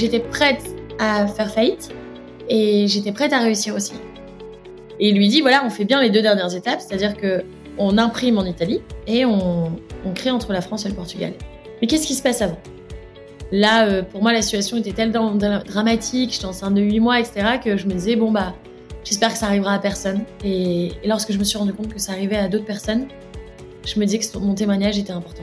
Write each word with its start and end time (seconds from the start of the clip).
j'étais 0.00 0.20
prête 0.20 0.62
à 0.98 1.26
faire 1.26 1.50
faillite 1.50 1.90
et 2.48 2.86
j'étais 2.88 3.12
prête 3.12 3.32
à 3.32 3.38
réussir 3.38 3.74
aussi. 3.74 3.92
Et 4.98 5.10
il 5.10 5.16
lui 5.16 5.28
dit 5.28 5.40
voilà, 5.40 5.62
on 5.64 5.70
fait 5.70 5.84
bien 5.84 6.02
les 6.02 6.10
deux 6.10 6.22
dernières 6.22 6.54
étapes, 6.54 6.80
c'est-à-dire 6.80 7.16
que 7.16 7.44
on 7.78 7.96
imprime 7.98 8.38
en 8.38 8.44
Italie 8.44 8.80
et 9.06 9.24
on, 9.24 9.72
on 10.04 10.12
crée 10.14 10.30
entre 10.30 10.52
la 10.52 10.60
France 10.60 10.84
et 10.84 10.88
le 10.88 10.94
Portugal. 10.94 11.32
Mais 11.80 11.86
qu'est-ce 11.86 12.06
qui 12.06 12.14
se 12.14 12.22
passe 12.22 12.42
avant? 12.42 12.58
Là, 13.52 13.86
euh, 13.86 14.02
pour 14.02 14.22
moi, 14.22 14.32
la 14.32 14.42
situation 14.42 14.76
était 14.76 14.92
tellement 14.92 15.34
dramatique, 15.34 16.32
j'étais 16.32 16.44
enceinte 16.44 16.74
de 16.74 16.82
8 16.82 17.00
mois, 17.00 17.18
etc., 17.18 17.58
que 17.62 17.76
je 17.76 17.86
me 17.86 17.92
disais, 17.92 18.16
bon, 18.16 18.30
bah, 18.30 18.54
j'espère 19.02 19.32
que 19.32 19.38
ça 19.38 19.46
arrivera 19.46 19.74
à 19.74 19.78
personne. 19.78 20.20
Et, 20.44 20.92
et 21.02 21.08
lorsque 21.08 21.32
je 21.32 21.38
me 21.38 21.44
suis 21.44 21.58
rendu 21.58 21.72
compte 21.72 21.92
que 21.92 21.98
ça 21.98 22.12
arrivait 22.12 22.36
à 22.36 22.48
d'autres 22.48 22.66
personnes, 22.66 23.06
je 23.84 23.98
me 23.98 24.04
disais 24.04 24.18
que 24.18 24.38
mon 24.38 24.54
témoignage 24.54 24.98
était 24.98 25.12
important. 25.12 25.42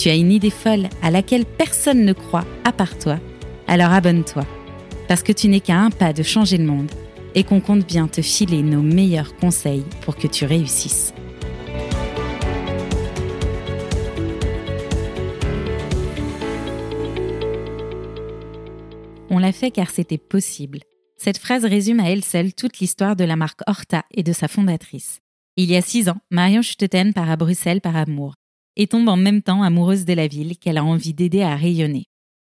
tu 0.00 0.08
as 0.08 0.14
une 0.14 0.32
idée 0.32 0.48
folle 0.48 0.88
à 1.02 1.10
laquelle 1.10 1.44
personne 1.44 2.06
ne 2.06 2.14
croit 2.14 2.46
à 2.64 2.72
part 2.72 2.96
toi, 2.96 3.20
alors 3.66 3.92
abonne-toi, 3.92 4.46
parce 5.08 5.22
que 5.22 5.30
tu 5.30 5.48
n'es 5.48 5.60
qu'à 5.60 5.78
un 5.78 5.90
pas 5.90 6.14
de 6.14 6.22
changer 6.22 6.56
le 6.56 6.64
monde 6.64 6.90
et 7.34 7.44
qu'on 7.44 7.60
compte 7.60 7.86
bien 7.86 8.08
te 8.08 8.22
filer 8.22 8.62
nos 8.62 8.80
meilleurs 8.80 9.36
conseils 9.36 9.84
pour 10.00 10.16
que 10.16 10.26
tu 10.26 10.46
réussisses. 10.46 11.12
On 19.28 19.38
l'a 19.38 19.52
fait 19.52 19.70
car 19.70 19.90
c'était 19.90 20.16
possible. 20.16 20.78
Cette 21.18 21.36
phrase 21.36 21.66
résume 21.66 22.00
à 22.00 22.08
elle 22.08 22.24
seule 22.24 22.54
toute 22.54 22.78
l'histoire 22.78 23.16
de 23.16 23.24
la 23.24 23.36
marque 23.36 23.60
Horta 23.66 24.04
et 24.12 24.22
de 24.22 24.32
sa 24.32 24.48
fondatrice. 24.48 25.20
Il 25.58 25.70
y 25.70 25.76
a 25.76 25.82
six 25.82 26.08
ans, 26.08 26.16
Marion 26.30 26.62
Schutteten 26.62 27.12
part 27.12 27.30
à 27.30 27.36
Bruxelles 27.36 27.82
par 27.82 27.96
amour 27.96 28.39
et 28.80 28.86
tombe 28.86 29.10
en 29.10 29.16
même 29.18 29.42
temps 29.42 29.62
amoureuse 29.62 30.06
de 30.06 30.14
la 30.14 30.26
ville 30.26 30.56
qu'elle 30.56 30.78
a 30.78 30.84
envie 30.84 31.12
d'aider 31.12 31.42
à 31.42 31.54
rayonner. 31.54 32.06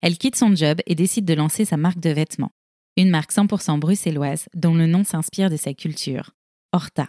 Elle 0.02 0.16
quitte 0.16 0.36
son 0.36 0.54
job 0.54 0.78
et 0.86 0.94
décide 0.94 1.24
de 1.24 1.34
lancer 1.34 1.64
sa 1.64 1.76
marque 1.76 1.98
de 1.98 2.10
vêtements, 2.10 2.52
une 2.96 3.10
marque 3.10 3.32
100% 3.32 3.80
bruxelloise 3.80 4.46
dont 4.54 4.72
le 4.72 4.86
nom 4.86 5.02
s'inspire 5.02 5.50
de 5.50 5.56
sa 5.56 5.74
culture, 5.74 6.30
Horta. 6.72 7.08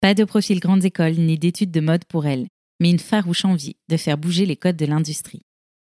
Pas 0.00 0.14
de 0.14 0.22
profil 0.22 0.60
grandes 0.60 0.84
écoles 0.84 1.16
ni 1.16 1.36
d'études 1.36 1.72
de 1.72 1.80
mode 1.80 2.04
pour 2.04 2.26
elle, 2.26 2.46
mais 2.78 2.90
une 2.90 3.00
farouche 3.00 3.44
envie 3.44 3.74
de 3.88 3.96
faire 3.96 4.18
bouger 4.18 4.46
les 4.46 4.56
codes 4.56 4.76
de 4.76 4.86
l'industrie. 4.86 5.42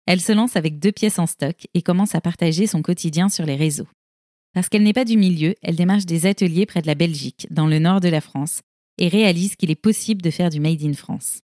Elle 0.06 0.22
se 0.22 0.31
lance 0.31 0.56
avec 0.56 0.80
deux 0.80 0.94
pièces 0.94 1.19
en 1.19 1.28
stock 1.28 1.67
et 1.73 1.81
commence 1.81 2.16
à 2.16 2.22
partager 2.22 2.66
son 2.66 2.81
quotidien 2.81 3.28
sur 3.28 3.45
les 3.45 3.58
réseaux. 3.58 3.89
Parce 4.53 4.69
qu'elle 4.69 4.84
n'est 4.84 4.94
pas 4.94 5.03
du 5.03 5.17
milieu, 5.17 5.53
elle 5.64 5.75
démarche 5.75 6.06
des 6.06 6.28
ateliers 6.28 6.66
près 6.66 6.81
de 6.81 6.88
la 6.88 6.95
Belgique, 6.95 7.45
dans 7.52 7.67
le 7.67 7.80
nord 7.80 8.00
de 8.00 8.08
la 8.08 8.22
France, 8.22 8.61
et 8.97 9.09
réalise 9.09 9.58
qu'il 9.58 9.69
est 9.69 9.75
possible 9.75 10.22
de 10.22 10.31
faire 10.31 10.50
du 10.50 10.61
Made 10.61 10.81
in 10.81 10.94
France. 10.94 11.41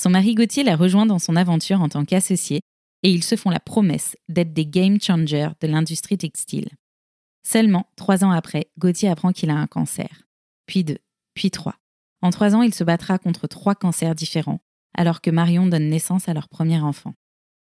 Son 0.00 0.08
mari 0.08 0.34
Gauthier 0.34 0.62
la 0.62 0.76
rejoint 0.76 1.04
dans 1.04 1.18
son 1.18 1.36
aventure 1.36 1.82
en 1.82 1.90
tant 1.90 2.06
qu'associé, 2.06 2.62
et 3.02 3.10
ils 3.10 3.22
se 3.22 3.36
font 3.36 3.50
la 3.50 3.60
promesse 3.60 4.16
d'être 4.30 4.54
des 4.54 4.64
game 4.64 4.98
changers 4.98 5.50
de 5.60 5.66
l'industrie 5.66 6.16
textile. 6.16 6.70
Seulement, 7.46 7.86
trois 7.96 8.24
ans 8.24 8.30
après, 8.30 8.70
Gauthier 8.78 9.10
apprend 9.10 9.32
qu'il 9.32 9.50
a 9.50 9.56
un 9.56 9.66
cancer. 9.66 10.22
Puis 10.64 10.84
deux, 10.84 11.00
puis 11.34 11.50
trois. 11.50 11.74
En 12.22 12.30
trois 12.30 12.54
ans, 12.54 12.62
il 12.62 12.72
se 12.72 12.82
battra 12.82 13.18
contre 13.18 13.46
trois 13.46 13.74
cancers 13.74 14.14
différents, 14.14 14.62
alors 14.94 15.20
que 15.20 15.30
Marion 15.30 15.66
donne 15.66 15.90
naissance 15.90 16.30
à 16.30 16.32
leur 16.32 16.48
premier 16.48 16.80
enfant. 16.80 17.12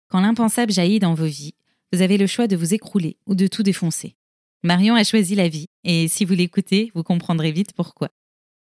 Quand 0.08 0.22
l'impensable 0.22 0.72
jaillit 0.72 1.00
dans 1.00 1.16
vos 1.16 1.26
vies, 1.26 1.56
vous 1.92 2.04
avez 2.04 2.20
le 2.20 2.28
choix 2.28 2.46
de 2.46 2.56
vous 2.56 2.76
écrouler 2.76 3.18
ou 3.26 3.34
de 3.34 3.48
tout 3.48 3.64
défoncer. 3.64 4.16
Marion 4.62 4.94
a 4.94 5.04
choisi 5.04 5.34
la 5.34 5.50
vie, 5.50 5.70
et 5.84 6.08
si 6.08 6.26
vous 6.26 6.36
l'écoutez, 6.36 6.92
vous 6.94 7.02
comprendrez 7.02 7.52
vite 7.52 7.74
pourquoi. 7.74 8.10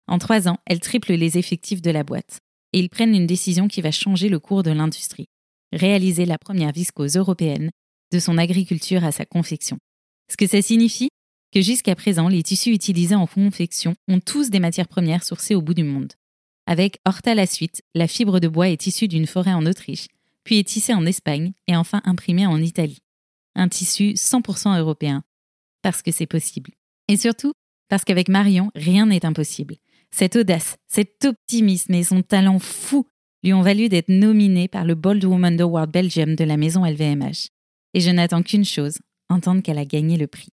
En 0.07 0.17
trois 0.17 0.47
ans, 0.47 0.59
elle 0.65 0.79
triple 0.79 1.11
les 1.11 1.37
effectifs 1.37 1.81
de 1.81 1.91
la 1.91 2.05
boîte, 2.05 2.39
et 2.73 2.79
ils 2.79 2.89
prennent 2.89 3.15
une 3.15 3.27
décision 3.27 3.67
qui 3.67 3.81
va 3.81 3.91
changer 3.91 4.29
le 4.29 4.39
cours 4.39 4.63
de 4.63 4.71
l'industrie. 4.71 5.27
Réaliser 5.71 6.25
la 6.25 6.37
première 6.37 6.71
viscose 6.71 7.15
européenne, 7.15 7.69
de 8.11 8.19
son 8.19 8.37
agriculture 8.37 9.03
à 9.03 9.11
sa 9.11 9.25
confection. 9.25 9.77
Ce 10.31 10.37
que 10.37 10.47
ça 10.47 10.61
signifie? 10.61 11.09
Que 11.51 11.61
jusqu'à 11.61 11.95
présent, 11.95 12.27
les 12.27 12.43
tissus 12.43 12.71
utilisés 12.71 13.15
en 13.15 13.27
confection 13.27 13.95
ont 14.07 14.19
tous 14.19 14.49
des 14.49 14.59
matières 14.59 14.87
premières 14.87 15.23
sourcées 15.23 15.55
au 15.55 15.61
bout 15.61 15.73
du 15.73 15.83
monde. 15.83 16.13
Avec 16.67 16.99
Horta 17.05 17.33
la 17.33 17.47
suite, 17.47 17.81
la 17.95 18.07
fibre 18.07 18.39
de 18.39 18.47
bois 18.47 18.69
est 18.69 18.85
issue 18.85 19.07
d'une 19.07 19.25
forêt 19.25 19.53
en 19.53 19.65
Autriche 19.65 20.07
puis 20.49 20.57
est 20.57 20.67
tissé 20.67 20.95
en 20.95 21.05
Espagne 21.05 21.51
et 21.67 21.75
enfin 21.75 22.01
imprimé 22.05 22.47
en 22.47 22.59
Italie. 22.59 23.03
Un 23.53 23.69
tissu 23.69 24.13
100% 24.13 24.79
européen, 24.79 25.23
parce 25.83 26.01
que 26.01 26.11
c'est 26.11 26.25
possible. 26.25 26.71
Et 27.07 27.17
surtout, 27.17 27.53
parce 27.87 28.03
qu'avec 28.03 28.29
Marion, 28.29 28.71
rien 28.73 29.05
n'est 29.05 29.25
impossible. 29.25 29.75
Cette 30.11 30.35
audace, 30.35 30.77
cet 30.87 31.25
optimisme 31.25 31.93
et 31.93 32.03
son 32.03 32.21
talent 32.21 32.59
fou 32.59 33.07
lui 33.43 33.53
ont 33.53 33.61
valu 33.61 33.89
d'être 33.89 34.09
nominée 34.09 34.67
par 34.67 34.85
le 34.85 34.95
Bold 34.95 35.23
Woman 35.23 35.59
Award 35.61 35.91
Belgium 35.91 36.35
de 36.35 36.43
la 36.43 36.57
maison 36.57 36.85
LVMH. 36.85 37.49
Et 37.93 38.01
je 38.01 38.09
n'attends 38.09 38.43
qu'une 38.43 38.65
chose, 38.65 38.97
entendre 39.29 39.61
qu'elle 39.61 39.77
a 39.77 39.85
gagné 39.85 40.17
le 40.17 40.27
prix. 40.27 40.49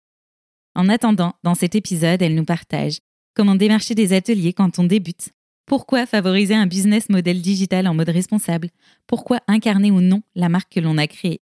En 0.76 0.90
attendant, 0.90 1.34
dans 1.44 1.56
cet 1.56 1.76
épisode, 1.76 2.22
elle 2.22 2.36
nous 2.36 2.46
partage 2.46 3.00
comment 3.34 3.56
démarcher 3.56 3.96
des 3.96 4.14
ateliers 4.14 4.54
quand 4.54 4.80
on 4.80 4.84
débute, 4.84 5.30
pourquoi 5.66 6.06
favoriser 6.06 6.54
un 6.54 6.68
business 6.68 7.10
model 7.10 7.42
digital 7.42 7.88
en 7.88 7.96
mode 7.96 8.10
responsable 8.10 8.70
Pourquoi 9.08 9.40
incarner 9.48 9.90
ou 9.90 10.00
non 10.00 10.22
la 10.36 10.48
marque 10.48 10.74
que 10.74 10.80
l'on 10.80 11.00
a 11.00 11.08
créée 11.08 11.42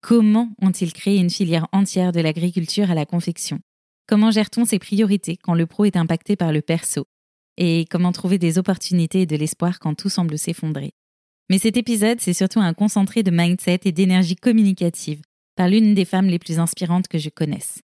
Comment 0.00 0.50
ont-ils 0.62 0.92
créé 0.92 1.16
une 1.16 1.30
filière 1.30 1.66
entière 1.72 2.12
de 2.12 2.20
l'agriculture 2.20 2.90
à 2.90 2.94
la 2.94 3.04
confection? 3.04 3.58
Comment 4.06 4.30
gère-t-on 4.30 4.64
ses 4.64 4.78
priorités 4.78 5.36
quand 5.36 5.54
le 5.54 5.66
pro 5.66 5.86
est 5.86 5.96
impacté 5.96 6.36
par 6.36 6.52
le 6.52 6.62
perso? 6.62 7.06
Et 7.56 7.86
comment 7.90 8.12
trouver 8.12 8.38
des 8.38 8.58
opportunités 8.58 9.22
et 9.22 9.26
de 9.26 9.36
l'espoir 9.36 9.78
quand 9.78 9.94
tout 9.94 10.08
semble 10.08 10.38
s'effondrer 10.38 10.92
Mais 11.50 11.58
cet 11.58 11.76
épisode, 11.76 12.20
c'est 12.20 12.32
surtout 12.32 12.60
un 12.60 12.74
concentré 12.74 13.22
de 13.22 13.30
mindset 13.30 13.80
et 13.84 13.92
d'énergie 13.92 14.36
communicative 14.36 15.22
par 15.56 15.68
l'une 15.68 15.94
des 15.94 16.04
femmes 16.04 16.26
les 16.26 16.38
plus 16.38 16.58
inspirantes 16.58 17.08
que 17.08 17.18
je 17.18 17.28
connaisse. 17.28 17.80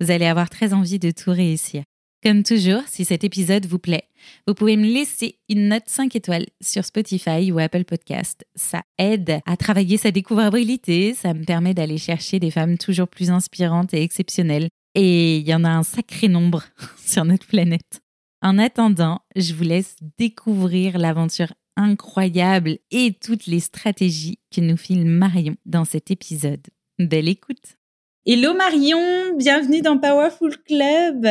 Vous 0.00 0.10
allez 0.10 0.26
avoir 0.26 0.50
très 0.50 0.74
envie 0.74 0.98
de 0.98 1.10
tout 1.10 1.30
réussir. 1.30 1.84
Comme 2.22 2.42
toujours, 2.42 2.80
si 2.86 3.04
cet 3.04 3.22
épisode 3.22 3.66
vous 3.66 3.78
plaît, 3.78 4.08
vous 4.46 4.54
pouvez 4.54 4.78
me 4.78 4.86
laisser 4.86 5.38
une 5.50 5.68
note 5.68 5.84
5 5.86 6.16
étoiles 6.16 6.46
sur 6.62 6.84
Spotify 6.84 7.52
ou 7.52 7.58
Apple 7.58 7.84
Podcast. 7.84 8.46
Ça 8.54 8.82
aide 8.98 9.40
à 9.44 9.56
travailler 9.58 9.98
sa 9.98 10.10
découvrabilité, 10.10 11.12
ça 11.12 11.34
me 11.34 11.44
permet 11.44 11.74
d'aller 11.74 11.98
chercher 11.98 12.38
des 12.40 12.50
femmes 12.50 12.78
toujours 12.78 13.08
plus 13.08 13.30
inspirantes 13.30 13.92
et 13.92 14.02
exceptionnelles. 14.02 14.68
Et 14.94 15.38
il 15.38 15.46
y 15.46 15.54
en 15.54 15.64
a 15.64 15.68
un 15.68 15.82
sacré 15.82 16.28
nombre 16.28 16.64
sur 17.04 17.26
notre 17.26 17.46
planète. 17.46 18.03
En 18.44 18.58
attendant, 18.58 19.20
je 19.36 19.54
vous 19.54 19.64
laisse 19.64 19.96
découvrir 20.18 20.98
l'aventure 20.98 21.54
incroyable 21.76 22.76
et 22.90 23.14
toutes 23.14 23.46
les 23.46 23.58
stratégies 23.58 24.38
que 24.54 24.60
nous 24.60 24.76
file 24.76 25.06
Marion 25.06 25.56
dans 25.64 25.86
cet 25.86 26.10
épisode. 26.10 26.60
Belle 26.98 27.30
écoute 27.30 27.78
Hello 28.26 28.52
Marion, 28.52 29.34
bienvenue 29.38 29.80
dans 29.80 29.96
Powerful 29.96 30.58
Club 30.58 31.26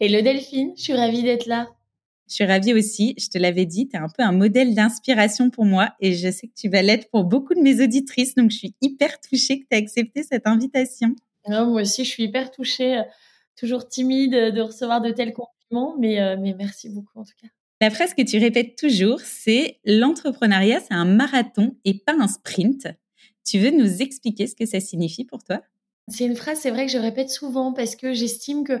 Hello 0.00 0.20
Delphine, 0.20 0.72
je 0.76 0.82
suis 0.82 0.94
ravie 0.94 1.22
d'être 1.22 1.46
là. 1.46 1.68
Je 2.28 2.34
suis 2.34 2.44
ravie 2.44 2.74
aussi, 2.74 3.14
je 3.18 3.28
te 3.28 3.38
l'avais 3.38 3.64
dit, 3.64 3.88
tu 3.88 3.94
es 3.94 4.00
un 4.00 4.08
peu 4.08 4.24
un 4.24 4.32
modèle 4.32 4.74
d'inspiration 4.74 5.50
pour 5.50 5.64
moi 5.64 5.94
et 6.00 6.12
je 6.12 6.28
sais 6.28 6.48
que 6.48 6.54
tu 6.56 6.68
vas 6.68 6.82
l'être 6.82 7.08
pour 7.12 7.22
beaucoup 7.22 7.54
de 7.54 7.60
mes 7.60 7.80
auditrices, 7.80 8.34
donc 8.34 8.50
je 8.50 8.56
suis 8.56 8.74
hyper 8.80 9.20
touchée 9.20 9.60
que 9.60 9.66
tu 9.70 9.76
aies 9.76 9.80
accepté 9.80 10.24
cette 10.24 10.48
invitation. 10.48 11.14
moi 11.46 11.82
aussi, 11.82 12.04
je 12.04 12.10
suis 12.10 12.24
hyper 12.24 12.50
touchée, 12.50 13.00
toujours 13.56 13.86
timide 13.86 14.32
de 14.32 14.60
recevoir 14.60 15.00
de 15.00 15.12
tels 15.12 15.32
compliments, 15.32 15.57
mais, 15.98 16.20
euh, 16.20 16.36
mais 16.38 16.54
merci 16.54 16.88
beaucoup 16.88 17.18
en 17.18 17.24
tout 17.24 17.34
cas. 17.40 17.48
La 17.80 17.90
phrase 17.90 18.12
que 18.14 18.22
tu 18.22 18.38
répètes 18.38 18.76
toujours, 18.76 19.20
c'est 19.20 19.78
l'entrepreneuriat, 19.84 20.80
c'est 20.80 20.94
un 20.94 21.04
marathon 21.04 21.76
et 21.84 21.94
pas 21.94 22.14
un 22.18 22.26
sprint. 22.26 22.88
Tu 23.44 23.58
veux 23.58 23.70
nous 23.70 24.02
expliquer 24.02 24.46
ce 24.46 24.56
que 24.56 24.66
ça 24.66 24.80
signifie 24.80 25.24
pour 25.24 25.44
toi? 25.44 25.60
C'est 26.08 26.24
une 26.24 26.36
phrase, 26.36 26.58
c'est 26.60 26.70
vrai 26.70 26.86
que 26.86 26.92
je 26.92 26.98
répète 26.98 27.30
souvent 27.30 27.72
parce 27.72 27.94
que 27.94 28.12
j'estime 28.12 28.64
que 28.64 28.80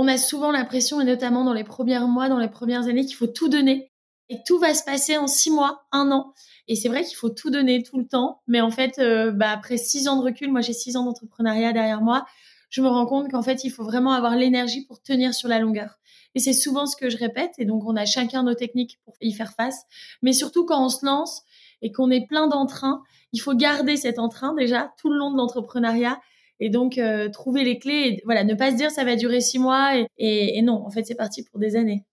on 0.00 0.06
a 0.06 0.16
souvent 0.16 0.52
l'impression, 0.52 1.00
et 1.00 1.04
notamment 1.04 1.44
dans 1.44 1.52
les 1.52 1.64
premiers 1.64 1.98
mois, 2.06 2.28
dans 2.28 2.38
les 2.38 2.48
premières 2.48 2.86
années, 2.86 3.04
qu'il 3.04 3.16
faut 3.16 3.26
tout 3.26 3.48
donner. 3.48 3.90
Et 4.28 4.36
tout 4.46 4.58
va 4.60 4.72
se 4.72 4.84
passer 4.84 5.16
en 5.16 5.26
six 5.26 5.50
mois, 5.50 5.86
un 5.90 6.12
an. 6.12 6.34
Et 6.68 6.76
c'est 6.76 6.88
vrai 6.88 7.02
qu'il 7.02 7.16
faut 7.16 7.30
tout 7.30 7.50
donner 7.50 7.82
tout 7.82 7.98
le 7.98 8.06
temps. 8.06 8.40
Mais 8.46 8.60
en 8.60 8.70
fait, 8.70 9.00
euh, 9.00 9.32
bah, 9.32 9.50
après 9.50 9.76
six 9.76 10.06
ans 10.06 10.16
de 10.16 10.22
recul, 10.22 10.52
moi 10.52 10.60
j'ai 10.60 10.72
six 10.72 10.96
ans 10.96 11.04
d'entrepreneuriat 11.04 11.72
derrière 11.72 12.00
moi, 12.00 12.26
je 12.70 12.80
me 12.80 12.88
rends 12.88 13.06
compte 13.06 13.30
qu'en 13.30 13.42
fait, 13.42 13.64
il 13.64 13.70
faut 13.70 13.82
vraiment 13.82 14.12
avoir 14.12 14.36
l'énergie 14.36 14.84
pour 14.84 15.02
tenir 15.02 15.34
sur 15.34 15.48
la 15.48 15.58
longueur. 15.58 15.98
Et 16.34 16.40
c'est 16.40 16.52
souvent 16.52 16.86
ce 16.86 16.96
que 16.96 17.10
je 17.10 17.16
répète. 17.16 17.52
Et 17.58 17.64
donc, 17.64 17.84
on 17.86 17.96
a 17.96 18.04
chacun 18.04 18.42
nos 18.42 18.54
techniques 18.54 18.98
pour 19.04 19.14
y 19.20 19.32
faire 19.32 19.52
face. 19.52 19.82
Mais 20.22 20.32
surtout, 20.32 20.64
quand 20.64 20.84
on 20.84 20.88
se 20.88 21.04
lance, 21.04 21.42
et 21.82 21.92
qu'on 21.92 22.10
est 22.10 22.26
plein 22.26 22.48
d'entrain, 22.48 23.02
il 23.32 23.40
faut 23.40 23.54
garder 23.54 23.96
cet 23.96 24.18
entrain 24.18 24.54
déjà 24.54 24.92
tout 24.98 25.10
le 25.10 25.18
long 25.18 25.30
de 25.30 25.36
l'entrepreneuriat 25.36 26.20
et 26.60 26.70
donc 26.70 26.98
euh, 26.98 27.28
trouver 27.28 27.64
les 27.64 27.78
clés. 27.78 28.08
Et, 28.08 28.22
voilà, 28.24 28.44
ne 28.44 28.54
pas 28.54 28.70
se 28.70 28.76
dire 28.76 28.90
ça 28.90 29.04
va 29.04 29.16
durer 29.16 29.40
six 29.40 29.58
mois 29.58 29.96
et, 29.96 30.06
et 30.58 30.62
non, 30.62 30.84
en 30.84 30.90
fait 30.90 31.04
c'est 31.04 31.14
parti 31.14 31.44
pour 31.44 31.58
des 31.58 31.76
années. 31.76 32.04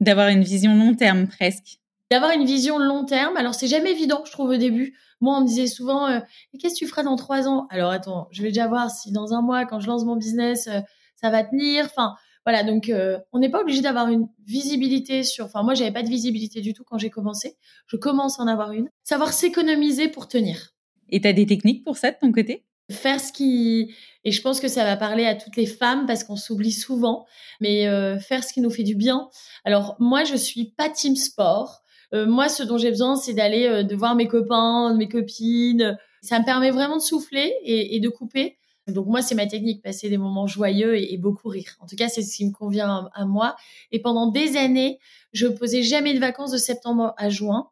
D'avoir 0.00 0.28
une 0.28 0.42
vision 0.42 0.74
long 0.74 0.94
terme 0.94 1.26
presque. 1.26 1.78
D'avoir 2.10 2.30
une 2.32 2.44
vision 2.44 2.78
long 2.78 3.04
terme. 3.04 3.36
Alors 3.36 3.54
c'est 3.54 3.66
jamais 3.66 3.92
évident, 3.92 4.22
je 4.24 4.32
trouve 4.32 4.50
au 4.50 4.56
début. 4.56 4.96
Moi, 5.20 5.36
on 5.36 5.40
me 5.40 5.46
disait 5.46 5.66
souvent, 5.66 6.06
euh, 6.06 6.20
qu'est-ce 6.60 6.74
que 6.74 6.78
tu 6.78 6.86
feras 6.86 7.02
dans 7.02 7.16
trois 7.16 7.48
ans? 7.48 7.66
Alors 7.70 7.90
attends, 7.90 8.28
je 8.30 8.42
vais 8.42 8.48
déjà 8.48 8.68
voir 8.68 8.88
si 8.88 9.10
dans 9.10 9.34
un 9.34 9.42
mois, 9.42 9.64
quand 9.64 9.80
je 9.80 9.88
lance 9.88 10.04
mon 10.04 10.14
business, 10.14 10.68
euh, 10.68 10.80
ça 11.16 11.30
va 11.30 11.42
tenir. 11.42 11.86
Enfin, 11.86 12.14
voilà, 12.44 12.62
donc 12.62 12.88
euh, 12.88 13.18
on 13.32 13.38
n'est 13.38 13.50
pas 13.50 13.60
obligé 13.60 13.82
d'avoir 13.82 14.08
une 14.08 14.28
visibilité 14.46 15.22
sur. 15.22 15.46
Enfin, 15.46 15.62
moi, 15.62 15.74
j'avais 15.74 15.92
pas 15.92 16.02
de 16.02 16.08
visibilité 16.08 16.60
du 16.60 16.72
tout 16.72 16.84
quand 16.84 16.98
j'ai 16.98 17.10
commencé. 17.10 17.56
Je 17.86 17.96
commence 17.96 18.40
à 18.40 18.42
en 18.42 18.46
avoir 18.46 18.72
une. 18.72 18.88
Savoir 19.04 19.32
s'économiser 19.32 20.08
pour 20.08 20.28
tenir. 20.28 20.74
Et 21.10 21.20
tu 21.20 21.28
as 21.28 21.32
des 21.32 21.46
techniques 21.46 21.84
pour 21.84 21.96
ça 21.96 22.10
de 22.10 22.16
ton 22.20 22.32
côté? 22.32 22.64
Faire 22.90 23.20
ce 23.20 23.32
qui 23.32 23.94
et 24.24 24.32
je 24.32 24.40
pense 24.40 24.60
que 24.60 24.68
ça 24.68 24.84
va 24.84 24.96
parler 24.96 25.26
à 25.26 25.34
toutes 25.34 25.56
les 25.56 25.66
femmes 25.66 26.06
parce 26.06 26.24
qu'on 26.24 26.36
s'oublie 26.36 26.72
souvent, 26.72 27.26
mais 27.60 27.84
faire 28.18 28.42
ce 28.42 28.52
qui 28.54 28.62
nous 28.62 28.70
fait 28.70 28.82
du 28.82 28.94
bien. 28.94 29.28
Alors 29.64 29.96
moi, 29.98 30.24
je 30.24 30.36
suis 30.36 30.72
pas 30.76 30.88
team 30.88 31.16
sport. 31.16 31.82
Euh, 32.14 32.26
moi, 32.26 32.48
ce 32.48 32.62
dont 32.62 32.78
j'ai 32.78 32.90
besoin, 32.90 33.16
c'est 33.16 33.34
d'aller 33.34 33.66
euh, 33.66 33.82
de 33.82 33.94
voir 33.94 34.14
mes 34.14 34.28
copains, 34.28 34.94
mes 34.94 35.08
copines. 35.08 35.98
Ça 36.22 36.38
me 36.38 36.44
permet 36.44 36.70
vraiment 36.70 36.96
de 36.96 37.02
souffler 37.02 37.54
et, 37.64 38.00
de 38.00 38.08
couper. 38.08 38.56
Donc 38.88 39.06
moi, 39.06 39.22
c'est 39.22 39.34
ma 39.34 39.46
technique, 39.46 39.82
passer 39.82 40.08
des 40.08 40.16
moments 40.16 40.46
joyeux 40.46 40.96
et, 40.96 41.16
beaucoup 41.18 41.48
rire. 41.48 41.76
En 41.80 41.86
tout 41.86 41.96
cas, 41.96 42.08
c'est 42.08 42.22
ce 42.22 42.36
qui 42.36 42.46
me 42.46 42.52
convient 42.52 43.08
à, 43.12 43.24
moi. 43.26 43.56
Et 43.92 44.00
pendant 44.00 44.30
des 44.30 44.56
années, 44.56 44.98
je 45.32 45.46
posais 45.46 45.82
jamais 45.82 46.14
de 46.14 46.18
vacances 46.18 46.52
de 46.52 46.56
septembre 46.56 47.14
à 47.18 47.28
juin. 47.28 47.70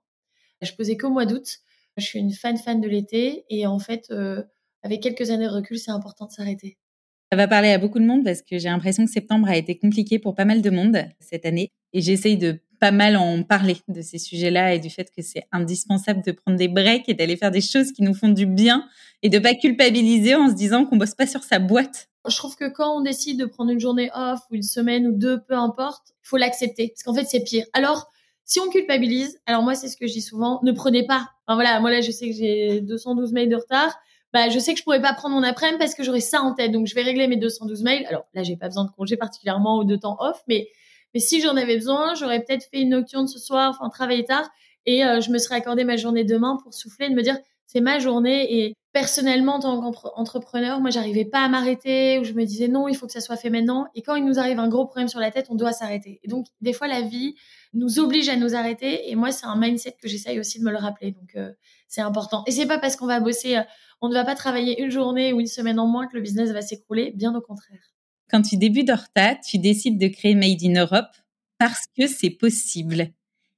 Je 0.62 0.72
posais 0.72 0.96
qu'au 0.96 1.10
mois 1.10 1.26
d'août. 1.26 1.58
Je 1.96 2.04
suis 2.04 2.18
une 2.18 2.32
fan 2.32 2.58
fan 2.58 2.80
de 2.80 2.88
l'été 2.88 3.46
et 3.48 3.66
en 3.66 3.78
fait, 3.78 4.08
euh, 4.10 4.42
avec 4.82 5.02
quelques 5.02 5.30
années 5.30 5.46
de 5.46 5.50
recul, 5.50 5.78
c'est 5.78 5.90
important 5.90 6.26
de 6.26 6.32
s'arrêter. 6.32 6.76
Ça 7.32 7.36
va 7.36 7.48
parler 7.48 7.70
à 7.70 7.78
beaucoup 7.78 7.98
de 7.98 8.04
monde 8.04 8.22
parce 8.22 8.42
que 8.42 8.58
j'ai 8.58 8.68
l'impression 8.68 9.04
que 9.04 9.10
septembre 9.10 9.48
a 9.48 9.56
été 9.56 9.78
compliqué 9.78 10.18
pour 10.18 10.34
pas 10.34 10.44
mal 10.44 10.60
de 10.60 10.70
monde 10.70 10.98
cette 11.18 11.46
année 11.46 11.72
et 11.92 12.02
j'essaye 12.02 12.36
de 12.36 12.60
pas 12.78 12.90
mal 12.90 13.16
en 13.16 13.42
parler 13.42 13.76
de 13.88 14.02
ces 14.02 14.18
sujets-là 14.18 14.74
et 14.74 14.78
du 14.78 14.90
fait 14.90 15.10
que 15.14 15.22
c'est 15.22 15.46
indispensable 15.52 16.22
de 16.24 16.32
prendre 16.32 16.56
des 16.56 16.68
breaks 16.68 17.08
et 17.08 17.14
d'aller 17.14 17.36
faire 17.36 17.50
des 17.50 17.60
choses 17.60 17.92
qui 17.92 18.02
nous 18.02 18.14
font 18.14 18.28
du 18.28 18.46
bien 18.46 18.84
et 19.22 19.28
de 19.28 19.38
pas 19.38 19.54
culpabiliser 19.54 20.34
en 20.34 20.48
se 20.48 20.54
disant 20.54 20.84
qu'on 20.84 20.96
bosse 20.96 21.14
pas 21.14 21.26
sur 21.26 21.42
sa 21.42 21.58
boîte. 21.58 22.08
Je 22.28 22.36
trouve 22.36 22.56
que 22.56 22.68
quand 22.68 22.96
on 22.96 23.00
décide 23.00 23.38
de 23.38 23.46
prendre 23.46 23.70
une 23.70 23.80
journée 23.80 24.10
off 24.14 24.40
ou 24.50 24.54
une 24.54 24.62
semaine 24.62 25.06
ou 25.06 25.12
deux, 25.12 25.40
peu 25.40 25.54
importe, 25.54 26.08
il 26.24 26.28
faut 26.28 26.36
l'accepter 26.36 26.88
parce 26.88 27.02
qu'en 27.02 27.14
fait 27.14 27.24
c'est 27.24 27.44
pire. 27.44 27.64
Alors 27.72 28.10
si 28.44 28.60
on 28.60 28.68
culpabilise, 28.68 29.40
alors 29.46 29.62
moi 29.62 29.74
c'est 29.74 29.88
ce 29.88 29.96
que 29.96 30.06
je 30.06 30.12
dis 30.12 30.22
souvent, 30.22 30.60
ne 30.62 30.72
prenez 30.72 31.06
pas. 31.06 31.30
Enfin 31.46 31.56
voilà, 31.56 31.80
moi 31.80 31.90
là 31.90 32.00
je 32.00 32.10
sais 32.10 32.28
que 32.28 32.34
j'ai 32.34 32.80
212 32.80 33.32
mails 33.32 33.48
de 33.48 33.56
retard. 33.56 33.96
Bah, 34.32 34.50
je 34.50 34.58
sais 34.58 34.74
que 34.74 34.78
je 34.78 34.84
pourrais 34.84 35.00
pas 35.00 35.14
prendre 35.14 35.34
mon 35.34 35.42
après-midi 35.42 35.78
parce 35.78 35.94
que 35.94 36.02
j'aurai 36.02 36.20
ça 36.20 36.42
en 36.42 36.52
tête. 36.52 36.70
Donc, 36.70 36.86
je 36.86 36.94
vais 36.94 37.00
régler 37.00 37.26
mes 37.26 37.36
212 37.36 37.82
mails. 37.82 38.04
Alors 38.06 38.26
là, 38.34 38.42
j'ai 38.42 38.56
pas 38.56 38.66
besoin 38.66 38.84
de 38.84 38.90
congé 38.90 39.16
particulièrement 39.16 39.78
ou 39.78 39.84
de 39.84 39.96
temps 39.96 40.18
off, 40.20 40.42
mais 40.46 40.68
mais 41.16 41.20
si 41.20 41.40
j'en 41.40 41.56
avais 41.56 41.76
besoin, 41.76 42.14
j'aurais 42.14 42.44
peut-être 42.44 42.68
fait 42.70 42.82
une 42.82 42.90
nocturne 42.90 43.26
ce 43.26 43.38
soir, 43.38 43.74
enfin 43.74 43.88
travailler 43.88 44.26
tard, 44.26 44.46
et 44.84 45.02
euh, 45.02 45.22
je 45.22 45.30
me 45.30 45.38
serais 45.38 45.54
accordé 45.54 45.82
ma 45.82 45.96
journée 45.96 46.24
demain 46.24 46.58
pour 46.62 46.74
souffler, 46.74 47.08
de 47.08 47.14
me 47.14 47.22
dire 47.22 47.38
c'est 47.64 47.80
ma 47.80 47.98
journée. 47.98 48.54
Et 48.58 48.74
personnellement, 48.92 49.54
en 49.54 49.60
tant 49.60 49.92
qu'entrepreneur, 49.92 50.78
moi, 50.78 50.90
j'arrivais 50.90 51.24
pas 51.24 51.38
à 51.40 51.48
m'arrêter, 51.48 52.18
ou 52.18 52.24
je 52.24 52.34
me 52.34 52.44
disais 52.44 52.68
non, 52.68 52.86
il 52.86 52.94
faut 52.94 53.06
que 53.06 53.14
ça 53.14 53.22
soit 53.22 53.38
fait 53.38 53.48
maintenant. 53.48 53.88
Et 53.94 54.02
quand 54.02 54.14
il 54.14 54.26
nous 54.26 54.38
arrive 54.38 54.58
un 54.58 54.68
gros 54.68 54.84
problème 54.84 55.08
sur 55.08 55.18
la 55.18 55.30
tête, 55.30 55.46
on 55.48 55.54
doit 55.54 55.72
s'arrêter. 55.72 56.20
Et 56.22 56.28
donc, 56.28 56.48
des 56.60 56.74
fois, 56.74 56.86
la 56.86 57.00
vie 57.00 57.34
nous 57.72 57.98
oblige 57.98 58.28
à 58.28 58.36
nous 58.36 58.54
arrêter. 58.54 59.10
Et 59.10 59.14
moi, 59.14 59.32
c'est 59.32 59.46
un 59.46 59.56
mindset 59.56 59.96
que 59.98 60.08
j'essaye 60.08 60.38
aussi 60.38 60.58
de 60.58 60.64
me 60.64 60.70
le 60.70 60.76
rappeler. 60.76 61.12
Donc, 61.12 61.34
euh, 61.36 61.50
c'est 61.88 62.02
important. 62.02 62.44
Et 62.46 62.50
c'est 62.50 62.66
pas 62.66 62.78
parce 62.78 62.96
qu'on 62.96 63.06
va 63.06 63.20
bosser, 63.20 63.56
euh, 63.56 63.62
on 64.02 64.10
ne 64.10 64.12
va 64.12 64.26
pas 64.26 64.34
travailler 64.34 64.82
une 64.82 64.90
journée 64.90 65.32
ou 65.32 65.40
une 65.40 65.46
semaine 65.46 65.78
en 65.78 65.86
moins 65.86 66.08
que 66.08 66.14
le 66.14 66.20
business 66.20 66.50
va 66.50 66.60
s'écrouler. 66.60 67.12
Bien 67.16 67.34
au 67.34 67.40
contraire 67.40 67.95
quand 68.30 68.42
tu 68.42 68.56
débutes 68.56 68.90
Horta, 68.90 69.34
tu 69.36 69.58
décides 69.58 69.98
de 69.98 70.08
créer 70.08 70.34
Made 70.34 70.62
in 70.62 70.80
Europe 70.80 71.10
parce 71.58 71.86
que 71.96 72.06
c'est 72.06 72.30
possible. 72.30 73.08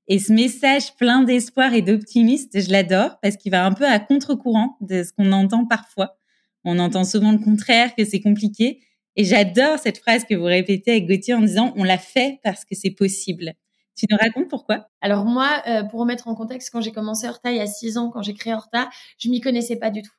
Et 0.07 0.19
ce 0.19 0.33
message 0.33 0.95
plein 0.97 1.23
d'espoir 1.23 1.75
et 1.75 1.83
d'optimisme, 1.83 2.49
je 2.55 2.71
l'adore 2.71 3.19
parce 3.21 3.37
qu'il 3.37 3.53
va 3.53 3.67
un 3.67 3.73
peu 3.73 3.87
à 3.87 3.99
contre-courant 3.99 4.77
de 4.81 5.03
ce 5.03 5.13
qu'on 5.13 5.33
entend 5.33 5.67
parfois. 5.67 6.17
On 6.65 6.79
entend 6.79 7.05
souvent 7.05 7.33
le 7.33 7.39
contraire, 7.39 7.95
que 7.95 8.05
c'est 8.05 8.21
compliqué. 8.21 8.81
Et 9.17 9.25
j'adore 9.25 9.79
cette 9.79 9.99
phrase 9.99 10.25
que 10.25 10.35
vous 10.35 10.45
répétez 10.45 10.93
avec 10.93 11.07
Gauthier 11.07 11.35
en 11.35 11.41
disant 11.41 11.73
on 11.77 11.85
l'a 11.85 11.99
fait 11.99 12.41
parce 12.43 12.65
que 12.65 12.75
c'est 12.75 12.91
possible. 12.91 13.53
Tu 13.97 14.07
nous 14.11 14.17
racontes 14.17 14.49
pourquoi? 14.49 14.89
Alors 15.01 15.25
moi, 15.25 15.61
euh, 15.67 15.83
pour 15.83 16.01
remettre 16.01 16.29
en 16.29 16.35
contexte, 16.35 16.71
quand 16.71 16.81
j'ai 16.81 16.93
commencé 16.93 17.27
Horta 17.27 17.51
il 17.51 17.57
y 17.57 17.61
a 17.61 17.67
six 17.67 17.99
ans, 17.99 18.11
quand 18.11 18.23
j'ai 18.23 18.35
créé 18.35 18.55
Horta, 18.55 18.89
je 19.19 19.29
m'y 19.29 19.41
connaissais 19.41 19.77
pas 19.77 19.91
du 19.91 20.03
tout. 20.03 20.13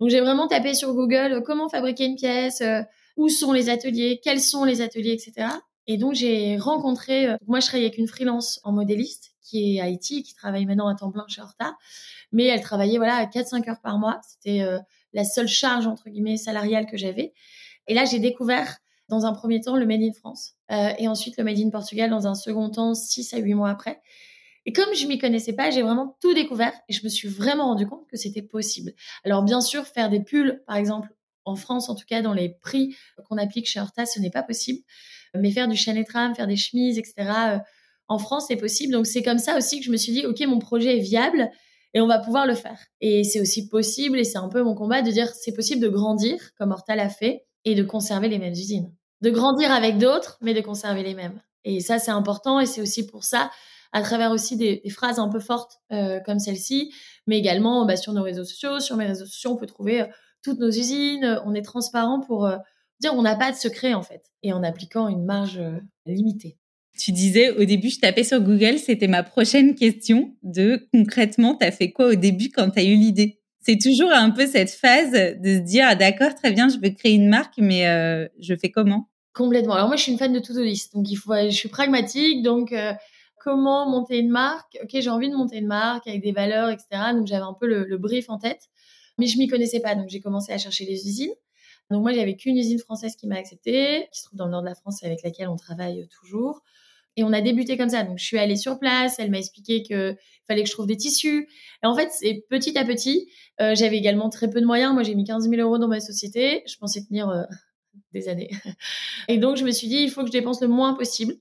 Donc 0.00 0.08
j'ai 0.10 0.20
vraiment 0.20 0.46
tapé 0.46 0.74
sur 0.74 0.94
Google 0.94 1.32
euh, 1.32 1.40
comment 1.40 1.68
fabriquer 1.68 2.06
une 2.06 2.16
pièce, 2.16 2.60
euh, 2.60 2.82
où 3.16 3.28
sont 3.28 3.52
les 3.52 3.68
ateliers, 3.68 4.20
quels 4.22 4.40
sont 4.40 4.64
les 4.64 4.80
ateliers, 4.80 5.12
etc. 5.12 5.48
Et 5.86 5.96
donc 5.96 6.14
j'ai 6.14 6.56
rencontré, 6.56 7.26
euh, 7.26 7.36
moi 7.46 7.60
je 7.60 7.66
travaille 7.66 7.86
avec 7.86 7.98
une 7.98 8.08
freelance 8.08 8.60
en 8.64 8.72
modéliste 8.72 9.34
qui 9.42 9.76
est 9.76 9.80
Haïti, 9.80 10.22
qui 10.22 10.34
travaille 10.34 10.64
maintenant 10.64 10.88
à 10.88 10.94
temps 10.94 11.10
plein 11.10 11.26
chez 11.28 11.42
Horta, 11.42 11.76
mais 12.32 12.44
elle 12.44 12.62
travaillait 12.62 12.96
voilà 12.96 13.16
à 13.16 13.26
4-5 13.26 13.68
heures 13.68 13.80
par 13.82 13.98
mois. 13.98 14.20
C'était 14.26 14.62
euh, 14.62 14.78
la 15.12 15.24
seule 15.24 15.48
charge 15.48 15.86
entre 15.86 16.08
guillemets 16.08 16.38
salariale 16.38 16.86
que 16.86 16.96
j'avais. 16.96 17.34
Et 17.86 17.94
là 17.94 18.04
j'ai 18.06 18.18
découvert 18.18 18.78
dans 19.08 19.26
un 19.26 19.32
premier 19.32 19.60
temps 19.60 19.76
le 19.76 19.84
Made 19.84 20.02
in 20.02 20.12
France 20.12 20.54
euh, 20.72 20.90
et 20.98 21.08
ensuite 21.08 21.36
le 21.36 21.44
Made 21.44 21.58
in 21.58 21.68
Portugal 21.68 22.08
dans 22.08 22.26
un 22.26 22.34
second 22.34 22.70
temps 22.70 22.94
6 22.94 23.34
à 23.34 23.38
8 23.38 23.54
mois 23.54 23.70
après. 23.70 24.00
Et 24.66 24.72
comme 24.72 24.94
je 24.94 25.06
m'y 25.06 25.18
connaissais 25.18 25.52
pas, 25.52 25.70
j'ai 25.70 25.82
vraiment 25.82 26.16
tout 26.20 26.32
découvert 26.32 26.72
et 26.88 26.94
je 26.94 27.04
me 27.04 27.08
suis 27.10 27.28
vraiment 27.28 27.66
rendu 27.66 27.86
compte 27.86 28.06
que 28.08 28.16
c'était 28.16 28.42
possible. 28.42 28.92
Alors 29.22 29.42
bien 29.42 29.60
sûr, 29.60 29.86
faire 29.86 30.08
des 30.08 30.20
pulls, 30.20 30.62
par 30.66 30.76
exemple, 30.76 31.13
en 31.44 31.56
France, 31.56 31.88
en 31.88 31.94
tout 31.94 32.06
cas, 32.06 32.22
dans 32.22 32.32
les 32.32 32.48
prix 32.48 32.96
qu'on 33.28 33.38
applique 33.38 33.66
chez 33.66 33.80
Horta, 33.80 34.06
ce 34.06 34.20
n'est 34.20 34.30
pas 34.30 34.42
possible. 34.42 34.80
Mais 35.34 35.50
faire 35.50 35.68
du 35.68 35.76
chaîne 35.76 36.02
tram, 36.04 36.34
faire 36.34 36.46
des 36.46 36.56
chemises, 36.56 36.98
etc., 36.98 37.14
euh, 37.18 37.58
en 38.08 38.18
France, 38.18 38.46
c'est 38.48 38.56
possible. 38.56 38.92
Donc, 38.92 39.06
c'est 39.06 39.22
comme 39.22 39.38
ça 39.38 39.56
aussi 39.56 39.78
que 39.78 39.84
je 39.86 39.90
me 39.90 39.96
suis 39.96 40.12
dit, 40.12 40.26
OK, 40.26 40.40
mon 40.46 40.58
projet 40.58 40.98
est 40.98 41.00
viable 41.00 41.50
et 41.94 42.00
on 42.00 42.06
va 42.06 42.18
pouvoir 42.18 42.46
le 42.46 42.54
faire. 42.54 42.78
Et 43.00 43.24
c'est 43.24 43.40
aussi 43.40 43.68
possible, 43.68 44.18
et 44.18 44.24
c'est 44.24 44.38
un 44.38 44.48
peu 44.48 44.62
mon 44.62 44.74
combat, 44.74 45.00
de 45.00 45.10
dire, 45.10 45.28
c'est 45.32 45.54
possible 45.54 45.80
de 45.80 45.88
grandir, 45.88 46.38
comme 46.58 46.72
Horta 46.72 46.96
l'a 46.96 47.08
fait, 47.08 47.46
et 47.64 47.74
de 47.74 47.82
conserver 47.82 48.28
les 48.28 48.38
mêmes 48.38 48.52
usines. 48.52 48.92
De 49.22 49.30
grandir 49.30 49.72
avec 49.72 49.98
d'autres, 49.98 50.36
mais 50.42 50.54
de 50.54 50.60
conserver 50.60 51.02
les 51.02 51.14
mêmes. 51.14 51.40
Et 51.64 51.80
ça, 51.80 51.98
c'est 51.98 52.10
important, 52.10 52.60
et 52.60 52.66
c'est 52.66 52.82
aussi 52.82 53.06
pour 53.06 53.24
ça, 53.24 53.50
à 53.92 54.02
travers 54.02 54.32
aussi 54.32 54.56
des, 54.56 54.82
phrases 54.90 55.18
un 55.18 55.28
peu 55.28 55.38
fortes 55.38 55.78
euh, 55.92 56.20
comme 56.26 56.40
celle-ci, 56.40 56.92
mais 57.26 57.38
également 57.38 57.86
bah, 57.86 57.96
sur 57.96 58.12
nos 58.12 58.22
réseaux 58.22 58.44
sociaux. 58.44 58.80
Sur 58.80 58.96
mes 58.96 59.06
réseaux 59.06 59.24
sociaux, 59.24 59.52
on 59.52 59.56
peut 59.56 59.66
trouver 59.66 60.02
euh, 60.02 60.06
toutes 60.44 60.60
nos 60.60 60.68
usines, 60.68 61.40
on 61.44 61.54
est 61.54 61.62
transparent 61.62 62.20
pour 62.20 62.46
euh, 62.46 62.58
dire 63.00 63.12
on 63.14 63.22
n'a 63.22 63.34
pas 63.34 63.50
de 63.50 63.56
secret 63.56 63.94
en 63.94 64.02
fait, 64.02 64.22
et 64.42 64.52
en 64.52 64.62
appliquant 64.62 65.08
une 65.08 65.24
marge 65.24 65.58
euh, 65.58 65.78
limitée. 66.06 66.58
Tu 66.96 67.10
disais 67.10 67.50
au 67.50 67.64
début, 67.64 67.88
je 67.88 67.98
tapais 67.98 68.22
sur 68.22 68.40
Google, 68.40 68.78
c'était 68.78 69.08
ma 69.08 69.24
prochaine 69.24 69.74
question 69.74 70.36
de 70.44 70.86
concrètement, 70.92 71.56
tu 71.56 71.66
as 71.66 71.72
fait 71.72 71.90
quoi 71.90 72.06
au 72.10 72.14
début 72.14 72.50
quand 72.50 72.70
tu 72.70 72.78
as 72.78 72.84
eu 72.84 72.94
l'idée? 72.94 73.40
C'est 73.60 73.78
toujours 73.78 74.12
un 74.12 74.30
peu 74.30 74.46
cette 74.46 74.70
phase 74.70 75.10
de 75.10 75.54
se 75.54 75.60
dire, 75.60 75.86
ah, 75.88 75.94
d'accord, 75.94 76.34
très 76.34 76.52
bien, 76.52 76.68
je 76.68 76.76
veux 76.76 76.90
créer 76.90 77.14
une 77.14 77.30
marque, 77.30 77.54
mais 77.56 77.88
euh, 77.88 78.28
je 78.38 78.54
fais 78.54 78.70
comment? 78.70 79.08
Complètement. 79.32 79.72
Alors 79.72 79.88
moi, 79.88 79.96
je 79.96 80.02
suis 80.02 80.12
une 80.12 80.18
fan 80.18 80.32
de 80.32 80.38
to-do 80.38 80.62
list, 80.62 80.94
donc 80.94 81.10
il 81.10 81.16
faut, 81.16 81.34
je 81.34 81.48
suis 81.48 81.70
pragmatique, 81.70 82.42
donc 82.42 82.74
comment 83.42 83.88
monter 83.90 84.18
une 84.18 84.28
marque? 84.28 84.78
Ok, 84.82 84.90
j'ai 84.92 85.10
envie 85.10 85.30
de 85.30 85.34
monter 85.34 85.56
une 85.56 85.66
marque 85.66 86.06
avec 86.06 86.22
des 86.22 86.32
valeurs, 86.32 86.68
etc. 86.68 86.86
Donc 87.14 87.26
j'avais 87.26 87.42
un 87.42 87.56
peu 87.58 87.66
le 87.66 87.96
brief 87.96 88.28
en 88.28 88.38
tête 88.38 88.68
mais 89.18 89.26
je 89.26 89.38
m'y 89.38 89.46
connaissais 89.46 89.80
pas, 89.80 89.94
donc 89.94 90.08
j'ai 90.08 90.20
commencé 90.20 90.52
à 90.52 90.58
chercher 90.58 90.84
les 90.84 91.06
usines. 91.06 91.34
Donc 91.90 92.02
moi, 92.02 92.12
j'avais 92.12 92.36
qu'une 92.36 92.56
usine 92.56 92.78
française 92.78 93.14
qui 93.16 93.26
m'a 93.26 93.36
acceptée, 93.36 94.08
qui 94.12 94.20
se 94.20 94.26
trouve 94.26 94.38
dans 94.38 94.46
le 94.46 94.52
nord 94.52 94.62
de 94.62 94.68
la 94.68 94.74
France 94.74 95.02
et 95.02 95.06
avec 95.06 95.22
laquelle 95.22 95.48
on 95.48 95.56
travaille 95.56 96.08
toujours. 96.08 96.62
Et 97.16 97.22
on 97.22 97.32
a 97.32 97.40
débuté 97.40 97.76
comme 97.76 97.90
ça. 97.90 98.02
Donc 98.02 98.18
je 98.18 98.24
suis 98.24 98.38
allée 98.38 98.56
sur 98.56 98.78
place, 98.78 99.18
elle 99.18 99.30
m'a 99.30 99.38
expliqué 99.38 99.82
que 99.82 100.16
fallait 100.48 100.62
que 100.62 100.68
je 100.68 100.72
trouve 100.72 100.86
des 100.86 100.96
tissus. 100.96 101.48
Et 101.82 101.86
en 101.86 101.94
fait, 101.94 102.10
c'est 102.10 102.44
petit 102.48 102.76
à 102.76 102.84
petit. 102.84 103.28
Euh, 103.60 103.74
j'avais 103.74 103.96
également 103.96 104.30
très 104.30 104.50
peu 104.50 104.60
de 104.60 104.66
moyens. 104.66 104.92
Moi, 104.94 105.04
j'ai 105.04 105.14
mis 105.14 105.24
15 105.24 105.48
000 105.48 105.62
euros 105.62 105.78
dans 105.78 105.88
ma 105.88 106.00
société. 106.00 106.62
Je 106.66 106.76
pensais 106.76 107.04
tenir 107.04 107.28
euh, 107.28 107.44
des 108.12 108.28
années. 108.28 108.50
Et 109.28 109.38
donc 109.38 109.56
je 109.56 109.64
me 109.64 109.70
suis 109.70 109.88
dit, 109.88 109.98
il 109.98 110.10
faut 110.10 110.22
que 110.22 110.28
je 110.28 110.32
dépense 110.32 110.60
le 110.60 110.68
moins 110.68 110.94
possible. 110.94 111.34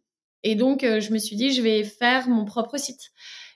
Et 0.43 0.55
donc 0.55 0.83
euh, 0.83 0.99
je 0.99 1.11
me 1.11 1.17
suis 1.17 1.35
dit, 1.35 1.53
je 1.53 1.61
vais 1.61 1.83
faire 1.83 2.27
mon 2.27 2.45
propre 2.45 2.77
site. 2.77 3.11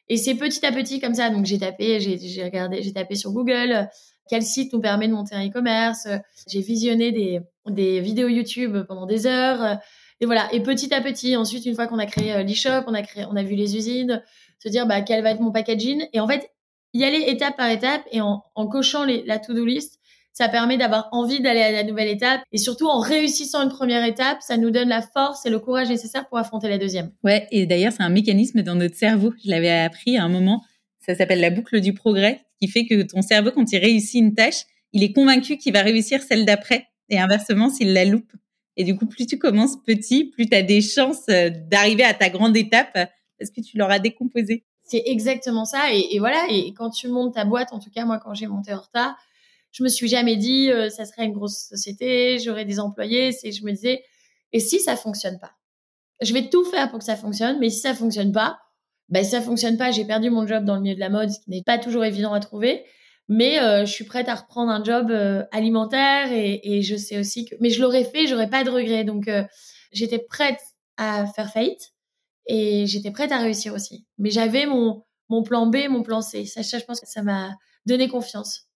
Et 0.09 0.17
c'est 0.17 0.35
petit 0.35 0.65
à 0.65 0.71
petit 0.71 0.99
comme 0.99 1.13
ça. 1.13 1.29
Donc 1.29 1.45
j'ai 1.45 1.59
tapé, 1.59 1.99
j'ai 1.99 2.43
regardé, 2.43 2.81
j'ai 2.81 2.93
tapé 2.93 3.15
sur 3.15 3.31
Google 3.31 3.89
quel 4.29 4.43
site 4.43 4.73
nous 4.73 4.81
permet 4.81 5.07
de 5.07 5.13
monter 5.13 5.35
un 5.35 5.47
e-commerce. 5.47 6.07
J'ai 6.47 6.61
visionné 6.61 7.11
des, 7.11 7.39
des 7.67 7.99
vidéos 7.99 8.27
YouTube 8.27 8.77
pendant 8.87 9.05
des 9.05 9.25
heures. 9.25 9.79
Et 10.19 10.25
voilà. 10.25 10.47
Et 10.53 10.61
petit 10.61 10.93
à 10.93 11.01
petit, 11.01 11.35
ensuite, 11.35 11.65
une 11.65 11.75
fois 11.75 11.87
qu'on 11.87 11.99
a 11.99 12.05
créé 12.05 12.33
euh, 12.33 12.43
l'e-shop, 12.43 12.83
on 12.87 12.93
a 12.93 13.01
créé, 13.01 13.25
on 13.25 13.35
a 13.35 13.43
vu 13.43 13.55
les 13.55 13.75
usines, 13.75 14.23
se 14.59 14.69
dire 14.69 14.87
bah 14.87 15.01
quel 15.01 15.23
va 15.23 15.31
être 15.31 15.41
mon 15.41 15.51
packaging. 15.51 16.07
Et 16.13 16.19
en 16.19 16.27
fait, 16.27 16.51
y 16.93 17.03
aller 17.03 17.23
étape 17.27 17.57
par 17.57 17.69
étape 17.69 18.03
et 18.11 18.21
en, 18.21 18.43
en 18.55 18.67
cochant 18.67 19.03
les, 19.03 19.23
la 19.25 19.39
to-do 19.39 19.65
list, 19.65 19.96
ça 20.37 20.49
permet 20.49 20.77
d'avoir 20.77 21.09
envie 21.13 21.41
d'aller 21.41 21.61
à 21.61 21.71
la 21.71 21.83
nouvelle 21.83 22.09
étape 22.09 22.41
et 22.51 22.59
surtout 22.59 22.85
en 22.85 22.99
réussissant 22.99 23.63
une 23.63 23.69
première 23.69 24.05
étape, 24.05 24.37
ça 24.41 24.55
nous 24.55 24.69
donne 24.69 24.89
la 24.89 25.01
force 25.01 25.47
et 25.47 25.49
le 25.49 25.57
courage 25.57 25.89
nécessaire 25.89 26.27
pour 26.29 26.37
affronter 26.37 26.69
la 26.69 26.77
deuxième. 26.77 27.11
Ouais, 27.23 27.47
et 27.49 27.65
d'ailleurs, 27.65 27.91
c'est 27.91 28.03
un 28.03 28.09
mécanisme 28.09 28.61
dans 28.61 28.75
notre 28.75 28.95
cerveau. 28.95 29.33
Je 29.43 29.49
l'avais 29.49 29.71
appris 29.71 30.15
à 30.15 30.23
un 30.23 30.29
moment. 30.29 30.63
Ça 30.99 31.15
s'appelle 31.15 31.39
la 31.39 31.49
boucle 31.49 31.81
du 31.81 31.91
progrès, 31.93 32.41
qui 32.61 32.67
fait 32.67 32.85
que 32.85 33.01
ton 33.01 33.23
cerveau, 33.23 33.49
quand 33.49 33.71
il 33.71 33.79
réussit 33.79 34.21
une 34.21 34.35
tâche, 34.35 34.61
il 34.93 35.01
est 35.01 35.11
convaincu 35.11 35.57
qu'il 35.57 35.73
va 35.73 35.81
réussir 35.81 36.21
celle 36.21 36.45
d'après. 36.45 36.85
Et 37.09 37.17
inversement, 37.17 37.71
s'il 37.71 37.93
la 37.93 38.05
loupe. 38.05 38.31
Et 38.75 38.83
du 38.83 38.95
coup, 38.95 39.07
plus 39.07 39.25
tu 39.25 39.39
commences 39.39 39.81
petit, 39.87 40.25
plus 40.25 40.47
tu 40.47 40.55
as 40.55 40.61
des 40.61 40.81
chances 40.81 41.27
euh, 41.29 41.49
d'arriver 41.49 42.03
à 42.03 42.13
ta 42.13 42.29
grande 42.29 42.55
étape 42.55 42.93
parce 42.93 43.49
que 43.49 43.61
tu 43.61 43.79
l'auras 43.79 43.97
décomposé. 43.97 44.65
C'est 44.83 45.01
exactement 45.07 45.65
ça. 45.65 45.91
Et, 45.91 46.19
voilà. 46.19 46.45
Et 46.51 46.73
quand 46.73 46.91
tu 46.91 47.07
montes 47.07 47.33
ta 47.33 47.43
boîte, 47.43 47.73
en 47.73 47.79
tout 47.79 47.89
cas, 47.89 48.05
moi, 48.05 48.19
quand 48.23 48.35
j'ai 48.35 48.45
monté 48.45 48.71
Horta, 48.71 49.15
je 49.77 49.83
me 49.83 49.89
suis 49.89 50.07
jamais 50.07 50.37
dit, 50.37 50.71
euh, 50.71 50.89
ça 50.89 51.05
serait 51.05 51.25
une 51.25 51.33
grosse 51.33 51.67
société, 51.69 52.39
j'aurais 52.39 52.65
des 52.65 52.79
employés. 52.79 53.31
C'est, 53.31 53.51
je 53.51 53.63
me 53.63 53.71
disais, 53.71 54.03
et 54.53 54.59
si 54.59 54.79
ça 54.79 54.95
fonctionne 54.95 55.39
pas? 55.39 55.51
Je 56.21 56.33
vais 56.33 56.49
tout 56.49 56.65
faire 56.65 56.89
pour 56.89 56.99
que 56.99 57.05
ça 57.05 57.15
fonctionne, 57.15 57.59
mais 57.59 57.69
si 57.69 57.79
ça 57.79 57.93
fonctionne 57.93 58.31
pas, 58.31 58.57
ben, 59.09 59.23
si 59.23 59.31
ça 59.31 59.41
fonctionne 59.41 59.77
pas, 59.77 59.91
j'ai 59.91 60.05
perdu 60.05 60.29
mon 60.29 60.47
job 60.47 60.65
dans 60.65 60.75
le 60.75 60.81
milieu 60.81 60.95
de 60.95 60.99
la 60.99 61.09
mode, 61.09 61.29
ce 61.29 61.39
qui 61.39 61.51
n'est 61.51 61.63
pas 61.63 61.77
toujours 61.77 62.03
évident 62.03 62.33
à 62.33 62.39
trouver. 62.39 62.85
Mais 63.29 63.59
euh, 63.59 63.85
je 63.85 63.91
suis 63.91 64.05
prête 64.05 64.29
à 64.29 64.35
reprendre 64.35 64.71
un 64.71 64.83
job 64.83 65.11
euh, 65.11 65.43
alimentaire 65.51 66.31
et, 66.31 66.61
et, 66.63 66.81
je 66.81 66.95
sais 66.95 67.19
aussi 67.19 67.45
que, 67.45 67.55
mais 67.59 67.69
je 67.69 67.81
l'aurais 67.81 68.05
fait, 68.05 68.25
j'aurais 68.25 68.49
pas 68.49 68.63
de 68.63 68.69
regrets. 68.69 69.03
Donc 69.03 69.27
euh, 69.27 69.43
j'étais 69.91 70.19
prête 70.19 70.59
à 70.97 71.27
faire 71.27 71.51
faillite 71.51 71.93
et 72.47 72.85
j'étais 72.87 73.11
prête 73.11 73.31
à 73.31 73.37
réussir 73.37 73.73
aussi. 73.73 74.05
Mais 74.17 74.29
j'avais 74.31 74.65
mon 74.65 75.03
mon 75.29 75.43
plan 75.43 75.67
B, 75.67 75.89
mon 75.89 76.03
plan 76.03 76.21
C. 76.21 76.45
Ça, 76.45 76.61
je 76.61 76.85
pense 76.85 77.01
que 77.01 77.07
ça 77.07 77.21
m'a 77.21 77.51
donné 77.85 78.07
confiance. 78.07 78.66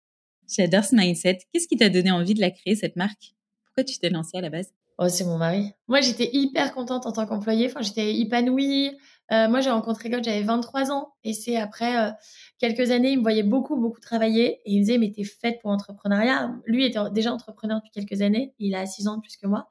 J'adore 0.53 0.84
ce 0.84 0.96
mindset. 0.96 1.39
Qu'est-ce 1.53 1.67
qui 1.67 1.77
t'a 1.77 1.89
donné 1.89 2.12
envie 2.12 2.34
de 2.34 2.41
la 2.41 2.51
créer 2.51 2.75
cette 2.75 2.98
marque? 2.98 3.34
Pourquoi 3.65 3.86
tu 3.86 3.98
t'es 4.00 4.10
lancée 4.10 4.38
à 4.38 4.41
la 4.41 4.50
base? 4.50 4.74
Oh, 4.98 5.08
c'est 5.08 5.24
mon 5.24 5.38
mari. 5.38 5.72
Moi, 5.88 6.01
j'étais 6.01 6.29
hyper 6.34 6.74
contente 6.74 7.05
en 7.05 7.13
tant 7.13 7.25
qu'employée. 7.25 7.67
Enfin, 7.67 7.81
j'étais 7.81 8.20
épanouie. 8.20 8.91
Euh, 9.31 9.48
moi, 9.48 9.62
j'ai 9.62 9.70
rencontré 9.70 10.10
God, 10.10 10.24
j'avais 10.24 10.43
23 10.43 10.91
ans. 10.91 11.13
Et 11.24 11.34
c'est 11.34 11.55
après 11.55 11.98
euh, 11.98 12.12
quelques 12.60 12.91
années, 12.91 13.12
il 13.12 13.20
me 13.20 13.24
voyait 13.24 13.43
beaucoup, 13.43 13.77
beaucoup 13.77 14.01
travailler. 14.01 14.60
Et 14.65 14.74
il 14.74 14.79
me 14.79 14.84
disait, 14.84 14.98
mais 14.98 15.12
t'es 15.12 15.24
faite 15.24 15.60
pour 15.62 15.72
l'entrepreneuriat. 15.72 16.53
Lui 16.65 16.86
était 16.86 17.00
déjà 17.12 17.31
entrepreneur 17.31 17.79
depuis 17.79 17.91
quelques 17.91 18.22
années. 18.22 18.53
Il 18.60 18.75
a 18.75 18.86
6 18.86 19.08
ans 19.08 19.15
de 19.15 19.22
plus 19.22 19.38
que 19.38 19.48
moi. 19.48 19.70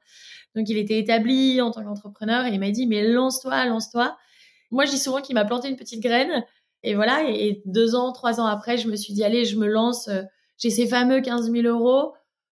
Donc, 0.55 0.67
il 0.67 0.77
était 0.77 0.97
établi 0.97 1.61
en 1.61 1.69
tant 1.69 1.83
qu'entrepreneur. 1.83 2.45
Et 2.47 2.49
il 2.49 2.59
m'a 2.59 2.71
dit, 2.71 2.87
mais 2.87 3.07
lance-toi, 3.07 3.65
lance-toi. 3.65 4.17
Moi, 4.71 4.85
je 4.85 4.91
dis 4.91 4.97
souvent 4.97 5.21
qu'il 5.21 5.35
m'a 5.35 5.45
planté 5.45 5.69
une 5.69 5.77
petite 5.77 6.01
graine. 6.01 6.43
Et 6.81 6.95
voilà. 6.95 7.29
Et, 7.29 7.61
deux 7.65 7.93
ans, 7.93 8.11
trois 8.13 8.41
ans 8.41 8.47
après, 8.47 8.77
je 8.77 8.87
me 8.87 8.95
suis 8.95 9.13
dit, 9.13 9.23
allez, 9.23 9.45
je 9.45 9.57
me 9.57 9.67
lance. 9.67 10.09
J'ai 10.61 10.69
ces 10.69 10.87
fameux 10.87 11.21
15 11.21 11.51
000 11.51 11.67
euros 11.67 12.13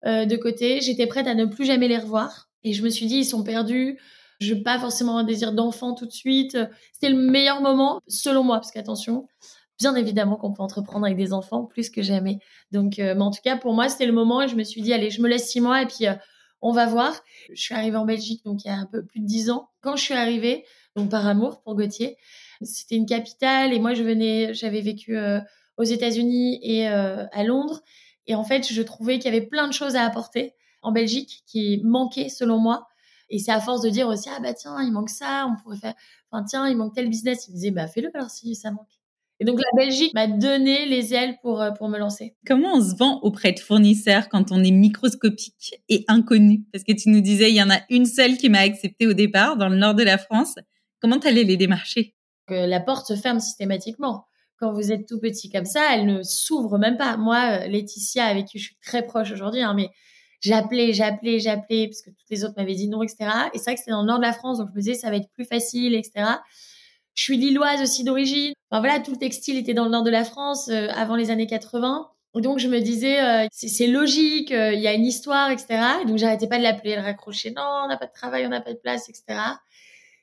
euh, 0.05 0.27
de 0.27 0.37
côté. 0.37 0.81
J'étais 0.81 1.07
prête 1.07 1.27
à 1.27 1.35
ne 1.35 1.45
plus 1.45 1.65
jamais 1.65 1.87
les 1.89 1.99
revoir. 1.99 2.49
Et 2.65 2.73
je 2.73 2.83
me 2.83 2.91
suis 2.91 3.07
dit, 3.07 3.19
ils 3.19 3.25
sont 3.25 3.45
perdus. 3.45 3.99
Je 4.41 4.55
n'ai 4.55 4.63
pas 4.63 4.79
forcément 4.79 5.19
un 5.19 5.25
désir 5.25 5.53
d'enfant 5.53 5.95
tout 5.95 6.07
de 6.07 6.13
suite. 6.13 6.59
C'était 6.93 7.11
le 7.11 7.19
meilleur 7.19 7.61
moment, 7.61 8.01
selon 8.09 8.43
moi, 8.43 8.57
parce 8.57 8.73
qu'attention, 8.73 9.29
bien 9.79 9.95
évidemment 9.95 10.37
qu'on 10.37 10.53
peut 10.53 10.63
entreprendre 10.63 11.07
avec 11.07 11.17
des 11.17 11.33
enfants 11.33 11.65
plus 11.65 11.91
que 11.91 12.03
jamais. 12.03 12.41
Donc, 12.73 12.99
euh, 12.99 13.15
mais 13.15 13.23
en 13.23 13.31
tout 13.31 13.41
cas, 13.43 13.57
pour 13.57 13.73
moi, 13.73 13.89
c'était 13.89 14.07
le 14.07 14.13
moment 14.13 14.43
et 14.43 14.49
je 14.49 14.57
me 14.57 14.65
suis 14.65 14.83
dit, 14.83 14.93
allez, 14.93 15.11
je 15.11 15.23
me 15.23 15.29
laisse 15.29 15.49
six 15.49 15.61
mois 15.61 15.83
et 15.83 15.87
puis 15.87 16.09
euh, 16.09 16.15
on 16.61 16.73
va 16.73 16.87
voir. 16.87 17.15
Je 17.53 17.61
suis 17.61 17.75
arrivée 17.75 17.97
en 17.97 18.05
Belgique, 18.05 18.45
donc 18.45 18.65
il 18.65 18.69
y 18.69 18.71
a 18.71 18.77
un 18.77 18.87
peu 18.87 19.05
plus 19.05 19.21
de 19.21 19.27
dix 19.27 19.49
ans. 19.49 19.69
Quand 19.81 19.95
je 19.95 20.03
suis 20.03 20.15
arrivée, 20.15 20.65
donc 20.97 21.09
par 21.09 21.25
amour 21.27 21.63
pour 21.63 21.77
Gauthier, 21.77 22.17
c'était 22.63 22.97
une 22.97 23.07
capitale 23.07 23.73
et 23.73 23.79
moi, 23.79 23.95
je 23.95 24.03
venais, 24.03 24.55
j'avais 24.55 24.81
vécu 24.81 25.17
aux 25.77 25.85
États-Unis 25.85 26.59
et 26.63 26.87
à 26.87 27.45
Londres. 27.45 27.81
Et 28.27 28.35
en 28.35 28.45
fait, 28.45 28.73
je 28.73 28.83
trouvais 28.83 29.19
qu'il 29.19 29.33
y 29.33 29.37
avait 29.37 29.47
plein 29.47 29.67
de 29.67 29.73
choses 29.73 29.97
à 29.97 30.05
apporter 30.05 30.55
en 30.83 30.93
Belgique 30.93 31.43
qui 31.47 31.81
manquaient 31.85 32.29
selon 32.29 32.59
moi. 32.59 32.87
Et 33.31 33.39
c'est 33.39 33.53
à 33.53 33.61
force 33.61 33.81
de 33.81 33.89
dire 33.89 34.09
aussi, 34.09 34.29
ah 34.29 34.41
bah 34.41 34.53
tiens, 34.53 34.77
il 34.83 34.93
manque 34.93 35.09
ça, 35.09 35.49
on 35.51 35.61
pourrait 35.63 35.79
faire, 35.79 35.95
enfin 36.31 36.45
tiens, 36.45 36.69
il 36.69 36.77
manque 36.77 36.95
tel 36.95 37.09
business. 37.09 37.47
Il 37.49 37.53
me 37.53 37.57
disait, 37.57 37.71
bah 37.71 37.87
fais-le 37.87 38.11
alors 38.15 38.31
si 38.31 38.55
ça 38.55 38.71
manque. 38.71 38.87
Et 39.41 39.45
donc 39.45 39.59
la 39.59 39.85
Belgique 39.85 40.13
m'a 40.15 40.29
donné 40.29 40.87
les 40.87 41.15
ailes 41.15 41.37
pour, 41.41 41.61
euh, 41.61 41.71
pour 41.73 41.89
me 41.89 41.99
lancer. 41.99 42.37
Comment 42.47 42.75
on 42.75 42.81
se 42.81 42.95
vend 42.95 43.21
auprès 43.23 43.53
de 43.53 43.59
fournisseurs 43.59 44.29
quand 44.29 44.53
on 44.53 44.63
est 44.63 44.71
microscopique 44.71 45.81
et 45.89 46.05
inconnu? 46.07 46.65
Parce 46.73 46.85
que 46.85 46.93
tu 46.93 47.09
nous 47.09 47.21
disais, 47.21 47.51
il 47.51 47.57
y 47.57 47.63
en 47.63 47.71
a 47.71 47.81
une 47.91 48.05
seule 48.05 48.37
qui 48.37 48.51
m'a 48.51 48.61
accepté 48.61 49.07
au 49.07 49.15
départ, 49.15 49.57
dans 49.57 49.69
le 49.69 49.77
nord 49.77 49.95
de 49.95 50.05
la 50.05 50.19
France. 50.19 50.55
Comment 51.01 51.19
t'allais 51.19 51.45
les 51.45 51.57
démarcher? 51.57 52.15
La 52.49 52.81
porte 52.81 53.07
se 53.07 53.17
ferme 53.17 53.41
systématiquement. 53.41 54.27
Quand 54.63 54.73
vous 54.73 54.93
êtes 54.93 55.09
tout 55.09 55.19
petit 55.19 55.51
comme 55.51 55.65
ça, 55.65 55.93
elle 55.93 56.07
ne 56.07 56.23
s'ouvre 56.23 56.79
même 56.79 56.97
pas. 56.97 57.17
Moi, 57.17 57.65
euh, 57.65 57.67
Laetitia, 57.67 58.27
avec 58.27 58.47
qui 58.47 58.61
je 58.61 58.67
suis 58.67 58.77
très 58.81 59.05
proche 59.05 59.33
aujourd'hui, 59.33 59.61
hein, 59.61 59.75
mais 59.75 59.91
j'appelais, 60.41 60.93
j'appelais, 60.93 61.41
j'appelais, 61.41 61.89
parce 61.89 62.01
que 62.01 62.11
toutes 62.11 62.31
les 62.31 62.45
autres 62.45 62.55
m'avaient 62.57 62.77
dit 62.77 62.89
non, 62.89 63.03
etc. 63.03 63.29
Et 63.53 63.59
c'est 63.59 63.65
vrai 63.65 63.75
que 63.75 63.81
c'était 63.81 63.91
dans 63.91 64.03
le 64.03 64.07
nord 64.07 64.19
de 64.19 64.23
la 64.23 64.33
France, 64.33 64.59
donc 64.59 64.69
je 64.71 64.77
me 64.77 64.81
disais, 64.81 64.95
ça 64.95 65.11
va 65.11 65.17
être 65.17 65.29
plus 65.35 65.45
facile, 65.45 65.97
etc. 65.97 66.27
Je 67.15 67.25
suis 67.25 67.37
lilloise 67.39 67.83
aussi 67.83 68.05
d'origine. 68.05 68.53
Voilà, 68.71 69.01
tout 69.01 69.11
le 69.11 69.17
textile 69.17 69.57
était 69.57 69.75
dans 69.75 69.87
le 69.87 69.91
nord 69.91 70.05
de 70.05 70.11
la 70.11 70.23
France 70.23 70.69
euh, 70.69 70.87
avant 70.95 71.17
les 71.17 71.33
années 71.33 71.49
80. 71.49 72.09
Donc 72.37 72.61
je 72.61 72.69
me 72.69 72.79
disais, 72.79 73.21
euh, 73.21 73.49
c'est 73.51 73.89
logique, 73.89 74.51
il 74.51 74.79
y 74.81 74.87
a 74.87 74.93
une 74.95 75.07
histoire, 75.07 75.51
etc. 75.51 75.81
Et 76.03 76.07
donc 76.07 76.19
j'arrêtais 76.19 76.47
pas 76.47 76.59
de 76.59 76.63
l'appeler, 76.63 76.95
de 76.95 77.01
raccrocher. 77.01 77.51
Non, 77.51 77.65
on 77.85 77.89
n'a 77.89 77.97
pas 77.97 78.07
de 78.07 78.13
travail, 78.13 78.47
on 78.47 78.51
n'a 78.51 78.61
pas 78.61 78.75
de 78.75 78.79
place, 78.79 79.09
etc. 79.09 79.41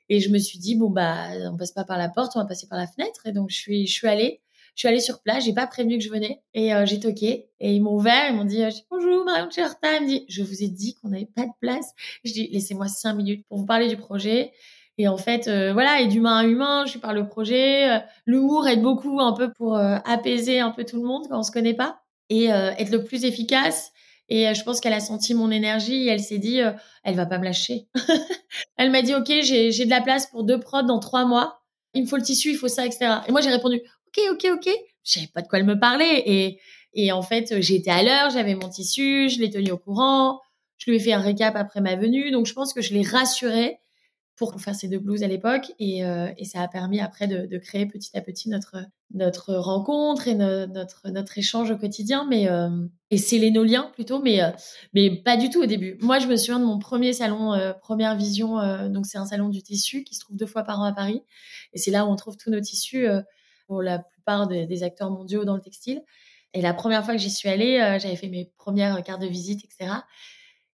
Et 0.09 0.19
je 0.19 0.29
me 0.29 0.37
suis 0.37 0.59
dit, 0.59 0.75
bon 0.75 0.89
bah, 0.89 1.27
on 1.51 1.57
passe 1.57 1.71
pas 1.71 1.83
par 1.83 1.97
la 1.97 2.09
porte, 2.09 2.33
on 2.35 2.39
va 2.39 2.45
passer 2.45 2.67
par 2.67 2.79
la 2.79 2.87
fenêtre. 2.87 3.21
Et 3.25 3.31
donc 3.31 3.49
je 3.49 3.55
suis, 3.55 3.87
je 3.87 3.93
suis 3.93 4.07
allée. 4.07 4.41
Je 4.75 4.83
suis 4.83 4.87
allée 4.87 5.01
sur 5.01 5.21
place, 5.21 5.43
j'ai 5.43 5.51
pas 5.51 5.67
prévenu 5.67 5.97
que 5.97 6.03
je 6.05 6.09
venais 6.09 6.41
et 6.53 6.73
euh, 6.73 6.85
j'ai 6.85 7.01
toqué 7.01 7.49
et 7.59 7.73
ils 7.73 7.81
m'ont 7.81 7.95
ouvert, 7.95 8.29
ils 8.29 8.35
m'ont 8.37 8.45
dit 8.45 8.63
euh, 8.63 8.69
bonjour 8.89 9.25
Marion 9.25 9.49
Cherta, 9.49 9.97
ils 9.97 10.03
me 10.03 10.07
dit 10.07 10.25
je 10.29 10.41
vous 10.41 10.63
ai 10.63 10.69
dit 10.69 10.93
qu'on 10.93 11.09
n'avait 11.09 11.25
pas 11.35 11.41
de 11.41 11.51
place. 11.59 11.91
Je 12.23 12.31
dis 12.31 12.47
laissez-moi 12.47 12.87
cinq 12.87 13.15
minutes 13.15 13.45
pour 13.49 13.57
vous 13.57 13.65
parler 13.65 13.89
du 13.89 13.97
projet. 13.97 14.53
Et 14.97 15.09
en 15.09 15.17
fait, 15.17 15.49
euh, 15.49 15.73
voilà, 15.73 15.99
et 15.99 16.07
d'humain 16.07 16.37
à 16.37 16.45
humain, 16.45 16.85
je 16.85 16.97
parle 16.97 17.17
le 17.17 17.27
projet. 17.27 18.01
L'humour 18.25 18.69
aide 18.69 18.81
beaucoup 18.81 19.19
un 19.19 19.33
peu 19.33 19.51
pour 19.51 19.75
apaiser 19.77 20.61
un 20.61 20.71
peu 20.71 20.85
tout 20.85 20.95
le 20.95 21.05
monde 21.05 21.25
quand 21.29 21.39
on 21.39 21.43
se 21.43 21.51
connaît 21.51 21.73
pas 21.73 22.01
et 22.29 22.45
être 22.45 22.91
le 22.91 23.03
plus 23.03 23.25
efficace. 23.25 23.91
Et 24.29 24.53
je 24.53 24.63
pense 24.63 24.79
qu'elle 24.79 24.93
a 24.93 24.99
senti 24.99 25.33
mon 25.33 25.49
énergie 25.49 26.07
et 26.07 26.07
elle 26.07 26.21
s'est 26.21 26.37
dit, 26.37 26.61
elle 27.03 27.15
va 27.15 27.25
pas 27.25 27.39
me 27.39 27.45
lâcher. 27.45 27.87
elle 28.77 28.91
m'a 28.91 29.01
dit, 29.01 29.15
OK, 29.15 29.31
j'ai 29.41 29.85
de 29.85 29.89
la 29.89 30.01
place 30.01 30.27
pour 30.27 30.43
deux 30.43 30.59
prods 30.59 30.83
dans 30.83 30.99
trois 30.99 31.25
mois. 31.25 31.61
Il 31.95 32.03
me 32.03 32.07
faut 32.07 32.17
le 32.17 32.21
tissu, 32.21 32.51
il 32.51 32.55
faut 32.55 32.67
ça, 32.67 32.85
etc. 32.85 33.21
Et 33.27 33.31
moi, 33.31 33.41
j'ai 33.41 33.49
répondu, 33.49 33.81
ok, 34.07 34.23
ok, 34.31 34.51
ok. 34.53 34.69
Je 35.03 35.27
pas 35.33 35.41
de 35.41 35.47
quoi 35.47 35.57
elle 35.57 35.65
me 35.65 35.79
parlait. 35.79 36.23
Et, 36.25 36.59
et 36.93 37.11
en 37.11 37.23
fait, 37.23 37.59
j'étais 37.61 37.89
à 37.89 38.03
l'heure, 38.03 38.29
j'avais 38.29 38.53
mon 38.53 38.69
tissu, 38.69 39.29
je 39.29 39.39
l'ai 39.39 39.49
tenu 39.49 39.71
au 39.71 39.77
courant. 39.77 40.39
Je 40.77 40.89
lui 40.91 40.97
ai 40.97 40.99
fait 40.99 41.13
un 41.13 41.19
récap 41.19 41.55
après 41.55 41.81
ma 41.81 41.95
venue. 41.95 42.31
Donc, 42.31 42.45
je 42.45 42.53
pense 42.53 42.73
que 42.73 42.81
je 42.81 42.93
l'ai 42.93 43.01
rassurée 43.01 43.79
pour 44.39 44.59
faire 44.59 44.73
ces 44.73 44.87
deux 44.87 44.97
blues 44.97 45.21
à 45.21 45.27
l'époque. 45.27 45.71
Et, 45.77 46.03
euh, 46.03 46.31
et, 46.37 46.45
ça 46.45 46.61
a 46.61 46.67
permis 46.67 46.99
après 46.99 47.27
de, 47.27 47.45
de, 47.45 47.57
créer 47.57 47.85
petit 47.85 48.17
à 48.17 48.21
petit 48.21 48.49
notre, 48.49 48.77
notre 49.13 49.53
rencontre 49.53 50.27
et 50.27 50.33
notre, 50.33 51.09
notre 51.09 51.37
échange 51.37 51.69
au 51.69 51.77
quotidien. 51.77 52.25
Mais, 52.27 52.49
euh, 52.49 52.87
et 53.11 53.17
les 53.37 53.51
nos 53.51 53.63
liens 53.63 53.91
plutôt, 53.93 54.21
mais, 54.21 54.41
euh, 54.41 54.49
mais 54.93 55.21
pas 55.21 55.37
du 55.37 55.49
tout 55.49 55.61
au 55.61 55.65
début. 55.65 55.97
Moi, 56.01 56.19
je 56.19 56.27
me 56.27 56.37
souviens 56.37 56.59
de 56.59 56.65
mon 56.65 56.79
premier 56.79 57.13
salon, 57.13 57.53
euh, 57.53 57.73
Première 57.73 58.15
Vision. 58.15 58.57
donc, 58.89 59.05
c'est 59.05 59.17
un 59.17 59.25
salon 59.25 59.49
du 59.49 59.61
tissu 59.61 60.03
qui 60.03 60.15
se 60.15 60.21
trouve 60.21 60.37
deux 60.37 60.47
fois 60.47 60.63
par 60.63 60.79
an 60.79 60.85
à 60.85 60.93
Paris. 60.93 61.21
Et 61.73 61.77
c'est 61.77 61.91
là 61.91 62.05
où 62.05 62.09
on 62.09 62.15
trouve 62.15 62.37
tous 62.37 62.49
nos 62.49 62.61
tissus 62.61 63.07
pour 63.67 63.81
la 63.81 63.99
plupart 63.99 64.47
des, 64.47 64.83
acteurs 64.83 65.11
mondiaux 65.11 65.45
dans 65.45 65.55
le 65.55 65.61
textile. 65.61 66.01
Et 66.53 66.61
la 66.61 66.73
première 66.73 67.05
fois 67.05 67.13
que 67.13 67.19
j'y 67.21 67.29
suis 67.29 67.49
allée, 67.49 67.79
euh, 67.79 67.99
j'avais 67.99 68.15
fait 68.15 68.27
mes 68.27 68.51
premières 68.57 69.01
cartes 69.03 69.21
de 69.21 69.27
visite, 69.27 69.63
etc. 69.63 69.91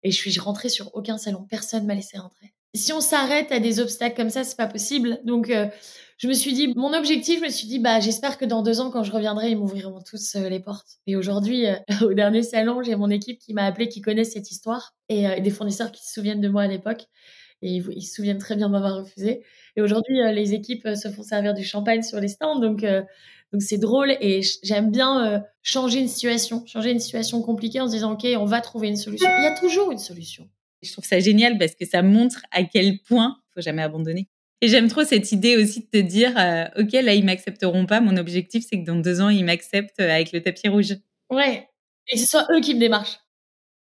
Et 0.03 0.11
je 0.11 0.17
suis 0.17 0.39
rentrée 0.39 0.69
sur 0.69 0.95
aucun 0.95 1.17
salon. 1.17 1.45
Personne 1.49 1.85
m'a 1.85 1.95
laissé 1.95 2.17
rentrer. 2.17 2.54
Si 2.75 2.93
on 2.93 3.01
s'arrête 3.01 3.51
à 3.51 3.59
des 3.59 3.79
obstacles 3.79 4.15
comme 4.15 4.29
ça, 4.29 4.43
c'est 4.43 4.57
pas 4.57 4.67
possible. 4.67 5.19
Donc, 5.23 5.49
euh, 5.49 5.67
je 6.17 6.27
me 6.27 6.33
suis 6.33 6.53
dit, 6.53 6.73
mon 6.75 6.93
objectif, 6.93 7.39
je 7.39 7.45
me 7.45 7.49
suis 7.49 7.67
dit, 7.67 7.79
bah, 7.79 7.99
j'espère 7.99 8.37
que 8.37 8.45
dans 8.45 8.61
deux 8.61 8.79
ans, 8.79 8.91
quand 8.91 9.03
je 9.03 9.11
reviendrai, 9.11 9.51
ils 9.51 9.57
m'ouvriront 9.57 10.01
tous 10.01 10.35
euh, 10.35 10.49
les 10.49 10.59
portes. 10.59 10.99
Et 11.07 11.15
aujourd'hui, 11.15 11.65
au 12.01 12.13
dernier 12.13 12.43
salon, 12.43 12.83
j'ai 12.83 12.95
mon 12.95 13.09
équipe 13.09 13.39
qui 13.39 13.53
m'a 13.53 13.65
appelé, 13.65 13.89
qui 13.89 14.01
connaît 14.01 14.23
cette 14.23 14.51
histoire, 14.51 14.93
et 15.09 15.41
des 15.41 15.49
fournisseurs 15.51 15.91
qui 15.91 16.05
se 16.05 16.13
souviennent 16.13 16.41
de 16.41 16.49
moi 16.49 16.63
à 16.63 16.67
l'époque 16.67 17.07
et 17.61 17.75
ils, 17.77 18.01
se 18.01 18.15
souviennent 18.15 18.37
très 18.37 18.55
bien 18.55 18.67
de 18.67 18.71
m'avoir 18.71 18.97
refusé. 18.97 19.43
Et 19.75 19.81
aujourd'hui, 19.81 20.21
euh, 20.21 20.31
les 20.31 20.53
équipes 20.53 20.85
euh, 20.85 20.95
se 20.95 21.09
font 21.09 21.23
servir 21.23 21.53
du 21.53 21.63
champagne 21.63 22.03
sur 22.03 22.19
les 22.19 22.27
stands, 22.27 22.59
donc 22.59 22.83
euh, 22.83 23.01
donc 23.51 23.61
c'est 23.61 23.77
drôle 23.77 24.11
et 24.19 24.41
j'aime 24.63 24.91
bien 24.91 25.41
changer 25.61 25.99
une 25.99 26.09
situation, 26.09 26.65
changer 26.65 26.91
une 26.91 26.99
situation 26.99 27.41
compliquée 27.41 27.79
en 27.79 27.87
se 27.87 27.93
disant 27.93 28.13
ok, 28.13 28.25
on 28.37 28.43
va 28.43 28.59
trouver 28.59 28.89
une 28.89 28.97
solution. 28.97 29.29
Il 29.37 29.43
y 29.43 29.47
a 29.47 29.57
toujours 29.57 29.91
une 29.91 29.99
solution. 29.99 30.49
Je 30.85 30.91
trouve 30.91 31.05
ça 31.05 31.19
génial 31.19 31.57
parce 31.57 31.75
que 31.75 31.85
ça 31.85 32.01
montre 32.01 32.41
à 32.51 32.63
quel 32.63 32.99
point 32.99 33.37
faut 33.53 33.61
jamais 33.61 33.81
abandonner. 33.81 34.27
Et 34.61 34.67
j'aime 34.67 34.87
trop 34.87 35.03
cette 35.03 35.31
idée 35.31 35.57
aussi 35.57 35.81
de 35.81 35.85
te 35.85 35.97
dire 35.97 36.31
ok 36.77 36.91
là 36.93 37.13
ils 37.13 37.25
m'accepteront 37.25 37.85
pas. 37.85 37.99
Mon 38.01 38.17
objectif 38.17 38.65
c'est 38.69 38.79
que 38.79 38.85
dans 38.85 38.95
deux 38.95 39.21
ans 39.21 39.29
ils 39.29 39.43
m'acceptent 39.43 39.99
avec 39.99 40.31
le 40.31 40.41
tapis 40.41 40.69
rouge. 40.69 40.95
Ouais. 41.29 41.67
Et 42.09 42.15
que 42.15 42.21
ce 42.21 42.27
soit 42.27 42.47
eux 42.55 42.61
qui 42.61 42.73
me 42.73 42.79
démarchent. 42.79 43.19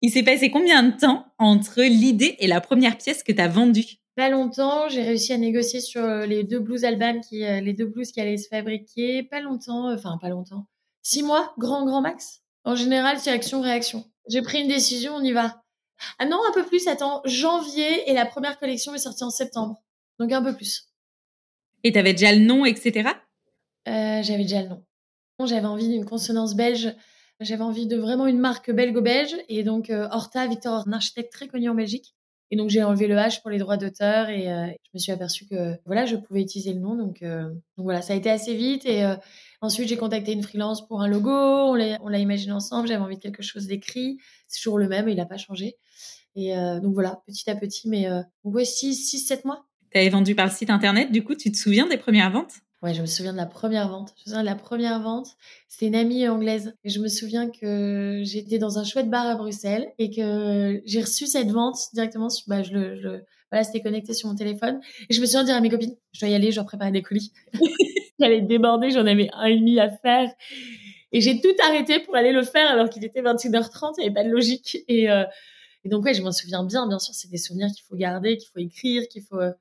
Il 0.01 0.11
s'est 0.11 0.23
passé 0.23 0.49
combien 0.49 0.83
de 0.83 0.95
temps 0.97 1.25
entre 1.39 1.81
l'idée 1.81 2.35
et 2.39 2.47
la 2.47 2.61
première 2.61 2.97
pièce 2.97 3.21
que 3.21 3.33
tu 3.33 3.41
as 3.41 3.49
vendue? 3.49 3.97
Pas 4.15 4.29
longtemps. 4.29 4.87
J'ai 4.87 5.03
réussi 5.03 5.33
à 5.33 5.37
négocier 5.37 5.81
sur 5.81 6.03
euh, 6.03 6.25
les 6.25 6.43
deux 6.43 6.63
qui, 7.27 7.43
euh, 7.43 7.59
les 7.59 7.73
deux 7.73 7.85
blouses 7.85 8.11
qui 8.11 8.21
allaient 8.21 8.37
se 8.37 8.47
fabriquer. 8.47 9.23
Pas 9.23 9.41
longtemps, 9.41 9.89
euh, 9.89 9.95
enfin 9.95 10.17
pas 10.21 10.29
longtemps. 10.29 10.67
Six 11.01 11.23
mois, 11.23 11.53
grand 11.57 11.85
grand 11.85 12.01
max? 12.01 12.41
En 12.63 12.75
général, 12.75 13.17
c'est 13.19 13.31
action-réaction. 13.31 14.05
J'ai 14.29 14.41
pris 14.41 14.61
une 14.61 14.67
décision, 14.67 15.15
on 15.15 15.23
y 15.23 15.31
va. 15.31 15.63
Ah 16.17 16.25
non, 16.25 16.39
un 16.47 16.53
peu 16.53 16.65
plus. 16.65 16.87
Attends, 16.87 17.21
janvier 17.25 18.09
et 18.09 18.13
la 18.13 18.25
première 18.25 18.59
collection 18.59 18.93
est 18.93 18.99
sortie 18.99 19.23
en 19.23 19.29
septembre. 19.29 19.81
Donc 20.19 20.31
un 20.31 20.43
peu 20.43 20.55
plus. 20.55 20.89
Et 21.83 21.91
t'avais 21.91 22.13
déjà 22.13 22.33
le 22.33 22.41
nom, 22.41 22.65
etc. 22.65 23.09
J'avais 23.85 24.43
déjà 24.43 24.61
le 24.61 24.69
nom. 24.69 24.85
J'avais 25.45 25.67
envie 25.67 25.87
d'une 25.87 26.05
consonance 26.05 26.55
belge. 26.55 26.93
J'avais 27.39 27.63
envie 27.63 27.87
de 27.87 27.95
vraiment 27.95 28.27
une 28.27 28.39
marque 28.39 28.69
belgo-belge. 28.69 29.35
Et 29.47 29.63
donc, 29.63 29.89
Horta, 29.89 30.45
Victor, 30.47 30.85
un 30.85 30.91
architecte 30.91 31.31
très 31.31 31.47
connu 31.47 31.69
en 31.69 31.75
Belgique. 31.75 32.15
Et 32.51 32.55
donc, 32.55 32.69
j'ai 32.69 32.81
enlevé 32.83 33.07
le 33.07 33.15
H 33.15 33.41
pour 33.41 33.51
les 33.51 33.59
droits 33.59 33.77
d'auteur 33.77 34.29
et 34.29 34.45
je 34.45 34.89
me 34.93 34.99
suis 34.99 35.11
aperçue 35.11 35.45
que 35.45 35.75
voilà, 35.85 36.05
je 36.05 36.15
pouvais 36.15 36.41
utiliser 36.41 36.73
le 36.73 36.79
nom. 36.79 36.95
Donc, 36.95 37.21
donc 37.21 37.83
voilà, 37.83 38.01
ça 38.01 38.13
a 38.13 38.15
été 38.15 38.29
assez 38.29 38.55
vite. 38.55 38.85
Et 38.85 39.07
ensuite, 39.61 39.87
j'ai 39.87 39.97
contacté 39.97 40.31
une 40.31 40.41
freelance 40.41 40.87
pour 40.87 41.01
un 41.01 41.07
logo. 41.07 41.29
On 41.31 41.75
l'a 41.75 42.19
imaginé 42.19 42.51
ensemble. 42.51 42.87
J'avais 42.87 43.03
envie 43.03 43.17
de 43.17 43.21
quelque 43.21 43.43
chose 43.43 43.67
d'écrit. 43.67 44.17
C'est 44.47 44.61
toujours 44.61 44.79
le 44.79 44.87
même, 44.87 45.07
il 45.09 45.17
n'a 45.17 45.25
pas 45.27 45.37
changé. 45.37 45.77
Et 46.35 46.55
donc 46.81 46.93
voilà, 46.93 47.21
petit 47.27 47.49
à 47.49 47.55
petit, 47.55 47.87
mais 47.87 48.07
ouais, 48.43 48.65
6, 48.65 48.95
6, 48.95 49.19
7 49.19 49.45
mois. 49.45 49.65
Tu 49.93 50.09
vendu 50.09 50.35
par 50.35 50.45
le 50.45 50.51
site 50.51 50.69
internet, 50.69 51.11
du 51.11 51.23
coup, 51.23 51.35
tu 51.35 51.51
te 51.51 51.57
souviens 51.57 51.87
des 51.87 51.97
premières 51.97 52.31
ventes? 52.31 52.53
Ouais, 52.81 52.93
je 52.93 53.01
me 53.01 53.07
souviens 53.07 53.33
de 53.33 53.37
la 53.37 53.45
première 53.45 53.89
vente. 53.89 54.13
Je 54.15 54.21
me 54.21 54.25
souviens 54.25 54.41
de 54.41 54.45
la 54.45 54.55
première 54.55 55.01
vente. 55.01 55.35
C'était 55.67 55.87
une 55.87 55.95
amie 55.95 56.27
anglaise. 56.29 56.73
Et 56.85 56.89
je 56.89 56.99
me 56.99 57.09
souviens 57.09 57.49
que 57.49 58.21
j'étais 58.23 58.57
dans 58.57 58.79
un 58.79 58.85
chouette 58.85 59.09
bar 59.09 59.27
à 59.27 59.35
Bruxelles 59.35 59.91
et 59.97 60.09
que 60.09 60.81
j'ai 60.85 61.01
reçu 61.01 61.27
cette 61.27 61.51
vente 61.51 61.77
directement. 61.93 62.29
Sur, 62.29 62.45
bah, 62.47 62.63
je 62.63 62.71
le, 62.71 62.95
je, 62.95 63.09
voilà, 63.51 63.65
c'était 63.65 63.81
connecté 63.81 64.13
sur 64.13 64.29
mon 64.29 64.35
téléphone. 64.35 64.79
Et 65.09 65.13
je 65.13 65.19
me 65.19 65.25
souviens 65.25 65.41
de 65.41 65.47
dire 65.47 65.55
à 65.55 65.61
mes 65.61 65.69
copines, 65.69 65.95
je 66.13 66.21
dois 66.21 66.29
y 66.29 66.35
aller, 66.35 66.51
je 66.51 66.55
dois 66.55 66.63
préparer 66.63 66.91
des 66.91 67.01
colis. 67.01 67.33
J'allais 68.19 68.41
déborder, 68.41 68.91
j'en 68.91 69.05
avais 69.05 69.29
un 69.33 69.45
et 69.45 69.57
demi 69.57 69.77
à 69.79 69.89
faire. 69.89 70.31
Et 71.11 71.19
j'ai 71.19 71.41
tout 71.41 71.55
arrêté 71.67 71.99
pour 71.99 72.15
aller 72.15 72.31
le 72.31 72.43
faire 72.43 72.69
alors 72.69 72.89
qu'il 72.89 73.03
était 73.03 73.21
21h30, 73.21 73.95
il 73.97 74.01
n'y 74.01 74.05
avait 74.05 74.13
pas 74.13 74.23
de 74.23 74.29
logique. 74.29 74.77
Et, 74.87 75.09
euh, 75.09 75.25
et 75.83 75.89
donc, 75.89 76.05
ouais, 76.05 76.13
je 76.13 76.21
m'en 76.21 76.31
souviens 76.31 76.63
bien. 76.63 76.87
Bien 76.87 76.99
sûr, 76.99 77.13
c'est 77.13 77.29
des 77.29 77.37
souvenirs 77.37 77.69
qu'il 77.75 77.83
faut 77.85 77.95
garder, 77.95 78.37
qu'il 78.37 78.49
faut 78.53 78.59
écrire, 78.59 79.03
qu'il 79.09 79.23
faut... 79.23 79.39
Euh, 79.39 79.51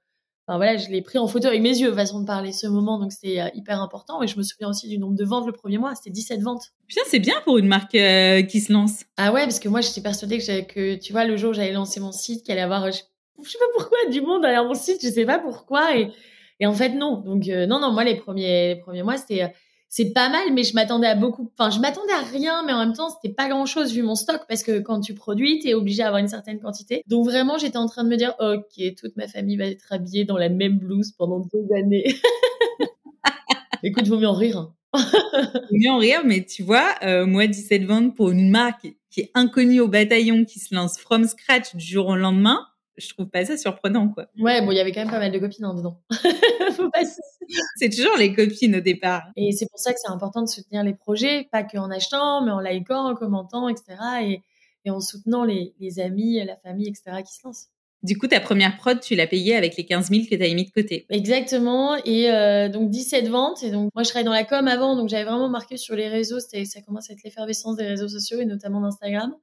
Enfin, 0.49 0.57
voilà, 0.57 0.79
je 0.79 0.89
l'ai 0.89 1.03
pris 1.03 1.19
en 1.19 1.27
photo 1.27 1.49
avec 1.49 1.61
mes 1.61 1.79
yeux, 1.79 1.93
façon 1.93 2.21
de 2.21 2.25
parler, 2.25 2.53
ce 2.53 2.67
moment. 2.67 2.99
Donc, 2.99 3.13
c'était 3.13 3.39
euh, 3.39 3.49
hyper 3.53 3.83
important. 3.83 4.23
Et 4.23 4.27
je 4.27 4.39
me 4.39 4.43
souviens 4.43 4.71
aussi 4.71 4.89
du 4.89 4.97
nombre 4.97 5.15
de 5.15 5.25
ventes 5.25 5.45
le 5.47 5.53
premier 5.53 5.77
mois. 5.77 5.95
C'était 5.95 6.09
17 6.09 6.41
ventes. 6.41 6.73
Putain, 6.87 7.03
c'est 7.07 7.19
bien 7.19 7.35
pour 7.45 7.59
une 7.59 7.67
marque 7.67 7.95
euh, 7.95 8.41
qui 8.41 8.61
se 8.61 8.73
lance. 8.73 9.05
Ah 9.19 9.31
ouais, 9.31 9.43
parce 9.43 9.61
que 9.61 9.69
moi, 9.69 9.83
j'étais 9.83 10.01
persuadée 10.01 10.39
que, 10.39 10.63
que, 10.63 10.95
tu 10.95 11.13
vois, 11.13 11.27
le 11.27 11.37
jour 11.37 11.51
où 11.51 11.53
j'allais 11.53 11.73
lancer 11.73 12.01
mon 12.01 12.13
site, 12.13 12.45
qu'il 12.45 12.53
allait 12.53 12.63
avoir, 12.63 12.91
je, 12.91 12.97
sais 12.97 13.59
pas 13.59 13.67
pourquoi, 13.77 13.99
du 14.11 14.23
monde 14.23 14.41
derrière 14.41 14.65
mon 14.65 14.73
site. 14.73 15.01
Je 15.03 15.11
sais 15.11 15.27
pas 15.27 15.39
pourquoi. 15.39 15.95
Et, 15.99 16.13
et 16.61 16.67
en 16.67 16.73
fait, 16.73 16.95
non. 16.95 17.19
Donc, 17.19 17.47
euh, 17.49 17.67
non, 17.67 17.79
non, 17.79 17.93
moi, 17.93 18.05
les 18.05 18.15
premiers, 18.15 18.75
les 18.75 18.81
premiers 18.81 19.03
mois, 19.03 19.19
c'était 19.19 19.53
c'est 19.89 20.13
pas 20.13 20.29
mal, 20.29 20.53
mais 20.53 20.65
je 20.65 20.75
m'attendais 20.75 21.07
à 21.07 21.15
beaucoup. 21.15 21.51
Enfin, 21.59 21.71
je 21.71 21.81
m'attendais 21.81 22.13
à 22.13 22.21
rien, 22.21 22.63
mais 22.67 22.73
en 22.73 22.79
même 22.79 22.93
temps, 22.93 23.09
c'était 23.09 23.35
pas 23.35 23.49
grand 23.49 23.65
chose 23.65 23.93
vu 23.93 24.03
mon 24.03 24.15
stock 24.15 24.43
parce 24.47 24.63
que 24.63 24.81
quand 24.81 25.01
tu 25.01 25.15
produis, 25.15 25.61
t'es 25.61 25.73
obligé 25.73 26.03
d'avoir 26.03 26.19
une 26.21 26.29
certaine 26.29 26.61
quantité. 26.61 27.03
Donc 27.07 27.25
vraiment, 27.25 27.57
j'étais 27.57 27.79
en 27.79 27.87
train 27.87 28.05
de 28.05 28.11
me 28.11 28.17
dire, 28.17 28.35
ok, 28.39 28.95
toute 28.97 29.17
ma 29.17 29.27
famille 29.29 29.57
va 29.57 29.65
être 29.65 29.91
habillée 29.91 30.27
dans 30.27 30.37
la 30.37 30.51
même 30.51 30.79
blouse 30.79 31.13
pendant 31.13 31.41
deux 31.41 31.67
années. 31.75 32.05
Écoute, 33.83 34.07
vaut 34.09 34.19
mieux 34.19 34.29
en 34.29 34.35
rire. 34.35 34.59
Hein. 34.59 34.75
vaut 34.93 35.77
mieux 35.79 35.91
en 35.91 35.99
rire, 35.99 36.21
mais 36.25 36.45
tu 36.45 36.63
vois, 36.63 36.95
euh, 37.03 37.25
moi, 37.25 37.47
17 37.47 37.85
ventes 37.85 38.15
pour 38.15 38.31
une 38.31 38.51
marque 38.51 38.89
qui 39.11 39.21
est 39.21 39.31
inconnue 39.35 39.81
au 39.81 39.89
bataillon, 39.89 40.45
qui 40.45 40.59
se 40.59 40.75
lance 40.75 40.99
from 40.99 41.27
scratch 41.27 41.75
du 41.75 41.85
jour 41.85 42.09
au 42.09 42.17
lendemain, 42.17 42.61
je 42.99 43.09
trouve 43.15 43.29
pas 43.29 43.45
ça 43.45 43.57
surprenant, 43.57 44.09
quoi. 44.09 44.27
Ouais, 44.39 44.61
bon, 44.61 44.73
il 44.73 44.77
y 44.77 44.81
avait 44.81 44.93
quand 44.93 45.01
même 45.01 45.11
pas 45.11 45.19
mal 45.19 45.33
de 45.33 45.39
copines 45.39 45.65
hein, 45.65 45.75
dedans. 45.75 46.01
c'est 47.77 47.91
toujours 47.91 48.17
les 48.19 48.35
copines 48.35 48.77
au 48.77 48.81
départ. 48.81 49.23
Et 49.37 49.53
c'est 49.53 49.69
pour 49.71 49.79
ça 49.79 49.93
que 49.93 49.99
c'est 50.03 50.11
important 50.11 50.43
de 50.43 50.49
soutenir 50.49 50.83
les 50.83 50.95
projets, 50.95 51.49
pas 51.51 51.63
qu'en 51.63 51.91
achetant, 51.91 52.45
mais 52.45 52.51
en 52.51 52.61
likant, 52.61 53.11
en 53.11 53.15
commentant, 53.15 53.69
etc. 53.69 53.97
Et, 54.23 54.43
et 54.85 54.91
en 54.91 55.01
soutenant 55.01 55.45
les, 55.45 55.75
les, 55.81 56.01
amis, 56.01 56.43
la 56.45 56.57
famille, 56.57 56.89
etc. 56.89 57.23
qui 57.25 57.35
se 57.35 57.41
lancent. 57.45 57.69
Du 58.03 58.17
coup, 58.17 58.29
ta 58.29 58.39
première 58.39 58.77
prod, 58.77 59.01
tu 59.01 59.17
l'as 59.17 59.27
payée 59.27 59.57
avec 59.57 59.77
les 59.77 59.85
15 59.85 60.11
000 60.11 60.23
que 60.31 60.37
tu 60.37 60.43
as 60.43 60.55
mis 60.55 60.67
de 60.67 60.71
côté. 60.71 61.05
Exactement. 61.11 61.97
Et 62.05 62.31
euh, 62.31 62.69
donc, 62.69 62.91
17 62.91 63.29
ventes. 63.29 63.63
Et 63.65 63.71
donc, 63.71 63.91
moi, 63.95 64.05
je 64.05 64.11
travaillais 64.11 64.25
dans 64.25 64.33
la 64.33 64.45
com 64.45 64.69
avant, 64.69 64.95
donc 64.95 65.09
j'avais 65.09 65.25
vraiment 65.25 65.49
marqué 65.49 65.77
sur 65.77 65.97
les 65.97 66.09
réseaux. 66.09 66.39
Ça 66.39 66.81
commence 66.87 67.11
à 67.11 67.15
être 67.15 67.23
l'effervescence 67.25 67.77
des 67.77 67.87
réseaux 67.87 68.09
sociaux 68.09 68.41
et 68.41 68.45
notamment 68.45 68.81
d'Instagram. 68.81 69.35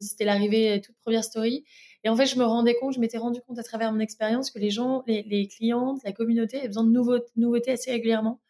C'était 0.00 0.24
l'arrivée 0.24 0.80
toute 0.82 0.96
première 1.04 1.24
story. 1.24 1.64
Et 2.04 2.08
en 2.08 2.16
fait, 2.16 2.26
je 2.26 2.36
me 2.36 2.44
rendais 2.44 2.74
compte, 2.74 2.94
je 2.94 3.00
m'étais 3.00 3.18
rendu 3.18 3.40
compte 3.42 3.58
à 3.58 3.62
travers 3.62 3.92
mon 3.92 4.00
expérience 4.00 4.50
que 4.50 4.58
les 4.58 4.70
gens, 4.70 5.02
les, 5.06 5.48
clientes, 5.48 6.00
la 6.04 6.12
communauté 6.12 6.58
avaient 6.58 6.68
besoin 6.68 6.84
de 6.84 7.24
nouveautés 7.36 7.72
assez 7.72 7.90
régulièrement. 7.90 8.40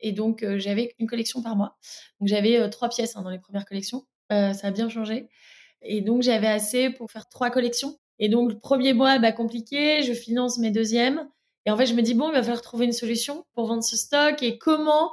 Et 0.00 0.12
donc, 0.12 0.42
euh, 0.42 0.58
j'avais 0.58 0.94
une 0.98 1.06
collection 1.06 1.42
par 1.42 1.56
mois. 1.56 1.76
Donc, 2.20 2.28
j'avais 2.28 2.58
euh, 2.58 2.68
trois 2.68 2.88
pièces 2.88 3.16
hein, 3.16 3.22
dans 3.22 3.30
les 3.30 3.38
premières 3.38 3.64
collections. 3.64 4.04
Euh, 4.32 4.52
ça 4.52 4.68
a 4.68 4.70
bien 4.70 4.88
changé. 4.88 5.28
Et 5.80 6.00
donc, 6.00 6.22
j'avais 6.22 6.48
assez 6.48 6.90
pour 6.90 7.10
faire 7.10 7.28
trois 7.28 7.50
collections. 7.50 7.98
Et 8.18 8.28
donc, 8.28 8.52
le 8.52 8.58
premier 8.58 8.92
mois, 8.92 9.18
bah, 9.18 9.32
compliqué. 9.32 10.02
Je 10.02 10.12
finance 10.12 10.58
mes 10.58 10.70
deuxièmes. 10.70 11.28
Et 11.66 11.70
en 11.70 11.76
fait, 11.76 11.86
je 11.86 11.94
me 11.94 12.02
dis, 12.02 12.14
bon, 12.14 12.28
il 12.28 12.32
va 12.32 12.42
falloir 12.42 12.62
trouver 12.62 12.84
une 12.84 12.92
solution 12.92 13.44
pour 13.54 13.66
vendre 13.66 13.84
ce 13.84 13.96
stock 13.96 14.42
et 14.42 14.58
comment? 14.58 15.12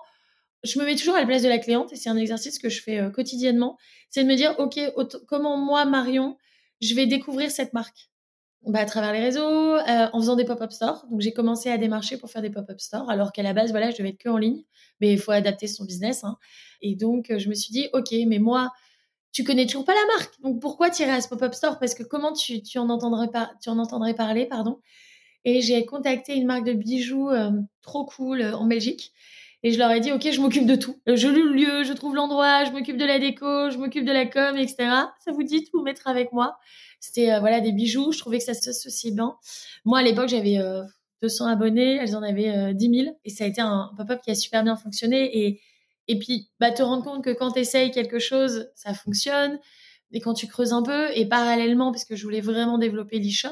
Je 0.64 0.80
me 0.80 0.86
mets 0.86 0.96
toujours 0.96 1.16
à 1.16 1.22
la 1.22 1.26
place 1.26 1.44
de 1.44 1.48
la 1.48 1.60
cliente 1.60 1.94
et 1.94 1.96
c'est 1.96 2.10
un 2.10 2.18
exercice 2.18 2.60
que 2.60 2.70
je 2.70 2.82
fais 2.82 3.10
quotidiennement. 3.14 3.78
C'est 4.10 4.24
de 4.24 4.28
me 4.28 4.36
dire, 4.36 4.56
OK, 4.58 4.80
comment 5.28 5.58
moi, 5.58 5.86
Marion, 5.86 6.38
je 6.82 6.96
vais 6.96 7.06
découvrir 7.06 7.52
cette 7.52 7.74
marque 7.74 8.10
bah, 8.66 8.80
à 8.80 8.86
travers 8.86 9.14
les 9.14 9.20
réseaux, 9.22 9.76
euh, 9.76 10.08
en 10.12 10.20
faisant 10.20 10.36
des 10.36 10.46
pop-up 10.46 10.72
stores. 10.72 11.06
Donc 11.10 11.22
j'ai 11.22 11.32
commencé 11.32 11.70
à 11.70 11.78
démarcher 11.78 12.18
pour 12.18 12.30
faire 12.30 12.42
des 12.42 12.50
pop-up 12.50 12.80
stores, 12.80 13.10
alors 13.10 13.32
qu'à 13.32 13.44
la 13.44 13.54
base, 13.54 13.72
voilà, 13.72 13.90
je 13.92 13.98
devais 13.98 14.10
être 14.10 14.18
que 14.18 14.30
en 14.30 14.38
ligne, 14.38 14.64
mais 15.00 15.14
il 15.14 15.20
faut 15.20 15.32
adapter 15.32 15.68
son 15.68 15.86
business. 15.86 16.24
Hein. 16.24 16.38
Et 16.82 16.96
donc 16.96 17.34
je 17.38 17.50
me 17.50 17.54
suis 17.54 17.72
dit, 17.72 17.88
ok, 17.94 18.14
mais 18.28 18.40
moi, 18.40 18.72
tu 19.32 19.44
connais 19.44 19.66
toujours 19.66 19.86
pas 19.86 19.94
la 19.94 20.18
marque, 20.18 20.42
donc 20.42 20.60
pourquoi 20.60 20.90
tirer 20.90 21.12
à 21.12 21.22
ce 21.22 21.30
pop-up 21.30 21.54
store? 21.54 21.80
Parce 21.80 21.94
que 21.94 22.04
comment 22.04 22.34
tu, 22.34 22.62
tu 22.62 22.80
en 22.80 22.90
entendrais 22.90 23.30
pas, 23.30 23.52
tu 23.62 23.70
en 23.70 23.78
entendrais 23.78 24.14
parler, 24.14 24.46
pardon? 24.46 24.80
Et 25.46 25.62
j'ai 25.62 25.86
contacté 25.86 26.36
une 26.36 26.46
marque 26.46 26.66
de 26.66 26.74
bijoux 26.74 27.30
euh, 27.30 27.52
trop 27.82 28.06
cool 28.06 28.42
euh, 28.42 28.58
en 28.58 28.66
Belgique. 28.66 29.14
Et 29.62 29.72
je 29.74 29.78
leur 29.78 29.92
ai 29.92 30.00
dit, 30.00 30.12
OK, 30.12 30.26
je 30.32 30.40
m'occupe 30.40 30.66
de 30.66 30.76
tout. 30.76 31.02
Je 31.06 31.28
loue 31.28 31.44
le 31.44 31.54
lieu, 31.54 31.84
je 31.84 31.92
trouve 31.92 32.16
l'endroit, 32.16 32.64
je 32.64 32.72
m'occupe 32.72 32.96
de 32.96 33.04
la 33.04 33.20
déco, 33.20 33.70
je 33.70 33.78
m'occupe 33.78 34.06
de 34.06 34.12
la 34.12 34.26
com, 34.26 34.56
etc. 34.56 34.90
Ça 35.20 35.32
vous 35.34 35.44
dit 35.44 35.62
de 35.62 35.70
vous 35.74 35.82
mettre 35.82 36.08
avec 36.08 36.32
moi. 36.32 36.58
C'était, 37.02 37.34
euh, 37.34 37.40
voilà, 37.40 37.60
des 37.60 37.74
bijoux. 37.74 38.12
Je 38.14 38.20
trouvais 38.20 38.38
que 38.38 38.46
ça 38.46 38.54
s'associait 38.54 39.12
bien. 39.12 39.36
Moi, 39.84 40.00
à 40.00 40.04
l'époque, 40.04 40.30
j'avais 40.30 40.60
200 41.22 41.46
euh, 41.46 41.52
abonnés. 41.52 41.96
Elles 41.98 42.16
en 42.16 42.24
avaient 42.24 42.74
10 42.74 42.88
euh, 42.88 43.04
000. 43.04 43.20
Et 43.26 43.30
ça 43.30 43.44
a 43.44 43.48
été 43.48 43.60
un 43.60 43.92
pop-up 43.98 44.22
qui 44.24 44.32
a 44.32 44.36
super 44.36 44.64
bien 44.64 44.78
fonctionné. 44.78 45.46
Et, 45.46 45.62
et 46.08 46.18
puis, 46.18 46.50
bah, 46.62 46.72
te 46.72 46.82
rendre 46.82 47.04
compte 47.04 47.24
que 47.24 47.32
quand 47.32 47.52
tu 47.52 47.60
essayes 47.60 47.92
quelque 47.92 48.20
chose, 48.20 48.72
ça 48.76 48.94
fonctionne. 48.94 49.60
Et 50.12 50.22
quand 50.22 50.34
tu 50.34 50.48
creuses 50.48 50.72
un 50.72 50.84
peu, 50.84 51.10
et 51.16 51.26
parallèlement, 51.26 51.92
parce 51.92 52.06
que 52.06 52.16
je 52.16 52.24
voulais 52.24 52.42
vraiment 52.42 52.78
développer 52.78 53.20
l'e-shop, 53.20 53.50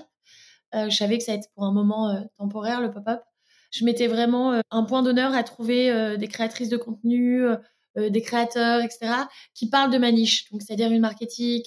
je 0.74 0.90
savais 0.90 1.18
que 1.18 1.24
ça 1.24 1.34
allait 1.34 1.42
être 1.42 1.52
pour 1.54 1.66
un 1.66 1.72
moment 1.72 2.28
temporaire, 2.40 2.82
le 2.82 2.90
pop-up 2.90 3.22
je 3.72 3.86
mettais 3.86 4.08
vraiment 4.08 4.54
euh, 4.54 4.62
un 4.72 4.84
point 4.84 5.04
d'honneur 5.04 5.34
à 5.34 5.44
trouver 5.44 5.92
euh, 5.92 6.18
des 6.18 6.28
créatrices 6.28 6.70
de 6.70 6.78
contenu, 6.78 7.44
euh, 7.44 8.10
des 8.10 8.22
créateurs, 8.22 8.82
etc., 8.82 9.12
qui 9.54 9.70
parlent 9.70 9.92
de 9.92 9.98
ma 9.98 10.12
niche. 10.12 10.52
Donc, 10.52 10.62
c'est-à-dire 10.62 10.92
une 10.92 11.02
marketing 11.02 11.64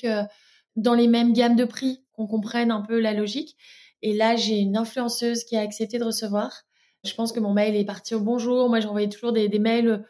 dans 0.77 0.95
les 0.95 1.09
mêmes 1.09 1.33
gammes 1.33 1.57
de 1.57 1.65
prix, 1.65 2.05
qu'on 2.13 2.29
comprenne 2.29 2.71
un 2.71 2.83
peu 2.83 3.01
la 3.01 3.13
logique. 3.13 3.57
Et 4.03 4.15
là, 4.15 4.37
j'ai 4.37 4.59
une 4.59 4.77
influenceuse 4.77 5.43
qui 5.43 5.57
a 5.57 5.61
accepté 5.61 5.99
de 5.99 6.05
recevoir. 6.05 6.63
Je 7.05 7.13
pense 7.15 7.33
que 7.33 7.41
mon 7.41 7.53
mail 7.53 7.75
est 7.75 7.85
parti 7.85 8.15
au 8.15 8.21
bonjour. 8.21 8.69
Moi, 8.69 8.79
j'envoyais 8.79 9.09
toujours 9.09 9.33
des, 9.33 9.49
mails, 9.59 10.07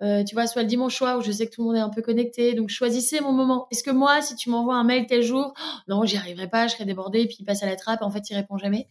tu 0.00 0.34
vois, 0.34 0.46
soit 0.46 0.62
le 0.62 0.68
dimanche 0.68 0.94
soir 0.94 1.18
où 1.18 1.22
je 1.22 1.32
sais 1.32 1.48
que 1.48 1.54
tout 1.56 1.62
le 1.62 1.66
monde 1.66 1.76
est 1.76 1.80
un 1.80 1.90
peu 1.90 2.02
connecté. 2.02 2.54
Donc, 2.54 2.68
choisissez 2.68 3.20
mon 3.20 3.32
moment. 3.32 3.66
Est-ce 3.72 3.82
que 3.82 3.90
moi, 3.90 4.22
si 4.22 4.36
tu 4.36 4.50
m'envoies 4.50 4.76
un 4.76 4.84
mail 4.84 5.06
tel 5.06 5.22
jour, 5.22 5.54
oh, 5.58 5.78
non, 5.88 6.04
j'y 6.04 6.16
arriverai 6.16 6.48
pas, 6.48 6.68
je 6.68 6.74
serai 6.74 6.84
débordée, 6.84 7.26
puis 7.26 7.38
il 7.40 7.44
passe 7.44 7.64
à 7.64 7.66
la 7.66 7.74
trappe. 7.74 8.02
En 8.02 8.12
fait, 8.12 8.30
il 8.30 8.36
répond 8.36 8.58
jamais. 8.58 8.86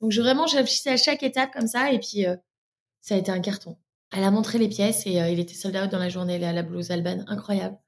Donc 0.00 0.12
je, 0.12 0.20
vraiment, 0.20 0.46
j'ai 0.46 0.58
réfléchi 0.58 0.88
à 0.88 0.96
chaque 0.96 1.22
étape 1.22 1.52
comme 1.52 1.66
ça. 1.66 1.92
Et 1.92 1.98
puis, 1.98 2.26
euh, 2.26 2.36
ça 3.00 3.14
a 3.14 3.18
été 3.18 3.30
un 3.30 3.40
carton. 3.40 3.76
Elle 4.12 4.24
a 4.24 4.30
montré 4.30 4.58
les 4.58 4.68
pièces 4.68 5.06
et 5.06 5.20
euh, 5.20 5.28
il 5.28 5.38
était 5.38 5.54
sold 5.54 5.76
out 5.76 5.90
dans 5.90 5.98
la 5.98 6.08
journée. 6.08 6.42
À 6.44 6.52
la 6.52 6.62
blouse 6.62 6.90
Alban. 6.90 7.24
Incroyable. 7.26 7.78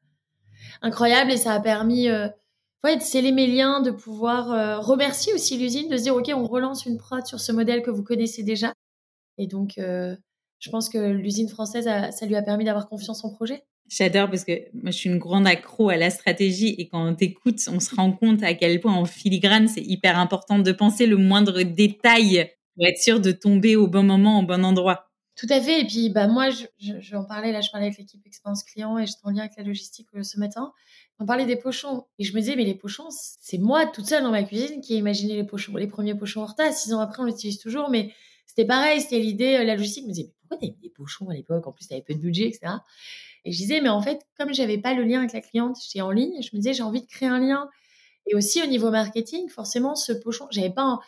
Incroyable. 0.82 1.32
Et 1.32 1.36
ça 1.36 1.52
a 1.52 1.60
permis 1.60 2.08
euh, 2.08 2.28
ouais, 2.84 2.96
de 2.96 3.02
sceller 3.02 3.32
mes 3.32 3.46
liens, 3.46 3.80
de 3.80 3.90
pouvoir 3.90 4.84
remercier 4.84 5.32
aussi 5.32 5.56
l'usine, 5.58 5.88
de 5.88 5.96
se 5.96 6.02
dire, 6.02 6.16
OK, 6.16 6.30
on 6.34 6.46
relance 6.46 6.86
une 6.86 6.98
prod 6.98 7.26
sur 7.26 7.40
ce 7.40 7.52
modèle 7.52 7.82
que 7.82 7.90
vous 7.90 8.04
connaissez 8.04 8.42
déjà. 8.42 8.72
Et 9.38 9.46
donc, 9.46 9.74
je 9.78 10.70
pense 10.70 10.88
que 10.88 10.98
l'usine 10.98 11.48
française, 11.48 11.84
ça 11.84 12.26
lui 12.26 12.36
a 12.36 12.42
permis 12.42 12.64
d'avoir 12.64 12.88
confiance 12.88 13.24
en 13.24 13.30
projet. 13.30 13.64
J'adore 13.94 14.30
parce 14.30 14.44
que 14.44 14.52
moi, 14.72 14.90
je 14.90 14.96
suis 14.96 15.10
une 15.10 15.18
grande 15.18 15.46
accro 15.46 15.90
à 15.90 15.96
la 15.96 16.08
stratégie 16.08 16.74
et 16.78 16.88
quand 16.88 17.06
on 17.06 17.14
t'écoute, 17.14 17.60
on 17.70 17.78
se 17.78 17.94
rend 17.94 18.12
compte 18.12 18.42
à 18.42 18.54
quel 18.54 18.80
point 18.80 18.94
en 18.94 19.04
filigrane, 19.04 19.68
c'est 19.68 19.82
hyper 19.82 20.18
important 20.18 20.58
de 20.58 20.72
penser 20.72 21.04
le 21.04 21.18
moindre 21.18 21.62
détail 21.62 22.50
pour 22.74 22.86
être 22.86 22.98
sûr 22.98 23.20
de 23.20 23.32
tomber 23.32 23.76
au 23.76 23.88
bon 23.88 24.02
moment, 24.02 24.40
au 24.40 24.44
bon 24.44 24.64
endroit. 24.64 25.10
Tout 25.36 25.46
à 25.50 25.60
fait. 25.60 25.82
Et 25.82 25.86
puis, 25.86 26.08
bah, 26.08 26.26
moi, 26.26 26.48
je, 26.48 26.64
je, 26.78 27.16
en 27.16 27.24
parlais, 27.24 27.52
là, 27.52 27.60
je 27.60 27.70
parlais 27.70 27.88
avec 27.88 27.98
l'équipe 27.98 28.24
expérience 28.26 28.62
client 28.64 28.98
et 28.98 29.06
j'étais 29.06 29.20
en 29.24 29.30
lien 29.30 29.40
avec 29.40 29.56
la 29.58 29.64
logistique 29.64 30.08
euh, 30.14 30.22
ce 30.22 30.38
matin. 30.38 30.72
On 31.18 31.26
parlait 31.26 31.46
des 31.46 31.56
pochons. 31.56 32.06
Et 32.18 32.24
je 32.24 32.34
me 32.34 32.40
disais, 32.40 32.56
mais 32.56 32.64
les 32.64 32.74
pochons, 32.74 33.08
c'est 33.10 33.58
moi 33.58 33.84
toute 33.84 34.06
seule 34.06 34.22
dans 34.22 34.30
ma 34.30 34.42
cuisine 34.42 34.80
qui 34.80 34.94
ai 34.94 34.98
imaginé 34.98 35.36
les 35.36 35.44
pochons, 35.44 35.76
les 35.76 35.86
premiers 35.86 36.14
pochons 36.14 36.42
Horta. 36.42 36.72
Six 36.72 36.94
ans 36.94 37.00
après, 37.00 37.22
on 37.22 37.26
les 37.26 37.32
utilise 37.32 37.58
toujours, 37.58 37.90
mais 37.90 38.10
c'était 38.46 38.66
pareil, 38.66 39.02
c'était 39.02 39.18
l'idée, 39.18 39.56
euh, 39.56 39.64
la 39.64 39.76
logistique. 39.76 40.04
Je 40.04 40.08
me 40.08 40.12
disais, 40.14 40.32
pourquoi 40.52 40.68
t'avais 40.68 40.78
des 40.82 40.90
pochons 40.90 41.28
à 41.28 41.34
l'époque? 41.34 41.66
En 41.66 41.72
plus, 41.72 41.88
t'avais 41.88 42.02
peu 42.02 42.14
de 42.14 42.18
budget, 42.18 42.48
etc. 42.48 42.74
Et 43.44 43.52
je 43.52 43.56
disais, 43.56 43.80
mais 43.80 43.88
en 43.88 44.00
fait, 44.00 44.26
comme 44.38 44.52
j'avais 44.52 44.78
pas 44.78 44.94
le 44.94 45.02
lien 45.02 45.18
avec 45.18 45.32
la 45.32 45.40
cliente, 45.40 45.76
j'étais 45.82 46.00
en 46.00 46.10
ligne, 46.10 46.42
je 46.42 46.50
me 46.52 46.60
disais, 46.60 46.74
j'ai 46.74 46.82
envie 46.82 47.00
de 47.00 47.06
créer 47.06 47.28
un 47.28 47.38
lien. 47.38 47.68
Et 48.26 48.34
aussi 48.34 48.62
au 48.62 48.66
niveau 48.66 48.90
marketing, 48.90 49.48
forcément, 49.48 49.94
ce 49.94 50.12
pochon, 50.12 50.46
j'avais 50.50 50.70
pas 50.70 51.00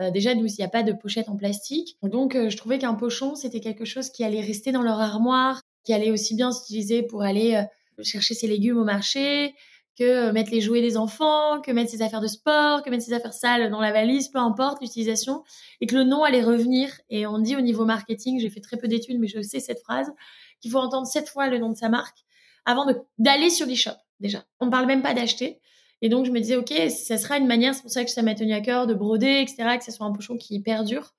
euh, 0.00 0.10
déjà 0.10 0.34
nous, 0.34 0.46
il 0.46 0.54
n'y 0.58 0.64
a 0.64 0.68
pas 0.68 0.82
de 0.82 0.92
pochette 0.92 1.28
en 1.28 1.36
plastique, 1.36 1.98
donc 2.02 2.34
euh, 2.34 2.48
je 2.48 2.56
trouvais 2.56 2.78
qu'un 2.78 2.94
pochon 2.94 3.34
c'était 3.34 3.60
quelque 3.60 3.84
chose 3.84 4.08
qui 4.08 4.24
allait 4.24 4.40
rester 4.40 4.72
dans 4.72 4.80
leur 4.82 4.98
armoire. 4.98 5.60
qui 5.84 5.92
allait 5.92 6.10
aussi 6.10 6.34
bien 6.34 6.50
s'utiliser 6.50 7.02
pour 7.02 7.22
aller 7.22 7.56
euh, 7.56 8.02
chercher 8.02 8.32
ses 8.32 8.46
légumes 8.46 8.78
au 8.78 8.84
marché, 8.84 9.54
que 9.98 10.04
euh, 10.04 10.32
mettre 10.32 10.50
les 10.50 10.60
jouets 10.60 10.80
des 10.80 10.96
enfants, 10.96 11.60
que 11.60 11.70
mettre 11.70 11.90
ses 11.90 12.02
affaires 12.02 12.20
de 12.20 12.26
sport, 12.26 12.82
que 12.82 12.90
mettre 12.90 13.04
ses 13.04 13.12
affaires 13.12 13.34
sales 13.34 13.70
dans 13.70 13.80
la 13.80 13.92
valise, 13.92 14.28
peu 14.28 14.38
importe 14.38 14.80
l'utilisation, 14.80 15.42
et 15.80 15.86
que 15.86 15.94
le 15.94 16.04
nom 16.04 16.22
allait 16.24 16.42
revenir. 16.42 16.90
Et 17.10 17.26
on 17.26 17.38
dit 17.38 17.56
au 17.56 17.60
niveau 17.60 17.84
marketing, 17.84 18.40
j'ai 18.40 18.50
fait 18.50 18.60
très 18.60 18.76
peu 18.76 18.88
d'études, 18.88 19.18
mais 19.18 19.28
je 19.28 19.40
sais 19.42 19.60
cette 19.60 19.80
phrase, 19.80 20.10
qu'il 20.60 20.70
faut 20.70 20.78
entendre 20.78 21.06
sept 21.06 21.28
fois 21.28 21.48
le 21.48 21.58
nom 21.58 21.70
de 21.70 21.76
sa 21.76 21.88
marque 21.88 22.18
avant 22.64 22.86
d'aller 23.18 23.50
sur 23.50 23.66
l'e-shop 23.66 23.96
déjà. 24.20 24.44
On 24.60 24.70
parle 24.70 24.86
même 24.86 25.02
pas 25.02 25.14
d'acheter. 25.14 25.60
Et 26.00 26.08
donc 26.08 26.26
je 26.26 26.30
me 26.30 26.40
disais, 26.40 26.56
ok, 26.56 26.72
ça 26.90 27.18
sera 27.18 27.38
une 27.38 27.46
manière, 27.46 27.74
c'est 27.74 27.82
pour 27.82 27.90
ça 27.90 28.04
que 28.04 28.10
ça 28.10 28.22
m'a 28.22 28.34
tenu 28.34 28.52
à 28.52 28.60
cœur 28.60 28.86
de 28.86 28.94
broder, 28.94 29.40
etc., 29.40 29.78
que 29.78 29.84
ce 29.84 29.92
soit 29.92 30.06
un 30.06 30.12
pochon 30.12 30.36
qui 30.36 30.58
perdure 30.60 31.14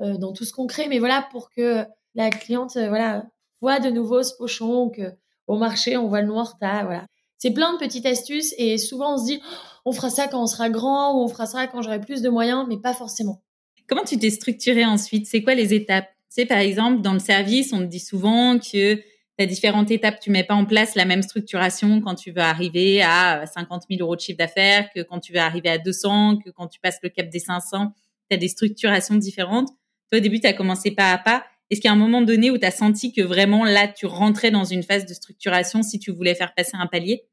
euh, 0.00 0.16
dans 0.16 0.32
tout 0.32 0.44
ce 0.44 0.52
qu'on 0.52 0.66
crée, 0.66 0.88
mais 0.88 0.98
voilà 0.98 1.26
pour 1.30 1.50
que 1.50 1.84
la 2.14 2.30
cliente, 2.30 2.76
euh, 2.76 2.88
voilà, 2.88 3.26
voit 3.60 3.78
de 3.78 3.90
nouveau 3.90 4.22
ce 4.22 4.34
pochon, 4.34 4.88
que 4.88 5.12
au 5.48 5.58
marché 5.58 5.98
on 5.98 6.08
voit 6.08 6.22
le 6.22 6.28
noir, 6.28 6.56
voilà 6.60 7.06
c'est 7.42 7.50
plein 7.50 7.72
de 7.72 7.78
petites 7.78 8.06
astuces 8.06 8.54
et 8.56 8.78
souvent 8.78 9.14
on 9.14 9.18
se 9.18 9.24
dit 9.24 9.40
oh, 9.42 9.56
on 9.86 9.92
fera 9.92 10.10
ça 10.10 10.28
quand 10.28 10.40
on 10.40 10.46
sera 10.46 10.70
grand 10.70 11.16
ou 11.16 11.24
on 11.24 11.28
fera 11.28 11.46
ça 11.46 11.66
quand 11.66 11.82
j'aurai 11.82 12.00
plus 12.00 12.22
de 12.22 12.28
moyens, 12.28 12.66
mais 12.68 12.76
pas 12.76 12.94
forcément. 12.94 13.42
Comment 13.88 14.04
tu 14.04 14.16
t'es 14.16 14.30
structuré 14.30 14.84
ensuite? 14.84 15.26
C'est 15.26 15.42
quoi 15.42 15.54
les 15.54 15.74
étapes? 15.74 16.06
C'est 16.28 16.46
par 16.46 16.58
exemple 16.58 17.02
dans 17.02 17.12
le 17.12 17.18
service, 17.18 17.72
on 17.72 17.80
te 17.80 17.86
dit 17.86 17.98
souvent 17.98 18.60
que 18.60 18.94
tu 18.94 19.02
as 19.40 19.46
différentes 19.46 19.90
étapes, 19.90 20.20
tu 20.20 20.30
mets 20.30 20.44
pas 20.44 20.54
en 20.54 20.64
place 20.64 20.94
la 20.94 21.04
même 21.04 21.22
structuration 21.22 22.00
quand 22.00 22.14
tu 22.14 22.30
veux 22.30 22.42
arriver 22.42 23.02
à 23.02 23.44
50 23.52 23.86
000 23.90 24.00
euros 24.02 24.14
de 24.14 24.20
chiffre 24.20 24.38
d'affaires 24.38 24.88
que 24.94 25.00
quand 25.02 25.18
tu 25.18 25.32
veux 25.32 25.40
arriver 25.40 25.68
à 25.68 25.78
200, 25.78 26.36
que 26.44 26.50
quand 26.50 26.68
tu 26.68 26.78
passes 26.78 27.00
le 27.02 27.08
cap 27.08 27.28
des 27.28 27.40
500, 27.40 27.88
tu 28.30 28.36
as 28.36 28.38
des 28.38 28.46
structurations 28.46 29.16
différentes. 29.16 29.70
Toi 30.12 30.18
au 30.18 30.22
début, 30.22 30.38
tu 30.38 30.46
as 30.46 30.52
commencé 30.52 30.92
pas 30.92 31.10
à 31.10 31.18
pas. 31.18 31.42
Est-ce 31.70 31.80
qu'il 31.80 31.88
y 31.88 31.90
a 31.90 31.94
un 31.94 31.98
moment 31.98 32.22
donné 32.22 32.52
où 32.52 32.58
tu 32.58 32.66
as 32.66 32.70
senti 32.70 33.12
que 33.12 33.22
vraiment 33.22 33.64
là, 33.64 33.88
tu 33.88 34.06
rentrais 34.06 34.52
dans 34.52 34.64
une 34.64 34.84
phase 34.84 35.06
de 35.06 35.14
structuration 35.14 35.82
si 35.82 35.98
tu 35.98 36.12
voulais 36.12 36.36
faire 36.36 36.54
passer 36.54 36.72
un 36.74 36.86
palier? 36.86 37.24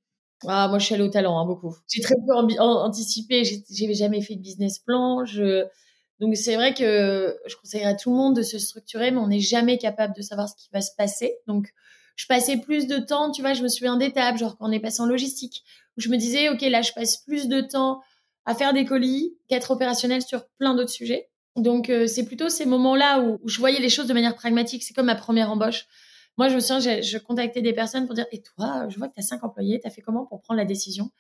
Ah, 0.48 0.68
moi, 0.70 0.80
je 0.80 0.86
suis 0.86 0.96
allée 0.96 1.04
au 1.04 1.10
talent, 1.10 1.38
hein, 1.38 1.46
beaucoup. 1.46 1.76
J'ai 1.92 2.02
très 2.02 2.16
peu 2.16 2.34
anticipé. 2.34 3.44
J'avais 3.70 3.94
jamais 3.94 4.22
fait 4.22 4.36
de 4.36 4.42
business 4.42 4.80
plan. 4.80 5.26
Je... 5.26 5.66
Donc, 6.20 6.36
c'est 6.36 6.56
vrai 6.56 6.74
que 6.74 7.38
je 7.46 7.56
conseillerais 7.56 7.92
à 7.92 7.96
tout 7.96 8.10
le 8.10 8.16
monde 8.16 8.36
de 8.36 8.42
se 8.42 8.58
structurer, 8.58 9.12
mais 9.12 9.18
on 9.18 9.28
n'est 9.28 9.40
jamais 9.40 9.78
capable 9.78 10.16
de 10.16 10.22
savoir 10.22 10.48
ce 10.50 10.56
qui 10.56 10.70
va 10.72 10.82
se 10.82 10.92
passer. 10.98 11.36
Donc, 11.48 11.68
je 12.16 12.26
passais 12.26 12.58
plus 12.58 12.88
de 12.88 12.98
temps, 12.98 13.32
tu 13.32 13.42
vois, 13.42 13.54
je 13.54 13.64
me 13.64 13.70
souviens 13.70 13.96
d'étapes, 13.96 14.38
genre 14.38 14.58
quand 14.58 14.68
on 14.68 14.72
est 14.72 14.82
passé 14.82 15.02
en 15.02 15.06
logistique, 15.06 15.64
où 15.98 16.02
je 16.02 16.10
me 16.10 16.18
disais, 16.18 16.50
OK, 16.50 16.62
là, 16.62 16.82
je 16.82 16.92
passe 16.92 17.18
plus 17.18 17.48
de 17.48 17.62
temps 17.62 18.02
à 18.46 18.56
faire 18.56 18.74
des 18.74 18.84
colis 18.84 19.38
qu'être 19.48 19.72
opérationnel 19.72 20.22
sur 20.22 20.46
plein 20.58 20.76
d'autres 20.76 20.90
sujets. 20.90 21.30
Donc, 21.56 21.90
euh, 21.90 22.08
c'est 22.08 22.26
plutôt 22.26 22.50
ces 22.50 22.66
moments-là 22.66 23.22
où, 23.22 23.40
où, 23.42 23.48
je 23.48 23.60
voyais 23.60 23.80
les 23.80 23.90
choses 23.90 24.08
de 24.08 24.14
manière 24.14 24.36
pragmatique. 24.36 24.84
C'est 24.84 24.94
comme 24.94 25.06
ma 25.06 25.16
première 25.16 25.50
embauche. 25.50 25.88
Moi, 26.38 26.48
je 26.50 26.56
me 26.56 26.60
souviens, 26.60 27.02
je 27.02 27.18
contactais 27.18 27.62
des 27.62 27.74
personnes 27.74 28.06
pour 28.06 28.16
dire 28.16 28.26
Et 28.32 28.42
toi, 28.42 28.88
je 28.90 28.98
vois 28.98 29.10
que 29.10 29.14
tu 29.14 29.20
as 29.20 29.24
cinq 29.24 29.44
employés, 29.44 29.80
tu 29.80 29.88
as 29.88 29.90
fait 29.90 30.02
comment 30.02 30.26
pour 30.26 30.42
prendre 30.42 30.58
la 30.58 30.66
décision? 30.66 31.12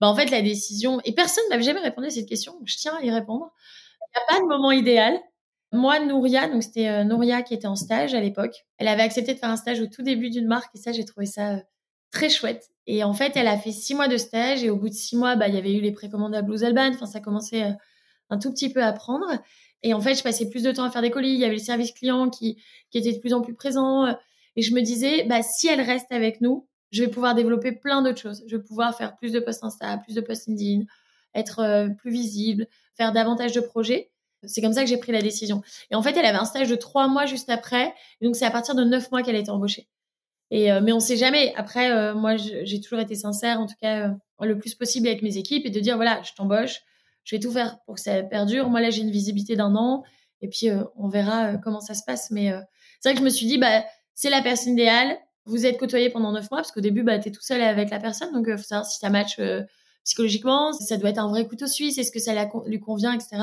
Bah, 0.00 0.08
En 0.08 0.14
fait, 0.14 0.30
la 0.30 0.42
décision, 0.42 1.00
et 1.04 1.12
personne 1.12 1.44
ne 1.46 1.50
m'avait 1.50 1.62
jamais 1.64 1.80
répondu 1.80 2.06
à 2.06 2.10
cette 2.10 2.28
question, 2.28 2.60
je 2.64 2.76
tiens 2.76 2.96
à 2.96 3.02
y 3.02 3.10
répondre. 3.10 3.50
Il 4.00 4.18
n'y 4.18 4.22
a 4.22 4.36
pas 4.36 4.42
de 4.42 4.48
moment 4.48 4.70
idéal. 4.70 5.18
Moi, 5.72 6.00
Nouria, 6.00 6.48
donc 6.48 6.62
c'était 6.62 6.88
euh, 6.88 7.04
Nouria 7.04 7.42
qui 7.42 7.54
était 7.54 7.66
en 7.66 7.76
stage 7.76 8.12
à 8.12 8.20
l'époque, 8.20 8.54
elle 8.76 8.88
avait 8.88 9.02
accepté 9.02 9.32
de 9.32 9.38
faire 9.38 9.48
un 9.48 9.56
stage 9.56 9.80
au 9.80 9.86
tout 9.86 10.02
début 10.02 10.28
d'une 10.28 10.46
marque 10.46 10.74
et 10.74 10.78
ça, 10.78 10.92
j'ai 10.92 11.04
trouvé 11.04 11.24
ça 11.24 11.54
euh, 11.54 11.60
très 12.10 12.28
chouette. 12.28 12.68
Et 12.86 13.04
en 13.04 13.14
fait, 13.14 13.36
elle 13.36 13.46
a 13.46 13.56
fait 13.56 13.72
six 13.72 13.94
mois 13.94 14.06
de 14.08 14.18
stage 14.18 14.62
et 14.64 14.70
au 14.70 14.76
bout 14.76 14.90
de 14.90 14.94
six 14.94 15.16
mois, 15.16 15.34
bah, 15.34 15.48
il 15.48 15.54
y 15.54 15.58
avait 15.58 15.72
eu 15.72 15.80
les 15.80 15.92
précommandes 15.92 16.34
à 16.34 16.42
Blues 16.42 16.62
Alban. 16.62 16.90
Enfin, 16.90 17.06
ça 17.06 17.20
commençait 17.20 17.62
euh, 17.62 17.72
un 18.28 18.38
tout 18.38 18.52
petit 18.52 18.70
peu 18.70 18.82
à 18.82 18.92
prendre. 18.92 19.26
Et 19.82 19.94
en 19.94 20.00
fait, 20.00 20.14
je 20.14 20.22
passais 20.22 20.50
plus 20.50 20.62
de 20.62 20.72
temps 20.72 20.84
à 20.84 20.90
faire 20.90 21.02
des 21.02 21.10
colis. 21.10 21.30
Il 21.32 21.40
y 21.40 21.44
avait 21.44 21.54
le 21.54 21.60
service 21.60 21.92
client 21.92 22.28
qui, 22.28 22.62
qui 22.90 22.98
était 22.98 23.12
de 23.12 23.18
plus 23.18 23.32
en 23.32 23.40
plus 23.40 23.54
présent. 23.54 24.14
Et 24.56 24.62
je 24.62 24.74
me 24.74 24.80
disais, 24.80 25.24
bah, 25.24 25.42
si 25.42 25.68
elle 25.68 25.80
reste 25.80 26.10
avec 26.12 26.40
nous, 26.40 26.66
je 26.92 27.02
vais 27.02 27.08
pouvoir 27.08 27.34
développer 27.34 27.72
plein 27.72 28.02
d'autres 28.02 28.20
choses. 28.20 28.44
Je 28.46 28.56
vais 28.56 28.62
pouvoir 28.62 28.96
faire 28.96 29.16
plus 29.16 29.32
de 29.32 29.40
posts 29.40 29.64
Insta, 29.64 29.96
plus 29.98 30.14
de 30.14 30.20
posts 30.20 30.46
LinkedIn, 30.46 30.84
être 31.34 31.60
euh, 31.60 31.88
plus 31.88 32.10
visible, 32.10 32.66
faire 32.94 33.12
davantage 33.12 33.52
de 33.52 33.60
projets. 33.60 34.10
C'est 34.44 34.60
comme 34.60 34.72
ça 34.72 34.82
que 34.82 34.88
j'ai 34.88 34.98
pris 34.98 35.12
la 35.12 35.22
décision. 35.22 35.62
Et 35.90 35.94
en 35.94 36.02
fait, 36.02 36.16
elle 36.16 36.26
avait 36.26 36.38
un 36.38 36.44
stage 36.44 36.68
de 36.68 36.74
trois 36.74 37.08
mois 37.08 37.26
juste 37.26 37.48
après. 37.48 37.94
Donc, 38.20 38.36
c'est 38.36 38.44
à 38.44 38.50
partir 38.50 38.74
de 38.74 38.84
neuf 38.84 39.10
mois 39.10 39.22
qu'elle 39.22 39.36
a 39.36 39.38
été 39.38 39.50
embauchée. 39.50 39.88
Et, 40.50 40.70
euh, 40.70 40.80
mais 40.82 40.92
on 40.92 41.00
sait 41.00 41.16
jamais. 41.16 41.54
Après, 41.56 41.90
euh, 41.90 42.14
moi, 42.14 42.36
j'ai 42.36 42.80
toujours 42.80 42.98
été 42.98 43.14
sincère, 43.14 43.60
en 43.60 43.66
tout 43.66 43.76
cas, 43.80 44.14
le 44.40 44.58
plus 44.58 44.74
possible 44.74 45.06
avec 45.06 45.22
mes 45.22 45.38
équipes 45.38 45.64
et 45.64 45.70
de 45.70 45.80
dire, 45.80 45.96
voilà, 45.96 46.20
je 46.24 46.32
t'embauche. 46.34 46.80
Je 47.24 47.36
vais 47.36 47.40
tout 47.40 47.52
faire 47.52 47.78
pour 47.86 47.94
que 47.94 48.00
ça 48.00 48.22
perdure. 48.24 48.68
Moi, 48.68 48.80
là, 48.80 48.90
j'ai 48.90 49.02
une 49.02 49.12
visibilité 49.12 49.54
d'un 49.54 49.76
an. 49.76 50.02
Et 50.40 50.48
puis, 50.48 50.68
on 50.96 51.08
verra 51.08 51.56
comment 51.56 51.80
ça 51.80 51.94
se 51.94 52.02
passe. 52.04 52.32
Mais 52.32 52.52
c'est 53.00 53.08
vrai 53.08 53.14
que 53.14 53.20
je 53.20 53.24
me 53.24 53.30
suis 53.30 53.46
dit, 53.46 53.58
bah, 53.58 53.84
c'est 54.14 54.30
la 54.30 54.42
personne 54.42 54.74
idéale. 54.74 55.18
Vous 55.44 55.66
êtes 55.66 55.78
côtoyé 55.78 56.10
pendant 56.10 56.32
neuf 56.32 56.50
mois 56.50 56.60
parce 56.60 56.70
qu'au 56.70 56.80
début, 56.80 57.02
bah, 57.02 57.18
tu 57.18 57.32
tout 57.32 57.42
seul 57.42 57.60
avec 57.62 57.90
la 57.90 57.98
personne. 57.98 58.32
Donc, 58.32 58.44
il 58.46 58.52
euh, 58.52 58.56
faut 58.56 58.62
savoir 58.62 58.86
si 58.86 58.98
ça 58.98 59.10
match 59.10 59.36
euh, 59.38 59.62
psychologiquement. 60.04 60.72
Ça 60.72 60.96
doit 60.96 61.10
être 61.10 61.18
un 61.18 61.28
vrai 61.28 61.46
couteau 61.46 61.66
suisse. 61.66 61.98
Est-ce 61.98 62.12
que 62.12 62.20
ça 62.20 62.32
lui 62.66 62.80
convient, 62.80 63.12
etc. 63.12 63.42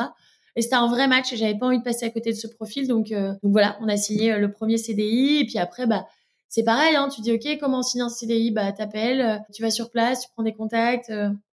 Et 0.56 0.62
c'était 0.62 0.76
un 0.76 0.88
vrai 0.88 1.08
match. 1.08 1.36
J'avais 1.36 1.58
pas 1.58 1.68
envie 1.68 1.80
de 1.80 1.84
passer 1.84 2.06
à 2.06 2.10
côté 2.10 2.32
de 2.32 2.38
ce 2.38 2.48
profil. 2.48 2.88
Donc, 2.88 3.12
euh, 3.12 3.34
donc 3.44 3.52
voilà, 3.52 3.78
on 3.82 3.90
a 3.90 3.98
signé 3.98 4.38
le 4.38 4.52
premier 4.52 4.78
CDI. 4.78 5.40
Et 5.40 5.46
puis 5.46 5.58
après, 5.58 5.88
bah, 5.88 6.06
c'est 6.48 6.64
pareil. 6.64 6.96
Hein, 6.96 7.10
tu 7.14 7.22
dis, 7.22 7.34
OK, 7.34 7.46
comment 7.60 7.80
on 7.80 7.84
signe 7.84 8.02
un 8.02 8.10
CDI 8.10 8.52
Bah, 8.52 8.72
t'appelles, 8.72 9.44
tu 9.54 9.62
vas 9.62 9.72
sur 9.72 9.92
place, 9.92 10.22
tu 10.22 10.30
prends 10.34 10.44
des 10.44 10.54
contacts. 10.54 11.12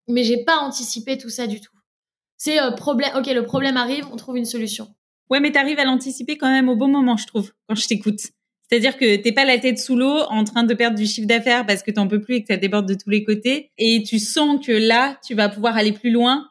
mais 0.08 0.24
j'ai 0.24 0.44
pas 0.44 0.58
anticipé 0.58 1.16
tout 1.16 1.30
ça 1.30 1.46
du 1.46 1.60
tout. 1.60 1.72
C'est 2.36 2.58
problème. 2.76 3.10
OK, 3.16 3.26
le 3.26 3.44
problème 3.44 3.78
arrive, 3.78 4.06
on 4.12 4.16
trouve 4.16 4.36
une 4.36 4.44
solution. 4.44 4.88
Ouais, 5.30 5.40
mais 5.40 5.52
tu 5.52 5.58
arrives 5.58 5.78
à 5.78 5.84
l'anticiper 5.84 6.36
quand 6.36 6.50
même 6.50 6.68
au 6.68 6.76
bon 6.76 6.88
moment, 6.88 7.16
je 7.16 7.26
trouve, 7.26 7.52
quand 7.66 7.74
je 7.74 7.86
t'écoute. 7.88 8.20
C'est-à-dire 8.68 8.96
que 8.96 9.16
t'es 9.16 9.32
pas 9.32 9.44
la 9.44 9.58
tête 9.58 9.78
sous 9.78 9.96
l'eau 9.96 10.20
en 10.28 10.44
train 10.44 10.64
de 10.64 10.74
perdre 10.74 10.96
du 10.96 11.06
chiffre 11.06 11.26
d'affaires 11.26 11.66
parce 11.66 11.82
que 11.82 11.90
t'en 11.90 12.08
peux 12.08 12.20
plus 12.20 12.36
et 12.36 12.42
que 12.42 12.48
ça 12.48 12.56
déborde 12.56 12.88
de 12.88 12.94
tous 12.94 13.10
les 13.10 13.24
côtés. 13.24 13.70
Et 13.78 14.02
tu 14.02 14.18
sens 14.18 14.64
que 14.64 14.72
là, 14.72 15.18
tu 15.24 15.34
vas 15.34 15.48
pouvoir 15.48 15.76
aller 15.76 15.92
plus 15.92 16.10
loin 16.10 16.48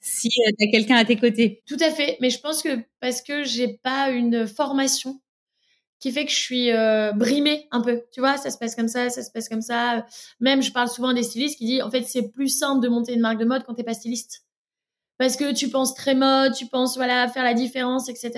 si 0.00 0.28
euh, 0.28 0.50
tu 0.58 0.68
as 0.68 0.70
quelqu'un 0.70 0.96
à 0.96 1.04
tes 1.04 1.16
côtés. 1.16 1.62
Tout 1.66 1.76
à 1.80 1.90
fait. 1.90 2.16
Mais 2.20 2.30
je 2.30 2.40
pense 2.40 2.62
que 2.62 2.78
parce 3.00 3.20
que 3.20 3.44
j'ai 3.44 3.78
pas 3.82 4.10
une 4.10 4.46
formation 4.46 5.20
qui 6.00 6.12
fait 6.12 6.24
que 6.24 6.30
je 6.30 6.36
suis 6.36 6.70
euh, 6.70 7.12
brimée 7.12 7.68
un 7.70 7.82
peu. 7.82 8.02
Tu 8.12 8.20
vois, 8.20 8.38
ça 8.38 8.50
se 8.50 8.56
passe 8.56 8.74
comme 8.74 8.88
ça, 8.88 9.10
ça 9.10 9.22
se 9.22 9.30
passe 9.30 9.48
comme 9.48 9.60
ça. 9.60 10.06
Même, 10.40 10.62
je 10.62 10.72
parle 10.72 10.88
souvent 10.88 11.12
des 11.12 11.22
stylistes 11.22 11.58
qui 11.58 11.66
disent, 11.66 11.82
en 11.82 11.90
fait, 11.90 12.04
c'est 12.04 12.30
plus 12.32 12.48
simple 12.48 12.82
de 12.82 12.88
monter 12.88 13.12
une 13.12 13.20
marque 13.20 13.38
de 13.38 13.44
mode 13.44 13.64
quand 13.64 13.74
t'es 13.74 13.84
pas 13.84 13.92
styliste 13.92 14.44
parce 15.20 15.36
que 15.36 15.52
tu 15.52 15.68
penses 15.68 15.94
très 15.94 16.14
mode, 16.14 16.54
tu 16.54 16.64
penses 16.64 16.96
voilà 16.96 17.28
faire 17.28 17.44
la 17.44 17.52
différence, 17.52 18.08
etc. 18.08 18.30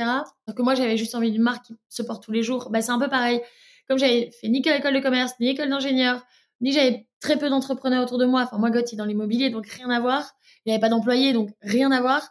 Donc 0.49 0.57
que 0.57 0.63
moi 0.63 0.75
j'avais 0.75 0.97
juste 0.97 1.15
envie 1.15 1.31
d'une 1.31 1.43
marque 1.43 1.67
qui 1.67 1.75
se 1.89 2.03
porte 2.03 2.25
tous 2.25 2.33
les 2.33 2.43
jours. 2.43 2.71
Bah 2.73 2.83
c'est 2.83 2.91
un 2.91 2.99
peu 2.99 3.09
pareil. 3.09 3.41
Comme 3.87 3.99
j'avais 3.99 4.33
fait 4.41 4.49
ni 4.49 4.59
école 4.59 4.93
de 4.93 4.99
commerce, 4.99 5.31
ni 5.39 5.49
école 5.49 5.69
d'ingénieur, 5.69 6.27
ni 6.61 6.73
j'avais 6.73 7.07
très 7.21 7.39
peu 7.39 7.49
d'entrepreneurs 7.49 8.03
autour 8.03 8.19
de 8.19 8.25
moi. 8.25 8.43
Enfin 8.43 8.59
moi 8.59 8.73
Gauthier 8.73 8.99
dans 8.99 9.05
l'immobilier, 9.05 9.49
donc 9.49 9.69
rien 9.69 9.91
à 9.91 10.01
voir. 10.01 10.33
Il 10.67 10.71
n'y 10.71 10.73
avait 10.73 10.81
pas 10.81 10.89
d'employés, 10.89 11.33
donc 11.33 11.51
rien 11.63 11.93
à 11.93 12.01
voir. 12.01 12.29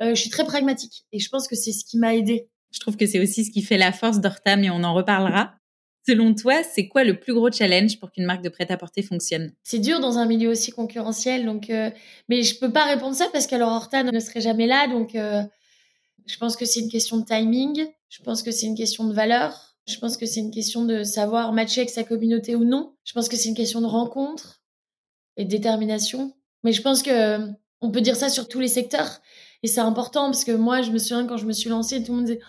Euh, 0.00 0.14
je 0.14 0.20
suis 0.22 0.30
très 0.30 0.46
pragmatique 0.46 1.04
et 1.12 1.18
je 1.18 1.28
pense 1.28 1.46
que 1.46 1.54
c'est 1.54 1.72
ce 1.72 1.84
qui 1.84 1.98
m'a 1.98 2.14
aidé. 2.14 2.48
Je 2.72 2.80
trouve 2.80 2.96
que 2.96 3.04
c'est 3.04 3.20
aussi 3.20 3.44
ce 3.44 3.50
qui 3.50 3.60
fait 3.60 3.76
la 3.76 3.92
force 3.92 4.20
d'Hortam 4.20 4.64
et 4.64 4.70
on 4.70 4.82
en 4.82 4.94
reparlera. 4.94 5.59
Selon 6.06 6.34
toi, 6.34 6.62
c'est 6.62 6.88
quoi 6.88 7.04
le 7.04 7.20
plus 7.20 7.34
gros 7.34 7.50
challenge 7.50 7.98
pour 7.98 8.10
qu'une 8.10 8.24
marque 8.24 8.42
de 8.42 8.48
prêt-à-porter 8.48 9.02
fonctionne? 9.02 9.52
C'est 9.62 9.78
dur 9.78 10.00
dans 10.00 10.18
un 10.18 10.26
milieu 10.26 10.50
aussi 10.50 10.70
concurrentiel, 10.70 11.44
donc 11.44 11.68
euh, 11.68 11.90
mais 12.28 12.42
je 12.42 12.58
peux 12.58 12.72
pas 12.72 12.84
répondre 12.84 13.14
ça 13.14 13.28
parce 13.32 13.46
qu'alors 13.46 13.72
Horta 13.72 14.02
ne 14.02 14.20
serait 14.20 14.40
jamais 14.40 14.66
là, 14.66 14.88
donc 14.88 15.14
euh, 15.14 15.42
je 16.26 16.36
pense 16.38 16.56
que 16.56 16.64
c'est 16.64 16.80
une 16.80 16.90
question 16.90 17.18
de 17.18 17.24
timing, 17.24 17.86
je 18.08 18.22
pense 18.22 18.42
que 18.42 18.50
c'est 18.50 18.66
une 18.66 18.76
question 18.76 19.04
de 19.04 19.12
valeur, 19.12 19.76
je 19.86 19.98
pense 19.98 20.16
que 20.16 20.24
c'est 20.24 20.40
une 20.40 20.50
question 20.50 20.84
de 20.84 21.02
savoir 21.02 21.52
matcher 21.52 21.82
avec 21.82 21.90
sa 21.90 22.04
communauté 22.04 22.56
ou 22.56 22.64
non, 22.64 22.94
je 23.04 23.12
pense 23.12 23.28
que 23.28 23.36
c'est 23.36 23.48
une 23.48 23.54
question 23.54 23.82
de 23.82 23.86
rencontre 23.86 24.62
et 25.36 25.44
de 25.44 25.50
détermination, 25.50 26.34
mais 26.64 26.72
je 26.72 26.80
pense 26.80 27.02
que 27.02 27.10
euh, 27.10 27.46
on 27.82 27.90
peut 27.90 28.00
dire 28.00 28.16
ça 28.16 28.30
sur 28.30 28.48
tous 28.48 28.60
les 28.60 28.68
secteurs 28.68 29.20
et 29.62 29.66
c'est 29.66 29.80
important 29.80 30.26
parce 30.26 30.44
que 30.44 30.52
moi 30.52 30.80
je 30.80 30.92
me 30.92 30.98
souviens 30.98 31.26
quand 31.26 31.36
je 31.36 31.46
me 31.46 31.52
suis 31.52 31.68
lancée, 31.68 32.02
tout 32.02 32.12
le 32.12 32.18
monde 32.18 32.26
disait 32.26 32.40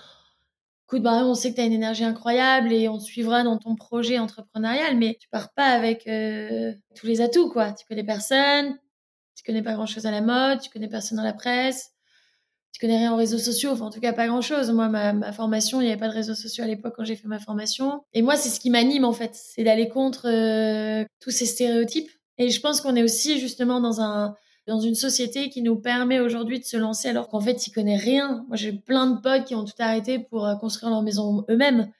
écoute, 0.92 1.04
bah, 1.04 1.24
on 1.24 1.36
sait 1.36 1.52
que 1.52 1.56
tu 1.56 1.62
as 1.62 1.66
une 1.66 1.72
énergie 1.72 2.04
incroyable 2.04 2.74
et 2.74 2.90
on 2.90 2.98
te 2.98 3.04
suivra 3.04 3.44
dans 3.44 3.58
ton 3.58 3.76
projet 3.76 4.20
entrepreneurial, 4.20 4.98
mais 4.98 5.16
tu 5.22 5.30
pars 5.30 5.54
pas 5.54 5.68
avec 5.68 6.06
euh, 6.06 6.74
tous 6.96 7.08
les 7.08 7.22
atouts, 7.22 7.50
quoi. 7.50 7.72
Tu 7.72 7.86
connais 7.86 8.04
personne, 8.04 8.78
tu 9.38 9.46
connais 9.46 9.62
pas 9.62 9.72
grand 9.72 9.86
chose 9.86 10.06
à 10.06 10.12
la 10.12 10.20
mode, 10.20 10.60
tu 10.60 10.70
connais 10.70 10.90
personne 10.90 11.16
dans 11.16 11.24
la 11.24 11.32
presse, 11.32 11.92
tu 12.74 12.82
connais 12.82 12.98
rien 12.98 13.14
aux 13.14 13.16
réseaux 13.16 13.38
sociaux, 13.38 13.72
enfin, 13.72 13.86
en 13.86 13.90
tout 13.90 14.02
cas, 14.02 14.12
pas 14.12 14.28
grand 14.28 14.42
chose. 14.42 14.70
Moi, 14.72 14.90
ma, 14.90 15.32
formation, 15.32 15.80
il 15.80 15.86
n'y 15.86 15.92
avait 15.92 16.00
pas 16.00 16.10
de 16.10 16.14
réseaux 16.14 16.36
sociaux 16.36 16.66
à 16.66 16.68
l'époque 16.68 16.94
quand 16.98 17.06
j'ai 17.06 17.16
fait 17.16 17.30
ma 17.30 17.40
formation. 17.40 18.04
Et 18.12 18.22
moi, 18.22 18.36
c'est 18.36 18.50
ce 18.50 18.60
qui 18.60 18.70
m'anime, 18.70 19.06
en 19.06 19.14
fait, 19.14 19.32
c'est 19.34 19.64
d'aller 19.64 19.88
contre 19.88 20.28
euh, 20.28 21.06
tous 21.22 21.32
ces 21.32 21.46
stéréotypes. 21.46 22.12
Et 22.38 22.50
je 22.50 22.60
pense 22.60 22.82
qu'on 22.82 22.98
est 22.98 23.04
aussi, 23.04 23.40
justement, 23.40 23.80
dans 23.80 24.02
un, 24.02 24.36
dans 24.68 24.80
une 24.80 24.96
société 24.96 25.50
qui 25.50 25.62
nous 25.62 25.76
permet 25.76 26.20
aujourd'hui 26.20 26.60
de 26.60 26.66
se 26.66 26.78
lancer 26.78 27.08
alors 27.10 27.30
qu'en 27.30 27.40
fait, 27.40 27.66
ils 27.66 27.72
connaissent 27.72 28.04
rien. 28.04 28.46
Moi, 28.48 28.58
j'ai 28.58 28.72
plein 28.72 29.08
de 29.08 29.20
potes 29.20 29.46
qui 29.46 29.56
ont 29.56 29.66
tout 29.66 29.74
arrêté 29.80 30.20
pour 30.20 30.46
euh, 30.46 30.56
construire 30.56 30.92
leur 30.92 31.02
maison 31.02 31.46
eux-mêmes. 31.50 31.92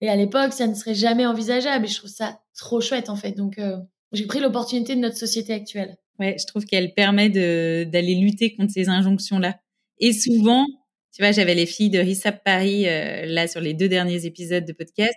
Et 0.00 0.08
à 0.08 0.16
l'époque, 0.16 0.52
ça 0.52 0.66
ne 0.66 0.74
serait 0.74 0.94
jamais 0.94 1.26
envisageable. 1.26 1.84
Et 1.84 1.88
je 1.88 1.98
trouve 1.98 2.10
ça 2.10 2.40
trop 2.56 2.80
chouette, 2.80 3.10
en 3.10 3.16
fait. 3.16 3.32
Donc, 3.32 3.58
euh, 3.58 3.76
j'ai 4.12 4.26
pris 4.26 4.40
l'opportunité 4.40 4.94
de 4.94 5.00
notre 5.00 5.16
société 5.16 5.52
actuelle. 5.52 5.96
Ouais, 6.18 6.36
je 6.38 6.46
trouve 6.46 6.64
qu'elle 6.64 6.94
permet 6.94 7.28
d'aller 7.28 8.14
lutter 8.14 8.54
contre 8.54 8.72
ces 8.72 8.88
injonctions-là. 8.88 9.60
Et 9.98 10.12
souvent, 10.12 10.66
tu 11.14 11.22
vois, 11.22 11.32
j'avais 11.32 11.54
les 11.54 11.66
filles 11.66 11.90
de 11.90 11.98
Rissap 11.98 12.42
Paris, 12.44 12.88
euh, 12.88 13.26
là, 13.26 13.46
sur 13.48 13.60
les 13.60 13.74
deux 13.74 13.88
derniers 13.88 14.24
épisodes 14.24 14.64
de 14.64 14.72
podcast. 14.72 15.14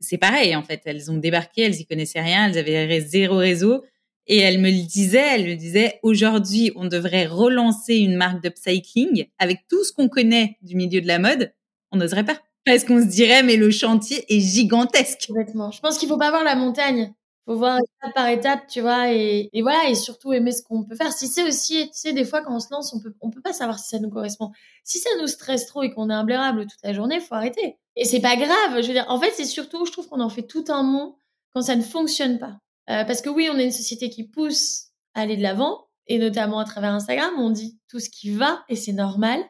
c'est 0.00 0.18
pareil 0.18 0.54
en 0.54 0.62
fait. 0.62 0.82
Elles 0.84 1.10
ont 1.10 1.16
débarqué, 1.16 1.62
elles 1.62 1.80
y 1.80 1.86
connaissaient 1.86 2.20
rien, 2.20 2.48
elles 2.48 2.58
avaient 2.58 3.00
zéro 3.00 3.36
réseau. 3.36 3.82
Et 4.26 4.38
elle 4.38 4.58
me 4.58 4.70
le 4.70 4.86
disait, 4.86 5.26
elle 5.34 5.46
me 5.46 5.54
disait, 5.54 6.00
aujourd'hui, 6.02 6.72
on 6.76 6.86
devrait 6.86 7.26
relancer 7.26 7.96
une 7.96 8.16
marque 8.16 8.42
d'upcycling 8.42 9.26
avec 9.38 9.66
tout 9.68 9.84
ce 9.84 9.92
qu'on 9.92 10.08
connaît 10.08 10.56
du 10.62 10.76
milieu 10.76 11.00
de 11.00 11.06
la 11.06 11.18
mode. 11.18 11.52
On 11.92 11.98
n'oserait 11.98 12.24
pas. 12.24 12.40
Parce 12.64 12.84
qu'on 12.84 13.00
se 13.00 13.06
dirait, 13.06 13.42
mais 13.42 13.56
le 13.56 13.70
chantier 13.70 14.24
est 14.34 14.40
gigantesque. 14.40 15.26
Complètement. 15.28 15.70
Je 15.70 15.80
pense 15.80 15.98
qu'il 15.98 16.08
faut 16.08 16.16
pas 16.16 16.30
voir 16.30 16.44
la 16.44 16.56
montagne. 16.56 17.12
Faut 17.46 17.56
voir 17.56 17.76
étape 17.76 18.14
par 18.14 18.28
étape, 18.28 18.66
tu 18.68 18.80
vois, 18.80 19.12
et, 19.12 19.50
voilà, 19.60 19.90
et 19.90 19.94
surtout 19.94 20.32
aimer 20.32 20.50
ce 20.50 20.62
qu'on 20.62 20.82
peut 20.82 20.96
faire. 20.96 21.12
Si 21.12 21.28
c'est 21.28 21.46
aussi, 21.46 21.88
tu 21.88 21.92
sais, 21.92 22.14
des 22.14 22.24
fois 22.24 22.40
quand 22.40 22.56
on 22.56 22.60
se 22.60 22.68
lance, 22.70 22.94
on 22.94 23.00
peut, 23.00 23.14
on 23.20 23.28
peut 23.28 23.42
pas 23.42 23.52
savoir 23.52 23.78
si 23.78 23.88
ça 23.88 23.98
nous 23.98 24.08
correspond. 24.08 24.50
Si 24.82 24.98
ça 24.98 25.10
nous 25.20 25.26
stresse 25.26 25.66
trop 25.66 25.82
et 25.82 25.92
qu'on 25.92 26.08
est 26.08 26.14
imblairable 26.14 26.62
toute 26.62 26.82
la 26.82 26.94
journée, 26.94 27.20
faut 27.20 27.34
arrêter. 27.34 27.76
Et 27.96 28.06
c'est 28.06 28.20
pas 28.20 28.36
grave. 28.36 28.80
Je 28.80 28.86
veux 28.86 28.94
dire, 28.94 29.04
en 29.08 29.20
fait, 29.20 29.30
c'est 29.34 29.44
surtout, 29.44 29.84
je 29.84 29.92
trouve 29.92 30.08
qu'on 30.08 30.20
en 30.20 30.30
fait 30.30 30.44
tout 30.44 30.64
un 30.68 30.82
monde 30.82 31.12
quand 31.52 31.60
ça 31.60 31.76
ne 31.76 31.82
fonctionne 31.82 32.38
pas. 32.38 32.56
Euh, 32.90 33.04
parce 33.04 33.22
que 33.22 33.30
oui, 33.30 33.48
on 33.52 33.58
est 33.58 33.64
une 33.64 33.72
société 33.72 34.10
qui 34.10 34.24
pousse 34.24 34.88
à 35.14 35.22
aller 35.22 35.36
de 35.36 35.42
l'avant, 35.42 35.86
et 36.06 36.18
notamment 36.18 36.58
à 36.58 36.64
travers 36.64 36.92
Instagram, 36.92 37.32
on 37.38 37.50
dit 37.50 37.78
tout 37.88 38.00
ce 38.00 38.10
qui 38.10 38.30
va, 38.30 38.62
et 38.68 38.76
c'est 38.76 38.92
normal. 38.92 39.40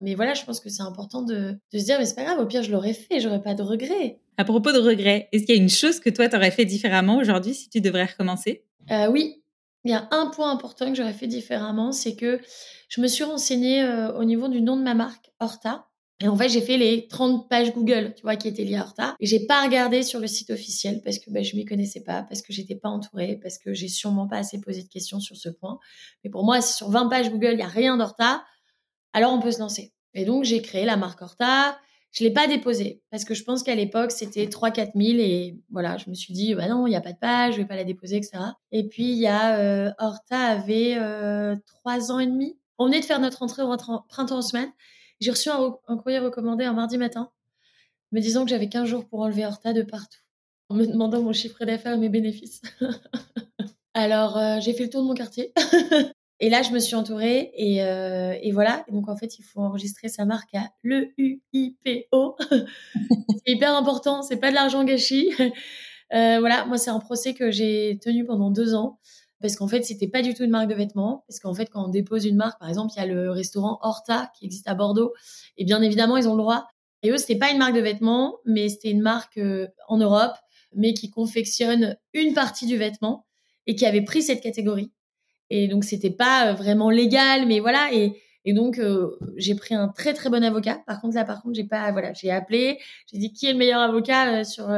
Mais 0.00 0.14
voilà, 0.14 0.34
je 0.34 0.44
pense 0.44 0.60
que 0.60 0.68
c'est 0.68 0.82
important 0.82 1.22
de, 1.22 1.58
de, 1.72 1.78
se 1.78 1.84
dire, 1.84 1.98
mais 1.98 2.06
c'est 2.06 2.14
pas 2.14 2.24
grave, 2.24 2.38
au 2.38 2.46
pire, 2.46 2.62
je 2.62 2.70
l'aurais 2.70 2.94
fait, 2.94 3.20
j'aurais 3.20 3.42
pas 3.42 3.54
de 3.54 3.62
regrets. 3.62 4.20
À 4.36 4.44
propos 4.44 4.72
de 4.72 4.78
regrets, 4.78 5.28
est-ce 5.32 5.44
qu'il 5.44 5.56
y 5.56 5.58
a 5.58 5.60
une 5.60 5.68
chose 5.68 5.98
que 5.98 6.10
toi, 6.10 6.28
t'aurais 6.28 6.52
fait 6.52 6.64
différemment 6.64 7.16
aujourd'hui 7.16 7.54
si 7.54 7.68
tu 7.68 7.80
devrais 7.80 8.04
recommencer? 8.04 8.64
Euh, 8.90 9.08
Oui, 9.10 9.42
il 9.84 9.90
y 9.90 9.94
a 9.94 10.08
un 10.12 10.26
point 10.26 10.50
important 10.52 10.90
que 10.90 10.96
j'aurais 10.96 11.12
fait 11.12 11.26
différemment, 11.26 11.92
c'est 11.92 12.14
que 12.14 12.40
je 12.88 13.00
me 13.00 13.08
suis 13.08 13.24
renseignée 13.24 13.82
euh, 13.82 14.12
au 14.12 14.24
niveau 14.24 14.48
du 14.48 14.60
nom 14.60 14.76
de 14.76 14.82
ma 14.82 14.94
marque, 14.94 15.30
Horta. 15.40 15.87
Et 16.20 16.26
en 16.26 16.36
fait, 16.36 16.48
j'ai 16.48 16.60
fait 16.60 16.76
les 16.76 17.06
30 17.06 17.48
pages 17.48 17.72
Google, 17.72 18.12
tu 18.16 18.22
vois, 18.22 18.34
qui 18.34 18.48
étaient 18.48 18.64
liées 18.64 18.76
à 18.76 18.82
Horta. 18.82 19.14
Et 19.20 19.26
j'ai 19.26 19.46
pas 19.46 19.62
regardé 19.62 20.02
sur 20.02 20.18
le 20.18 20.26
site 20.26 20.50
officiel 20.50 21.00
parce 21.04 21.18
que 21.18 21.30
ben, 21.30 21.44
je 21.44 21.54
m'y 21.54 21.64
connaissais 21.64 22.02
pas, 22.02 22.24
parce 22.24 22.42
que 22.42 22.52
j'étais 22.52 22.74
pas 22.74 22.88
entourée, 22.88 23.38
parce 23.40 23.58
que 23.58 23.72
j'ai 23.72 23.88
sûrement 23.88 24.26
pas 24.26 24.38
assez 24.38 24.60
posé 24.60 24.82
de 24.82 24.88
questions 24.88 25.20
sur 25.20 25.36
ce 25.36 25.48
point. 25.48 25.78
Mais 26.24 26.30
pour 26.30 26.44
moi, 26.44 26.60
si 26.60 26.74
sur 26.74 26.90
20 26.90 27.08
pages 27.08 27.30
Google, 27.30 27.52
il 27.52 27.60
y 27.60 27.62
a 27.62 27.68
rien 27.68 27.96
d'Horta, 27.96 28.44
alors 29.12 29.32
on 29.32 29.40
peut 29.40 29.52
se 29.52 29.60
lancer. 29.60 29.92
Et 30.14 30.24
donc, 30.24 30.42
j'ai 30.42 30.60
créé 30.60 30.84
la 30.84 30.96
marque 30.96 31.22
Horta. 31.22 31.78
Je 32.10 32.24
l'ai 32.24 32.32
pas 32.32 32.48
déposée 32.48 33.02
parce 33.10 33.24
que 33.24 33.34
je 33.34 33.44
pense 33.44 33.62
qu'à 33.62 33.74
l'époque, 33.74 34.10
c'était 34.10 34.46
3-4 34.46 34.92
000 34.96 35.18
et 35.20 35.56
voilà, 35.70 35.98
je 35.98 36.08
me 36.10 36.14
suis 36.14 36.32
dit, 36.32 36.54
bah 36.54 36.66
non, 36.66 36.86
il 36.86 36.90
n'y 36.90 36.96
a 36.96 37.00
pas 37.00 37.12
de 37.12 37.18
page, 37.18 37.54
je 37.54 37.58
vais 37.58 37.66
pas 37.66 37.76
la 37.76 37.84
déposer, 37.84 38.16
etc. 38.16 38.38
Et 38.72 38.88
puis, 38.88 39.04
il 39.12 39.18
y 39.18 39.26
a, 39.28 39.58
euh, 39.58 39.92
Horta 39.98 40.38
avait 40.38 40.96
euh, 40.98 41.54
3 41.84 42.10
ans 42.10 42.18
et 42.18 42.26
demi. 42.26 42.58
On 42.78 42.86
venait 42.86 43.00
de 43.00 43.04
faire 43.04 43.20
notre 43.20 43.42
entrée 43.42 43.62
au 43.62 43.76
printemps 44.08 44.38
en 44.38 44.42
semaine. 44.42 44.72
J'ai 45.20 45.30
reçu 45.30 45.48
un, 45.50 45.96
courrier 45.96 46.18
recommandé 46.18 46.64
un 46.64 46.72
mardi 46.72 46.96
matin, 46.96 47.30
me 48.12 48.20
disant 48.20 48.44
que 48.44 48.50
j'avais 48.50 48.68
15 48.68 48.88
jours 48.88 49.06
pour 49.06 49.20
enlever 49.20 49.44
Horta 49.44 49.72
de 49.72 49.82
partout, 49.82 50.20
en 50.68 50.76
me 50.76 50.86
demandant 50.86 51.22
mon 51.22 51.32
chiffre 51.32 51.64
d'affaires 51.64 51.94
et 51.94 51.98
mes 51.98 52.08
bénéfices. 52.08 52.62
Alors, 53.94 54.38
euh, 54.38 54.60
j'ai 54.60 54.74
fait 54.74 54.84
le 54.84 54.90
tour 54.90 55.02
de 55.02 55.08
mon 55.08 55.14
quartier. 55.14 55.52
et 56.40 56.50
là, 56.50 56.62
je 56.62 56.70
me 56.70 56.78
suis 56.78 56.94
entourée 56.94 57.50
et, 57.56 57.82
euh, 57.82 58.36
et, 58.40 58.52
voilà. 58.52 58.84
Donc, 58.92 59.08
en 59.08 59.16
fait, 59.16 59.38
il 59.38 59.42
faut 59.42 59.60
enregistrer 59.60 60.08
sa 60.08 60.24
marque 60.24 60.54
à 60.54 60.70
l'E-U-I-P-O. 60.84 62.36
c'est 62.50 63.52
hyper 63.52 63.74
important. 63.74 64.22
C'est 64.22 64.36
pas 64.36 64.50
de 64.50 64.54
l'argent 64.54 64.84
gâchis. 64.84 65.32
Euh, 66.14 66.38
voilà, 66.38 66.64
moi, 66.66 66.78
c'est 66.78 66.90
un 66.90 67.00
procès 67.00 67.34
que 67.34 67.50
j'ai 67.50 67.98
tenu 68.00 68.24
pendant 68.24 68.50
deux 68.50 68.74
ans 68.74 68.98
parce 69.40 69.56
qu'en 69.56 69.68
fait, 69.68 69.82
c'était 69.82 70.08
pas 70.08 70.22
du 70.22 70.34
tout 70.34 70.44
une 70.44 70.50
marque 70.50 70.68
de 70.68 70.74
vêtements. 70.74 71.24
Parce 71.28 71.40
qu'en 71.40 71.54
fait, 71.54 71.66
quand 71.66 71.84
on 71.86 71.88
dépose 71.88 72.24
une 72.24 72.36
marque, 72.36 72.58
par 72.58 72.68
exemple, 72.68 72.92
il 72.96 72.98
y 72.98 73.02
a 73.02 73.06
le 73.06 73.30
restaurant 73.30 73.78
Horta 73.82 74.30
qui 74.38 74.46
existe 74.46 74.68
à 74.68 74.74
Bordeaux, 74.74 75.12
et 75.56 75.64
bien 75.64 75.80
évidemment, 75.82 76.16
ils 76.16 76.28
ont 76.28 76.34
le 76.34 76.42
droit. 76.42 76.66
Et 77.02 77.10
eux, 77.10 77.16
c'était 77.16 77.38
pas 77.38 77.50
une 77.50 77.58
marque 77.58 77.74
de 77.74 77.80
vêtements, 77.80 78.38
mais 78.44 78.68
c'était 78.68 78.90
une 78.90 79.02
marque 79.02 79.38
euh, 79.38 79.68
en 79.86 79.98
Europe, 79.98 80.34
mais 80.74 80.94
qui 80.94 81.10
confectionne 81.10 81.96
une 82.12 82.34
partie 82.34 82.66
du 82.66 82.76
vêtement 82.76 83.26
et 83.66 83.76
qui 83.76 83.86
avait 83.86 84.02
pris 84.02 84.22
cette 84.22 84.42
catégorie. 84.42 84.92
Et 85.50 85.68
donc, 85.68 85.84
c'était 85.84 86.10
pas 86.10 86.48
euh, 86.50 86.54
vraiment 86.54 86.90
légal, 86.90 87.46
mais 87.46 87.60
voilà. 87.60 87.90
Et, 87.92 88.20
donc, 88.54 88.78
euh, 88.78 89.10
j'ai 89.36 89.54
pris 89.54 89.74
un 89.74 89.88
très 89.88 90.14
très 90.14 90.30
bon 90.30 90.42
avocat. 90.42 90.80
Par 90.86 91.02
contre, 91.02 91.14
là, 91.14 91.24
par 91.24 91.42
contre, 91.42 91.54
j'ai 91.54 91.64
pas, 91.64 91.92
voilà, 91.92 92.14
j'ai 92.14 92.30
appelé, 92.30 92.78
j'ai 93.12 93.18
dit 93.18 93.32
qui 93.32 93.46
est 93.46 93.52
le 93.52 93.58
meilleur 93.58 93.80
avocat 93.80 94.42
sur 94.42 94.70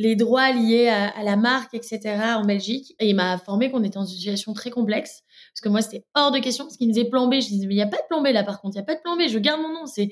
les 0.00 0.16
droits 0.16 0.50
liés 0.52 0.88
à, 0.88 1.22
la 1.22 1.36
marque, 1.36 1.74
etc. 1.74 2.00
en 2.36 2.44
Belgique. 2.44 2.94
Et 2.98 3.08
il 3.10 3.14
m'a 3.14 3.32
informé 3.32 3.70
qu'on 3.70 3.84
était 3.84 3.98
en 3.98 4.06
situation 4.06 4.54
très 4.54 4.70
complexe. 4.70 5.22
Parce 5.52 5.60
que 5.60 5.68
moi, 5.68 5.82
c'était 5.82 6.04
hors 6.14 6.32
de 6.32 6.38
question. 6.38 6.64
Parce 6.64 6.76
qu'il 6.76 6.88
me 6.88 6.92
disait 6.92 7.08
plan 7.08 7.28
B. 7.28 7.34
Je 7.34 7.48
disais, 7.48 7.66
mais 7.66 7.74
il 7.74 7.76
n'y 7.76 7.82
a 7.82 7.86
pas 7.86 7.98
de 7.98 8.06
plan 8.08 8.22
B 8.22 8.28
là, 8.28 8.42
par 8.42 8.60
contre. 8.60 8.76
Il 8.76 8.78
n'y 8.78 8.82
a 8.82 8.86
pas 8.86 8.94
de 8.94 9.00
plan 9.02 9.16
B. 9.16 9.28
Je 9.28 9.38
garde 9.38 9.60
mon 9.60 9.68
nom. 9.68 9.86
C'est, 9.86 10.10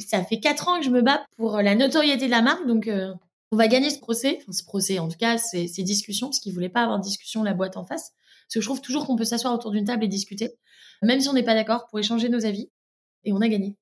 ça 0.00 0.24
fait 0.24 0.40
quatre 0.40 0.68
ans 0.68 0.78
que 0.78 0.84
je 0.84 0.90
me 0.90 1.02
bats 1.02 1.24
pour 1.36 1.62
la 1.62 1.74
notoriété 1.76 2.26
de 2.26 2.30
la 2.30 2.42
marque. 2.42 2.66
Donc, 2.66 2.88
euh, 2.88 3.14
on 3.52 3.56
va 3.56 3.68
gagner 3.68 3.90
ce 3.90 4.00
procès. 4.00 4.38
Enfin, 4.40 4.52
ce 4.52 4.64
procès, 4.64 4.98
en 4.98 5.08
tout 5.08 5.18
cas, 5.18 5.38
ces, 5.38 5.68
ces 5.68 5.84
discussions. 5.84 6.26
Parce 6.28 6.40
qu'il 6.40 6.52
voulait 6.52 6.68
pas 6.68 6.82
avoir 6.82 6.98
de 6.98 7.04
discussion 7.04 7.44
la 7.44 7.54
boîte 7.54 7.76
en 7.76 7.84
face. 7.84 8.10
Parce 8.46 8.54
que 8.54 8.60
je 8.60 8.66
trouve 8.66 8.80
toujours 8.80 9.06
qu'on 9.06 9.16
peut 9.16 9.24
s'asseoir 9.24 9.54
autour 9.54 9.70
d'une 9.70 9.84
table 9.84 10.04
et 10.04 10.08
discuter. 10.08 10.52
Même 11.02 11.20
si 11.20 11.28
on 11.28 11.32
n'est 11.32 11.44
pas 11.44 11.54
d'accord 11.54 11.86
pour 11.88 12.00
échanger 12.00 12.28
nos 12.28 12.44
avis. 12.44 12.70
Et 13.24 13.32
on 13.32 13.40
a 13.40 13.48
gagné. 13.48 13.76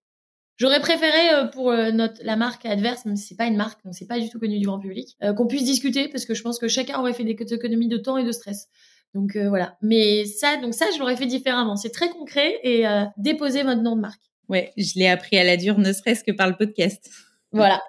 J'aurais 0.61 0.81
préféré 0.81 1.31
euh, 1.33 1.47
pour 1.47 1.71
euh, 1.71 1.91
notre 1.91 2.23
la 2.23 2.37
marque 2.37 2.67
adverse, 2.67 3.05
si 3.17 3.29
c'est 3.29 3.37
pas 3.37 3.47
une 3.47 3.57
marque, 3.57 3.83
donc 3.83 3.95
c'est 3.95 4.07
pas 4.07 4.21
du 4.21 4.29
tout 4.29 4.39
connu 4.39 4.59
du 4.59 4.67
grand 4.67 4.79
public, 4.79 5.17
euh, 5.23 5.33
qu'on 5.33 5.47
puisse 5.47 5.65
discuter 5.65 6.09
parce 6.09 6.27
que 6.27 6.35
je 6.35 6.43
pense 6.43 6.59
que 6.59 6.69
chacun 6.69 7.01
aurait 7.01 7.15
fait 7.15 7.25
des 7.25 7.33
économies 7.33 7.89
de 7.89 7.97
temps 7.97 8.19
et 8.19 8.25
de 8.25 8.31
stress. 8.31 8.69
Donc 9.15 9.37
voilà. 9.37 9.77
Mais 9.83 10.25
ça, 10.25 10.59
donc 10.59 10.73
ça, 10.73 10.85
je 10.95 11.01
l'aurais 11.01 11.17
fait 11.17 11.27
différemment. 11.27 11.75
C'est 11.75 11.91
très 11.91 12.11
concret 12.11 12.61
et 12.63 12.85
déposer 13.17 13.65
votre 13.65 13.83
nom 13.83 13.97
de 13.97 14.01
marque. 14.01 14.21
Ouais, 14.49 14.71
je 14.77 14.93
l'ai 14.95 15.09
appris 15.09 15.37
à 15.37 15.43
la 15.43 15.57
dure, 15.57 15.79
ne 15.81 15.93
serait-ce 15.93 16.23
que 16.23 16.31
par 16.31 16.47
le 16.47 16.55
podcast. 16.57 17.11
Voilà. 17.51 17.81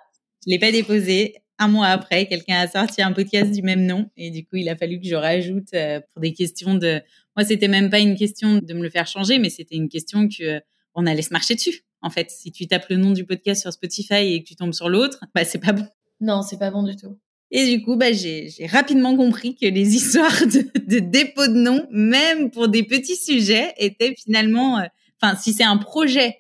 je 0.44 0.52
l'ai 0.52 0.58
pas 0.58 0.72
déposé. 0.72 1.36
Un 1.60 1.68
mois 1.68 1.90
après, 1.90 2.26
quelqu'un 2.26 2.62
a 2.62 2.68
sorti 2.68 3.04
un 3.04 3.12
podcast 3.12 3.52
du 3.52 3.62
même 3.62 3.86
nom 3.86 4.10
et 4.18 4.32
du 4.32 4.44
coup, 4.48 4.56
il 4.56 4.68
a 4.68 4.76
fallu 4.76 5.00
que 5.00 5.06
je 5.06 5.14
rajoute 5.14 5.70
pour 6.12 6.22
des 6.24 6.34
questions 6.34 6.74
de. 6.74 7.04
Moi, 7.38 7.46
c'était 7.46 7.68
même 7.68 7.92
pas 7.92 8.00
une 8.00 8.16
question 8.16 8.56
de 8.56 8.74
me 8.74 8.82
le 8.82 8.90
faire 8.90 9.06
changer, 9.06 9.38
mais 9.38 9.52
c'était 9.52 9.76
une 9.76 9.90
question 9.90 10.28
que 10.28 10.60
on 10.96 11.06
allait 11.06 11.22
se 11.22 11.34
marcher 11.34 11.54
dessus. 11.54 11.84
En 12.02 12.10
fait, 12.10 12.32
si 12.32 12.52
tu 12.52 12.68
tapes 12.68 12.90
le 12.90 12.98
nom 12.98 13.12
du 13.12 13.26
podcast 13.26 13.62
sur 13.62 13.72
Spotify 13.72 14.34
et 14.34 14.44
que 14.44 14.48
tu 14.48 14.56
tombes 14.56 14.74
sur 14.74 14.90
l'autre, 14.90 15.20
bah 15.36 15.46
c'est 15.46 15.60
pas 15.60 15.72
bon. 15.72 15.86
Non, 16.20 16.42
c'est 16.42 16.60
pas 16.60 16.72
bon 16.72 16.84
du 16.84 16.96
tout. 16.96 17.18
Et 17.52 17.66
du 17.66 17.84
coup, 17.84 17.98
bah, 17.98 18.14
j'ai 18.14 18.50
rapidement 18.72 19.16
compris 19.16 19.56
que 19.56 19.66
les 19.66 19.96
histoires 19.96 20.46
de, 20.46 20.72
de, 20.80 21.00
dépôt 21.00 21.48
de 21.48 21.54
nom, 21.54 21.86
même 21.92 22.50
pour 22.50 22.70
des 22.70 22.84
petits 22.84 23.18
sujets, 23.18 23.74
étaient 23.78 24.16
finalement, 24.16 24.80
euh, 24.80 24.86
enfin, 25.22 25.36
si 25.36 25.54
c'est 25.54 25.64
un 25.64 25.78
projet 25.78 26.38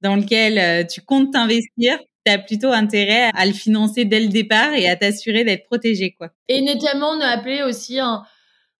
dans 0.00 0.16
lequel 0.16 0.58
euh, 0.58 0.84
tu 0.84 1.00
comptes 1.00 1.32
t'investir, 1.32 1.98
tu 2.24 2.32
as 2.32 2.38
plutôt 2.38 2.70
intérêt 2.70 3.30
à 3.34 3.44
le 3.46 3.52
financer 3.52 4.04
dès 4.04 4.20
le 4.20 4.28
départ 4.28 4.72
et 4.74 4.88
à 4.88 4.94
t'assurer 4.96 5.44
d'être 5.44 5.64
protégé, 5.64 6.12
quoi. 6.12 6.30
Et 6.48 6.60
notamment, 6.62 7.16
nous 7.16 7.22
appeler 7.22 7.62
aussi 7.62 7.98
un, 7.98 8.22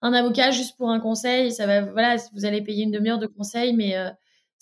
un, 0.03 0.13
avocat 0.13 0.53
juste 0.53 0.77
pour 0.77 0.91
un 0.91 1.01
conseil. 1.01 1.51
Ça 1.51 1.67
va, 1.67 1.83
voilà, 1.83 2.17
vous 2.35 2.45
allez 2.45 2.63
payer 2.63 2.85
une 2.85 2.93
demi-heure 2.93 3.19
de 3.19 3.27
conseil, 3.27 3.73
mais 3.73 3.97
euh, 3.97 4.11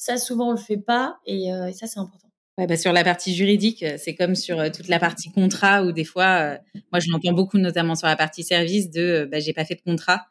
ça, 0.01 0.17
souvent, 0.17 0.49
on 0.49 0.53
le 0.53 0.57
fait 0.57 0.79
pas 0.79 1.19
euh, 1.29 1.67
et, 1.67 1.73
ça, 1.75 1.87
c'est 1.87 2.01
important. 2.01 2.27
Ouais, 2.57 2.67
bah 2.67 2.79
sur 2.79 2.93
la 2.93 3.05
partie 3.05 3.35
juridique, 3.35 3.83
euh, 3.83 3.97
c'est 3.99 4.15
comme 4.15 4.35
sur 4.35 4.59
euh, 4.59 4.71
toute 4.75 4.89
la 4.89 4.99
partie 4.99 5.31
contrat 5.31 5.85
où 5.85 5.93
des 5.93 6.05
fois, 6.05 6.57
moi, 6.91 7.01
je 7.01 7.11
l'entends 7.11 7.35
beaucoup, 7.35 7.59
notamment 7.59 7.95
sur 7.95 8.07
la 8.07 8.17
partie 8.17 8.43
service, 8.43 8.91
de 8.91 9.29
bah, 9.31 9.41
j'ai 9.41 9.53
pas 9.53 9.67
fait 9.67 9.75
de 9.75 9.83
contrat. 9.83 10.27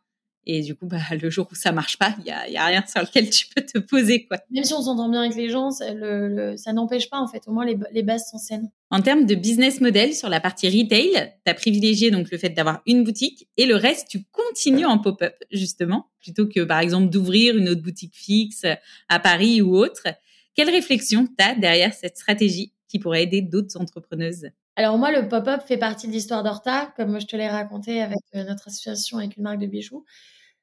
Et 0.52 0.62
du 0.62 0.74
coup, 0.74 0.88
bah, 0.88 0.98
le 1.22 1.30
jour 1.30 1.48
où 1.52 1.54
ça 1.54 1.72
marche 1.72 2.00
pas, 2.00 2.16
il 2.18 2.26
y 2.26 2.32
a, 2.32 2.50
y 2.50 2.58
a, 2.58 2.66
rien 2.66 2.84
sur 2.88 3.02
lequel 3.02 3.30
tu 3.30 3.46
peux 3.56 3.62
te 3.62 3.78
poser, 3.78 4.26
quoi. 4.26 4.40
Même 4.50 4.64
si 4.64 4.74
on 4.74 4.82
s'entend 4.82 5.08
bien 5.08 5.22
avec 5.22 5.36
les 5.36 5.48
gens, 5.48 5.70
ça, 5.70 6.74
n'empêche 6.74 7.08
pas, 7.08 7.20
en 7.20 7.28
fait. 7.28 7.44
Au 7.46 7.52
moins, 7.52 7.68
les, 7.68 7.78
les, 7.92 8.02
bases 8.02 8.28
sont 8.32 8.40
saines. 8.40 8.72
En 8.90 9.00
termes 9.00 9.28
de 9.28 9.36
business 9.36 9.80
model, 9.80 10.16
sur 10.16 10.28
la 10.28 10.40
partie 10.40 10.68
retail, 10.68 11.12
tu 11.46 11.52
as 11.52 11.54
privilégié 11.54 12.10
donc 12.10 12.32
le 12.32 12.40
fait 12.40 12.50
d'avoir 12.50 12.82
une 12.88 13.04
boutique 13.04 13.48
et 13.58 13.68
le 13.68 13.76
reste, 13.76 14.08
tu 14.10 14.24
continues 14.32 14.86
en 14.86 14.98
pop-up, 14.98 15.36
justement, 15.52 16.08
plutôt 16.20 16.48
que, 16.48 16.62
par 16.62 16.80
exemple, 16.80 17.12
d'ouvrir 17.12 17.56
une 17.56 17.70
autre 17.70 17.84
boutique 17.84 18.16
fixe 18.16 18.66
à 19.08 19.20
Paris 19.20 19.62
ou 19.62 19.78
autre. 19.78 20.08
Quelle 20.56 20.72
réflexion 20.72 21.28
tu 21.28 21.46
as 21.46 21.54
derrière 21.54 21.94
cette 21.94 22.18
stratégie 22.18 22.74
qui 22.88 22.98
pourrait 22.98 23.22
aider 23.22 23.44
d'autres 23.44 23.80
entrepreneuses? 23.80 24.50
Alors 24.80 24.98
moi, 24.98 25.12
le 25.12 25.28
pop-up 25.28 25.62
fait 25.68 25.78
partie 25.78 26.08
de 26.08 26.14
l'histoire 26.14 26.42
d'Horta, 26.42 26.94
comme 26.96 27.20
je 27.20 27.28
te 27.28 27.36
l'ai 27.36 27.50
raconté 27.50 28.02
avec 28.02 28.20
euh, 28.34 28.46
notre 28.46 28.70
association 28.70 29.18
avec 29.18 29.36
une 29.36 29.44
marque 29.44 29.60
de 29.60 29.68
bijoux. 29.68 30.06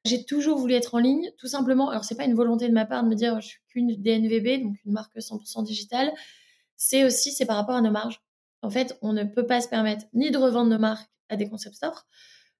J'ai 0.07 0.25
toujours 0.25 0.57
voulu 0.57 0.73
être 0.73 0.95
en 0.95 0.99
ligne, 0.99 1.31
tout 1.37 1.47
simplement. 1.47 1.89
Alors, 1.89 2.03
c'est 2.03 2.15
pas 2.15 2.25
une 2.25 2.33
volonté 2.33 2.67
de 2.67 2.73
ma 2.73 2.85
part 2.85 3.03
de 3.03 3.09
me 3.09 3.15
dire 3.15 3.39
je 3.41 3.47
suis 3.47 3.59
qu'une 3.67 3.95
DNVB, 3.95 4.63
donc 4.63 4.75
une 4.85 4.93
marque 4.93 5.15
100% 5.15 5.63
digitale. 5.63 6.11
C'est 6.75 7.03
aussi, 7.03 7.31
c'est 7.31 7.45
par 7.45 7.57
rapport 7.57 7.75
à 7.75 7.81
nos 7.81 7.91
marges. 7.91 8.21
En 8.61 8.69
fait, 8.69 8.97
on 9.01 9.13
ne 9.13 9.23
peut 9.23 9.45
pas 9.45 9.61
se 9.61 9.67
permettre 9.67 10.05
ni 10.13 10.31
de 10.31 10.37
revendre 10.37 10.69
nos 10.69 10.79
marques 10.79 11.09
à 11.29 11.35
des 11.35 11.49
concept 11.49 11.75
stores, 11.75 12.05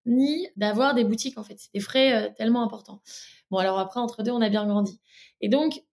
ni 0.05 0.47
d'avoir 0.55 0.93
des 0.93 1.03
boutiques. 1.03 1.37
En 1.37 1.43
fait, 1.43 1.55
c'est 1.57 1.73
des 1.73 1.79
frais 1.79 2.13
euh, 2.13 2.29
tellement 2.35 2.63
importants. 2.63 3.01
Bon, 3.51 3.57
alors 3.57 3.79
après, 3.79 3.99
entre 3.99 4.23
deux, 4.23 4.31
on 4.31 4.41
a 4.41 4.49
bien 4.49 4.65
grandi. 4.67 4.99
Et 5.41 5.49
donc, 5.49 5.83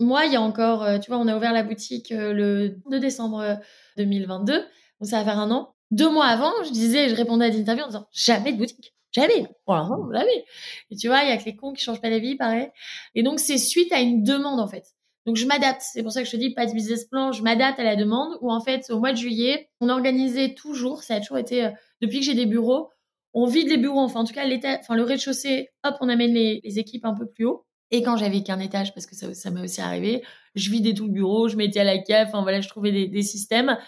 moi, 0.00 0.26
il 0.26 0.32
y 0.32 0.36
a 0.36 0.40
encore, 0.40 0.82
euh, 0.82 0.98
tu 0.98 1.10
vois, 1.10 1.20
on 1.20 1.28
a 1.28 1.36
ouvert 1.36 1.52
la 1.52 1.62
boutique 1.62 2.12
euh, 2.12 2.32
le 2.32 2.80
2 2.90 3.00
décembre 3.00 3.58
2022. 3.96 4.52
Donc, 4.54 4.66
ça 5.02 5.18
va 5.18 5.24
faire 5.24 5.38
un 5.38 5.50
an. 5.50 5.74
Deux 5.90 6.10
mois 6.10 6.26
avant, 6.26 6.52
je 6.64 6.70
disais, 6.70 7.08
je 7.08 7.14
répondais 7.14 7.46
à 7.46 7.50
des 7.50 7.60
interviews 7.60 7.84
en 7.84 7.88
disant 7.88 8.08
jamais 8.12 8.52
de 8.52 8.58
boutique. 8.58 8.93
Jamais. 9.14 9.46
Pour 9.64 9.74
l'instant, 9.74 10.10
jamais. 10.12 10.44
Et 10.90 10.96
tu 10.96 11.06
vois, 11.06 11.22
il 11.22 11.28
y 11.28 11.32
a 11.32 11.36
que 11.36 11.44
les 11.44 11.54
cons 11.54 11.72
qui 11.72 11.82
changent 11.82 12.00
pas 12.00 12.10
la 12.10 12.18
vie, 12.18 12.36
pareil. 12.36 12.68
Et 13.14 13.22
donc, 13.22 13.38
c'est 13.38 13.58
suite 13.58 13.92
à 13.92 14.00
une 14.00 14.24
demande, 14.24 14.60
en 14.60 14.66
fait. 14.66 14.84
Donc 15.26 15.36
je 15.36 15.46
m'adapte. 15.46 15.80
C'est 15.80 16.02
pour 16.02 16.12
ça 16.12 16.20
que 16.20 16.26
je 16.26 16.32
te 16.32 16.36
dis 16.36 16.50
pas 16.50 16.66
de 16.66 16.72
business 16.72 17.04
plan. 17.04 17.32
Je 17.32 17.42
m'adapte 17.42 17.78
à 17.78 17.84
la 17.84 17.96
demande. 17.96 18.36
Ou 18.42 18.50
en 18.50 18.60
fait, 18.60 18.90
au 18.90 18.98
mois 18.98 19.12
de 19.12 19.16
juillet, 19.16 19.70
on 19.80 19.88
organisait 19.88 20.54
toujours. 20.54 21.02
Ça 21.02 21.14
a 21.14 21.20
toujours 21.20 21.38
été 21.38 21.64
euh, 21.64 21.70
depuis 22.02 22.20
que 22.20 22.26
j'ai 22.26 22.34
des 22.34 22.46
bureaux. 22.46 22.90
On 23.32 23.46
vide 23.46 23.68
les 23.68 23.78
bureaux. 23.78 24.00
Enfin, 24.00 24.20
en 24.20 24.24
tout 24.24 24.34
cas, 24.34 24.44
l'état, 24.44 24.78
enfin 24.80 24.96
le 24.96 25.02
rez-de-chaussée. 25.02 25.70
Hop, 25.84 25.96
on 26.00 26.08
amène 26.08 26.34
les, 26.34 26.78
équipes 26.78 27.06
un 27.06 27.14
peu 27.14 27.26
plus 27.26 27.46
haut. 27.46 27.64
Et 27.90 28.02
quand 28.02 28.16
j'avais 28.16 28.42
qu'un 28.42 28.58
étage, 28.58 28.92
parce 28.92 29.06
que 29.06 29.14
ça, 29.14 29.32
ça 29.34 29.50
m'est 29.50 29.60
aussi 29.60 29.80
arrivé, 29.80 30.22
je 30.54 30.70
vidais 30.70 30.94
tout 30.94 31.06
le 31.06 31.12
bureau. 31.12 31.48
Je 31.48 31.56
mettais 31.56 31.80
à 31.80 31.84
la 31.84 31.98
cave. 31.98 32.28
Enfin 32.28 32.42
voilà, 32.42 32.60
je 32.60 32.68
trouvais 32.68 33.06
des 33.08 33.22
systèmes. 33.22 33.78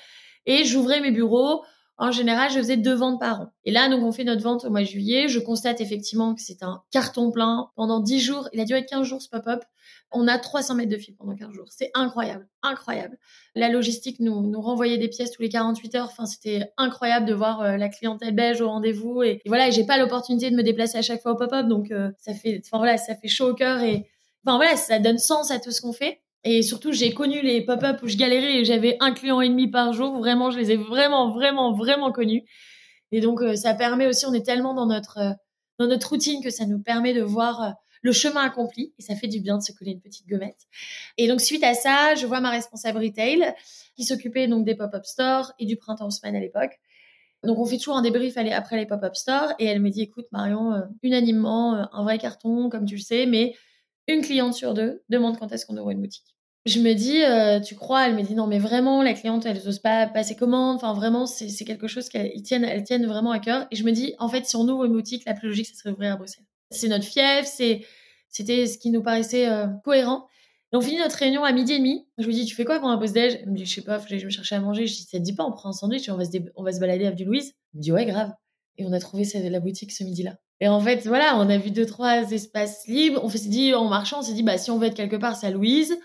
Et 0.47 0.65
j'ouvrais 0.65 1.01
mes 1.01 1.11
bureaux 1.11 1.65
en 1.99 2.13
général, 2.13 2.51
je 2.51 2.59
faisais 2.59 2.77
deux 2.77 2.93
ventes 2.93 3.19
par 3.19 3.41
an. 3.41 3.53
Et 3.65 3.71
là, 3.71 3.89
donc, 3.89 4.03
on 4.03 4.13
fait 4.13 4.25
notre 4.25 4.43
vente 4.43 4.65
au 4.67 4.71
mois 4.71 4.83
de 4.83 4.87
juillet. 4.87 5.29
Je 5.29 5.39
constate 5.39 5.81
effectivement 5.81 6.35
que 6.35 6.43
c'est 6.43 6.63
un 6.63 6.83
carton 6.91 7.31
plein. 7.31 7.71
Pendant 7.75 8.01
10 8.01 8.21
jours, 8.21 8.49
il 8.53 8.61
a 8.61 8.67
duré 8.67 8.85
15 8.85 9.07
jours 9.07 9.23
ce 9.23 9.31
pop-up. 9.31 9.65
On 10.13 10.29
a 10.29 10.39
300 10.39 10.75
mètres 10.75 10.91
de 10.91 10.99
fil 10.99 11.17
pendant 11.17 11.35
15 11.35 11.53
jours. 11.53 11.69
C'est 11.71 11.91
incroyable, 11.95 12.47
incroyable. 12.63 13.17
La 13.55 13.71
logistique 13.71 14.21
nous, 14.21 14.43
nous 14.43 14.61
renvoyait 14.61 14.99
des 14.99 15.09
pièces 15.09 15.31
tous 15.31 15.41
les 15.41 15.49
48 15.49 15.95
heures. 15.95 16.09
Enfin, 16.11 16.27
c'était 16.27 16.71
incroyable 16.77 17.25
de 17.25 17.33
voir 17.33 17.63
euh, 17.63 17.77
la 17.79 17.89
clientèle 17.89 18.35
belge 18.35 18.61
au 18.61 18.69
rendez-vous. 18.69 19.23
Et, 19.23 19.41
voilà, 19.47 19.71
j'ai 19.71 19.87
pas 19.87 19.97
l'opportunité 19.97 20.51
de 20.51 20.57
me 20.57 20.63
déplacer 20.63 20.99
à 20.99 21.03
chaque 21.03 21.23
fois 21.23 21.33
au 21.33 21.37
pop-up. 21.37 21.67
Donc, 21.67 21.91
euh, 21.93 22.11
ça 22.19 22.35
fait, 22.35 22.61
enfin 22.65 22.77
voilà, 22.77 22.99
ça 22.99 23.15
fait 23.15 23.29
chaud 23.29 23.51
au 23.51 23.55
cœur 23.55 23.81
et, 23.81 24.07
enfin 24.45 24.57
voilà, 24.57 24.77
ça 24.77 24.99
donne 24.99 25.19
sens 25.19 25.51
à 25.51 25.59
tout 25.59 25.71
ce 25.71 25.81
qu'on 25.81 25.95
fait. 25.95 26.21
Et 26.49 26.63
surtout, 26.63 26.93
j'ai 26.93 27.13
connu 27.13 27.43
les 27.43 27.61
pop-up 27.61 28.01
où 28.05 28.07
je 28.07 28.17
galérais 28.17 28.61
et 28.61 28.65
j'avais 28.65 28.97
un 29.01 29.13
client 29.13 29.41
et 29.41 29.49
demi 29.49 29.69
par 29.69 29.93
jour. 29.93 30.17
Vraiment, 30.17 30.53
je 30.53 30.59
les 30.59 30.71
ai 30.71 30.77
vraiment, 30.77 31.33
vraiment, 31.33 31.73
vraiment 31.73 32.13
connus. 32.13 32.45
Et 33.11 33.21
donc, 33.21 33.43
euh, 33.43 33.57
ça 33.57 33.75
permet 33.75 34.07
aussi, 34.07 34.27
on 34.27 34.33
est 34.33 34.47
tellement 34.47 34.73
dans 34.73 34.87
notre, 34.87 35.19
euh, 35.19 35.33
dans 35.81 35.89
notre 35.89 36.09
routine 36.09 36.41
que 36.45 36.51
ça 36.51 36.65
nous 36.65 36.79
permet 36.79 37.15
de 37.15 37.23
voir 37.23 37.63
euh, 37.63 37.71
le 38.01 38.13
chemin 38.13 38.43
accompli. 38.43 38.95
Et 38.97 39.03
ça 39.03 39.17
fait 39.17 39.27
du 39.27 39.41
bien 39.41 39.59
de 39.59 39.63
se 39.63 39.73
coller 39.73 39.91
une 39.91 40.01
petite 40.01 40.29
gommette. 40.29 40.69
Et 41.19 41.27
donc, 41.27 41.41
suite 41.41 41.65
à 41.65 41.75
ça, 41.75 42.15
je 42.15 42.25
vois 42.27 42.41
ma 42.41 42.51
responsable 42.51 42.99
retail 42.99 43.53
qui 43.97 44.05
s'occupait 44.05 44.47
donc 44.47 44.65
des 44.65 44.77
pop-up 44.77 45.05
stores 45.05 45.53
et 45.59 45.67
du 45.67 45.77
printemps 45.77 46.11
semaine 46.11 46.37
à 46.37 46.41
l'époque. 46.41 46.79
Donc, 47.43 47.59
on 47.59 47.67
fait 47.67 47.79
toujours 47.79 47.97
un 47.97 48.03
débrief 48.03 48.37
après 48.37 48.77
les 48.77 48.87
pop-up 48.87 49.17
stores. 49.17 49.53
Et 49.59 49.65
elle 49.65 49.81
me 49.81 49.91
dit, 49.91 50.03
écoute, 50.03 50.27
Marion, 50.31 50.81
unanimement, 51.03 51.89
un 51.93 52.05
vrai 52.05 52.19
carton, 52.19 52.69
comme 52.71 52.85
tu 52.85 52.95
le 52.95 53.01
sais, 53.01 53.27
mais 53.27 53.57
une 54.07 54.23
cliente 54.23 54.55
sur 54.55 54.75
deux 54.75 55.03
demande 55.09 55.41
quand 55.41 55.51
est-ce 55.51 55.67
qu'on 55.67 55.77
ouvre 55.77 55.91
une 55.91 56.01
boutique 56.01 56.36
je 56.67 56.81
me 56.81 56.95
dis, 56.95 57.23
euh, 57.23 57.61
tu 57.61 57.77
crois? 57.77 58.09
Elle 58.09 58.17
me 58.17 58.23
dit, 58.23 58.35
non, 58.35 58.49
mais 58.49 58.59
vraiment, 58.59 59.01
la 59.03 59.15
cliente, 59.15 59.47
elle 59.47 59.63
n'ose 59.65 59.79
pas 59.79 60.09
passer 60.09 60.35
commande. 60.35 60.77
Enfin, 60.77 60.95
vraiment, 60.95 61.25
c'est 61.27 61.65
quelque 61.65 61.87
chose 61.87 62.09
qu'elle 62.09 62.43
tienne, 62.43 62.65
elle 62.65 62.83
tienne 62.83 63.07
vraiment 63.07 63.31
à 63.31 63.39
cœur. 63.39 63.69
Et 63.71 63.77
je 63.77 63.85
me 63.85 63.93
dis, 63.93 64.15
en 64.19 64.29
fait, 64.29 64.45
si 64.47 64.57
on 64.57 64.69
ouvre 64.69 64.85
une 64.85 64.93
boutique, 64.93 65.25
la 65.27 65.35
plus 65.35 65.49
logique, 65.49 65.69
ce 65.69 65.77
serait 65.77 65.91
ouvrir 65.91 66.13
à 66.13 66.17
Bruxelles. 66.17 66.45
C'est 66.73 66.89
notre 66.89 67.05
fief, 67.05 67.47
c'était 67.47 68.67
ce 68.67 68.79
qui 68.79 68.91
nous 68.91 69.01
paraissait 69.01 69.49
euh, 69.49 69.69
cohérent. 69.85 70.27
Et 70.73 70.77
on 70.77 70.81
finit 70.81 70.99
notre 70.99 71.15
réunion 71.15 71.45
à 71.45 71.53
midi 71.53 71.75
et 71.75 71.79
demi. 71.79 72.05
Je 72.19 72.27
lui 72.27 72.35
dis, 72.35 72.45
tu 72.45 72.57
fais 72.57 72.65
quoi 72.65 72.81
pour 72.81 72.89
un 72.89 72.99
post 72.99 73.15
déj? 73.15 73.39
Elle 73.41 73.51
me 73.51 73.57
dit, 73.57 73.65
je 73.65 73.73
sais 73.73 73.83
pas, 73.83 74.01
je 74.05 74.17
vais 74.17 74.25
me 74.25 74.31
chercher 74.31 74.57
à 74.57 74.61
manger. 74.61 74.89
Je 74.89 74.95
dis, 74.95 75.03
ça 75.03 75.19
te 75.19 75.23
dit 75.23 75.35
pas, 75.35 75.45
on 75.45 75.53
prend 75.53 75.69
un 75.69 75.73
sandwich 75.73 76.09
on 76.09 76.17
va 76.17 76.25
se, 76.25 76.37
on 76.57 76.65
va 76.65 76.73
se 76.73 76.81
balader 76.81 77.07
à 77.07 77.13
du 77.13 77.25
Louise. 77.25 77.53
Elle 77.75 77.79
me 77.79 77.83
dit, 77.83 77.93
ouais, 77.93 78.07
grave. 78.07 78.33
Et 78.77 78.85
on 78.85 78.93
a 78.93 78.99
trouvé 78.99 79.25
la 79.49 79.61
boutique 79.61 79.93
ce 79.93 80.03
midi-là. 80.03 80.37
Et 80.61 80.67
en 80.67 80.81
fait, 80.81 81.07
voilà, 81.07 81.39
on 81.39 81.49
a 81.49 81.59
vu 81.59 81.71
deux, 81.71 81.87
trois 81.87 82.33
espaces 82.33 82.89
libres. 82.89 83.21
On 83.23 83.29
s'est 83.29 83.49
dit, 83.49 83.73
en 83.73 83.89
marchant, 83.89 84.19
on 84.19 84.23
s'est 84.23 84.33
dit, 84.33 84.43
bah, 84.43 84.59
si 84.59 84.73
on 84.73 84.79
veut 84.79 84.89
être 84.89 84.95
quelque 84.95 85.17
part, 85.17 85.37
c'est 85.37 85.47
à 85.47 85.51
Louise 85.51 85.97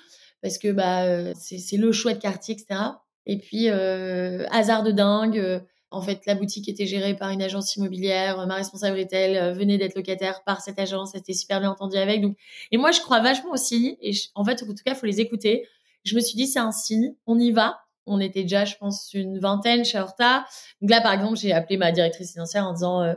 parce 0.41 0.58
que 0.58 0.71
bah 0.71 1.34
c'est 1.36 1.77
le 1.77 1.91
choix 1.91 2.13
de 2.13 2.19
quartier, 2.19 2.56
etc. 2.56 2.80
Et 3.25 3.38
puis 3.38 3.69
euh, 3.69 4.45
hasard 4.51 4.84
de 4.84 4.91
dingue. 4.91 5.62
En 5.93 6.01
fait, 6.01 6.25
la 6.25 6.36
boutique 6.36 6.69
était 6.69 6.86
gérée 6.86 7.15
par 7.15 7.32
une 7.32 7.41
agence 7.41 7.75
immobilière. 7.75 8.47
Ma 8.47 8.56
responsable 8.56 8.97
retail 8.97 9.54
venait 9.54 9.77
d'être 9.77 9.95
locataire 9.95 10.41
par 10.45 10.62
cette 10.62 10.80
agence. 10.80 11.12
C'était 11.12 11.34
super 11.34 11.60
bien 11.60 11.69
entendu 11.69 11.97
avec. 11.97 12.21
Donc, 12.21 12.38
et 12.71 12.77
moi, 12.77 12.91
je 12.91 13.01
crois 13.01 13.19
vachement 13.19 13.51
aussi. 13.51 13.97
Et 14.01 14.13
en 14.34 14.45
fait, 14.45 14.63
en 14.63 14.67
tout 14.67 14.84
cas, 14.86 14.95
faut 14.95 15.06
les 15.06 15.19
écouter. 15.19 15.67
Je 16.04 16.15
me 16.15 16.21
suis 16.21 16.38
dit, 16.38 16.47
c'est 16.47 16.60
un 16.60 16.71
signe. 16.71 17.13
On 17.27 17.38
y 17.38 17.51
va. 17.51 17.82
On 18.06 18.21
était 18.21 18.43
déjà, 18.43 18.63
je 18.63 18.77
pense, 18.77 19.13
une 19.13 19.39
vingtaine 19.39 19.84
chez 19.84 19.99
Horta. 19.99 20.45
Donc 20.80 20.91
là, 20.91 21.01
par 21.01 21.12
exemple, 21.12 21.36
j'ai 21.36 21.51
appelé 21.51 21.75
ma 21.75 21.91
directrice 21.91 22.32
financière 22.32 22.65
en 22.65 22.71
disant, 22.71 23.13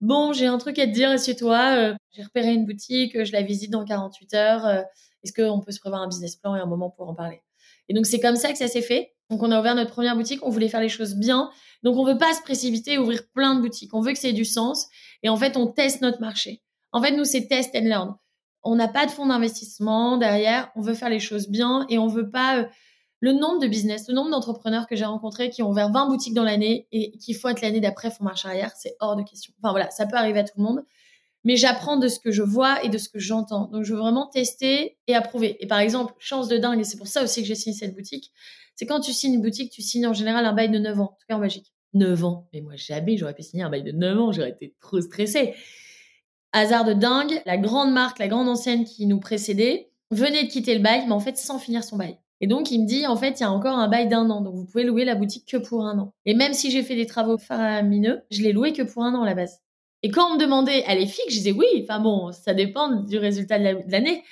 bon, 0.00 0.32
j'ai 0.32 0.46
un 0.46 0.56
truc 0.56 0.78
à 0.78 0.86
te 0.86 0.92
dire, 0.92 1.10
assieds-toi. 1.10 1.96
j'ai 2.12 2.22
repéré 2.22 2.54
une 2.54 2.64
boutique. 2.64 3.24
Je 3.24 3.32
la 3.32 3.42
visite 3.42 3.70
dans 3.70 3.84
48 3.84 4.34
heures. 4.34 4.84
Est-ce 5.22 5.32
qu'on 5.32 5.60
peut 5.60 5.72
se 5.72 5.80
prévoir 5.80 6.02
un 6.02 6.08
business 6.08 6.36
plan 6.36 6.54
et 6.56 6.60
un 6.60 6.66
moment 6.66 6.90
pour 6.90 7.08
en 7.08 7.14
parler? 7.14 7.42
Et 7.88 7.94
donc, 7.94 8.06
c'est 8.06 8.20
comme 8.20 8.36
ça 8.36 8.52
que 8.52 8.58
ça 8.58 8.68
s'est 8.68 8.82
fait. 8.82 9.14
Donc, 9.30 9.42
on 9.42 9.50
a 9.50 9.58
ouvert 9.58 9.74
notre 9.74 9.90
première 9.90 10.16
boutique. 10.16 10.40
On 10.44 10.50
voulait 10.50 10.68
faire 10.68 10.80
les 10.80 10.88
choses 10.88 11.14
bien. 11.14 11.50
Donc, 11.82 11.96
on 11.96 12.04
veut 12.04 12.18
pas 12.18 12.32
se 12.34 12.42
précipiter 12.42 12.94
et 12.94 12.98
ouvrir 12.98 13.22
plein 13.32 13.54
de 13.54 13.60
boutiques. 13.60 13.94
On 13.94 14.00
veut 14.00 14.12
que 14.12 14.18
ça 14.18 14.28
ait 14.28 14.32
du 14.32 14.44
sens. 14.44 14.86
Et 15.22 15.28
en 15.28 15.36
fait, 15.36 15.56
on 15.56 15.66
teste 15.66 16.00
notre 16.00 16.20
marché. 16.20 16.62
En 16.92 17.02
fait, 17.02 17.12
nous, 17.12 17.24
c'est 17.24 17.46
test 17.48 17.74
and 17.74 17.84
learn. 17.84 18.14
On 18.62 18.74
n'a 18.74 18.88
pas 18.88 19.06
de 19.06 19.10
fonds 19.10 19.26
d'investissement 19.26 20.16
derrière. 20.16 20.70
On 20.76 20.80
veut 20.80 20.94
faire 20.94 21.10
les 21.10 21.20
choses 21.20 21.48
bien 21.48 21.86
et 21.88 21.98
on 21.98 22.08
veut 22.08 22.30
pas. 22.30 22.58
Euh, 22.58 22.64
le 23.20 23.32
nombre 23.32 23.60
de 23.60 23.66
business, 23.66 24.08
le 24.08 24.14
nombre 24.14 24.30
d'entrepreneurs 24.30 24.86
que 24.86 24.94
j'ai 24.94 25.04
rencontrés 25.04 25.48
qui 25.48 25.62
ont 25.62 25.70
ouvert 25.70 25.90
20 25.90 26.08
boutiques 26.08 26.34
dans 26.34 26.44
l'année 26.44 26.86
et 26.92 27.12
qui, 27.18 27.32
être 27.32 27.60
l'année 27.62 27.80
d'après, 27.80 28.10
font 28.10 28.24
marche 28.24 28.44
arrière, 28.44 28.72
c'est 28.76 28.94
hors 29.00 29.16
de 29.16 29.22
question. 29.22 29.54
Enfin 29.58 29.70
voilà, 29.70 29.90
ça 29.90 30.06
peut 30.06 30.16
arriver 30.16 30.40
à 30.40 30.44
tout 30.44 30.52
le 30.58 30.62
monde 30.62 30.84
mais 31.46 31.56
j'apprends 31.56 31.96
de 31.96 32.08
ce 32.08 32.18
que 32.18 32.32
je 32.32 32.42
vois 32.42 32.84
et 32.84 32.88
de 32.88 32.98
ce 32.98 33.08
que 33.08 33.20
j'entends. 33.20 33.68
Donc, 33.68 33.84
je 33.84 33.94
veux 33.94 34.00
vraiment 34.00 34.26
tester 34.26 34.98
et 35.06 35.14
approuver. 35.14 35.56
Et 35.60 35.68
par 35.68 35.78
exemple, 35.78 36.12
chance 36.18 36.48
de 36.48 36.58
dingue, 36.58 36.80
et 36.80 36.84
c'est 36.84 36.98
pour 36.98 37.06
ça 37.06 37.22
aussi 37.22 37.40
que 37.40 37.46
j'ai 37.46 37.54
signé 37.54 37.74
cette 37.74 37.94
boutique, 37.94 38.32
c'est 38.74 38.84
quand 38.84 38.98
tu 38.98 39.12
signes 39.12 39.34
une 39.34 39.42
boutique, 39.42 39.70
tu 39.70 39.80
signes 39.80 40.08
en 40.08 40.12
général 40.12 40.44
un 40.44 40.52
bail 40.52 40.70
de 40.70 40.78
9 40.78 41.00
ans, 41.00 41.04
en 41.04 41.06
tout 41.06 41.26
cas 41.28 41.36
en 41.36 41.38
Belgique. 41.38 41.72
9 41.94 42.24
ans. 42.24 42.48
Mais 42.52 42.62
moi, 42.62 42.72
jamais 42.74 43.16
j'aurais 43.16 43.32
pu 43.32 43.44
signer 43.44 43.62
un 43.62 43.70
bail 43.70 43.84
de 43.84 43.92
9 43.92 44.18
ans, 44.18 44.32
j'aurais 44.32 44.50
été 44.50 44.74
trop 44.80 45.00
stressée. 45.00 45.54
Hasard 46.52 46.84
de 46.84 46.94
dingue, 46.94 47.40
la 47.46 47.58
grande 47.58 47.92
marque, 47.92 48.18
la 48.18 48.26
grande 48.26 48.48
ancienne 48.48 48.84
qui 48.84 49.06
nous 49.06 49.20
précédait, 49.20 49.92
venait 50.10 50.42
de 50.42 50.50
quitter 50.50 50.74
le 50.74 50.82
bail, 50.82 51.04
mais 51.06 51.12
en 51.12 51.20
fait 51.20 51.38
sans 51.38 51.60
finir 51.60 51.84
son 51.84 51.96
bail. 51.96 52.18
Et 52.40 52.48
donc, 52.48 52.72
il 52.72 52.82
me 52.82 52.86
dit, 52.86 53.06
en 53.06 53.16
fait, 53.16 53.38
il 53.38 53.44
y 53.44 53.46
a 53.46 53.52
encore 53.52 53.78
un 53.78 53.88
bail 53.88 54.08
d'un 54.08 54.28
an. 54.30 54.40
Donc, 54.40 54.56
vous 54.56 54.66
pouvez 54.66 54.84
louer 54.84 55.04
la 55.04 55.14
boutique 55.14 55.46
que 55.48 55.56
pour 55.56 55.86
un 55.86 55.96
an. 55.98 56.12
Et 56.26 56.34
même 56.34 56.54
si 56.54 56.70
j'ai 56.72 56.82
fait 56.82 56.96
des 56.96 57.06
travaux 57.06 57.38
faramineux, 57.38 58.22
je 58.30 58.42
l'ai 58.42 58.52
loué 58.52 58.72
que 58.72 58.82
pour 58.82 59.04
un 59.04 59.14
an 59.14 59.22
à 59.22 59.26
la 59.26 59.34
base. 59.34 59.60
Et 60.06 60.08
quand 60.08 60.30
on 60.30 60.34
me 60.34 60.38
demandait, 60.38 60.84
elle 60.86 61.02
est 61.02 61.06
fixe, 61.08 61.30
je 61.30 61.38
disais 61.38 61.50
oui, 61.50 61.66
enfin 61.82 61.98
bon, 61.98 62.30
ça 62.30 62.54
dépend 62.54 62.92
du 62.92 63.18
résultat 63.18 63.58
de 63.58 63.90
l'année. 63.90 64.22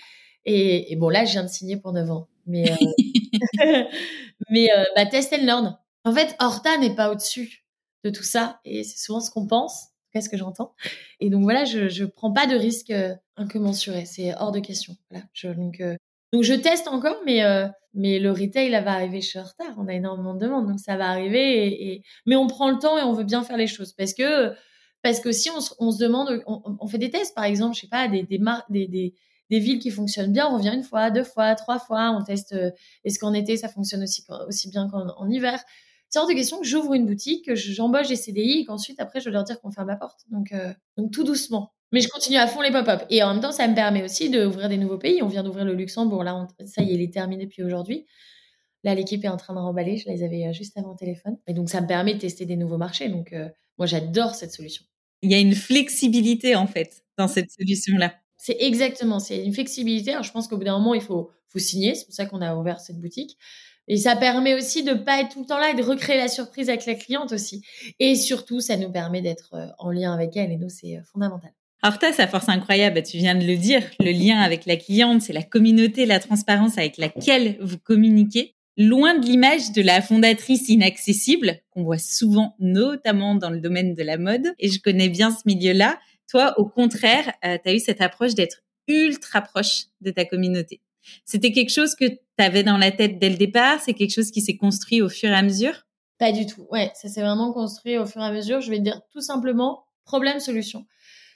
Et, 0.44 0.94
bon, 0.94 1.08
là, 1.08 1.24
je 1.24 1.32
viens 1.32 1.42
de 1.42 1.48
signer 1.48 1.76
pour 1.76 1.92
9 1.92 2.12
ans. 2.12 2.28
Mais, 2.46 2.70
euh, 2.70 2.76
mais 4.50 4.70
euh, 4.70 4.84
bah, 4.94 5.04
test 5.04 5.32
and 5.32 5.44
learn. 5.44 5.76
En 6.04 6.12
fait, 6.12 6.36
Horta 6.38 6.78
n'est 6.78 6.94
pas 6.94 7.10
au-dessus 7.10 7.64
de 8.04 8.10
tout 8.10 8.22
ça. 8.22 8.60
Et 8.64 8.84
c'est 8.84 9.04
souvent 9.04 9.18
ce 9.18 9.32
qu'on 9.32 9.48
pense, 9.48 9.88
qu'est-ce 10.12 10.28
que 10.28 10.36
j'entends. 10.36 10.76
Et 11.18 11.28
donc 11.28 11.42
voilà, 11.42 11.64
je 11.64 11.80
ne 11.80 12.06
prends 12.06 12.32
pas 12.32 12.46
de 12.46 12.54
risque 12.54 12.90
euh, 12.90 13.12
incommensuré. 13.36 14.04
C'est 14.04 14.32
hors 14.36 14.52
de 14.52 14.60
question. 14.60 14.94
Voilà. 15.10 15.24
Je, 15.32 15.48
donc, 15.48 15.82
donc 16.32 16.44
je 16.44 16.54
teste 16.54 16.86
encore, 16.86 17.16
mais, 17.26 17.42
mais 17.94 18.20
le 18.20 18.30
retail 18.30 18.70
là, 18.70 18.80
va 18.80 18.92
arriver 18.92 19.22
chez 19.22 19.40
Horta. 19.40 19.64
On 19.76 19.88
a 19.88 19.92
énormément 19.92 20.34
de 20.34 20.38
demandes, 20.38 20.68
donc 20.68 20.78
ça 20.78 20.96
va 20.96 21.08
arriver. 21.08 21.66
Et, 21.66 22.02
Mais 22.26 22.36
on 22.36 22.46
prend 22.46 22.70
le 22.70 22.78
temps 22.78 22.96
et 22.96 23.02
on 23.02 23.12
veut 23.12 23.24
bien 23.24 23.42
faire 23.42 23.56
les 23.56 23.66
choses. 23.66 23.92
Parce 23.92 24.14
que 24.14 24.54
parce 25.04 25.20
que 25.20 25.32
si 25.32 25.50
on, 25.50 25.60
se 25.60 25.98
demande, 25.98 26.42
on, 26.46 26.86
fait 26.86 26.96
des 26.96 27.10
tests, 27.10 27.34
par 27.34 27.44
exemple, 27.44 27.76
je 27.76 27.82
sais 27.82 27.88
pas, 27.88 28.08
des, 28.08 28.22
des, 28.22 29.12
villes 29.50 29.78
qui 29.78 29.90
fonctionnent 29.90 30.32
bien, 30.32 30.48
on 30.50 30.56
revient 30.56 30.72
une 30.74 30.82
fois, 30.82 31.10
deux 31.10 31.24
fois, 31.24 31.54
trois 31.56 31.78
fois, 31.78 32.16
on 32.18 32.24
teste 32.24 32.54
euh, 32.54 32.70
est-ce 33.04 33.18
qu'en 33.18 33.34
été 33.34 33.58
ça 33.58 33.68
fonctionne 33.68 34.02
aussi, 34.02 34.70
bien 34.70 34.88
qu'en 34.88 35.28
hiver? 35.28 35.62
C'est 36.08 36.18
hors 36.20 36.26
de 36.26 36.32
question 36.32 36.58
que 36.58 36.66
j'ouvre 36.66 36.94
une 36.94 37.04
boutique, 37.04 37.44
que 37.44 37.54
j'embauche 37.54 38.08
des 38.08 38.16
CDI 38.16 38.60
et 38.60 38.64
qu'ensuite, 38.64 38.98
après, 38.98 39.20
je 39.20 39.26
dois 39.26 39.34
leur 39.34 39.44
dire 39.44 39.60
qu'on 39.60 39.70
ferme 39.70 39.88
la 39.88 39.96
porte. 39.96 40.20
Donc, 40.30 40.52
euh, 40.52 40.72
donc 40.96 41.10
tout 41.10 41.22
doucement. 41.22 41.74
Mais 41.92 42.00
je 42.00 42.08
continue 42.08 42.38
à 42.38 42.46
fond 42.46 42.62
les 42.62 42.72
pop-up. 42.72 43.02
Et 43.10 43.22
en 43.22 43.34
même 43.34 43.42
temps, 43.42 43.52
ça 43.52 43.68
me 43.68 43.74
permet 43.74 44.02
aussi 44.02 44.30
d'ouvrir 44.30 44.70
des 44.70 44.78
nouveaux 44.78 44.96
pays. 44.96 45.22
On 45.22 45.28
vient 45.28 45.42
d'ouvrir 45.42 45.66
le 45.66 45.74
Luxembourg. 45.74 46.24
Là, 46.24 46.48
ça 46.64 46.82
y 46.82 46.92
est, 46.92 46.94
il 46.94 47.02
est 47.02 47.12
terminé 47.12 47.44
depuis 47.44 47.62
aujourd'hui. 47.62 48.06
Là, 48.84 48.94
l'équipe 48.94 49.22
est 49.22 49.28
en 49.28 49.36
train 49.36 49.52
de 49.52 49.58
remballer. 49.58 49.98
Je 49.98 50.08
les 50.08 50.22
avais 50.22 50.46
euh, 50.46 50.52
juste 50.54 50.78
avant 50.78 50.92
le 50.92 50.96
téléphone. 50.96 51.36
Et 51.46 51.52
donc, 51.52 51.68
ça 51.68 51.82
me 51.82 51.86
permet 51.86 52.14
de 52.14 52.20
tester 52.20 52.46
des 52.46 52.56
nouveaux 52.56 52.78
marchés. 52.78 53.10
Donc, 53.10 53.34
moi, 53.76 53.86
j'adore 53.86 54.34
cette 54.34 54.52
solution 54.52 54.84
il 55.24 55.30
y 55.30 55.34
a 55.34 55.40
une 55.40 55.54
flexibilité 55.54 56.54
en 56.54 56.66
fait 56.66 57.02
dans 57.18 57.28
cette 57.28 57.50
solution-là. 57.50 58.14
C'est 58.36 58.58
exactement, 58.60 59.20
c'est 59.20 59.42
une 59.42 59.54
flexibilité. 59.54 60.12
Alors, 60.12 60.22
je 60.22 60.30
pense 60.30 60.48
qu'au 60.48 60.58
bout 60.58 60.64
d'un 60.64 60.78
moment, 60.78 60.94
il 60.94 61.00
faut, 61.00 61.30
faut 61.48 61.58
signer. 61.58 61.94
C'est 61.94 62.04
pour 62.04 62.14
ça 62.14 62.26
qu'on 62.26 62.42
a 62.42 62.54
ouvert 62.54 62.78
cette 62.78 63.00
boutique. 63.00 63.38
Et 63.88 63.96
ça 63.96 64.16
permet 64.16 64.54
aussi 64.54 64.82
de 64.82 64.94
pas 64.94 65.20
être 65.20 65.30
tout 65.30 65.40
le 65.40 65.46
temps 65.46 65.58
là 65.58 65.70
et 65.70 65.74
de 65.74 65.82
recréer 65.82 66.16
la 66.16 66.28
surprise 66.28 66.68
avec 66.68 66.86
la 66.86 66.94
cliente 66.94 67.32
aussi. 67.32 67.62
Et 68.00 68.14
surtout, 68.14 68.60
ça 68.60 68.76
nous 68.76 68.90
permet 68.90 69.22
d'être 69.22 69.54
euh, 69.54 69.66
en 69.78 69.90
lien 69.90 70.12
avec 70.12 70.36
elle. 70.36 70.52
Et 70.52 70.56
nous, 70.56 70.68
c'est 70.68 70.96
euh, 70.96 71.02
fondamental. 71.10 71.52
Alors, 71.82 71.98
tu 71.98 72.06
as 72.06 72.12
sa 72.14 72.26
force 72.26 72.48
incroyable, 72.48 73.02
tu 73.02 73.18
viens 73.18 73.34
de 73.34 73.44
le 73.44 73.56
dire, 73.56 73.82
le 74.00 74.10
lien 74.10 74.40
avec 74.40 74.64
la 74.64 74.76
cliente, 74.76 75.20
c'est 75.20 75.34
la 75.34 75.42
communauté, 75.42 76.06
la 76.06 76.18
transparence 76.18 76.78
avec 76.78 76.96
laquelle 76.96 77.58
vous 77.60 77.76
communiquez 77.78 78.54
loin 78.76 79.18
de 79.18 79.24
l'image 79.24 79.72
de 79.72 79.82
la 79.82 80.02
fondatrice 80.02 80.68
inaccessible 80.68 81.60
qu'on 81.70 81.84
voit 81.84 81.98
souvent, 81.98 82.54
notamment 82.58 83.34
dans 83.34 83.50
le 83.50 83.60
domaine 83.60 83.94
de 83.94 84.02
la 84.02 84.18
mode. 84.18 84.52
Et 84.58 84.68
je 84.68 84.80
connais 84.80 85.08
bien 85.08 85.30
ce 85.30 85.42
milieu-là. 85.46 85.98
Toi, 86.28 86.58
au 86.58 86.66
contraire, 86.66 87.32
euh, 87.44 87.58
tu 87.62 87.70
as 87.70 87.74
eu 87.74 87.80
cette 87.80 88.00
approche 88.00 88.34
d'être 88.34 88.62
ultra 88.88 89.40
proche 89.40 89.84
de 90.00 90.10
ta 90.10 90.24
communauté. 90.24 90.80
C'était 91.24 91.52
quelque 91.52 91.72
chose 91.72 91.94
que 91.94 92.06
tu 92.06 92.18
avais 92.38 92.62
dans 92.62 92.78
la 92.78 92.90
tête 92.90 93.18
dès 93.18 93.30
le 93.30 93.36
départ? 93.36 93.80
C'est 93.80 93.94
quelque 93.94 94.12
chose 94.12 94.30
qui 94.30 94.40
s'est 94.40 94.56
construit 94.56 95.02
au 95.02 95.08
fur 95.08 95.30
et 95.30 95.34
à 95.34 95.42
mesure? 95.42 95.86
Pas 96.18 96.32
du 96.32 96.46
tout. 96.46 96.66
Ouais, 96.70 96.90
ça 96.94 97.08
s'est 97.08 97.20
vraiment 97.20 97.52
construit 97.52 97.98
au 97.98 98.06
fur 98.06 98.22
et 98.22 98.24
à 98.24 98.32
mesure. 98.32 98.60
Je 98.60 98.70
vais 98.70 98.78
dire 98.78 99.00
tout 99.12 99.20
simplement 99.20 99.84
problème-solution. 100.04 100.86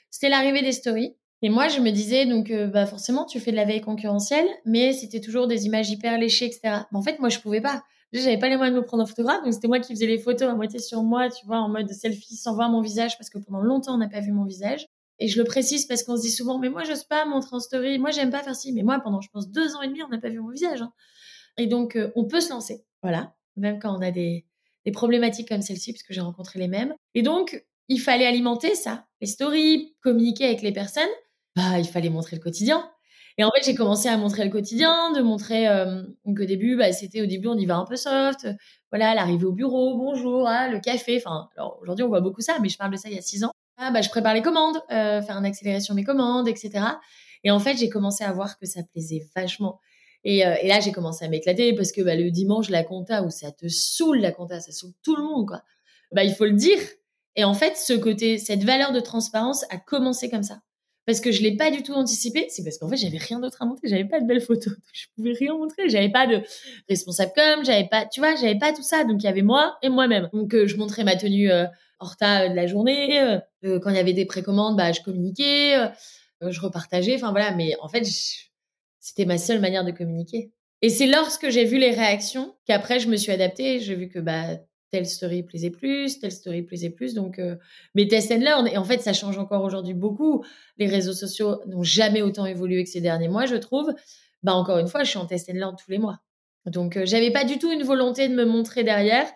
C'était 0.09 0.29
l'arrivée 0.29 0.61
des 0.61 0.71
stories. 0.71 1.15
Et 1.41 1.49
moi, 1.49 1.69
je 1.69 1.79
me 1.79 1.91
disais, 1.91 2.25
donc, 2.25 2.51
euh, 2.51 2.67
bah, 2.67 2.85
forcément, 2.85 3.25
tu 3.25 3.39
fais 3.39 3.51
de 3.51 3.55
la 3.55 3.65
veille 3.65 3.81
concurrentielle, 3.81 4.47
mais 4.65 4.91
c'était 4.93 5.21
toujours 5.21 5.47
des 5.47 5.65
images 5.65 5.89
hyper 5.89 6.17
léchées, 6.17 6.45
etc. 6.45 6.83
Mais 6.91 6.97
en 6.97 7.01
fait, 7.01 7.19
moi, 7.19 7.29
je 7.29 7.39
pouvais 7.39 7.61
pas. 7.61 7.83
J'avais 8.11 8.39
pas 8.39 8.49
les 8.49 8.57
moyens 8.57 8.75
de 8.75 8.81
me 8.81 8.85
prendre 8.85 9.03
en 9.03 9.05
photographe, 9.05 9.43
donc 9.43 9.53
c'était 9.53 9.67
moi 9.67 9.79
qui 9.79 9.93
faisais 9.93 10.07
les 10.07 10.17
photos 10.17 10.49
à 10.49 10.55
moitié 10.55 10.79
sur 10.79 11.03
moi, 11.03 11.29
tu 11.29 11.45
vois, 11.45 11.59
en 11.59 11.69
mode 11.69 11.89
selfie 11.91 12.35
sans 12.35 12.55
voir 12.55 12.69
mon 12.69 12.81
visage, 12.81 13.17
parce 13.17 13.29
que 13.29 13.37
pendant 13.37 13.61
longtemps, 13.61 13.93
on 13.93 13.97
n'a 13.97 14.09
pas 14.09 14.19
vu 14.19 14.31
mon 14.31 14.45
visage. 14.45 14.87
Et 15.19 15.27
je 15.27 15.37
le 15.37 15.43
précise 15.43 15.85
parce 15.85 16.03
qu'on 16.03 16.17
se 16.17 16.21
dit 16.21 16.31
souvent, 16.31 16.59
mais 16.59 16.69
moi, 16.69 16.83
j'ose 16.83 17.03
pas 17.03 17.25
montrer 17.25 17.55
en 17.55 17.59
story, 17.59 17.99
moi, 17.99 18.11
j'aime 18.11 18.31
pas 18.31 18.41
faire 18.41 18.55
ci. 18.55 18.71
Mais 18.73 18.83
moi, 18.83 18.99
pendant, 18.99 19.21
je 19.21 19.29
pense, 19.31 19.49
deux 19.51 19.75
ans 19.75 19.81
et 19.81 19.87
demi, 19.87 20.01
on 20.01 20.07
n'a 20.07 20.17
pas 20.17 20.29
vu 20.29 20.39
mon 20.39 20.49
visage. 20.49 20.81
Hein. 20.81 20.91
Et 21.57 21.67
donc, 21.67 21.95
euh, 21.95 22.11
on 22.15 22.25
peut 22.25 22.39
se 22.39 22.49
lancer. 22.49 22.85
Voilà. 23.03 23.35
Même 23.57 23.79
quand 23.79 23.95
on 23.95 24.01
a 24.01 24.11
des, 24.11 24.45
des 24.85 24.91
problématiques 24.91 25.49
comme 25.49 25.61
celle-ci, 25.61 25.91
parce 25.91 26.03
que 26.03 26.13
j'ai 26.13 26.21
rencontré 26.21 26.57
les 26.57 26.69
mêmes. 26.69 26.95
Et 27.15 27.21
donc, 27.21 27.63
il 27.89 27.99
fallait 27.99 28.25
alimenter 28.25 28.75
ça. 28.75 29.05
Les 29.19 29.27
stories, 29.27 29.93
communiquer 30.01 30.45
avec 30.45 30.61
les 30.61 30.71
personnes 30.71 31.09
bah, 31.55 31.79
il 31.79 31.87
fallait 31.87 32.09
montrer 32.09 32.35
le 32.35 32.41
quotidien. 32.41 32.89
Et 33.37 33.43
en 33.45 33.51
fait, 33.51 33.63
j'ai 33.63 33.73
commencé 33.73 34.09
à 34.09 34.17
montrer 34.17 34.43
le 34.43 34.49
quotidien, 34.49 35.13
de 35.13 35.21
montrer 35.21 35.67
euh, 35.69 36.03
donc 36.25 36.41
au 36.41 36.45
début, 36.45 36.75
bah, 36.75 36.91
c'était 36.91 37.21
au 37.21 37.25
début, 37.25 37.47
on 37.47 37.57
y 37.57 37.65
va 37.65 37.77
un 37.77 37.85
peu 37.85 37.95
soft. 37.95 38.47
Voilà, 38.91 39.15
l'arrivée 39.15 39.45
au 39.45 39.53
bureau, 39.53 39.97
bonjour, 39.97 40.45
ah, 40.45 40.67
le 40.67 40.79
café. 40.81 41.21
Enfin, 41.23 41.47
alors 41.55 41.79
aujourd'hui, 41.81 42.03
on 42.03 42.09
voit 42.09 42.19
beaucoup 42.19 42.41
ça, 42.41 42.57
mais 42.61 42.67
je 42.67 42.77
parle 42.77 42.91
de 42.91 42.97
ça 42.97 43.07
il 43.07 43.15
y 43.15 43.17
a 43.17 43.21
six 43.21 43.45
ans. 43.45 43.51
Ah, 43.77 43.91
bah, 43.91 44.01
je 44.01 44.09
prépare 44.09 44.33
les 44.33 44.41
commandes, 44.41 44.75
euh, 44.91 45.21
faire 45.21 45.37
un 45.37 45.45
accéléré 45.45 45.79
sur 45.79 45.95
mes 45.95 46.03
commandes, 46.03 46.49
etc. 46.49 46.85
Et 47.45 47.51
en 47.51 47.59
fait, 47.59 47.77
j'ai 47.77 47.87
commencé 47.87 48.25
à 48.25 48.33
voir 48.33 48.57
que 48.59 48.65
ça 48.65 48.81
plaisait 48.83 49.25
vachement. 49.37 49.79
Et, 50.25 50.45
euh, 50.45 50.55
là, 50.65 50.81
j'ai 50.81 50.91
commencé 50.91 51.23
à 51.23 51.29
m'éclater 51.29 51.73
parce 51.73 51.93
que 51.93 52.01
le 52.01 52.31
dimanche, 52.31 52.69
la 52.69 52.83
compta, 52.83 53.23
où 53.23 53.29
ça 53.29 53.53
te 53.53 53.69
saoule 53.69 54.19
la 54.19 54.33
compta, 54.33 54.59
ça 54.59 54.73
saoule 54.73 54.91
tout 55.01 55.15
le 55.15 55.23
monde, 55.23 55.47
quoi. 55.47 55.61
Bah, 56.11 56.25
il 56.25 56.33
faut 56.35 56.45
le 56.45 56.57
dire. 56.57 56.79
Et 57.37 57.45
en 57.45 57.53
fait, 57.53 57.77
ce 57.77 57.93
côté, 57.93 58.37
cette 58.37 58.65
valeur 58.65 58.91
de 58.91 58.99
transparence 58.99 59.63
a 59.69 59.77
commencé 59.77 60.29
comme 60.29 60.43
ça 60.43 60.59
parce 61.05 61.21
que 61.21 61.31
je 61.31 61.41
l'ai 61.41 61.55
pas 61.55 61.71
du 61.71 61.81
tout 61.81 61.93
anticipé, 61.93 62.45
c'est 62.49 62.63
parce 62.63 62.77
qu'en 62.77 62.87
fait 62.87 62.97
j'avais 62.97 63.17
rien 63.17 63.39
d'autre 63.39 63.61
à 63.61 63.65
montrer, 63.65 63.87
j'avais 63.87 64.05
pas 64.05 64.19
de 64.19 64.27
belles 64.27 64.41
photos, 64.41 64.73
je 64.93 65.05
pouvais 65.15 65.33
rien 65.33 65.53
montrer, 65.53 65.89
j'avais 65.89 66.11
pas 66.11 66.27
de 66.27 66.41
responsable 66.87 67.31
com, 67.35 67.65
j'avais 67.65 67.87
pas, 67.87 68.05
tu 68.05 68.19
vois, 68.19 68.35
j'avais 68.35 68.59
pas 68.59 68.73
tout 68.73 68.83
ça, 68.83 69.03
donc 69.03 69.21
il 69.21 69.25
y 69.25 69.29
avait 69.29 69.41
moi 69.41 69.77
et 69.81 69.89
moi-même. 69.89 70.29
Donc 70.33 70.53
euh, 70.53 70.67
je 70.67 70.77
montrais 70.77 71.03
ma 71.03 71.15
tenue 71.15 71.51
euh, 71.51 71.65
horta 71.99 72.43
euh, 72.43 72.49
de 72.49 72.55
la 72.55 72.67
journée, 72.67 73.19
euh, 73.21 73.79
quand 73.79 73.89
il 73.89 73.95
y 73.95 73.99
avait 73.99 74.13
des 74.13 74.25
précommandes, 74.25 74.77
bah 74.77 74.91
je 74.91 75.01
communiquais, 75.01 75.89
je 76.41 76.61
repartageais, 76.61 77.15
enfin 77.15 77.31
voilà, 77.31 77.55
mais 77.55 77.75
en 77.81 77.89
fait 77.89 78.05
c'était 78.99 79.25
ma 79.25 79.37
seule 79.37 79.59
manière 79.59 79.83
de 79.83 79.91
communiquer. 79.91 80.51
Et 80.81 80.89
c'est 80.89 81.07
lorsque 81.07 81.49
j'ai 81.49 81.65
vu 81.65 81.77
les 81.77 81.91
réactions 81.91 82.55
qu'après 82.65 82.99
je 82.99 83.09
me 83.09 83.17
suis 83.17 83.31
adaptée, 83.31 83.79
j'ai 83.79 83.95
vu 83.95 84.07
que 84.07 84.19
bah 84.19 84.45
telle 84.91 85.05
story 85.05 85.43
plaisait 85.43 85.69
plus, 85.69 86.19
telle 86.19 86.31
story 86.31 86.63
plaisait 86.63 86.89
plus. 86.89 87.13
Donc, 87.13 87.39
euh, 87.39 87.55
mais 87.95 88.07
test 88.07 88.31
and 88.31 88.39
learn. 88.39 88.67
Et 88.67 88.77
en 88.77 88.83
fait, 88.83 89.01
ça 89.01 89.13
change 89.13 89.37
encore 89.37 89.63
aujourd'hui 89.63 89.93
beaucoup. 89.93 90.43
Les 90.77 90.87
réseaux 90.87 91.13
sociaux 91.13 91.61
n'ont 91.67 91.83
jamais 91.83 92.21
autant 92.21 92.45
évolué 92.45 92.83
que 92.83 92.89
ces 92.89 93.01
derniers 93.01 93.29
mois, 93.29 93.45
je 93.45 93.55
trouve. 93.55 93.93
Bah, 94.43 94.53
encore 94.53 94.77
une 94.77 94.87
fois, 94.87 95.03
je 95.03 95.09
suis 95.09 95.19
en 95.19 95.25
test 95.25 95.49
and 95.49 95.55
learn 95.55 95.75
tous 95.75 95.91
les 95.91 95.99
mois. 95.99 96.19
Donc, 96.65 96.97
euh, 96.97 97.05
j'avais 97.05 97.31
pas 97.31 97.43
du 97.43 97.57
tout 97.57 97.71
une 97.71 97.83
volonté 97.83 98.27
de 98.27 98.33
me 98.33 98.45
montrer 98.45 98.83
derrière. 98.83 99.27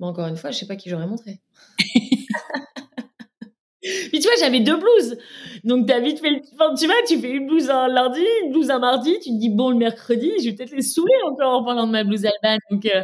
Mais 0.00 0.06
encore 0.06 0.26
une 0.26 0.36
fois, 0.36 0.50
je 0.50 0.58
sais 0.58 0.66
pas 0.66 0.76
qui 0.76 0.88
j'aurais 0.88 1.06
montré. 1.06 1.40
Puis 3.82 4.18
tu 4.18 4.22
vois, 4.22 4.36
j'avais 4.40 4.60
deux 4.60 4.76
blouses. 4.76 5.18
Donc, 5.62 5.90
as 5.90 6.00
vite 6.00 6.20
fait 6.20 6.30
le... 6.30 6.40
tu 6.78 6.86
vois, 6.86 6.94
tu 7.06 7.18
fais 7.18 7.30
une 7.30 7.46
blouse 7.46 7.68
un 7.68 7.88
lundi, 7.88 8.24
une 8.42 8.52
blouse 8.52 8.70
un 8.70 8.78
mardi, 8.78 9.12
tu 9.22 9.30
te 9.30 9.38
dis, 9.38 9.50
bon, 9.50 9.70
le 9.70 9.76
mercredi, 9.76 10.32
je 10.38 10.48
vais 10.48 10.56
peut-être 10.56 10.74
les 10.74 10.82
saouler 10.82 11.12
encore 11.26 11.60
en 11.60 11.64
parlant 11.64 11.86
de 11.86 11.92
ma 11.92 12.02
blouse 12.02 12.24
alban. 12.24 12.58
Donc, 12.70 12.86
euh, 12.86 13.02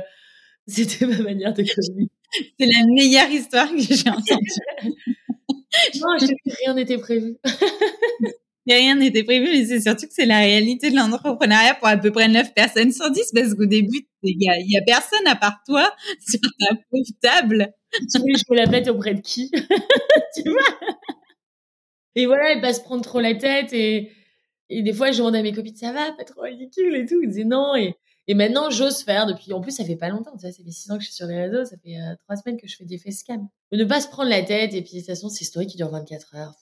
c'était 0.66 1.06
ma 1.06 1.18
manière 1.18 1.52
de 1.54 1.62
communiquer. 1.62 2.12
C'est 2.58 2.66
la 2.66 2.86
meilleure 2.94 3.30
histoire 3.30 3.70
que 3.70 3.78
j'ai 3.78 4.08
entendue. 4.08 4.50
non, 6.00 6.18
je 6.20 6.54
rien 6.64 6.74
n'était 6.74 6.98
prévu. 6.98 7.36
rien 8.66 8.94
n'était 8.96 9.24
prévu, 9.24 9.48
mais 9.52 9.64
c'est 9.64 9.80
surtout 9.80 10.06
que 10.06 10.12
c'est 10.12 10.26
la 10.26 10.38
réalité 10.38 10.90
de 10.90 10.96
l'entrepreneuriat 10.96 11.74
pour 11.74 11.88
à 11.88 11.96
peu 11.96 12.12
près 12.12 12.28
9 12.28 12.54
personnes 12.54 12.92
sur 12.92 13.10
10, 13.10 13.32
parce 13.34 13.54
qu'au 13.54 13.66
début, 13.66 14.06
il 14.22 14.36
y 14.40 14.78
a, 14.78 14.82
personne 14.82 15.26
à 15.26 15.34
part 15.34 15.60
toi 15.66 15.92
sur 16.20 16.40
ta 16.40 16.74
pauvre 16.90 17.04
table. 17.20 17.72
Tu 17.92 18.20
veux, 18.20 18.36
je 18.36 18.44
me 18.52 18.56
la 18.56 18.68
pète 18.68 18.88
auprès 18.88 19.14
de 19.14 19.20
qui? 19.20 19.50
Tu 20.36 20.48
vois? 20.48 20.78
Et 22.14 22.26
voilà, 22.26 22.52
elle 22.52 22.60
pas 22.60 22.72
se 22.72 22.80
prendre 22.80 23.02
trop 23.02 23.20
la 23.20 23.34
tête 23.34 23.72
et, 23.72 24.12
et 24.68 24.82
des 24.82 24.92
fois, 24.92 25.10
je 25.10 25.18
demande 25.18 25.36
à 25.36 25.42
mes 25.42 25.52
copines, 25.52 25.76
ça 25.76 25.92
va, 25.92 26.12
pas 26.12 26.24
trop 26.24 26.42
ridicule 26.42 26.94
et 26.94 27.06
tout. 27.06 27.20
Ils 27.22 27.28
disaient 27.28 27.44
non. 27.44 27.74
Et, 27.74 27.94
et 28.30 28.34
maintenant, 28.34 28.70
j'ose 28.70 29.02
faire 29.02 29.26
depuis. 29.26 29.52
En 29.52 29.60
plus, 29.60 29.72
ça 29.72 29.84
fait 29.84 29.96
pas 29.96 30.08
longtemps. 30.08 30.38
Ça 30.38 30.52
fait 30.52 30.62
six 30.70 30.88
ans 30.92 30.98
que 30.98 31.00
je 31.02 31.08
suis 31.08 31.16
sur 31.16 31.26
les 31.26 31.48
réseaux. 31.48 31.64
Ça 31.64 31.76
fait 31.82 31.96
euh, 31.96 32.14
trois 32.22 32.36
semaines 32.36 32.60
que 32.60 32.68
je 32.68 32.76
fais 32.76 32.84
des 32.84 32.96
facecam. 32.96 33.48
Ne 33.72 33.84
pas 33.84 34.00
se 34.00 34.06
prendre 34.06 34.30
la 34.30 34.44
tête. 34.44 34.72
Et 34.72 34.82
puis, 34.82 34.92
de 34.92 34.98
toute 34.98 35.06
façon, 35.06 35.28
c'est 35.28 35.44
story 35.44 35.66
qui 35.66 35.76
dure 35.76 35.90
24 35.90 36.36
heures. 36.36 36.54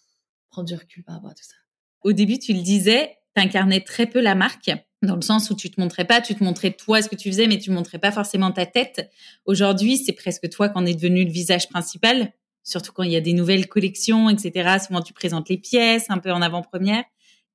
Prendre 0.48 0.66
du 0.66 0.74
recul 0.74 1.04
par 1.04 1.16
rapport 1.16 1.28
à 1.28 1.34
tout 1.34 1.44
ça. 1.44 1.56
Au 2.00 2.14
début, 2.14 2.38
tu 2.38 2.54
le 2.54 2.62
disais, 2.62 3.18
tu 3.36 3.42
incarnais 3.42 3.82
très 3.82 4.06
peu 4.06 4.18
la 4.22 4.34
marque, 4.34 4.70
dans 5.02 5.14
le 5.14 5.20
sens 5.20 5.50
où 5.50 5.54
tu 5.54 5.70
te 5.70 5.78
montrais 5.78 6.06
pas, 6.06 6.22
tu 6.22 6.34
te 6.34 6.42
montrais 6.42 6.70
toi 6.70 7.02
ce 7.02 7.08
que 7.10 7.16
tu 7.16 7.28
faisais, 7.28 7.46
mais 7.46 7.58
tu 7.58 7.70
montrais 7.70 7.98
pas 7.98 8.12
forcément 8.12 8.50
ta 8.50 8.64
tête. 8.64 9.10
Aujourd'hui, 9.44 9.98
c'est 9.98 10.14
presque 10.14 10.48
toi 10.48 10.70
qu'en 10.70 10.86
est 10.86 10.94
devenu 10.94 11.22
le 11.22 11.30
visage 11.30 11.68
principal, 11.68 12.32
surtout 12.64 12.92
quand 12.92 13.02
il 13.02 13.12
y 13.12 13.16
a 13.16 13.20
des 13.20 13.34
nouvelles 13.34 13.68
collections, 13.68 14.30
etc. 14.30 14.78
Souvent, 14.86 15.02
tu 15.02 15.12
présentes 15.12 15.50
les 15.50 15.58
pièces 15.58 16.06
un 16.08 16.16
peu 16.16 16.32
en 16.32 16.40
avant-première. 16.40 17.04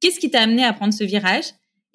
Qu'est-ce 0.01 0.19
qui 0.19 0.29
t'a 0.29 0.43
amené 0.43 0.63
à 0.63 0.71
prendre 0.71 0.93
ce 0.93 1.03
virage 1.03 1.45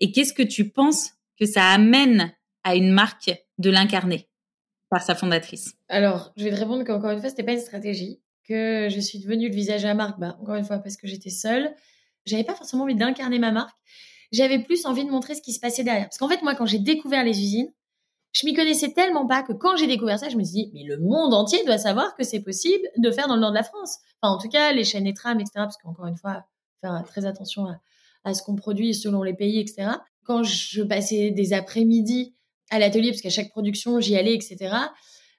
et 0.01 0.11
qu'est-ce 0.11 0.33
que 0.33 0.43
tu 0.43 0.69
penses 0.69 1.13
que 1.39 1.47
ça 1.47 1.65
amène 1.69 2.33
à 2.65 2.75
une 2.75 2.91
marque 2.91 3.31
de 3.59 3.71
l'incarner 3.71 4.29
par 4.91 5.03
sa 5.03 5.15
fondatrice 5.15 5.75
Alors, 5.89 6.33
je 6.37 6.45
vais 6.45 6.51
te 6.51 6.57
répondre 6.57 6.85
qu'encore 6.85 7.11
une 7.11 7.21
fois, 7.21 7.29
c'était 7.29 7.45
pas 7.45 7.53
une 7.53 7.61
stratégie. 7.61 8.21
Que 8.49 8.89
je 8.91 9.01
suis 9.01 9.19
devenue 9.19 9.49
le 9.49 9.55
visage 9.55 9.85
à 9.85 9.89
la 9.89 9.95
marque, 9.95 10.19
bah, 10.19 10.37
encore 10.41 10.55
une 10.55 10.65
fois, 10.65 10.79
parce 10.79 10.97
que 10.97 11.07
j'étais 11.07 11.31
seule. 11.31 11.75
J'avais 12.25 12.45
pas 12.45 12.55
forcément 12.55 12.85
envie 12.85 12.95
d'incarner 12.95 13.39
ma 13.39 13.53
marque. 13.53 13.77
J'avais 14.33 14.59
plus 14.59 14.87
envie 14.87 15.05
de 15.05 15.11
montrer 15.11 15.35
ce 15.35 15.43
qui 15.43 15.53
se 15.53 15.61
passait 15.61 15.85
derrière. 15.85 16.07
Parce 16.07 16.17
qu'en 16.17 16.29
fait, 16.29 16.43
moi, 16.43 16.55
quand 16.55 16.65
j'ai 16.65 16.79
découvert 16.79 17.25
les 17.25 17.39
usines, 17.39 17.71
je 18.33 18.47
m'y 18.47 18.55
connaissais 18.55 18.93
tellement 18.93 19.27
pas 19.27 19.43
que 19.43 19.53
quand 19.53 19.77
j'ai 19.77 19.87
découvert 19.87 20.19
ça, 20.19 20.29
je 20.31 20.37
me 20.37 20.45
suis 20.45 20.53
dit, 20.53 20.71
mais 20.73 20.85
le 20.85 20.99
monde 20.99 21.35
entier 21.35 21.63
doit 21.65 21.79
savoir 21.79 22.15
que 22.17 22.25
c'est 22.25 22.41
possible 22.41 22.87
de 22.97 23.11
faire 23.11 23.29
dans 23.29 23.35
le 23.35 23.41
nord 23.41 23.51
de 23.51 23.57
la 23.57 23.63
France. 23.63 23.99
Enfin, 24.21 24.35
en 24.35 24.39
tout 24.39 24.49
cas, 24.49 24.73
les 24.73 24.85
chaînes 24.85 25.07
et 25.07 25.15
trams, 25.15 25.41
etc. 25.41 25.53
Parce 25.57 25.77
qu'encore 25.77 26.07
une 26.07 26.17
fois, 26.17 26.47
faire 26.81 27.03
très 27.07 27.27
attention 27.27 27.67
à, 27.67 27.81
à 28.25 28.33
ce 28.33 28.43
qu'on 28.43 28.57
produit 28.57 28.95
selon 28.95 29.23
les 29.23 29.35
pays, 29.35 29.61
etc 29.61 29.99
quand 30.29 30.43
je 30.43 30.83
passais 30.83 31.31
des 31.31 31.55
après-midi 31.55 32.35
à 32.71 32.79
l'atelier, 32.79 33.11
parce 33.11 33.23
qu'à 33.23 33.31
chaque 33.31 33.49
production, 33.49 33.99
j'y 33.99 34.15
allais, 34.15 34.35
etc., 34.35 34.75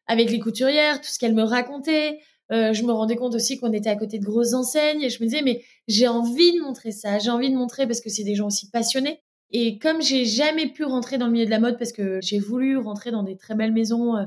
avec 0.08 0.32
les 0.32 0.40
couturières, 0.40 1.00
tout 1.00 1.10
ce 1.10 1.20
qu'elles 1.20 1.36
me 1.36 1.44
racontaient, 1.44 2.20
euh, 2.52 2.74
je 2.74 2.84
me 2.84 2.92
rendais 2.92 3.16
compte 3.16 3.36
aussi 3.36 3.60
qu'on 3.60 3.72
était 3.72 3.92
à 3.92 3.96
côté 3.96 4.18
de 4.18 4.26
grosses 4.26 4.56
enseignes 4.56 5.04
et 5.04 5.12
je 5.12 5.22
me 5.22 5.30
disais, 5.30 5.44
mais 5.44 5.64
j'ai 5.88 6.08
envie 6.08 6.54
de 6.54 6.62
montrer 6.62 6.92
ça, 6.92 7.20
j'ai 7.20 7.30
envie 7.30 7.52
de 7.52 7.56
montrer 7.56 7.86
parce 7.86 8.02
que 8.02 8.10
c'est 8.10 8.24
des 8.24 8.34
gens 8.34 8.48
aussi 8.48 8.72
passionnés. 8.72 9.22
Et 9.52 9.78
comme 9.78 10.02
j'ai 10.02 10.26
jamais 10.26 10.66
pu 10.66 10.84
rentrer 10.84 11.20
dans 11.20 11.28
le 11.28 11.34
milieu 11.34 11.46
de 11.46 11.52
la 11.52 11.60
mode 11.60 11.78
parce 11.78 11.92
que 11.92 12.20
j'ai 12.24 12.40
voulu 12.40 12.76
rentrer 12.78 13.12
dans 13.12 13.22
des 13.22 13.38
très 13.38 13.54
belles 13.54 13.72
maisons 13.72 14.16
euh, 14.18 14.26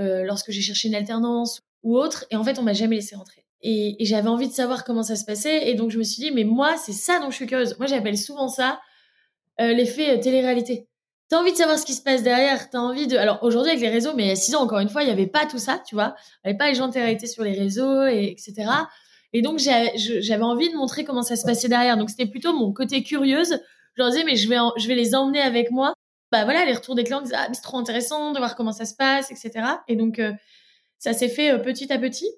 euh, 0.00 0.24
lorsque 0.24 0.50
j'ai 0.50 0.62
cherché 0.62 0.88
une 0.88 0.96
alternance 0.96 1.62
ou 1.84 1.96
autre, 1.96 2.24
et 2.32 2.36
en 2.36 2.42
fait, 2.42 2.58
on 2.58 2.62
m'a 2.62 2.72
jamais 2.72 2.96
laissé 2.96 3.14
rentrer. 3.14 3.44
Et, 3.60 4.02
et 4.02 4.04
j'avais 4.04 4.28
envie 4.28 4.48
de 4.48 4.52
savoir 4.52 4.82
comment 4.82 5.04
ça 5.04 5.14
se 5.14 5.24
passait, 5.24 5.70
et 5.70 5.74
donc 5.74 5.92
je 5.92 5.98
me 5.98 6.02
suis 6.02 6.20
dit, 6.20 6.32
mais 6.32 6.42
moi, 6.42 6.76
c'est 6.76 6.92
ça 6.92 7.20
dont 7.20 7.30
je 7.30 7.36
suis 7.36 7.46
curieuse. 7.46 7.78
Moi, 7.78 7.86
j'appelle 7.86 8.18
souvent 8.18 8.48
ça 8.48 8.80
euh, 9.60 9.72
l'effet 9.72 10.16
euh, 10.16 10.20
télé-réalité. 10.20 10.88
T'as 11.28 11.38
envie 11.38 11.52
de 11.52 11.56
savoir 11.56 11.78
ce 11.78 11.86
qui 11.86 11.94
se 11.94 12.02
passe 12.02 12.22
derrière, 12.22 12.68
t'as 12.70 12.78
envie 12.78 13.06
de... 13.06 13.16
Alors 13.16 13.38
aujourd'hui 13.42 13.70
avec 13.70 13.82
les 13.82 13.88
réseaux, 13.88 14.12
mais 14.14 14.24
il 14.24 14.28
y 14.28 14.32
a 14.32 14.36
six 14.36 14.54
ans 14.54 14.62
encore 14.62 14.80
une 14.80 14.88
fois, 14.88 15.02
il 15.02 15.06
n'y 15.06 15.12
avait 15.12 15.26
pas 15.26 15.46
tout 15.46 15.58
ça, 15.58 15.82
tu 15.86 15.94
vois. 15.94 16.14
Il 16.44 16.48
n'y 16.48 16.50
avait 16.50 16.58
pas 16.58 16.68
les 16.68 16.74
gens 16.74 16.88
de 16.88 16.92
télé-réalité 16.92 17.26
sur 17.26 17.42
les 17.42 17.52
réseaux, 17.52 18.06
et, 18.06 18.26
etc. 18.32 18.70
Et 19.32 19.40
donc 19.40 19.58
j'avais 19.58 20.42
envie 20.42 20.70
de 20.70 20.76
montrer 20.76 21.04
comment 21.04 21.22
ça 21.22 21.36
se 21.36 21.44
passait 21.44 21.68
derrière. 21.68 21.96
Donc 21.96 22.10
c'était 22.10 22.26
plutôt 22.26 22.52
mon 22.52 22.72
côté 22.72 23.02
curieuse. 23.02 23.58
Je 23.94 24.02
leur 24.02 24.10
disais, 24.10 24.24
mais 24.24 24.36
je 24.36 24.48
vais, 24.48 24.56
je 24.76 24.86
vais 24.88 24.94
les 24.94 25.14
emmener 25.14 25.40
avec 25.40 25.70
moi. 25.70 25.94
Bah 26.30 26.44
voilà, 26.44 26.64
les 26.64 26.72
retours 26.74 26.94
des 26.94 27.04
clients 27.04 27.22
disaient, 27.22 27.36
ah, 27.38 27.48
c'est 27.52 27.62
trop 27.62 27.78
intéressant 27.78 28.32
de 28.32 28.38
voir 28.38 28.54
comment 28.54 28.72
ça 28.72 28.84
se 28.84 28.94
passe, 28.94 29.30
etc. 29.30 29.66
Et 29.88 29.96
donc 29.96 30.18
euh, 30.18 30.32
ça 30.98 31.12
s'est 31.14 31.28
fait 31.28 31.58
petit 31.62 31.90
à 31.92 31.98
petit. 31.98 32.30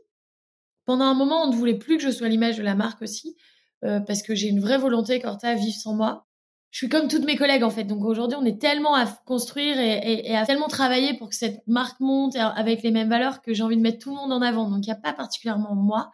Pendant 0.84 1.06
un 1.06 1.14
moment, 1.14 1.42
on 1.44 1.50
ne 1.50 1.56
voulait 1.56 1.78
plus 1.78 1.96
que 1.96 2.02
je 2.02 2.10
sois 2.10 2.28
l'image 2.28 2.58
de 2.58 2.62
la 2.62 2.74
marque 2.74 3.02
aussi, 3.02 3.36
parce 3.80 4.22
que 4.22 4.34
j'ai 4.34 4.48
une 4.48 4.60
vraie 4.60 4.78
volonté 4.78 5.18
qu'Horta 5.18 5.54
vive 5.54 5.74
sans 5.74 5.94
moi 5.94 6.26
je 6.74 6.78
suis 6.78 6.88
comme 6.88 7.06
toutes 7.06 7.24
mes 7.24 7.36
collègues 7.36 7.62
en 7.62 7.70
fait. 7.70 7.84
Donc 7.84 8.04
aujourd'hui, 8.04 8.36
on 8.36 8.44
est 8.44 8.60
tellement 8.60 8.96
à 8.96 9.06
construire 9.06 9.78
et, 9.78 10.34
à 10.34 10.44
tellement 10.44 10.66
travailler 10.66 11.14
pour 11.14 11.28
que 11.28 11.36
cette 11.36 11.64
marque 11.68 12.00
monte 12.00 12.34
avec 12.34 12.82
les 12.82 12.90
mêmes 12.90 13.08
valeurs 13.08 13.42
que 13.42 13.54
j'ai 13.54 13.62
envie 13.62 13.76
de 13.76 13.80
mettre 13.80 14.00
tout 14.00 14.10
le 14.10 14.16
monde 14.16 14.32
en 14.32 14.42
avant. 14.42 14.68
Donc 14.68 14.84
il 14.84 14.88
n'y 14.88 14.92
a 14.92 14.96
pas 14.96 15.12
particulièrement 15.12 15.76
moi. 15.76 16.10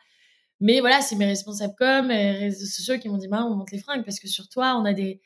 Mais 0.61 0.80
voilà, 0.80 1.00
c'est 1.00 1.16
mes 1.16 1.24
responsables 1.24 1.74
com 1.78 2.11
et 2.11 2.32
réseaux 2.32 2.66
sociaux 2.66 2.98
qui 2.98 3.08
m'ont 3.08 3.16
dit, 3.16 3.26
bah, 3.26 3.46
on 3.46 3.54
monte 3.54 3.70
les 3.70 3.78
fringues 3.78 4.04
parce 4.04 4.20
que 4.20 4.28
sur 4.28 4.50
toi, 4.50 4.76
on 4.78 4.84
a 4.84 4.92
des, 4.92 5.22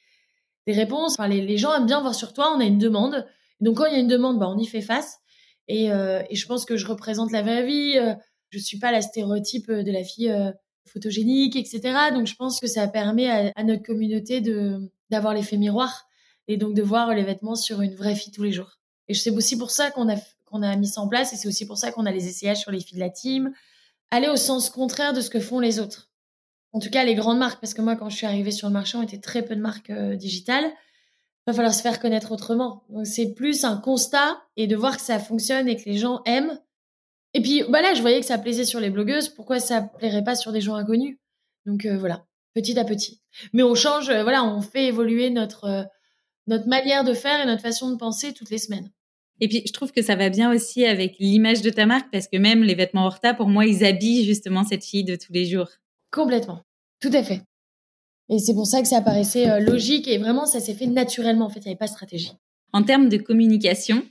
des 0.68 0.72
réponses. 0.72 1.14
Enfin, 1.18 1.26
les, 1.26 1.58
gens 1.58 1.74
aiment 1.74 1.86
bien 1.86 2.00
voir 2.00 2.14
sur 2.14 2.32
toi, 2.32 2.54
on 2.56 2.60
a 2.60 2.64
une 2.64 2.78
demande. 2.78 3.26
Donc 3.60 3.78
quand 3.78 3.86
il 3.86 3.92
y 3.92 3.96
a 3.96 4.00
une 4.00 4.06
demande, 4.06 4.38
bah, 4.38 4.46
on 4.48 4.56
y 4.56 4.66
fait 4.68 4.82
face. 4.82 5.18
Et, 5.66 5.90
euh, 5.90 6.22
et 6.30 6.36
je 6.36 6.46
pense 6.46 6.64
que 6.64 6.76
je 6.76 6.86
représente 6.86 7.32
la 7.32 7.42
vraie 7.42 7.66
vie. 7.66 7.98
Euh, 7.98 8.14
je 8.50 8.60
suis 8.60 8.78
pas 8.78 8.92
la 8.92 9.02
stéréotype 9.02 9.68
de 9.68 9.90
la 9.90 10.04
fille 10.04 10.30
euh, 10.30 10.52
photogénique, 10.86 11.56
etc. 11.56 11.80
Donc 12.12 12.28
je 12.28 12.36
pense 12.36 12.60
que 12.60 12.68
ça 12.68 12.86
permet 12.86 13.52
à 13.56 13.64
notre 13.64 13.82
communauté 13.82 14.40
de 14.40 14.92
d'avoir 15.10 15.34
l'effet 15.34 15.56
miroir 15.56 16.08
et 16.48 16.56
donc 16.56 16.74
de 16.74 16.82
voir 16.82 17.14
les 17.14 17.22
vêtements 17.22 17.56
sur 17.56 17.80
une 17.80 17.94
vraie 17.94 18.14
fille 18.14 18.32
tous 18.32 18.42
les 18.42 18.52
jours. 18.52 18.78
Et 19.08 19.14
c'est 19.14 19.30
aussi 19.30 19.56
pour 19.58 19.70
ça 19.70 19.90
qu'on 19.90 20.08
a, 20.08 20.16
qu'on 20.44 20.62
a 20.62 20.76
mis 20.76 20.88
ça 20.88 21.00
en 21.00 21.08
place 21.08 21.32
et 21.32 21.36
c'est 21.36 21.48
aussi 21.48 21.66
pour 21.66 21.78
ça 21.78 21.92
qu'on 21.92 22.06
a 22.06 22.12
les 22.12 22.26
essayages 22.26 22.60
sur 22.60 22.70
les 22.70 22.80
filles 22.80 22.96
de 22.96 23.04
la 23.04 23.10
team. 23.10 23.52
Aller 24.10 24.28
au 24.28 24.36
sens 24.36 24.70
contraire 24.70 25.12
de 25.12 25.20
ce 25.20 25.30
que 25.30 25.40
font 25.40 25.60
les 25.60 25.80
autres. 25.80 26.10
En 26.72 26.80
tout 26.80 26.90
cas, 26.90 27.04
les 27.04 27.14
grandes 27.14 27.38
marques, 27.38 27.60
parce 27.60 27.72
que 27.72 27.82
moi, 27.82 27.94
quand 27.94 28.10
je 28.10 28.16
suis 28.16 28.26
arrivée 28.26 28.50
sur 28.50 28.66
le 28.66 28.72
marché, 28.72 28.98
on 28.98 29.02
était 29.02 29.20
très 29.20 29.42
peu 29.42 29.54
de 29.54 29.60
marques 29.60 29.90
euh, 29.90 30.16
digitales. 30.16 30.64
Il 30.64 31.50
va 31.50 31.52
falloir 31.52 31.72
se 31.72 31.82
faire 31.82 32.00
connaître 32.00 32.32
autrement. 32.32 32.82
Donc, 32.88 33.06
c'est 33.06 33.32
plus 33.32 33.64
un 33.64 33.76
constat 33.76 34.42
et 34.56 34.66
de 34.66 34.74
voir 34.74 34.96
que 34.96 35.02
ça 35.02 35.20
fonctionne 35.20 35.68
et 35.68 35.76
que 35.76 35.88
les 35.88 35.98
gens 35.98 36.22
aiment. 36.24 36.58
Et 37.32 37.40
puis, 37.40 37.62
bah 37.68 37.80
là, 37.80 37.94
je 37.94 38.00
voyais 38.00 38.18
que 38.20 38.26
ça 38.26 38.38
plaisait 38.38 38.64
sur 38.64 38.80
les 38.80 38.90
blogueuses. 38.90 39.28
Pourquoi 39.28 39.60
ça 39.60 39.82
plairait 39.82 40.24
pas 40.24 40.34
sur 40.34 40.50
des 40.50 40.60
gens 40.60 40.74
inconnus? 40.74 41.16
Donc, 41.64 41.84
euh, 41.84 41.96
voilà, 41.96 42.26
petit 42.54 42.78
à 42.78 42.84
petit. 42.84 43.20
Mais 43.52 43.62
on 43.62 43.74
change, 43.74 44.08
euh, 44.08 44.22
voilà, 44.22 44.44
on 44.44 44.60
fait 44.62 44.86
évoluer 44.86 45.30
notre, 45.30 45.86
notre 46.46 46.68
manière 46.68 47.04
de 47.04 47.14
faire 47.14 47.40
et 47.40 47.46
notre 47.46 47.62
façon 47.62 47.90
de 47.90 47.96
penser 47.96 48.32
toutes 48.32 48.50
les 48.50 48.58
semaines. 48.58 48.90
Et 49.40 49.48
puis, 49.48 49.62
je 49.66 49.72
trouve 49.72 49.92
que 49.92 50.02
ça 50.02 50.14
va 50.14 50.30
bien 50.30 50.52
aussi 50.52 50.84
avec 50.84 51.16
l'image 51.18 51.60
de 51.60 51.70
ta 51.70 51.86
marque 51.86 52.10
parce 52.12 52.28
que 52.28 52.36
même 52.36 52.62
les 52.62 52.74
vêtements 52.74 53.06
Horta, 53.06 53.34
pour 53.34 53.48
moi, 53.48 53.66
ils 53.66 53.84
habillent 53.84 54.24
justement 54.24 54.64
cette 54.64 54.84
fille 54.84 55.04
de 55.04 55.16
tous 55.16 55.32
les 55.32 55.46
jours. 55.46 55.68
Complètement. 56.10 56.62
Tout 57.00 57.10
à 57.12 57.22
fait. 57.22 57.42
Et 58.28 58.38
c'est 58.38 58.54
pour 58.54 58.66
ça 58.66 58.80
que 58.80 58.88
ça 58.88 59.00
paraissait 59.00 59.50
euh, 59.50 59.60
logique 59.60 60.08
et 60.08 60.18
vraiment, 60.18 60.46
ça 60.46 60.60
s'est 60.60 60.74
fait 60.74 60.86
naturellement. 60.86 61.46
En 61.46 61.50
fait, 61.50 61.60
il 61.60 61.64
n'y 61.64 61.72
avait 61.72 61.78
pas 61.78 61.86
de 61.86 61.90
stratégie. 61.90 62.32
En 62.72 62.82
termes 62.82 63.08
de 63.08 63.16
communication, 63.16 64.04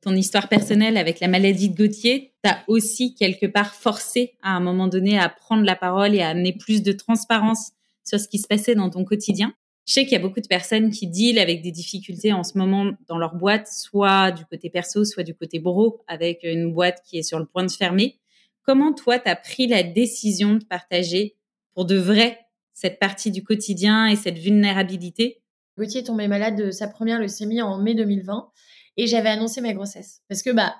ton 0.00 0.14
histoire 0.16 0.48
personnelle 0.48 0.96
avec 0.96 1.20
la 1.20 1.28
maladie 1.28 1.68
de 1.68 1.76
Gauthier 1.76 2.34
t'a 2.42 2.58
aussi 2.66 3.14
quelque 3.14 3.46
part 3.46 3.74
forcé 3.74 4.34
à 4.42 4.50
un 4.50 4.60
moment 4.60 4.88
donné 4.88 5.18
à 5.18 5.28
prendre 5.28 5.62
la 5.62 5.76
parole 5.76 6.14
et 6.14 6.22
à 6.22 6.30
amener 6.30 6.52
plus 6.52 6.82
de 6.82 6.92
transparence 6.92 7.70
sur 8.04 8.18
ce 8.20 8.28
qui 8.28 8.38
se 8.38 8.46
passait 8.46 8.74
dans 8.74 8.90
ton 8.90 9.04
quotidien. 9.04 9.54
Je 9.84 9.94
sais 9.94 10.04
qu'il 10.04 10.12
y 10.12 10.16
a 10.16 10.20
beaucoup 10.20 10.40
de 10.40 10.46
personnes 10.46 10.90
qui 10.90 11.08
dealent 11.08 11.40
avec 11.40 11.60
des 11.60 11.72
difficultés 11.72 12.32
en 12.32 12.44
ce 12.44 12.56
moment 12.56 12.92
dans 13.08 13.18
leur 13.18 13.34
boîte, 13.34 13.66
soit 13.66 14.30
du 14.30 14.44
côté 14.46 14.70
perso, 14.70 15.04
soit 15.04 15.24
du 15.24 15.34
côté 15.34 15.58
bro, 15.58 16.02
avec 16.06 16.40
une 16.44 16.72
boîte 16.72 17.02
qui 17.04 17.18
est 17.18 17.22
sur 17.22 17.38
le 17.38 17.46
point 17.46 17.64
de 17.64 17.70
fermer. 17.70 18.20
Comment 18.62 18.92
toi, 18.92 19.18
tu 19.18 19.28
as 19.28 19.34
pris 19.34 19.66
la 19.66 19.82
décision 19.82 20.54
de 20.54 20.64
partager 20.64 21.36
pour 21.74 21.84
de 21.84 21.96
vrai 21.96 22.38
cette 22.72 23.00
partie 23.00 23.32
du 23.32 23.42
quotidien 23.42 24.06
et 24.06 24.14
cette 24.14 24.38
vulnérabilité? 24.38 25.42
Gauthier 25.76 26.02
est 26.02 26.04
tombé 26.04 26.28
malade 26.28 26.56
de 26.56 26.70
sa 26.70 26.86
première 26.86 27.18
leucémie 27.18 27.60
en 27.60 27.78
mai 27.78 27.94
2020 27.94 28.50
et 28.98 29.08
j'avais 29.08 29.30
annoncé 29.30 29.60
ma 29.60 29.72
grossesse. 29.72 30.20
Parce 30.28 30.42
que, 30.42 30.50
bah, 30.50 30.76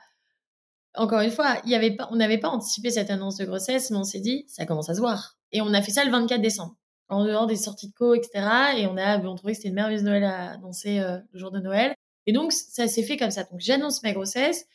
encore 0.94 1.22
une 1.22 1.30
fois, 1.30 1.56
y 1.64 1.74
avait 1.74 1.96
pas, 1.96 2.08
on 2.12 2.16
n'avait 2.16 2.38
pas 2.38 2.50
anticipé 2.50 2.90
cette 2.90 3.10
annonce 3.10 3.38
de 3.38 3.46
grossesse, 3.46 3.90
mais 3.90 3.96
on 3.96 4.04
s'est 4.04 4.20
dit, 4.20 4.44
ça 4.46 4.64
commence 4.64 4.90
à 4.90 4.94
se 4.94 5.00
voir. 5.00 5.38
Et 5.50 5.60
on 5.60 5.74
a 5.74 5.82
fait 5.82 5.90
ça 5.90 6.04
le 6.04 6.10
24 6.12 6.40
décembre 6.40 6.76
en 7.12 7.24
dehors 7.24 7.46
des 7.46 7.56
sorties 7.56 7.88
de 7.88 7.94
co, 7.94 8.14
etc. 8.14 8.44
Et 8.78 8.86
on 8.86 8.96
a, 8.96 9.18
on 9.18 9.34
trouvait 9.34 9.52
que 9.52 9.58
c'était 9.58 9.68
une 9.68 9.74
merveilleuse 9.74 10.04
Noël 10.04 10.24
à 10.24 10.56
danser 10.56 11.00
euh, 11.00 11.18
le 11.32 11.38
jour 11.38 11.50
de 11.50 11.60
Noël. 11.60 11.94
Et 12.26 12.32
donc, 12.32 12.52
ça 12.52 12.88
s'est 12.88 13.02
fait 13.02 13.16
comme 13.16 13.30
ça. 13.30 13.44
Donc, 13.44 13.60
j'annonce 13.60 14.02
ma 14.02 14.12
grossesse. 14.12 14.66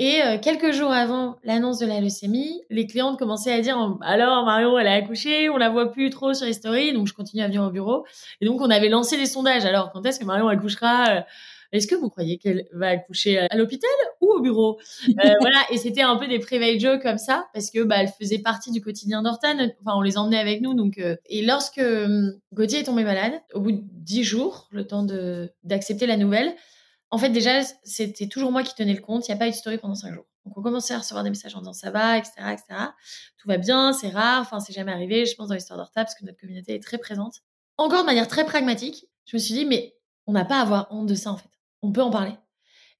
Et 0.00 0.22
euh, 0.22 0.38
quelques 0.38 0.70
jours 0.70 0.92
avant 0.92 1.38
l'annonce 1.42 1.80
de 1.80 1.86
la 1.86 2.00
leucémie, 2.00 2.62
les 2.70 2.86
clientes 2.86 3.18
commençaient 3.18 3.52
à 3.52 3.60
dire 3.60 3.76
alors 4.02 4.44
Marion, 4.44 4.78
elle 4.78 4.86
a 4.86 4.92
accouché, 4.92 5.50
on 5.50 5.56
la 5.56 5.70
voit 5.70 5.90
plus 5.90 6.08
trop 6.10 6.34
sur 6.34 6.46
les 6.46 6.52
stories, 6.52 6.92
donc 6.92 7.08
je 7.08 7.14
continue 7.14 7.42
à 7.42 7.48
venir 7.48 7.64
au 7.64 7.70
bureau. 7.70 8.06
Et 8.40 8.46
donc 8.46 8.60
on 8.60 8.70
avait 8.70 8.88
lancé 8.88 9.16
des 9.16 9.26
sondages. 9.26 9.64
Alors 9.64 9.90
quand 9.90 10.06
est-ce 10.06 10.20
que 10.20 10.24
Marion 10.24 10.46
accouchera 10.46 11.08
euh, 11.08 11.20
est-ce 11.70 11.86
que 11.86 11.94
vous 11.94 12.08
croyez 12.08 12.38
qu'elle 12.38 12.66
va 12.72 12.88
accoucher 12.88 13.38
à 13.38 13.54
l'hôpital 13.56 13.90
ou 14.20 14.32
au 14.32 14.40
bureau? 14.40 14.78
Euh, 15.08 15.12
Voilà, 15.40 15.64
et 15.70 15.76
c'était 15.76 16.02
un 16.02 16.16
peu 16.16 16.26
des 16.26 16.38
private 16.38 16.80
jokes 16.80 17.02
comme 17.02 17.18
ça 17.18 17.46
parce 17.52 17.70
que 17.70 17.82
bah 17.82 17.96
elle 17.98 18.08
faisait 18.08 18.38
partie 18.38 18.70
du 18.70 18.80
quotidien 18.80 19.22
d'Hortan. 19.22 19.58
Enfin, 19.80 19.96
on 19.96 20.00
les 20.00 20.16
emmenait 20.16 20.38
avec 20.38 20.62
nous. 20.62 20.74
Donc, 20.74 20.98
euh, 20.98 21.16
et 21.26 21.44
lorsque 21.44 21.78
euh, 21.78 22.32
Gauthier 22.54 22.80
est 22.80 22.84
tombé 22.84 23.04
malade, 23.04 23.40
au 23.52 23.60
bout 23.60 23.72
de 23.72 23.82
dix 23.82 24.24
jours, 24.24 24.68
le 24.70 24.86
temps 24.86 25.06
d'accepter 25.62 26.06
la 26.06 26.16
nouvelle, 26.16 26.54
en 27.10 27.18
fait 27.18 27.30
déjà 27.30 27.62
c'était 27.84 28.28
toujours 28.28 28.50
moi 28.50 28.62
qui 28.62 28.74
tenais 28.74 28.94
le 28.94 29.02
compte. 29.02 29.28
Il 29.28 29.30
n'y 29.30 29.36
a 29.36 29.38
pas 29.38 29.48
eu 29.48 29.50
de 29.50 29.56
story 29.56 29.76
pendant 29.76 29.94
cinq 29.94 30.14
jours. 30.14 30.26
Donc 30.46 30.56
on 30.56 30.62
commençait 30.62 30.94
à 30.94 30.98
recevoir 30.98 31.24
des 31.24 31.30
messages 31.30 31.54
en 31.54 31.60
disant 31.60 31.74
ça 31.74 31.90
va, 31.90 32.16
etc., 32.16 32.32
etc. 32.52 32.64
Tout 33.36 33.48
va 33.48 33.58
bien, 33.58 33.92
c'est 33.92 34.08
rare. 34.08 34.40
Enfin, 34.40 34.60
c'est 34.60 34.72
jamais 34.72 34.92
arrivé. 34.92 35.26
Je 35.26 35.34
pense 35.34 35.48
dans 35.48 35.54
l'histoire 35.54 35.78
d'Horta 35.78 36.04
parce 36.04 36.14
que 36.14 36.24
notre 36.24 36.38
communauté 36.38 36.74
est 36.74 36.82
très 36.82 36.96
présente. 36.96 37.42
Encore 37.76 38.00
de 38.00 38.06
manière 38.06 38.26
très 38.26 38.46
pragmatique, 38.46 39.06
je 39.26 39.36
me 39.36 39.38
suis 39.38 39.52
dit 39.52 39.66
mais 39.66 39.94
on 40.26 40.32
n'a 40.32 40.44
pas 40.44 40.58
à 40.58 40.62
avoir 40.62 40.88
honte 40.90 41.06
de 41.06 41.14
ça 41.14 41.30
en 41.30 41.36
fait 41.36 41.48
on 41.82 41.92
peut 41.92 42.02
en 42.02 42.10
parler. 42.10 42.32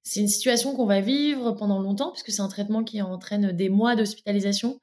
C'est 0.02 0.20
une 0.20 0.28
situation 0.28 0.74
qu'on 0.74 0.86
va 0.86 1.00
vivre 1.00 1.52
pendant 1.52 1.80
longtemps, 1.80 2.12
puisque 2.12 2.30
c'est 2.30 2.40
un 2.40 2.48
traitement 2.48 2.84
qui 2.84 3.02
entraîne 3.02 3.52
des 3.52 3.68
mois 3.68 3.96
d'hospitalisation. 3.96 4.80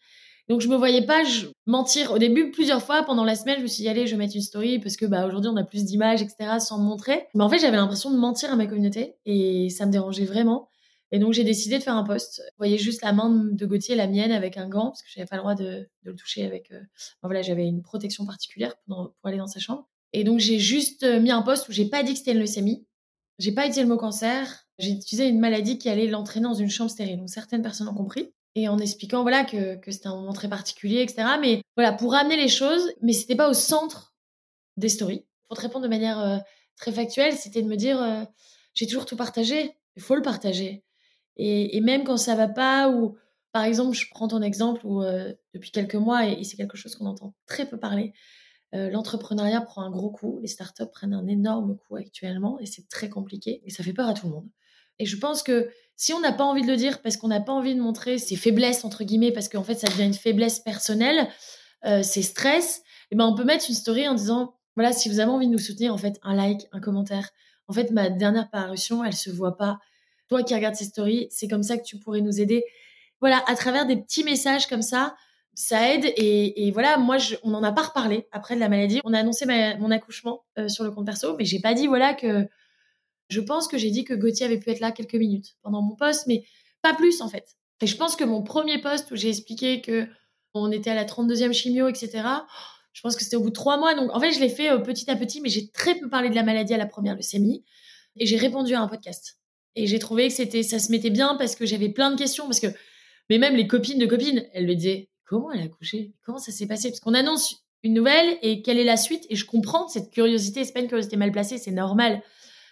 Donc 0.48 0.62
je 0.62 0.68
me 0.68 0.76
voyais 0.76 1.04
pas 1.04 1.24
mentir 1.66 2.12
au 2.12 2.20
début 2.20 2.52
plusieurs 2.52 2.84
fois 2.84 3.04
pendant 3.04 3.24
la 3.24 3.36
semaine. 3.36 3.58
Je 3.58 3.64
me 3.64 3.68
suis 3.68 3.82
dit 3.82 3.90
allez, 3.90 4.06
je 4.06 4.12
vais 4.12 4.18
mettre 4.18 4.36
une 4.36 4.44
story 4.44 4.78
parce 4.78 4.96
que 4.96 5.06
bah 5.06 5.26
aujourd'hui 5.26 5.50
on 5.52 5.58
a 5.58 5.64
plus 5.64 5.84
d'images, 5.86 6.22
etc. 6.22 6.60
sans 6.60 6.78
me 6.78 6.84
montrer. 6.84 7.26
Mais 7.34 7.44
en 7.44 7.50
fait 7.50 7.58
j'avais 7.58 7.78
l'impression 7.78 8.12
de 8.12 8.18
mentir 8.18 8.52
à 8.52 8.56
ma 8.56 8.68
communauté 8.68 9.16
et 9.26 9.70
ça 9.70 9.88
me 9.88 9.92
dérangeait 9.92 10.26
vraiment. 10.26 10.70
Et 11.12 11.18
donc 11.18 11.34
j'ai 11.34 11.44
décidé 11.44 11.80
de 11.80 11.84
faire 11.84 11.96
un 11.96 12.04
post. 12.04 12.42
Vous 12.44 12.58
voyez 12.60 12.78
juste 12.78 13.02
la 13.02 13.12
main 13.12 13.30
de 13.30 13.66
Gauthier, 13.66 13.96
la 13.96 14.06
mienne, 14.06 14.32
avec 14.32 14.58
un 14.58 14.70
gant 14.70 14.90
parce 14.90 15.02
que 15.02 15.08
j'avais 15.16 15.26
pas 15.26 15.38
le 15.38 15.42
droit 15.42 15.56
de, 15.56 15.90
le 16.04 16.16
toucher 16.16 16.46
avec. 16.46 16.72
Euh, 16.72 16.82
voilà, 17.24 17.42
j'avais 17.42 17.66
une 17.66 17.82
protection 17.82 18.26
particulière 18.26 18.76
pour, 18.86 19.14
pour, 19.20 19.28
aller 19.28 19.38
dans 19.38 19.48
sa 19.48 19.60
chambre. 19.60 19.88
Et 20.14 20.24
donc 20.24 20.40
j'ai 20.40 20.60
juste 20.60 21.04
euh, 21.04 21.20
mis 21.20 21.32
un 21.32 21.42
post 21.42 21.68
où 21.70 21.72
j'ai 21.72 21.86
pas 21.86 22.04
dit 22.04 22.14
que 22.14 22.20
c'était 22.20 22.34
une 22.34 22.40
leucémie. 22.40 22.86
J'ai 23.40 23.52
pas 23.52 23.62
utilisé 23.62 23.82
le 23.82 23.88
mot 23.88 23.98
cancer. 23.98 24.68
J'ai 24.78 24.92
utilisé 24.92 25.28
une 25.28 25.40
maladie 25.40 25.78
qui 25.78 25.90
allait 25.90 26.08
l'entraîner 26.08 26.46
dans 26.46 26.54
une 26.54 26.70
chambre 26.70 26.92
stérile. 26.92 27.20
Donc 27.20 27.30
certaines 27.30 27.62
personnes 27.62 27.88
ont 27.88 27.94
compris. 27.94 28.34
Et 28.56 28.70
en 28.70 28.78
expliquant 28.78 29.22
voilà 29.22 29.44
que, 29.44 29.76
que 29.76 29.92
c'était 29.92 30.08
un 30.08 30.16
moment 30.16 30.34
très 30.34 30.48
particulier, 30.48 31.02
etc. 31.02 31.28
Mais 31.42 31.62
voilà, 31.76 31.92
pour 31.92 32.14
ramener 32.14 32.38
les 32.38 32.48
choses, 32.48 32.94
mais 33.02 33.12
c'était 33.12 33.36
pas 33.36 33.50
au 33.50 33.54
centre 33.54 34.16
des 34.78 34.90
stories. 34.90 35.26
Pour 35.48 35.58
te 35.58 35.62
répondre 35.62 35.84
de 35.84 35.90
manière 35.90 36.20
euh, 36.20 36.38
très 36.78 36.92
factuelle, 36.92 37.34
c'était 37.34 37.62
de 37.62 37.68
me 37.68 37.76
dire 37.76 38.02
euh, 38.02 38.24
j'ai 38.74 38.88
toujours 38.88 39.06
tout 39.06 39.18
partagé. 39.18 39.76
Il 39.96 40.02
faut 40.02 40.16
le 40.16 40.22
partager. 40.22 40.84
Et, 41.38 41.82
même 41.82 42.04
quand 42.04 42.18
ça 42.18 42.36
va 42.36 42.48
pas, 42.48 42.90
ou 42.90 43.18
par 43.52 43.64
exemple, 43.64 43.96
je 43.96 44.06
prends 44.10 44.28
ton 44.28 44.42
exemple 44.42 44.86
où 44.86 45.02
euh, 45.02 45.34
depuis 45.54 45.72
quelques 45.72 45.96
mois, 45.96 46.26
et 46.26 46.44
c'est 46.44 46.56
quelque 46.56 46.78
chose 46.78 46.96
qu'on 46.96 47.08
entend 47.08 47.34
très 47.46 47.68
peu 47.68 47.78
parler, 47.78 48.14
euh, 48.76 48.90
l'entrepreneuriat 48.90 49.62
prend 49.62 49.84
un 49.84 49.90
gros 49.90 50.10
coup, 50.10 50.40
les 50.42 50.48
startups 50.48 50.90
prennent 50.92 51.14
un 51.14 51.28
énorme 51.28 51.78
coup 51.78 51.96
actuellement 51.96 52.60
et 52.60 52.66
c'est 52.66 52.90
très 52.90 53.10
compliqué 53.10 53.62
et 53.64 53.70
ça 53.70 53.84
fait 53.84 53.94
peur 53.94 54.10
à 54.10 54.14
tout 54.14 54.28
le 54.28 54.34
monde. 54.34 54.50
Et 55.00 55.06
je 55.06 55.18
pense 55.18 55.44
que 55.44 55.70
si 55.96 56.14
on 56.14 56.20
n'a 56.20 56.34
pas 56.34 56.44
envie 56.44 56.62
de 56.62 56.68
le 56.68 56.76
dire 56.76 57.02
parce 57.02 57.16
qu'on 57.16 57.30
n'a 57.30 57.40
pas 57.40 57.54
envie 57.54 57.74
de 57.74 57.82
montrer 57.82 58.18
ses 58.18 58.36
faiblesses 58.36 58.84
entre 58.84 59.06
guillemets 59.06 59.32
parce 59.32 59.48
qu'en 59.48 59.64
fait 59.64 59.76
ça 59.76 59.88
devient 59.88 60.04
une 60.04 60.14
faiblesse 60.14 60.60
personnelle, 60.60 61.30
euh, 61.86 62.04
ses 62.04 62.22
stress, 62.22 62.80
et 62.80 62.82
eh 63.12 63.16
ben 63.16 63.26
on 63.26 63.36
peut 63.36 63.46
mettre 63.46 63.66
une 63.70 63.76
story 63.76 64.08
en 64.08 64.14
disant 64.14 64.56
voilà 64.76 64.92
si 64.92 65.08
vous 65.08 65.20
avez 65.22 65.32
envie 65.32 65.48
de 65.48 65.54
nous 65.54 65.60
soutenir 65.60 65.94
en 65.94 65.98
fait 65.98 66.20
un 66.24 66.36
like, 66.36 66.68
un 66.74 66.82
commentaire. 66.82 67.30
En 67.68 67.74
fait 67.74 67.92
ma 67.92 68.10
dernière 68.10 68.50
parution 68.50 69.06
elle 69.06 69.14
se 69.16 69.30
voit 69.30 69.56
pas. 69.56 69.80
Toi 70.28 70.44
qui 70.44 70.54
regardes 70.54 70.76
ces 70.76 70.86
stories, 70.86 71.28
c'est 71.30 71.48
comme 71.48 71.64
ça 71.64 71.78
que 71.78 71.84
tu 71.84 71.98
pourrais 71.98 72.22
nous 72.22 72.42
aider. 72.42 72.66
Voilà 73.22 73.42
à 73.48 73.56
travers 73.56 73.86
des 73.86 73.96
petits 73.96 74.26
messages 74.26 74.68
comme 74.68 74.82
ça 74.82 75.16
ça 75.56 75.94
aide 75.94 76.14
et, 76.18 76.70
voilà 76.72 76.98
moi 76.98 77.18
on 77.44 77.50
n'en 77.50 77.64
a 77.64 77.72
pas 77.72 77.84
reparlé 77.84 78.28
après 78.32 78.56
de 78.56 78.60
la 78.60 78.70
maladie. 78.70 79.02
On 79.06 79.14
a 79.14 79.20
annoncé 79.20 79.46
mon 79.80 79.90
accouchement 79.90 80.44
euh, 80.58 80.68
sur 80.68 80.84
le 80.84 80.92
compte 80.92 81.06
perso 81.06 81.36
mais 81.38 81.46
j'ai 81.46 81.60
pas 81.60 81.74
dit 81.74 81.88
voilà 81.88 82.14
que 82.14 82.48
je 83.30 83.42
pense 83.42 83.68
que 83.68 83.78
j'ai 83.78 83.90
dit 83.90 84.04
que 84.04 84.14
Gauthier 84.14 84.46
avait 84.46 84.60
pu 84.60 84.70
être 84.70 84.82
là 84.82 84.92
quelques 84.92 85.16
minutes 85.16 85.56
pendant 85.64 85.82
mon 85.82 85.96
poste 85.96 86.28
mais 86.28 86.44
pas 86.82 86.94
plus 86.94 87.22
en 87.22 87.30
fait. 87.30 87.56
Et 87.82 87.88
je 87.88 87.98
pense 87.98 88.16
que 88.16 88.24
mon 88.24 88.44
premier 88.44 88.80
poste 88.80 89.12
où 89.12 89.16
j'ai 89.16 89.30
expliqué 89.30 89.82
que 89.82 90.08
on 90.54 90.72
était 90.72 90.92
à 90.92 90.96
la 90.96 91.06
32e 91.06 91.54
chimio 91.54 91.88
etc 91.88 92.24
je 92.96 93.02
pense 93.02 93.18
que 93.18 93.24
c'était 93.24 93.36
au 93.36 93.42
bout 93.42 93.50
de 93.50 93.56
trois 93.56 93.78
mois. 93.78 93.94
Donc 93.94 94.14
en 94.16 94.20
fait 94.20 94.32
je 94.32 94.40
l'ai 94.40 94.50
fait 94.50 94.72
euh, 94.72 94.80
petit 94.80 95.10
à 95.10 95.16
petit 95.16 95.42
mais 95.42 95.50
j'ai 95.50 95.70
très 95.70 95.96
peu 95.96 96.10
parlé 96.10 96.30
de 96.30 96.36
la 96.36 96.44
maladie 96.44 96.74
à 96.74 96.78
la 96.78 96.86
première 96.86 97.16
leucémie 97.16 97.64
et 98.18 98.26
j'ai 98.26 98.38
répondu 98.38 98.74
à 98.74 98.82
un 98.82 98.88
podcast. 98.88 99.38
Et 99.76 99.88
j'ai 99.88 100.00
trouvé 100.00 100.28
que 100.28 100.34
c'était 100.34 100.64
ça 100.64 100.80
se 100.80 100.92
mettait 100.92 101.10
bien 101.10 101.36
parce 101.36 101.56
que 101.56 101.66
j'avais 101.66 101.90
plein 101.90 102.12
de 102.12 102.18
questions 102.18 102.46
parce 102.46 102.60
que 102.60 102.68
mais 103.30 103.38
même 103.38 103.56
les 103.56 103.68
copines 103.68 104.00
de 104.00 104.06
copines 104.06 104.46
elles 104.54 104.66
me 104.66 104.74
disaient 104.74 105.10
comment 105.26 105.52
elle 105.52 105.62
a 105.62 105.64
accouché? 105.64 106.14
Comment 106.24 106.38
ça 106.38 106.52
s'est 106.52 106.68
passé? 106.68 106.90
Parce 106.90 107.00
qu'on 107.00 107.14
annonce 107.14 107.66
une 107.84 107.94
nouvelle 107.94 108.38
et 108.42 108.62
quelle 108.62 108.80
est 108.80 108.84
la 108.84 108.98
suite? 108.98 109.26
Et 109.30 109.36
je 109.36 109.46
comprends 109.46 109.88
cette 109.88 110.12
curiosité, 110.12 110.64
c'est 110.64 110.74
pas 110.74 110.80
une 110.80 110.88
curiosité 110.88 111.18
mal 111.18 111.32
placée, 111.32 111.58
c'est 111.58 111.72
normal. 111.72 112.22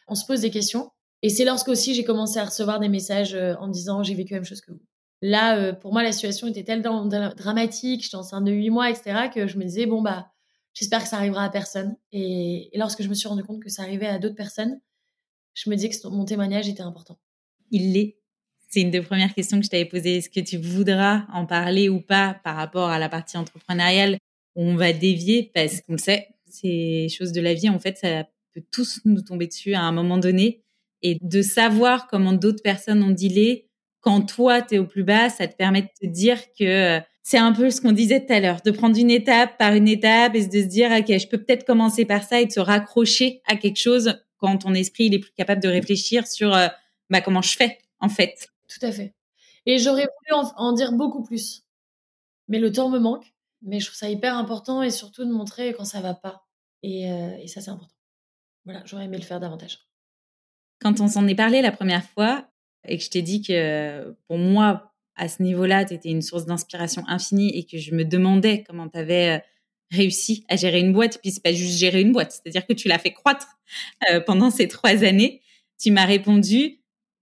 On 0.07 0.15
se 0.15 0.25
pose 0.25 0.41
des 0.41 0.51
questions. 0.51 0.91
Et 1.21 1.29
c'est 1.29 1.45
lorsque 1.45 1.69
aussi 1.69 1.93
j'ai 1.93 2.03
commencé 2.03 2.39
à 2.39 2.45
recevoir 2.45 2.79
des 2.79 2.89
messages 2.89 3.33
euh, 3.33 3.55
en 3.59 3.67
disant 3.67 4.03
j'ai 4.03 4.15
vécu 4.15 4.33
la 4.33 4.39
même 4.39 4.45
chose 4.45 4.61
que 4.61 4.71
vous. 4.71 4.81
Là, 5.21 5.57
euh, 5.57 5.71
pour 5.71 5.93
moi, 5.93 6.03
la 6.03 6.11
situation 6.11 6.47
était 6.47 6.65
tellement 6.65 7.05
dramatique, 7.05 8.03
j'étais 8.03 8.17
enceinte 8.17 8.43
de 8.43 8.51
8 8.51 8.69
mois, 8.71 8.89
etc., 8.89 9.29
que 9.33 9.47
je 9.47 9.57
me 9.57 9.63
disais, 9.63 9.85
bon, 9.85 10.01
bah, 10.01 10.27
j'espère 10.73 11.01
que 11.01 11.07
ça 11.07 11.15
arrivera 11.15 11.45
à 11.45 11.49
personne. 11.49 11.95
Et, 12.11 12.75
et 12.75 12.77
lorsque 12.77 13.01
je 13.01 13.07
me 13.07 13.13
suis 13.13 13.29
rendu 13.29 13.41
compte 13.41 13.61
que 13.63 13.69
ça 13.69 13.83
arrivait 13.83 14.07
à 14.07 14.19
d'autres 14.19 14.35
personnes, 14.35 14.81
je 15.53 15.69
me 15.69 15.75
disais 15.75 15.89
que 15.89 16.07
mon 16.09 16.25
témoignage 16.25 16.67
était 16.67 16.81
important. 16.81 17.17
Il 17.71 17.93
l'est 17.93 18.17
c'est 18.73 18.81
une 18.81 18.89
des 18.89 19.01
premières 19.01 19.35
questions 19.35 19.59
que 19.59 19.65
je 19.65 19.69
t'avais 19.69 19.85
posées. 19.85 20.17
Est-ce 20.17 20.29
que 20.31 20.39
tu 20.39 20.57
voudras 20.57 21.25
en 21.31 21.45
parler 21.45 21.89
ou 21.89 22.01
pas 22.01 22.39
par 22.43 22.55
rapport 22.55 22.89
à 22.89 22.97
la 22.97 23.07
partie 23.07 23.37
entrepreneuriale? 23.37 24.17
On 24.55 24.75
va 24.75 24.93
dévier 24.93 25.51
parce 25.53 25.81
qu'on 25.81 25.97
sait, 25.99 26.29
ces 26.47 27.07
choses 27.07 27.33
de 27.33 27.41
la 27.41 27.53
vie, 27.53 27.69
en 27.69 27.77
fait, 27.77 27.99
ça 27.99 28.25
peut 28.51 28.63
tous 28.71 28.99
nous 29.05 29.21
tomber 29.21 29.45
dessus 29.45 29.75
à 29.75 29.81
un 29.81 29.91
moment 29.91 30.17
donné. 30.17 30.63
Et 31.03 31.17
de 31.21 31.43
savoir 31.43 32.07
comment 32.07 32.33
d'autres 32.33 32.63
personnes 32.63 33.03
ont 33.03 33.11
dealé, 33.11 33.67
quand 34.01 34.21
toi, 34.21 34.63
tu 34.63 34.75
es 34.75 34.77
au 34.79 34.87
plus 34.87 35.03
bas, 35.03 35.29
ça 35.29 35.47
te 35.47 35.55
permet 35.55 35.83
de 35.83 35.89
te 36.01 36.07
dire 36.07 36.39
que 36.57 36.99
c'est 37.21 37.37
un 37.37 37.51
peu 37.51 37.69
ce 37.69 37.79
qu'on 37.79 37.91
disait 37.91 38.25
tout 38.25 38.33
à 38.33 38.39
l'heure, 38.39 38.61
de 38.65 38.71
prendre 38.71 38.97
une 38.97 39.11
étape 39.11 39.55
par 39.59 39.75
une 39.75 39.87
étape 39.87 40.33
et 40.33 40.47
de 40.47 40.61
se 40.61 40.67
dire, 40.67 40.89
OK, 40.91 41.15
je 41.15 41.27
peux 41.27 41.37
peut-être 41.37 41.65
commencer 41.65 42.05
par 42.05 42.23
ça 42.23 42.41
et 42.41 42.47
de 42.47 42.51
se 42.51 42.59
raccrocher 42.59 43.41
à 43.45 43.55
quelque 43.55 43.79
chose 43.79 44.19
quand 44.37 44.57
ton 44.57 44.73
esprit 44.73 45.05
il 45.05 45.13
est 45.13 45.19
plus 45.19 45.33
capable 45.37 45.61
de 45.61 45.69
réfléchir 45.69 46.25
sur 46.25 46.55
euh, 46.55 46.69
bah, 47.11 47.21
comment 47.21 47.43
je 47.43 47.55
fais, 47.55 47.77
en 47.99 48.09
fait. 48.09 48.47
Tout 48.73 48.85
à 48.85 48.91
fait. 48.91 49.13
Et 49.65 49.77
j'aurais 49.77 50.03
voulu 50.05 50.43
en, 50.55 50.73
dire 50.73 50.91
beaucoup 50.93 51.23
plus. 51.23 51.63
Mais 52.47 52.59
le 52.59 52.71
temps 52.71 52.89
me 52.89 52.99
manque. 52.99 53.33
mais 53.61 53.79
je 53.79 53.85
trouve 53.85 53.97
ça 53.97 54.09
hyper 54.09 54.35
important 54.35 54.81
et 54.81 54.89
surtout 54.89 55.23
de 55.23 55.31
montrer 55.31 55.73
quand 55.73 55.85
ça 55.85 56.01
va 56.01 56.13
pas. 56.13 56.45
Et, 56.81 57.03
et 57.03 57.47
ça, 57.47 57.61
c'est 57.61 57.69
important. 57.69 57.95
Voilà, 58.65 58.81
j'aurais 58.85 59.05
aimé 59.05 59.17
le 59.17 59.23
faire 59.23 59.39
davantage. 59.39 59.79
Quand 60.79 60.99
on 60.99 61.07
s'en 61.07 61.27
est 61.27 61.35
parlé 61.35 61.61
la 61.61 61.71
première 61.71 62.03
fois 62.03 62.49
et 62.85 62.97
que 62.97 63.03
je 63.03 63.09
t'ai 63.09 63.21
dit 63.21 63.41
que 63.41 64.15
pour 64.27 64.37
moi, 64.37 64.93
à 65.15 65.29
ce 65.29 65.43
niveau-là, 65.43 65.85
tu 65.85 65.93
étais 65.93 66.09
une 66.09 66.21
source 66.21 66.45
d'inspiration 66.45 67.03
infinie 67.07 67.57
et 67.57 67.65
que 67.65 67.77
je 67.77 67.93
me 67.93 68.03
demandais 68.03 68.63
comment 68.63 68.89
tu 68.89 68.97
avais 68.97 69.43
réussi 69.91 70.43
à 70.49 70.55
gérer 70.55 70.79
une 70.79 70.91
boîte, 70.91 71.19
puis 71.21 71.31
c'est 71.31 71.43
pas 71.43 71.53
juste 71.53 71.77
gérer 71.77 72.01
une 72.01 72.11
boîte, 72.11 72.31
c'est-à-dire 72.31 72.65
que 72.65 72.73
tu 72.73 72.87
l'as 72.87 72.97
fait 72.97 73.13
croître 73.13 73.47
pendant 74.25 74.49
ces 74.49 74.67
trois 74.67 75.03
années. 75.03 75.41
Tu 75.79 75.91
m'as 75.91 76.05
répondu, 76.05 76.81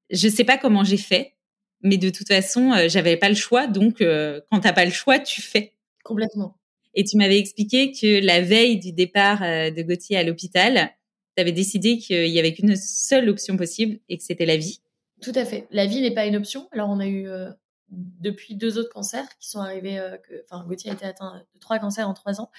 je 0.09 0.27
sais 0.29 0.45
pas 0.45 0.57
comment 0.57 0.83
j'ai 0.83 0.97
fait, 0.97 1.35
mais 1.83 1.97
de 1.97 2.09
toute 2.09 2.27
façon, 2.27 2.73
j'avais 2.87 3.17
pas 3.17 3.29
le 3.29 3.35
choix, 3.35 3.67
donc 3.67 3.99
quand 3.99 4.59
t'as 4.61 4.73
pas 4.73 4.85
le 4.85 4.91
choix, 4.91 5.19
tu 5.19 5.41
fais. 5.41 5.73
Complètement. 6.03 6.57
Et 6.93 7.03
tu 7.03 7.17
m'avais 7.17 7.37
expliqué 7.37 7.91
que 7.91 8.25
la 8.25 8.41
veille 8.41 8.77
du 8.77 8.91
départ 8.91 9.39
de 9.41 9.81
Gauthier 9.81 10.17
à 10.17 10.23
l'hôpital, 10.23 10.91
tu 11.35 11.41
avais 11.41 11.51
décidé 11.51 11.97
qu'il 11.97 12.27
y 12.27 12.39
avait 12.39 12.53
qu'une 12.53 12.75
seule 12.75 13.29
option 13.29 13.57
possible 13.57 13.99
et 14.09 14.17
que 14.17 14.23
c'était 14.23 14.45
la 14.45 14.57
vie. 14.57 14.81
Tout 15.21 15.31
à 15.35 15.45
fait. 15.45 15.67
La 15.71 15.85
vie 15.85 16.01
n'est 16.01 16.13
pas 16.13 16.25
une 16.25 16.35
option. 16.35 16.67
Alors, 16.71 16.89
on 16.89 16.99
a 16.99 17.05
eu 17.05 17.27
euh, 17.27 17.49
depuis 17.89 18.55
deux 18.55 18.77
autres 18.77 18.91
cancers 18.91 19.27
qui 19.39 19.49
sont 19.49 19.59
arrivés. 19.59 19.99
Euh, 19.99 20.17
que, 20.17 20.43
enfin, 20.49 20.65
Gauthier 20.67 20.89
a 20.89 20.93
été 20.93 21.05
atteint 21.05 21.43
de 21.53 21.59
trois 21.59 21.79
cancers 21.79 22.09
en 22.09 22.13
trois 22.13 22.41
ans. 22.41 22.49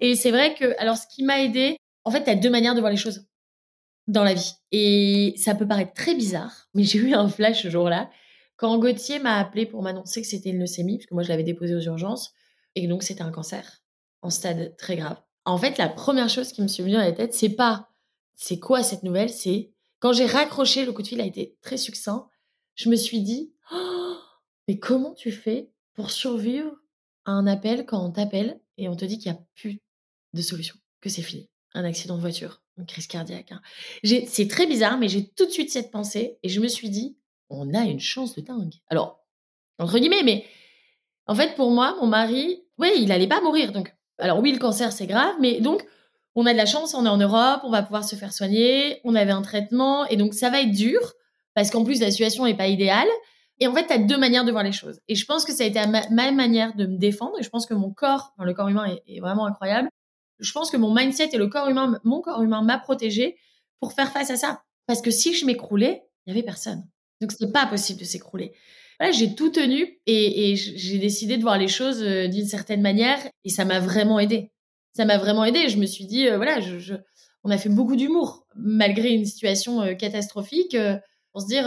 Et 0.00 0.16
c'est 0.16 0.30
vrai 0.30 0.54
que, 0.54 0.74
alors, 0.80 0.96
ce 0.96 1.06
qui 1.06 1.22
m'a 1.22 1.42
aidé, 1.42 1.76
en 2.04 2.10
fait, 2.10 2.24
tu 2.24 2.30
as 2.30 2.34
deux 2.34 2.50
manières 2.50 2.74
de 2.74 2.80
voir 2.80 2.90
les 2.90 2.96
choses 2.96 3.26
dans 4.08 4.24
la 4.24 4.34
vie. 4.34 4.54
Et 4.72 5.34
ça 5.36 5.54
peut 5.54 5.68
paraître 5.68 5.92
très 5.92 6.14
bizarre, 6.14 6.68
mais 6.74 6.82
j'ai 6.84 6.98
eu 6.98 7.14
un 7.14 7.28
flash 7.28 7.62
ce 7.62 7.70
jour-là. 7.70 8.10
Quand 8.62 8.78
Gauthier 8.78 9.18
m'a 9.18 9.40
appelé 9.40 9.66
pour 9.66 9.82
m'annoncer 9.82 10.22
que 10.22 10.28
c'était 10.28 10.50
une 10.50 10.60
leucémie, 10.60 10.98
parce 10.98 11.06
que 11.06 11.14
moi, 11.14 11.24
je 11.24 11.30
l'avais 11.30 11.42
déposé 11.42 11.74
aux 11.74 11.80
urgences, 11.80 12.32
et 12.76 12.86
donc 12.86 13.02
c'était 13.02 13.22
un 13.22 13.32
cancer 13.32 13.82
en 14.22 14.30
stade 14.30 14.76
très 14.76 14.94
grave. 14.94 15.20
En 15.44 15.58
fait, 15.58 15.78
la 15.78 15.88
première 15.88 16.28
chose 16.28 16.52
qui 16.52 16.62
me 16.62 16.68
suis 16.68 16.84
venue 16.84 16.94
à 16.94 17.04
la 17.04 17.10
tête, 17.10 17.34
c'est 17.34 17.48
pas 17.48 17.88
c'est 18.36 18.60
quoi 18.60 18.84
cette 18.84 19.02
nouvelle 19.02 19.30
C'est 19.30 19.72
quand 19.98 20.12
j'ai 20.12 20.26
raccroché, 20.26 20.84
le 20.84 20.92
coup 20.92 21.02
de 21.02 21.08
fil 21.08 21.20
a 21.20 21.26
été 21.26 21.56
très 21.60 21.76
succinct. 21.76 22.28
Je 22.76 22.88
me 22.88 22.94
suis 22.94 23.22
dit, 23.22 23.52
«Oh, 23.72 24.14
mais 24.68 24.78
comment 24.78 25.12
tu 25.12 25.32
fais 25.32 25.68
pour 25.94 26.12
survivre 26.12 26.70
à 27.24 27.32
un 27.32 27.48
appel 27.48 27.84
quand 27.84 28.00
on 28.06 28.12
t'appelle 28.12 28.60
et 28.78 28.88
on 28.88 28.94
te 28.94 29.04
dit 29.04 29.18
qu'il 29.18 29.32
n'y 29.32 29.38
a 29.38 29.42
plus 29.56 29.80
de 30.34 30.40
solution, 30.40 30.76
que 31.00 31.08
c'est 31.08 31.22
fini? 31.22 31.50
Un 31.74 31.82
accident 31.82 32.14
de 32.14 32.20
voiture, 32.20 32.62
une 32.78 32.86
crise 32.86 33.08
cardiaque. 33.08 33.50
Hein. 33.50 33.60
C'est 34.04 34.46
très 34.48 34.68
bizarre, 34.68 34.98
mais 34.98 35.08
j'ai 35.08 35.26
tout 35.26 35.46
de 35.46 35.50
suite 35.50 35.72
cette 35.72 35.90
pensée 35.90 36.38
et 36.44 36.48
je 36.48 36.60
me 36.60 36.68
suis 36.68 36.90
dit, 36.90 37.16
on 37.52 37.74
a 37.74 37.84
une 37.84 38.00
chance 38.00 38.34
de 38.34 38.40
dingue. 38.40 38.74
Alors, 38.88 39.20
entre 39.78 39.98
guillemets, 39.98 40.22
mais 40.24 40.44
en 41.26 41.34
fait, 41.34 41.54
pour 41.54 41.70
moi, 41.70 41.96
mon 42.00 42.06
mari, 42.06 42.62
oui, 42.78 42.92
il 42.96 43.08
n'allait 43.08 43.28
pas 43.28 43.40
mourir. 43.40 43.72
Donc, 43.72 43.94
alors 44.18 44.40
oui, 44.40 44.52
le 44.52 44.58
cancer, 44.58 44.92
c'est 44.92 45.06
grave, 45.06 45.34
mais 45.40 45.60
donc, 45.60 45.84
on 46.34 46.46
a 46.46 46.52
de 46.52 46.58
la 46.58 46.66
chance, 46.66 46.94
on 46.94 47.04
est 47.04 47.10
en 47.10 47.18
Europe, 47.18 47.60
on 47.64 47.70
va 47.70 47.82
pouvoir 47.82 48.04
se 48.04 48.16
faire 48.16 48.32
soigner, 48.32 49.00
on 49.04 49.14
avait 49.14 49.32
un 49.32 49.42
traitement, 49.42 50.06
et 50.06 50.16
donc 50.16 50.34
ça 50.34 50.48
va 50.48 50.62
être 50.62 50.70
dur, 50.70 51.00
parce 51.54 51.70
qu'en 51.70 51.84
plus 51.84 52.00
la 52.00 52.10
situation 52.10 52.44
n'est 52.44 52.56
pas 52.56 52.68
idéale. 52.68 53.08
Et 53.58 53.66
en 53.66 53.74
fait, 53.74 53.86
tu 53.86 53.92
as 53.92 53.98
deux 53.98 54.18
manières 54.18 54.44
de 54.44 54.50
voir 54.50 54.64
les 54.64 54.72
choses. 54.72 55.00
Et 55.08 55.14
je 55.14 55.24
pense 55.24 55.44
que 55.44 55.52
ça 55.52 55.62
a 55.62 55.66
été 55.66 55.80
ma, 55.86 56.32
manière 56.32 56.74
de 56.74 56.86
me 56.86 56.96
défendre, 56.96 57.38
et 57.38 57.42
je 57.42 57.50
pense 57.50 57.66
que 57.66 57.74
mon 57.74 57.92
corps, 57.92 58.32
le 58.38 58.54
corps 58.54 58.68
humain 58.68 58.96
est, 59.06 59.20
vraiment 59.20 59.46
incroyable. 59.46 59.88
Je 60.40 60.52
pense 60.52 60.70
que 60.70 60.76
mon 60.76 60.92
mindset 60.92 61.28
et 61.32 61.38
le 61.38 61.46
corps 61.46 61.68
humain, 61.68 62.00
mon 62.02 62.20
corps 62.22 62.42
humain 62.42 62.62
m'a 62.62 62.78
protégé 62.78 63.36
pour 63.78 63.92
faire 63.92 64.10
face 64.10 64.30
à 64.30 64.36
ça. 64.36 64.62
Parce 64.86 65.02
que 65.02 65.10
si 65.10 65.34
je 65.34 65.46
m'écroulais, 65.46 66.02
il 66.26 66.32
n'y 66.32 66.38
avait 66.38 66.44
personne. 66.44 66.84
Donc 67.22 67.32
c'est 67.32 67.52
pas 67.52 67.66
possible 67.66 68.00
de 68.00 68.04
s'écrouler. 68.04 68.52
J'ai 69.10 69.34
tout 69.34 69.50
tenu 69.50 69.98
et, 70.06 70.54
j'ai 70.56 70.98
décidé 70.98 71.36
de 71.36 71.42
voir 71.42 71.58
les 71.58 71.68
choses 71.68 72.02
euh, 72.02 72.28
d'une 72.28 72.46
certaine 72.46 72.82
manière 72.82 73.18
et 73.44 73.48
ça 73.48 73.64
m'a 73.64 73.80
vraiment 73.80 74.20
aidé 74.20 74.50
ça 74.94 75.06
m'a 75.06 75.16
vraiment 75.16 75.46
aidé. 75.46 75.70
Je 75.70 75.78
me 75.78 75.86
suis 75.86 76.04
dit, 76.04 76.28
euh, 76.28 76.36
voilà, 76.36 76.58
on 77.44 77.50
a 77.50 77.56
fait 77.56 77.70
beaucoup 77.70 77.96
d'humour 77.96 78.46
malgré 78.54 79.08
une 79.08 79.24
situation 79.24 79.80
euh, 79.80 79.94
catastrophique 79.94 80.76
pour 81.32 81.40
se 81.40 81.46
dire, 81.46 81.66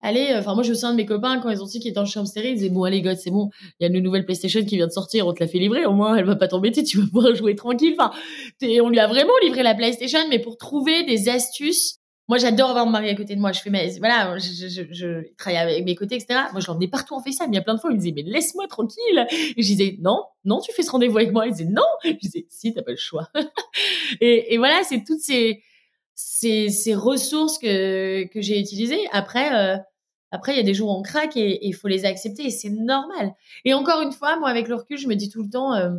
allez, 0.00 0.34
enfin 0.34 0.54
moi 0.54 0.62
je 0.62 0.70
me 0.70 0.74
souviens 0.74 0.92
de 0.92 0.96
mes 0.96 1.04
copains 1.04 1.40
quand 1.40 1.50
ils 1.50 1.62
ont 1.62 1.66
su 1.66 1.78
qu'ils 1.78 1.90
étaient 1.90 1.98
en 1.98 2.06
chambre 2.06 2.26
stérile, 2.26 2.52
ils 2.52 2.56
disaient 2.56 2.70
bon 2.70 2.84
allez 2.84 3.02
God 3.02 3.18
c'est 3.18 3.30
bon, 3.30 3.50
il 3.78 3.82
y 3.82 3.86
a 3.86 3.94
une 3.94 4.02
nouvelle 4.02 4.24
PlayStation 4.24 4.64
qui 4.64 4.76
vient 4.76 4.86
de 4.86 4.92
sortir, 4.92 5.26
on 5.26 5.34
te 5.34 5.44
la 5.44 5.46
fait 5.46 5.58
livrer, 5.58 5.84
au 5.84 5.92
moins 5.92 6.16
elle 6.16 6.24
va 6.24 6.36
pas 6.36 6.48
t'embêter, 6.48 6.82
tu 6.84 6.98
vas 6.98 7.06
pouvoir 7.06 7.34
jouer 7.34 7.54
tranquille. 7.54 7.94
Enfin, 7.98 8.12
on 8.62 8.88
lui 8.88 8.98
a 8.98 9.06
vraiment 9.06 9.34
livré 9.42 9.62
la 9.62 9.74
PlayStation, 9.74 10.20
mais 10.30 10.38
pour 10.38 10.56
trouver 10.56 11.04
des 11.04 11.28
astuces 11.28 11.98
moi, 12.28 12.38
j'adore 12.38 12.70
avoir 12.70 12.84
mon 12.86 12.92
mari 12.92 13.08
à 13.08 13.14
côté 13.14 13.34
de 13.34 13.40
moi. 13.40 13.52
Je 13.52 13.60
fais, 13.60 13.70
mais 13.70 13.90
voilà, 13.98 14.38
je, 14.38 14.68
je, 14.68 14.82
je, 14.90 15.34
travaille 15.36 15.58
avec 15.58 15.84
mes 15.84 15.94
côtés, 15.94 16.16
etc. 16.16 16.40
Moi, 16.52 16.60
je 16.60 16.66
l'emmenais 16.66 16.88
partout 16.88 17.14
en 17.14 17.22
FaceTime. 17.22 17.52
Il 17.52 17.54
y 17.54 17.58
a 17.58 17.62
plein 17.62 17.74
de 17.74 17.80
fois, 17.80 17.90
il 17.90 17.94
me 17.94 18.00
disait, 18.00 18.12
mais 18.14 18.22
laisse-moi 18.22 18.66
tranquille. 18.68 19.26
Et 19.30 19.62
je 19.62 19.66
disais, 19.66 19.96
non, 20.00 20.24
non, 20.44 20.60
tu 20.60 20.72
fais 20.72 20.82
ce 20.82 20.90
rendez-vous 20.90 21.16
avec 21.16 21.32
moi. 21.32 21.46
Il 21.46 21.52
disait, 21.52 21.64
non. 21.64 21.82
Je 22.04 22.10
disais, 22.10 22.46
si, 22.48 22.72
t'as 22.72 22.82
pas 22.82 22.92
le 22.92 22.96
choix. 22.96 23.28
et, 24.20 24.56
voilà, 24.58 24.82
c'est 24.84 25.04
toutes 25.04 25.20
ces, 25.20 25.62
ces, 26.14 26.68
ces 26.68 26.94
ressources 26.94 27.58
que, 27.58 28.24
que 28.28 28.40
j'ai 28.40 28.60
utilisées. 28.60 29.08
Après, 29.12 29.54
euh, 29.54 29.78
après, 30.30 30.52
il 30.52 30.56
y 30.56 30.60
a 30.60 30.64
des 30.64 30.74
jours 30.74 30.90
où 30.90 30.98
on 30.98 31.02
craque 31.02 31.36
et 31.36 31.66
il 31.66 31.74
faut 31.74 31.88
les 31.88 32.04
accepter 32.04 32.50
c'est 32.50 32.70
normal. 32.70 33.34
Et 33.64 33.72
encore 33.74 34.02
une 34.02 34.12
fois, 34.12 34.38
moi, 34.38 34.50
avec 34.50 34.68
le 34.68 34.74
recul, 34.74 34.98
je 34.98 35.08
me 35.08 35.14
dis 35.14 35.30
tout 35.30 35.42
le 35.42 35.48
temps, 35.50 35.74
euh, 35.74 35.90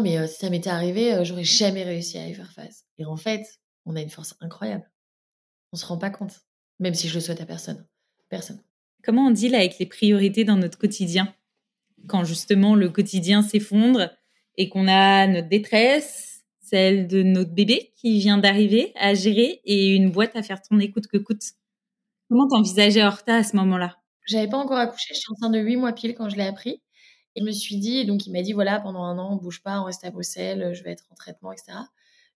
mais 0.00 0.18
euh, 0.18 0.26
si 0.26 0.38
ça 0.38 0.50
m'était 0.50 0.70
arrivé, 0.70 1.14
euh, 1.14 1.24
j'aurais 1.24 1.44
jamais 1.44 1.84
réussi 1.84 2.18
à 2.18 2.26
y 2.26 2.34
faire 2.34 2.52
face. 2.52 2.84
Et 2.98 3.04
en 3.04 3.16
fait, 3.16 3.60
on 3.86 3.96
a 3.96 4.00
une 4.00 4.10
force 4.10 4.34
incroyable. 4.40 4.90
On 5.72 5.76
se 5.76 5.86
rend 5.86 5.98
pas 5.98 6.10
compte, 6.10 6.40
même 6.78 6.94
si 6.94 7.08
je 7.08 7.14
le 7.14 7.20
souhaite 7.20 7.40
à 7.40 7.46
personne. 7.46 7.86
Personne. 8.28 8.60
Comment 9.02 9.26
on 9.26 9.30
deal 9.30 9.54
avec 9.54 9.78
les 9.78 9.86
priorités 9.86 10.44
dans 10.44 10.56
notre 10.56 10.78
quotidien? 10.78 11.34
Quand 12.06 12.24
justement 12.24 12.74
le 12.74 12.88
quotidien 12.88 13.42
s'effondre 13.42 14.10
et 14.56 14.68
qu'on 14.68 14.88
a 14.88 15.26
notre 15.26 15.48
détresse, 15.48 16.44
celle 16.60 17.06
de 17.06 17.22
notre 17.22 17.52
bébé 17.52 17.92
qui 17.96 18.18
vient 18.18 18.38
d'arriver 18.38 18.92
à 18.96 19.14
gérer 19.14 19.60
et 19.64 19.94
une 19.94 20.10
boîte 20.10 20.36
à 20.36 20.42
faire 20.42 20.60
tourner 20.62 20.90
coûte 20.90 21.06
que 21.06 21.16
coûte. 21.16 21.52
Comment 22.28 22.48
t'envisageais 22.48 23.02
Horta 23.02 23.36
à 23.36 23.42
ce 23.42 23.56
moment-là? 23.56 23.96
J'avais 24.26 24.48
pas 24.48 24.58
encore 24.58 24.76
accouché, 24.76 25.14
je 25.14 25.20
suis 25.20 25.32
enceinte 25.32 25.52
de 25.52 25.60
8 25.60 25.76
mois 25.76 25.92
pile 25.92 26.14
quand 26.14 26.28
je 26.28 26.36
l'ai 26.36 26.44
appris. 26.44 26.82
Et 27.34 27.40
je 27.40 27.44
me 27.46 27.52
suis 27.52 27.76
dit, 27.76 28.04
donc 28.04 28.26
il 28.26 28.32
m'a 28.32 28.42
dit 28.42 28.52
voilà, 28.52 28.80
pendant 28.80 29.04
un 29.04 29.18
an, 29.18 29.32
on 29.32 29.36
bouge 29.36 29.62
pas, 29.62 29.80
on 29.80 29.84
reste 29.84 30.04
à 30.04 30.10
Bruxelles, 30.10 30.74
je 30.74 30.82
vais 30.82 30.90
être 30.90 31.06
en 31.10 31.14
traitement, 31.14 31.52
etc 31.52 31.78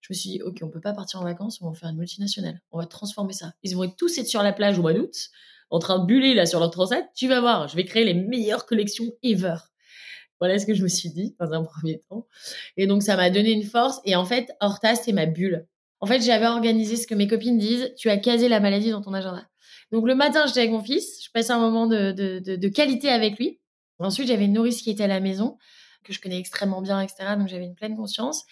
je 0.03 0.11
me 0.11 0.15
suis 0.15 0.29
dit, 0.31 0.41
OK, 0.41 0.59
on 0.61 0.69
peut 0.69 0.81
pas 0.81 0.91
partir 0.91 1.21
en 1.21 1.23
vacances, 1.23 1.61
on 1.61 1.69
va 1.69 1.75
faire 1.75 1.89
une 1.89 1.97
multinationale. 1.97 2.61
On 2.71 2.77
va 2.77 2.85
transformer 2.85 3.31
ça. 3.31 3.53
Ils 3.63 3.73
vont 3.73 3.89
tous 3.89 4.17
être 4.17 4.27
sur 4.27 4.43
la 4.43 4.51
plage 4.51 4.77
au 4.77 4.81
mois 4.81 4.93
d'août, 4.93 5.15
en 5.69 5.79
train 5.79 5.97
de 5.97 6.05
buller 6.05 6.33
là 6.33 6.45
sur 6.45 6.59
leur 6.59 6.71
transat. 6.71 7.05
Tu 7.15 7.29
vas 7.29 7.39
voir, 7.39 7.69
je 7.69 7.77
vais 7.77 7.85
créer 7.85 8.03
les 8.03 8.13
meilleures 8.13 8.65
collections 8.65 9.05
ever. 9.23 9.55
Voilà 10.41 10.59
ce 10.59 10.65
que 10.65 10.73
je 10.73 10.83
me 10.83 10.89
suis 10.89 11.09
dit 11.09 11.37
dans 11.39 11.53
un 11.53 11.63
premier 11.63 12.01
temps. 12.09 12.27
Et 12.75 12.85
donc, 12.85 13.01
ça 13.01 13.15
m'a 13.15 13.29
donné 13.29 13.53
une 13.53 13.63
force. 13.63 14.01
Et 14.03 14.17
en 14.17 14.25
fait, 14.25 14.51
Horta, 14.59 14.95
c'est 14.95 15.13
ma 15.13 15.25
bulle. 15.25 15.67
En 16.01 16.05
fait, 16.05 16.19
j'avais 16.19 16.47
organisé 16.47 16.97
ce 16.97 17.07
que 17.07 17.15
mes 17.15 17.27
copines 17.27 17.57
disent, 17.57 17.93
tu 17.97 18.09
as 18.09 18.17
casé 18.17 18.49
la 18.49 18.59
maladie 18.59 18.91
dans 18.91 19.01
ton 19.01 19.13
agenda. 19.13 19.47
Donc, 19.93 20.05
le 20.05 20.15
matin, 20.15 20.45
j'étais 20.47 20.59
avec 20.59 20.71
mon 20.71 20.83
fils, 20.83 21.23
je 21.23 21.29
passais 21.31 21.53
un 21.53 21.59
moment 21.59 21.87
de, 21.87 22.11
de, 22.11 22.57
de 22.57 22.67
qualité 22.67 23.07
avec 23.07 23.37
lui. 23.37 23.61
Ensuite, 23.99 24.27
j'avais 24.27 24.45
une 24.45 24.53
nourrice 24.53 24.81
qui 24.81 24.89
était 24.89 25.03
à 25.03 25.07
la 25.07 25.21
maison, 25.21 25.57
que 26.03 26.11
je 26.11 26.19
connais 26.19 26.39
extrêmement 26.39 26.81
bien, 26.81 26.99
etc. 26.99 27.35
Donc, 27.37 27.47
j'avais 27.47 27.63
une 27.63 27.75
pleine 27.75 27.95
conscience. 27.95 28.43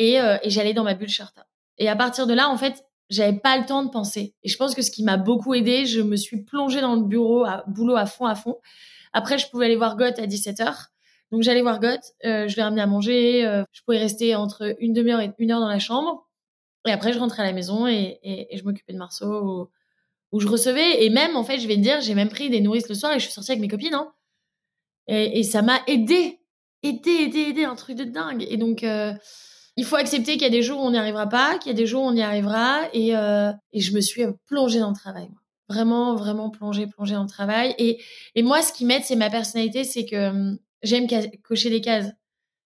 Euh, 0.00 0.38
et, 0.42 0.50
j'allais 0.50 0.74
dans 0.74 0.84
ma 0.84 0.94
bulle 0.94 1.08
Charta. 1.08 1.46
Et 1.78 1.88
à 1.88 1.96
partir 1.96 2.26
de 2.26 2.34
là, 2.34 2.48
en 2.48 2.56
fait, 2.56 2.84
j'avais 3.08 3.38
pas 3.38 3.58
le 3.58 3.66
temps 3.66 3.84
de 3.84 3.90
penser. 3.90 4.34
Et 4.42 4.48
je 4.48 4.56
pense 4.56 4.74
que 4.74 4.82
ce 4.82 4.90
qui 4.90 5.02
m'a 5.02 5.16
beaucoup 5.16 5.54
aidé, 5.54 5.86
je 5.86 6.00
me 6.00 6.16
suis 6.16 6.42
plongée 6.42 6.80
dans 6.80 6.94
le 6.94 7.02
bureau, 7.02 7.44
à, 7.44 7.64
boulot 7.66 7.96
à 7.96 8.06
fond, 8.06 8.26
à 8.26 8.34
fond. 8.34 8.58
Après, 9.12 9.38
je 9.38 9.48
pouvais 9.48 9.66
aller 9.66 9.76
voir 9.76 9.96
Goth 9.96 10.18
à 10.18 10.26
17h. 10.26 10.86
Donc 11.32 11.42
j'allais 11.42 11.62
voir 11.62 11.78
Goth, 11.78 12.14
euh, 12.24 12.48
je 12.48 12.56
l'ai 12.56 12.62
ramené 12.62 12.82
à 12.82 12.88
manger, 12.88 13.46
euh, 13.46 13.62
je 13.70 13.82
pouvais 13.82 13.98
rester 13.98 14.34
entre 14.34 14.74
une 14.80 14.92
demi-heure 14.92 15.20
et 15.20 15.32
une 15.38 15.52
heure 15.52 15.60
dans 15.60 15.68
la 15.68 15.78
chambre. 15.78 16.28
Et 16.88 16.90
après, 16.90 17.12
je 17.12 17.20
rentrais 17.20 17.42
à 17.42 17.46
la 17.46 17.52
maison 17.52 17.86
et, 17.86 18.48
je 18.52 18.62
m'occupais 18.64 18.92
de 18.92 18.98
Marceau 18.98 19.70
où, 20.32 20.40
je 20.40 20.48
recevais. 20.48 21.04
Et 21.04 21.10
même, 21.10 21.36
en 21.36 21.44
fait, 21.44 21.58
je 21.58 21.68
vais 21.68 21.76
te 21.76 21.80
dire, 21.80 22.00
j'ai 22.00 22.14
même 22.14 22.30
pris 22.30 22.50
des 22.50 22.60
nourrices 22.60 22.88
le 22.88 22.94
soir 22.94 23.12
et 23.12 23.18
je 23.18 23.24
suis 23.24 23.32
sortie 23.32 23.52
avec 23.52 23.60
mes 23.60 23.68
copines. 23.68 23.94
Hein. 23.94 24.12
Et, 25.06 25.40
et, 25.40 25.42
ça 25.42 25.62
m'a 25.62 25.80
aidé, 25.86 26.40
aidé, 26.82 27.10
aidé, 27.10 27.40
aidé, 27.40 27.64
un 27.64 27.76
truc 27.76 27.96
de 27.96 28.04
dingue. 28.04 28.46
Et 28.48 28.56
donc, 28.56 28.82
il 29.76 29.84
faut 29.84 29.96
accepter 29.96 30.32
qu'il 30.32 30.42
y 30.42 30.46
a 30.46 30.50
des 30.50 30.62
jours 30.62 30.80
où 30.80 30.84
on 30.84 30.90
n'y 30.90 30.98
arrivera 30.98 31.28
pas, 31.28 31.58
qu'il 31.58 31.70
y 31.70 31.74
a 31.74 31.76
des 31.76 31.86
jours 31.86 32.02
où 32.02 32.06
on 32.06 32.14
y 32.14 32.22
arrivera. 32.22 32.82
Et, 32.92 33.16
euh, 33.16 33.52
et 33.72 33.80
je 33.80 33.94
me 33.94 34.00
suis 34.00 34.22
plongée 34.46 34.80
dans 34.80 34.90
le 34.90 34.96
travail. 34.96 35.28
Vraiment, 35.68 36.16
vraiment 36.16 36.50
plongée, 36.50 36.86
plongée 36.86 37.14
dans 37.14 37.22
le 37.22 37.28
travail. 37.28 37.74
Et, 37.78 38.02
et 38.34 38.42
moi, 38.42 38.60
ce 38.62 38.72
qui 38.72 38.84
m'aide, 38.84 39.04
c'est 39.04 39.16
ma 39.16 39.30
personnalité, 39.30 39.84
c'est 39.84 40.04
que 40.04 40.30
hum, 40.30 40.58
j'aime 40.82 41.06
cocher 41.42 41.70
des 41.70 41.80
cases. 41.80 42.10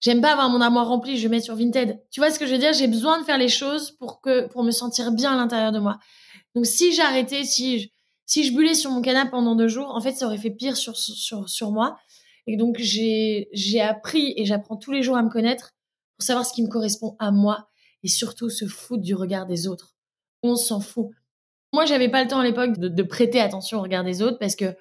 J'aime 0.01 0.21
pas 0.21 0.33
avoir 0.33 0.49
mon 0.49 0.61
armoire 0.61 0.87
remplie, 0.87 1.17
je 1.17 1.27
mets 1.27 1.41
sur 1.41 1.57
Vinted. 1.57 2.01
Tu 2.11 2.21
vois 2.21 2.31
ce 2.31 2.39
que 2.39 2.47
je 2.47 2.53
veux 2.53 2.59
dire? 2.59 2.73
J'ai 2.73 2.87
besoin 2.87 3.19
de 3.21 3.25
faire 3.25 3.39
les 3.39 3.49
choses 3.49 3.93
pour 3.93 4.21
que 4.21 4.47
pour 4.47 4.63
me 4.63 4.71
sentir 4.71 5.11
bien 5.11 5.33
à 5.33 5.37
l'intérieur 5.37 5.73
de 5.73 5.81
moi. 5.81 5.99
Donc 6.55 6.67
si 6.67 6.93
j'arrêtais, 6.93 7.45
si 7.45 7.81
je, 7.81 7.89
si 8.25 8.45
je 8.45 8.55
bullais 8.55 8.75
sur 8.75 8.91
mon 8.93 9.03
canapé 9.03 9.31
pendant 9.31 9.57
deux 9.57 9.67
jours, 9.67 9.91
en 9.95 10.01
fait, 10.01 10.13
ça 10.13 10.27
aurait 10.27 10.39
fait 10.39 10.51
pire 10.51 10.77
sur 10.77 10.97
sur 10.97 11.49
sur 11.49 11.73
moi. 11.73 11.99
Et 12.47 12.57
donc 12.57 12.77
j'ai 12.79 13.49
j'ai 13.53 13.81
appris 13.81 14.35
et 14.37 14.45
j'apprends 14.45 14.77
tous 14.77 14.93
les 14.93 15.03
jours 15.03 15.17
à 15.17 15.23
me 15.23 15.31
connaître 15.31 15.75
pour 16.19 16.25
savoir 16.25 16.45
ce 16.45 16.53
qui 16.53 16.63
me 16.63 16.69
correspond 16.69 17.17
à 17.19 17.31
moi 17.31 17.69
et 18.03 18.09
surtout 18.09 18.51
se 18.51 18.67
foutre 18.67 19.03
du 19.03 19.15
regard 19.15 19.47
des 19.47 19.69
autres. 19.69 19.95
On 20.43 20.57
s'en 20.57 20.81
fout. 20.81 21.11
Moi, 21.73 21.85
j'avais 21.87 22.09
pas 22.09 22.23
le 22.23 22.29
temps 22.29 22.41
à 22.41 22.45
l'époque 22.45 22.79
de, 22.79 23.03
prêter 23.03 23.41
attention 23.41 23.79
au 23.79 23.83
regard 23.83 24.05
des 24.05 24.23
autres 24.23 24.39
parce 24.39 24.57
que 24.57 24.75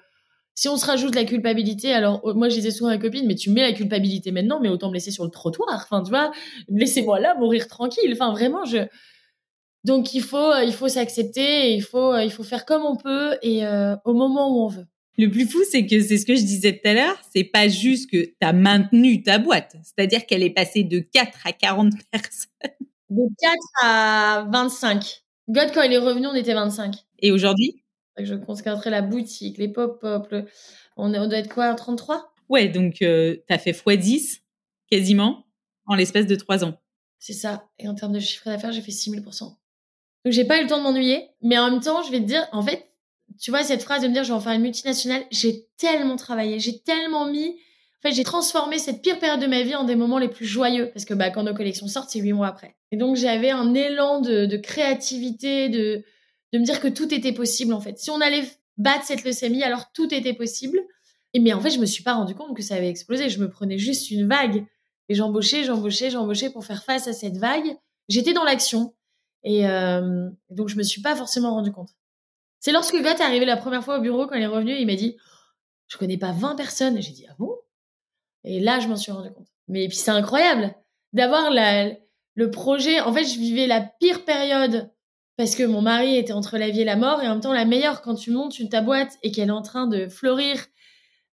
Si 0.54 0.68
on 0.68 0.76
se 0.76 0.86
rajoute 0.86 1.14
la 1.14 1.24
culpabilité, 1.24 1.92
alors 1.94 2.20
euh, 2.24 2.34
moi 2.34 2.48
je 2.48 2.56
disais 2.56 2.72
souvent 2.72 2.90
à 2.90 2.94
ma 2.94 2.98
copine, 3.00 3.28
mais 3.28 3.36
tu 3.36 3.50
mets 3.50 3.62
la 3.62 3.72
culpabilité 3.72 4.32
maintenant, 4.32 4.58
mais 4.60 4.68
autant 4.68 4.88
me 4.88 4.94
laisser 4.94 5.12
sur 5.12 5.24
le 5.24 5.30
trottoir. 5.30 5.68
Enfin, 5.72 6.02
tu 6.02 6.10
vois, 6.10 6.32
laissez-moi 6.68 7.20
là 7.20 7.36
mourir 7.36 7.68
tranquille. 7.68 8.10
Enfin, 8.12 8.32
vraiment, 8.32 8.64
je. 8.64 8.78
Donc 9.84 10.14
il 10.14 10.22
faut, 10.22 10.52
il 10.66 10.72
faut 10.72 10.88
s'accepter, 10.88 11.74
il 11.74 11.82
faut, 11.82 12.16
il 12.18 12.32
faut 12.32 12.42
faire 12.42 12.64
comme 12.66 12.84
on 12.84 12.96
peut 12.96 13.38
et 13.42 13.64
au 14.04 14.14
moment 14.14 14.48
où 14.52 14.64
on 14.64 14.68
veut. 14.68 14.86
Le 15.18 15.28
plus 15.28 15.48
fou, 15.48 15.58
c'est 15.68 15.84
que 15.84 16.00
c'est 16.00 16.16
ce 16.16 16.24
que 16.24 16.36
je 16.36 16.42
disais 16.42 16.78
tout 16.78 16.88
à 16.88 16.94
l'heure, 16.94 17.16
c'est 17.34 17.42
pas 17.42 17.66
juste 17.66 18.08
que 18.08 18.24
tu 18.24 18.36
as 18.40 18.52
maintenu 18.52 19.20
ta 19.24 19.38
boîte, 19.38 19.74
c'est-à-dire 19.82 20.24
qu'elle 20.26 20.44
est 20.44 20.50
passée 20.50 20.84
de 20.84 21.00
4 21.00 21.40
à 21.44 21.52
40 21.52 21.92
personnes. 22.12 22.86
De 23.10 23.22
4 23.40 23.54
à 23.82 24.46
25. 24.52 25.24
God, 25.48 25.72
quand 25.74 25.82
il 25.82 25.92
est 25.92 25.98
revenu, 25.98 26.28
on 26.28 26.34
était 26.34 26.54
25. 26.54 26.94
Et 27.18 27.32
aujourd'hui? 27.32 27.82
Je 28.16 28.36
considérerais 28.36 28.90
la 28.90 29.02
boutique, 29.02 29.58
les 29.58 29.68
pop-up, 29.68 30.32
on, 30.96 31.12
on, 31.12 31.26
doit 31.26 31.38
être 31.38 31.52
quoi, 31.52 31.74
33 31.74 32.32
Ouais, 32.48 32.68
donc 32.68 33.02
euh, 33.02 33.36
tu 33.48 33.54
as 33.54 33.58
fait 33.58 33.72
x10 33.72 34.40
quasiment 34.88 35.46
en 35.86 35.96
l'espace 35.96 36.26
de 36.26 36.36
3 36.36 36.64
ans. 36.64 36.78
C'est 37.18 37.32
ça. 37.32 37.68
Et 37.80 37.88
en 37.88 37.94
termes 37.96 38.12
de 38.12 38.20
chiffre 38.20 38.46
d'affaires, 38.46 38.70
j'ai 38.70 38.82
fait 38.82 38.92
6000%. 38.92 39.56
Donc 40.24 40.32
j'ai 40.32 40.44
pas 40.44 40.60
eu 40.60 40.62
le 40.62 40.68
temps 40.68 40.78
de 40.78 40.84
m'ennuyer, 40.84 41.30
mais 41.42 41.58
en 41.58 41.70
même 41.70 41.80
temps, 41.80 42.02
je 42.04 42.12
vais 42.12 42.20
te 42.20 42.26
dire, 42.26 42.46
en 42.52 42.62
fait, 42.62 42.87
tu 43.40 43.50
vois, 43.50 43.62
cette 43.62 43.82
phrase 43.82 44.02
de 44.02 44.08
me 44.08 44.12
dire 44.12 44.24
je 44.24 44.28
vais 44.28 44.34
en 44.34 44.40
faire 44.40 44.52
une 44.52 44.62
multinationale, 44.62 45.24
j'ai 45.30 45.66
tellement 45.76 46.16
travaillé, 46.16 46.58
j'ai 46.58 46.80
tellement 46.80 47.26
mis. 47.26 47.48
En 47.98 48.08
fait, 48.08 48.12
j'ai 48.14 48.24
transformé 48.24 48.78
cette 48.78 49.02
pire 49.02 49.18
période 49.18 49.40
de 49.40 49.46
ma 49.46 49.62
vie 49.62 49.74
en 49.74 49.84
des 49.84 49.96
moments 49.96 50.18
les 50.18 50.28
plus 50.28 50.46
joyeux 50.46 50.90
parce 50.94 51.04
que 51.04 51.14
bah, 51.14 51.30
quand 51.30 51.42
nos 51.42 51.54
collections 51.54 51.88
sortent, 51.88 52.10
c'est 52.10 52.20
huit 52.20 52.32
mois 52.32 52.46
après. 52.46 52.76
Et 52.92 52.96
donc, 52.96 53.16
j'avais 53.16 53.50
un 53.50 53.74
élan 53.74 54.20
de, 54.20 54.56
créativité, 54.56 55.68
de, 55.68 56.04
de 56.52 56.58
me 56.58 56.64
dire 56.64 56.80
que 56.80 56.88
tout 56.88 57.12
était 57.12 57.32
possible 57.32 57.72
en 57.72 57.80
fait. 57.80 57.98
Si 57.98 58.10
on 58.10 58.20
allait 58.20 58.44
battre 58.76 59.04
cette 59.04 59.24
leucémie, 59.24 59.62
alors 59.62 59.90
tout 59.92 60.14
était 60.14 60.32
possible. 60.32 60.78
Et 61.34 61.40
mais 61.40 61.52
en 61.52 61.60
fait, 61.60 61.70
je 61.70 61.78
me 61.78 61.86
suis 61.86 62.02
pas 62.02 62.14
rendu 62.14 62.34
compte 62.34 62.56
que 62.56 62.62
ça 62.62 62.76
avait 62.76 62.88
explosé. 62.88 63.28
Je 63.28 63.40
me 63.40 63.50
prenais 63.50 63.78
juste 63.78 64.10
une 64.10 64.28
vague 64.28 64.64
et 65.08 65.14
j'embauchais, 65.14 65.64
j'embauchais, 65.64 66.10
j'embauchais 66.10 66.50
pour 66.50 66.64
faire 66.64 66.84
face 66.84 67.08
à 67.08 67.12
cette 67.12 67.36
vague. 67.36 67.76
J'étais 68.08 68.32
dans 68.32 68.44
l'action 68.44 68.94
et 69.44 69.66
euh, 69.66 70.28
donc 70.50 70.68
je 70.68 70.76
me 70.76 70.82
suis 70.82 71.02
pas 71.02 71.16
forcément 71.16 71.50
rendu 71.50 71.72
compte. 71.72 71.90
C'est 72.60 72.72
lorsque 72.72 72.96
Gott 72.96 73.20
est 73.20 73.22
arrivé 73.22 73.44
la 73.44 73.56
première 73.56 73.84
fois 73.84 73.98
au 73.98 74.00
bureau, 74.00 74.26
quand 74.26 74.34
il 74.34 74.42
est 74.42 74.46
revenu, 74.46 74.74
il 74.74 74.86
m'a 74.86 74.96
dit 74.96 75.16
Je 75.86 75.96
connais 75.96 76.18
pas 76.18 76.32
20 76.32 76.56
personnes. 76.56 77.00
J'ai 77.00 77.12
dit 77.12 77.26
Ah 77.28 77.34
bon? 77.38 77.54
Et 78.44 78.60
là, 78.60 78.80
je 78.80 78.88
m'en 78.88 78.96
suis 78.96 79.12
rendu 79.12 79.30
compte. 79.32 79.48
Mais 79.68 79.88
puis 79.88 79.96
c'est 79.96 80.10
incroyable 80.10 80.74
d'avoir 81.12 81.50
le 81.50 82.50
projet. 82.50 83.00
En 83.00 83.12
fait, 83.12 83.24
je 83.24 83.38
vivais 83.38 83.66
la 83.66 83.80
pire 83.80 84.24
période 84.24 84.90
parce 85.36 85.54
que 85.54 85.62
mon 85.62 85.82
mari 85.82 86.16
était 86.16 86.32
entre 86.32 86.58
la 86.58 86.68
vie 86.68 86.80
et 86.80 86.84
la 86.84 86.96
mort, 86.96 87.22
et 87.22 87.28
en 87.28 87.34
même 87.34 87.40
temps 87.40 87.52
la 87.52 87.64
meilleure 87.64 88.02
quand 88.02 88.16
tu 88.16 88.32
montes 88.32 88.56
ta 88.70 88.80
boîte 88.80 89.16
et 89.22 89.30
qu'elle 89.30 89.48
est 89.48 89.52
en 89.52 89.62
train 89.62 89.86
de 89.86 90.08
fleurir 90.08 90.66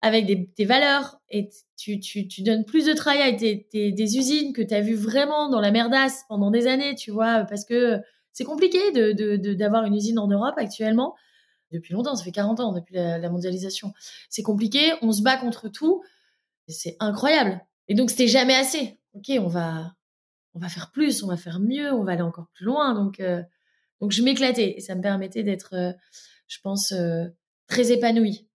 avec 0.03 0.27
des, 0.27 0.47
tes 0.55 0.65
valeurs 0.65 1.19
et 1.29 1.49
tu, 1.75 1.99
donnes 2.43 2.65
plus 2.65 2.85
de 2.85 2.93
travail 2.93 3.21
à 3.23 3.31
des 3.31 4.17
usines 4.17 4.53
que 4.53 4.61
tu 4.61 4.75
as 4.75 4.81
vu 4.81 4.93
vraiment 4.93 5.49
dans 5.49 5.59
la 5.59 5.71
merdasse 5.71 6.23
pendant 6.29 6.51
des 6.51 6.67
années, 6.67 6.93
tu 6.93 7.09
vois, 7.09 7.45
parce 7.45 7.65
que 7.65 7.99
c'est 8.35 8.43
compliqué 8.43 8.91
d'avoir 8.91 9.83
de, 9.83 9.87
une 9.87 9.95
usine 9.95 10.19
en 10.19 10.27
Europe 10.27 10.55
actuellement. 10.57 11.15
Depuis 11.71 11.93
longtemps, 11.93 12.15
ça 12.15 12.23
fait 12.23 12.33
40 12.33 12.59
ans 12.59 12.73
depuis 12.73 12.93
la, 12.93 13.29
mondialisation. 13.29 13.93
C'est 14.29 14.43
compliqué, 14.43 14.91
on 15.01 15.13
se 15.13 15.21
bat 15.21 15.37
contre 15.37 15.69
tout. 15.69 16.03
C'est 16.67 16.97
incroyable. 16.99 17.61
Et 17.87 17.95
donc, 17.95 18.09
c'était 18.09 18.27
jamais 18.27 18.53
assez. 18.53 18.99
Ok, 19.13 19.31
on 19.39 19.47
va, 19.47 19.93
on 20.53 20.59
va 20.59 20.67
faire 20.67 20.91
plus, 20.91 21.23
on 21.23 21.27
va 21.27 21.37
faire 21.37 21.61
mieux, 21.61 21.93
on 21.93 22.03
va 22.03 22.11
aller 22.11 22.23
encore 22.23 22.47
plus 22.53 22.65
loin. 22.65 22.93
Donc, 22.93 23.21
euh, 23.21 23.41
donc 24.01 24.11
je 24.11 24.21
m'éclatais 24.21 24.75
et 24.77 24.81
ça 24.81 24.95
me 24.95 25.01
permettait 25.01 25.43
d'être, 25.43 25.73
euh, 25.73 25.93
je 26.47 26.57
pense, 26.61 26.91
euh, 26.91 27.27
très 27.67 27.93
épanouie 27.93 28.49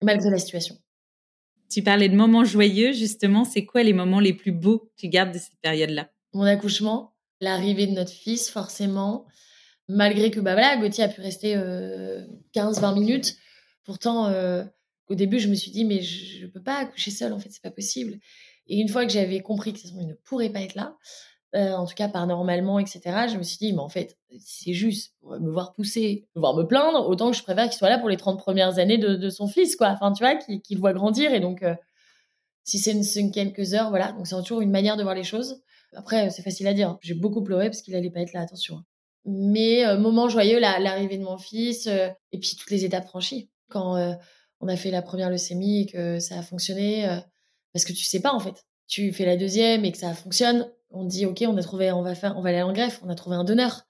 malgré 0.00 0.30
la 0.30 0.38
situation. 0.38 0.78
Tu 1.68 1.82
parlais 1.82 2.08
de 2.08 2.16
moments 2.16 2.44
joyeux, 2.44 2.92
justement. 2.92 3.44
C'est 3.44 3.66
quoi 3.66 3.82
les 3.82 3.92
moments 3.92 4.20
les 4.20 4.32
plus 4.32 4.52
beaux 4.52 4.78
que 4.78 4.90
tu 4.96 5.08
gardes 5.08 5.34
de 5.34 5.38
cette 5.38 5.60
période-là? 5.60 6.10
Mon 6.32 6.44
accouchement, 6.44 7.11
l'arrivée 7.42 7.86
de 7.86 7.92
notre 7.92 8.12
fils, 8.12 8.48
forcément. 8.48 9.26
Malgré 9.88 10.30
que, 10.30 10.40
bah 10.40 10.54
voilà, 10.54 10.76
Gauthier 10.76 11.04
a 11.04 11.08
pu 11.08 11.20
rester 11.20 11.54
15-20 11.54 11.56
euh, 11.56 12.94
minutes. 12.94 13.36
Pourtant, 13.84 14.28
euh, 14.28 14.64
au 15.08 15.14
début, 15.14 15.40
je 15.40 15.48
me 15.48 15.54
suis 15.54 15.72
dit, 15.72 15.84
mais 15.84 16.00
je 16.00 16.46
ne 16.46 16.50
peux 16.50 16.62
pas 16.62 16.78
accoucher 16.78 17.10
seule, 17.10 17.32
en 17.32 17.38
fait, 17.38 17.50
c'est 17.50 17.62
pas 17.62 17.72
possible. 17.72 18.18
Et 18.68 18.78
une 18.78 18.88
fois 18.88 19.04
que 19.04 19.12
j'avais 19.12 19.40
compris 19.40 19.72
que 19.72 19.80
ne 19.88 20.14
pourrait 20.24 20.50
pas 20.50 20.60
être 20.60 20.76
là, 20.76 20.96
euh, 21.54 21.72
en 21.72 21.84
tout 21.84 21.94
cas 21.94 22.08
par 22.08 22.26
normalement, 22.26 22.78
etc., 22.78 23.00
je 23.30 23.36
me 23.36 23.42
suis 23.42 23.58
dit, 23.58 23.72
mais 23.72 23.80
en 23.80 23.88
fait, 23.88 24.16
c'est 24.38 24.72
juste 24.72 25.14
me 25.24 25.50
voir 25.50 25.74
pousser, 25.74 26.28
me 26.36 26.40
voir 26.40 26.56
me 26.56 26.62
plaindre, 26.62 27.06
autant 27.08 27.32
que 27.32 27.36
je 27.36 27.42
préfère 27.42 27.64
qu'il 27.68 27.76
soit 27.76 27.90
là 27.90 27.98
pour 27.98 28.08
les 28.08 28.16
30 28.16 28.38
premières 28.38 28.78
années 28.78 28.98
de, 28.98 29.28
son 29.30 29.48
fils, 29.48 29.74
quoi. 29.74 29.88
Enfin, 29.88 30.12
tu 30.12 30.22
vois, 30.22 30.36
qu'il 30.36 30.78
voit 30.78 30.92
grandir. 30.92 31.34
Et 31.34 31.40
donc, 31.40 31.64
si 32.62 32.78
c'est 32.78 33.30
quelques 33.32 33.74
heures, 33.74 33.90
voilà. 33.90 34.12
Donc, 34.12 34.28
c'est 34.28 34.40
toujours 34.42 34.60
une 34.60 34.70
manière 34.70 34.96
de 34.96 35.02
voir 35.02 35.16
les 35.16 35.24
choses. 35.24 35.60
Après, 35.94 36.30
c'est 36.30 36.42
facile 36.42 36.66
à 36.66 36.74
dire. 36.74 36.90
Hein. 36.90 36.98
J'ai 37.02 37.14
beaucoup 37.14 37.42
pleuré 37.42 37.68
parce 37.68 37.82
qu'il 37.82 37.94
allait 37.94 38.10
pas 38.10 38.20
être 38.20 38.32
là, 38.32 38.40
attention. 38.40 38.76
Hein. 38.76 38.84
Mais 39.24 39.86
euh, 39.86 39.98
moment 39.98 40.28
joyeux, 40.28 40.58
l'arrivée 40.58 41.18
de 41.18 41.22
mon 41.22 41.38
fils, 41.38 41.86
euh, 41.86 42.08
et 42.32 42.38
puis 42.38 42.56
toutes 42.58 42.70
les 42.70 42.84
étapes 42.84 43.06
franchies. 43.06 43.50
Quand 43.68 43.96
euh, 43.96 44.12
on 44.60 44.68
a 44.68 44.76
fait 44.76 44.90
la 44.90 45.02
première 45.02 45.30
leucémie 45.30 45.82
et 45.82 45.86
que 45.86 46.18
ça 46.18 46.38
a 46.38 46.42
fonctionné, 46.42 47.06
parce 47.72 47.84
que 47.84 47.92
tu 47.92 48.04
sais 48.04 48.20
pas 48.20 48.32
en 48.32 48.38
fait. 48.38 48.64
Tu 48.86 49.12
fais 49.12 49.24
la 49.24 49.36
deuxième 49.36 49.84
et 49.84 49.92
que 49.92 49.98
ça 49.98 50.14
fonctionne, 50.14 50.70
on 50.90 51.04
dit 51.04 51.26
ok, 51.26 51.42
on 51.48 51.56
a 51.56 51.62
trouvé, 51.62 51.90
on 51.90 52.02
va 52.02 52.14
faire, 52.14 52.36
on 52.36 52.42
va 52.42 52.50
aller 52.50 52.62
en 52.62 52.72
greffe, 52.72 53.00
on 53.02 53.08
a 53.08 53.14
trouvé 53.14 53.34
un 53.34 53.44
donneur. 53.44 53.82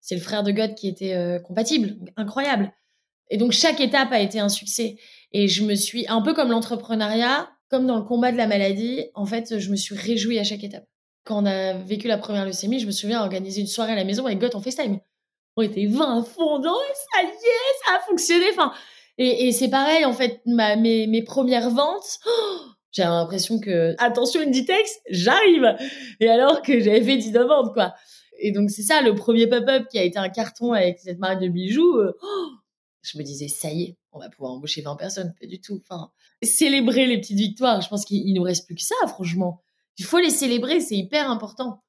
C'est 0.00 0.16
le 0.16 0.20
frère 0.20 0.42
de 0.42 0.52
God 0.52 0.74
qui 0.74 0.88
était 0.88 1.40
compatible, 1.44 1.96
incroyable. 2.16 2.72
Et 3.30 3.38
donc 3.38 3.52
chaque 3.52 3.80
étape 3.80 4.12
a 4.12 4.20
été 4.20 4.38
un 4.38 4.50
succès. 4.50 4.96
Et 5.32 5.48
je 5.48 5.64
me 5.64 5.74
suis 5.74 6.06
un 6.08 6.20
peu 6.20 6.34
comme 6.34 6.50
l'entrepreneuriat, 6.50 7.48
comme 7.70 7.86
dans 7.86 7.96
le 7.96 8.04
combat 8.04 8.30
de 8.30 8.36
la 8.36 8.46
maladie. 8.46 9.06
En 9.14 9.24
fait, 9.24 9.58
je 9.58 9.70
me 9.70 9.76
suis 9.76 9.94
réjouie 9.94 10.38
à 10.38 10.44
chaque 10.44 10.64
étape 10.64 10.84
quand 11.28 11.42
on 11.42 11.46
a 11.46 11.74
vécu 11.74 12.08
la 12.08 12.16
première 12.16 12.46
leucémie, 12.46 12.80
je 12.80 12.86
me 12.86 12.90
souviens 12.90 13.20
organiser 13.20 13.60
une 13.60 13.66
soirée 13.66 13.92
à 13.92 13.96
la 13.96 14.04
maison 14.04 14.24
avec 14.24 14.38
Goth 14.38 14.54
en 14.54 14.62
FaceTime. 14.62 14.98
On 15.56 15.62
était 15.62 15.84
20 15.84 16.22
fondants 16.22 16.72
ça 17.12 17.22
y 17.22 17.26
est, 17.26 17.86
ça 17.86 17.96
a 17.96 18.00
fonctionné. 18.08 18.46
Enfin, 18.50 18.72
et, 19.18 19.52
c'est 19.52 19.68
pareil, 19.68 20.06
en 20.06 20.14
fait, 20.14 20.40
ma, 20.46 20.76
mes, 20.76 21.06
mes 21.06 21.22
premières 21.22 21.68
ventes, 21.68 22.18
j'ai 22.92 23.02
l'impression 23.02 23.60
que, 23.60 23.94
attention, 23.98 24.40
texte, 24.50 25.02
j'arrive. 25.10 25.76
Et 26.20 26.30
alors 26.30 26.62
que 26.62 26.80
j'avais 26.80 27.02
fait 27.02 27.18
19 27.18 27.46
ventes, 27.46 27.74
quoi. 27.74 27.94
Et 28.38 28.50
donc, 28.50 28.70
c'est 28.70 28.82
ça, 28.82 29.02
le 29.02 29.14
premier 29.14 29.46
pop-up 29.48 29.86
qui 29.90 29.98
a 29.98 30.04
été 30.04 30.18
un 30.18 30.30
carton 30.30 30.72
avec 30.72 30.98
cette 30.98 31.18
marque 31.18 31.42
de 31.42 31.48
bijoux. 31.48 31.96
Euh, 31.96 32.16
je 33.02 33.18
me 33.18 33.22
disais, 33.22 33.48
ça 33.48 33.70
y 33.70 33.82
est, 33.82 33.96
on 34.12 34.18
va 34.18 34.30
pouvoir 34.30 34.52
embaucher 34.52 34.80
20 34.80 34.96
personnes. 34.96 35.34
Pas 35.38 35.46
du 35.46 35.60
tout. 35.60 35.82
Enfin, 35.82 36.10
célébrer 36.42 37.06
les 37.06 37.20
petites 37.20 37.36
victoires. 37.36 37.82
Je 37.82 37.88
pense 37.88 38.06
qu'il 38.06 38.32
nous 38.32 38.42
reste 38.42 38.64
plus 38.64 38.76
que 38.76 38.82
ça, 38.82 38.94
franchement 39.08 39.60
il 39.98 40.04
faut 40.04 40.18
les 40.18 40.30
célébrer, 40.30 40.80
c'est 40.80 40.96
hyper 40.96 41.30
important. 41.30 41.82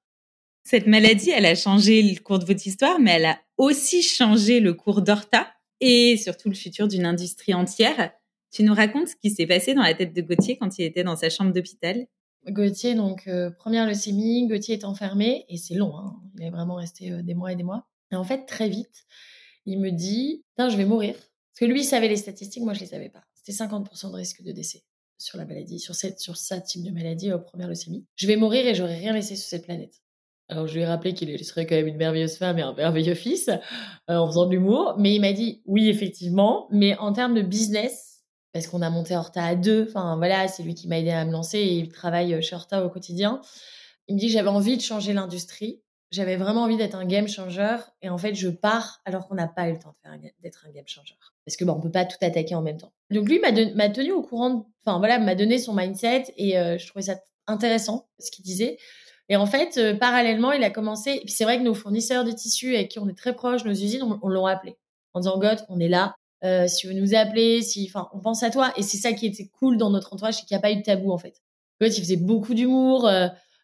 Cette 0.63 0.87
maladie, 0.87 1.29
elle 1.29 1.45
a 1.45 1.55
changé 1.55 2.01
le 2.01 2.19
cours 2.19 2.39
de 2.39 2.45
votre 2.45 2.65
histoire, 2.65 2.99
mais 2.99 3.11
elle 3.11 3.25
a 3.25 3.39
aussi 3.57 4.01
changé 4.01 4.59
le 4.59 4.73
cours 4.73 5.01
d'Horta 5.01 5.47
et 5.79 6.17
surtout 6.17 6.49
le 6.49 6.55
futur 6.55 6.87
d'une 6.87 7.05
industrie 7.05 7.53
entière. 7.53 8.11
Tu 8.51 8.63
nous 8.63 8.73
racontes 8.73 9.09
ce 9.09 9.15
qui 9.15 9.29
s'est 9.29 9.47
passé 9.47 9.73
dans 9.73 9.83
la 9.83 9.93
tête 9.93 10.13
de 10.13 10.21
Gauthier 10.21 10.57
quand 10.57 10.77
il 10.79 10.85
était 10.85 11.03
dans 11.03 11.15
sa 11.15 11.29
chambre 11.29 11.53
d'hôpital? 11.53 12.07
Gauthier, 12.47 12.95
donc 12.95 13.27
euh, 13.27 13.51
première 13.51 13.85
leucémie, 13.85 14.47
Gauthier 14.47 14.75
est 14.75 14.85
enfermé 14.85 15.45
et 15.49 15.57
c'est 15.57 15.75
long, 15.75 15.95
hein. 15.97 16.15
il 16.37 16.45
est 16.45 16.49
vraiment 16.49 16.75
resté 16.75 17.11
euh, 17.11 17.21
des 17.21 17.35
mois 17.35 17.51
et 17.51 17.55
des 17.55 17.63
mois. 17.63 17.87
Et 18.11 18.15
en 18.15 18.23
fait, 18.23 18.45
très 18.45 18.69
vite, 18.69 19.05
il 19.65 19.79
me 19.79 19.91
dit, 19.91 20.43
je 20.57 20.75
vais 20.75 20.85
mourir. 20.85 21.13
Parce 21.13 21.59
que 21.59 21.65
lui, 21.65 21.81
il 21.81 21.85
savait 21.85 22.07
les 22.07 22.15
statistiques, 22.15 22.63
moi, 22.63 22.73
je 22.73 22.79
les 22.79 22.85
savais 22.87 23.09
pas. 23.09 23.23
C'était 23.35 23.51
50% 23.51 24.11
de 24.11 24.15
risque 24.15 24.41
de 24.41 24.51
décès 24.51 24.83
sur 25.19 25.37
la 25.37 25.45
maladie, 25.45 25.79
sur 25.79 25.95
cette, 25.95 26.19
sur 26.19 26.37
ça 26.37 26.59
type 26.59 26.83
de 26.83 26.91
maladie, 26.91 27.31
aux 27.31 27.39
première 27.39 27.67
leucémie. 27.67 28.05
Je 28.15 28.27
vais 28.27 28.35
mourir 28.35 28.65
et 28.65 28.75
j'aurai 28.75 28.95
rien 28.95 29.13
laissé 29.13 29.35
sur 29.35 29.47
cette 29.47 29.65
planète. 29.65 30.01
Alors 30.47 30.65
je 30.65 30.73
lui 30.73 30.81
ai 30.81 30.85
rappelé 30.85 31.13
qu'il 31.13 31.45
serait 31.45 31.67
quand 31.67 31.75
même 31.75 31.87
une 31.87 31.97
merveilleuse 31.97 32.37
femme 32.37 32.57
et 32.57 32.63
un 32.63 32.73
merveilleux 32.73 33.13
fils 33.13 33.49
euh, 33.49 34.15
en 34.15 34.27
faisant 34.27 34.47
de 34.47 34.51
l'humour, 34.51 34.95
mais 34.97 35.13
il 35.13 35.21
m'a 35.21 35.31
dit 35.31 35.61
oui 35.65 35.89
effectivement, 35.89 36.67
mais 36.71 36.97
en 36.97 37.13
termes 37.13 37.35
de 37.35 37.43
business, 37.43 38.23
parce 38.51 38.65
qu'on 38.67 38.81
a 38.81 38.89
monté 38.89 39.15
Horta 39.15 39.43
à 39.43 39.55
deux, 39.55 39.85
enfin 39.87 40.17
voilà, 40.17 40.47
c'est 40.47 40.63
lui 40.63 40.73
qui 40.73 40.87
m'a 40.87 40.97
aidé 40.97 41.11
à 41.11 41.23
me 41.23 41.31
lancer 41.31 41.59
et 41.59 41.73
il 41.75 41.89
travaille 41.89 42.41
chez 42.41 42.55
Horta 42.55 42.83
au 42.83 42.89
quotidien. 42.89 43.41
Il 44.07 44.15
me 44.15 44.19
dit 44.19 44.25
que 44.25 44.33
j'avais 44.33 44.49
envie 44.49 44.75
de 44.75 44.81
changer 44.81 45.13
l'industrie 45.13 45.83
j'avais 46.11 46.37
vraiment 46.37 46.63
envie 46.63 46.77
d'être 46.77 46.95
un 46.95 47.05
game 47.05 47.27
changer 47.27 47.77
et 48.01 48.09
en 48.09 48.17
fait 48.17 48.33
je 48.33 48.49
pars 48.49 49.01
alors 49.05 49.27
qu'on 49.27 49.35
n'a 49.35 49.47
pas 49.47 49.69
eu 49.69 49.73
le 49.73 49.79
temps 49.79 49.95
d'être 50.41 50.65
un 50.67 50.71
game 50.71 50.87
changer. 50.87 51.15
Parce 51.45 51.55
que 51.55 51.65
bon 51.65 51.73
on 51.73 51.81
peut 51.81 51.91
pas 51.91 52.05
tout 52.05 52.17
attaquer 52.21 52.55
en 52.55 52.61
même 52.61 52.77
temps. 52.77 52.91
Donc 53.11 53.29
lui 53.29 53.39
m'a 53.39 53.89
tenu 53.89 54.11
au 54.11 54.21
courant 54.21 54.67
enfin 54.83 54.97
voilà 54.97 55.19
m'a 55.19 55.35
donné 55.35 55.59
son 55.59 55.73
mindset 55.73 56.33
et 56.37 56.57
euh, 56.57 56.77
je 56.77 56.87
trouvais 56.87 57.03
ça 57.03 57.19
intéressant 57.47 58.09
ce 58.19 58.31
qu'il 58.31 58.43
disait. 58.43 58.77
Et 59.29 59.35
en 59.35 59.45
fait 59.45 59.77
euh, 59.77 59.93
parallèlement 59.95 60.51
il 60.51 60.63
a 60.63 60.71
commencé 60.71 61.11
et 61.11 61.19
puis 61.21 61.31
c'est 61.31 61.43
vrai 61.43 61.59
que 61.59 61.63
nos 61.63 61.75
fournisseurs 61.75 62.23
de 62.23 62.31
tissus 62.31 62.75
avec 62.75 62.89
qui 62.89 62.99
on 62.99 63.07
est 63.07 63.17
très 63.17 63.35
proches 63.35 63.63
nos 63.63 63.71
usines 63.71 64.03
on, 64.21 64.27
l'ont 64.27 64.47
appelé 64.47 64.77
en 65.13 65.19
disant 65.19 65.37
God 65.37 65.59
on 65.69 65.79
est 65.79 65.89
là. 65.89 66.15
Euh, 66.43 66.67
si 66.67 66.87
vous 66.87 66.93
nous 66.93 67.13
appelez 67.13 67.61
si 67.61 67.85
enfin 67.87 68.09
on 68.13 68.19
pense 68.19 68.41
à 68.41 68.49
toi. 68.49 68.73
Et 68.77 68.81
c'est 68.81 68.97
ça 68.97 69.13
qui 69.13 69.27
était 69.27 69.47
cool 69.59 69.77
dans 69.77 69.91
notre 69.91 70.13
entourage 70.13 70.35
c'est 70.35 70.45
qu'il 70.45 70.55
n'y 70.55 70.59
a 70.59 70.61
pas 70.61 70.71
eu 70.71 70.77
de 70.77 70.81
tabou 70.81 71.11
en 71.11 71.19
fait. 71.19 71.35
God 71.79 71.93
il 71.95 72.01
faisait 72.01 72.17
beaucoup 72.17 72.55
d'humour 72.55 73.07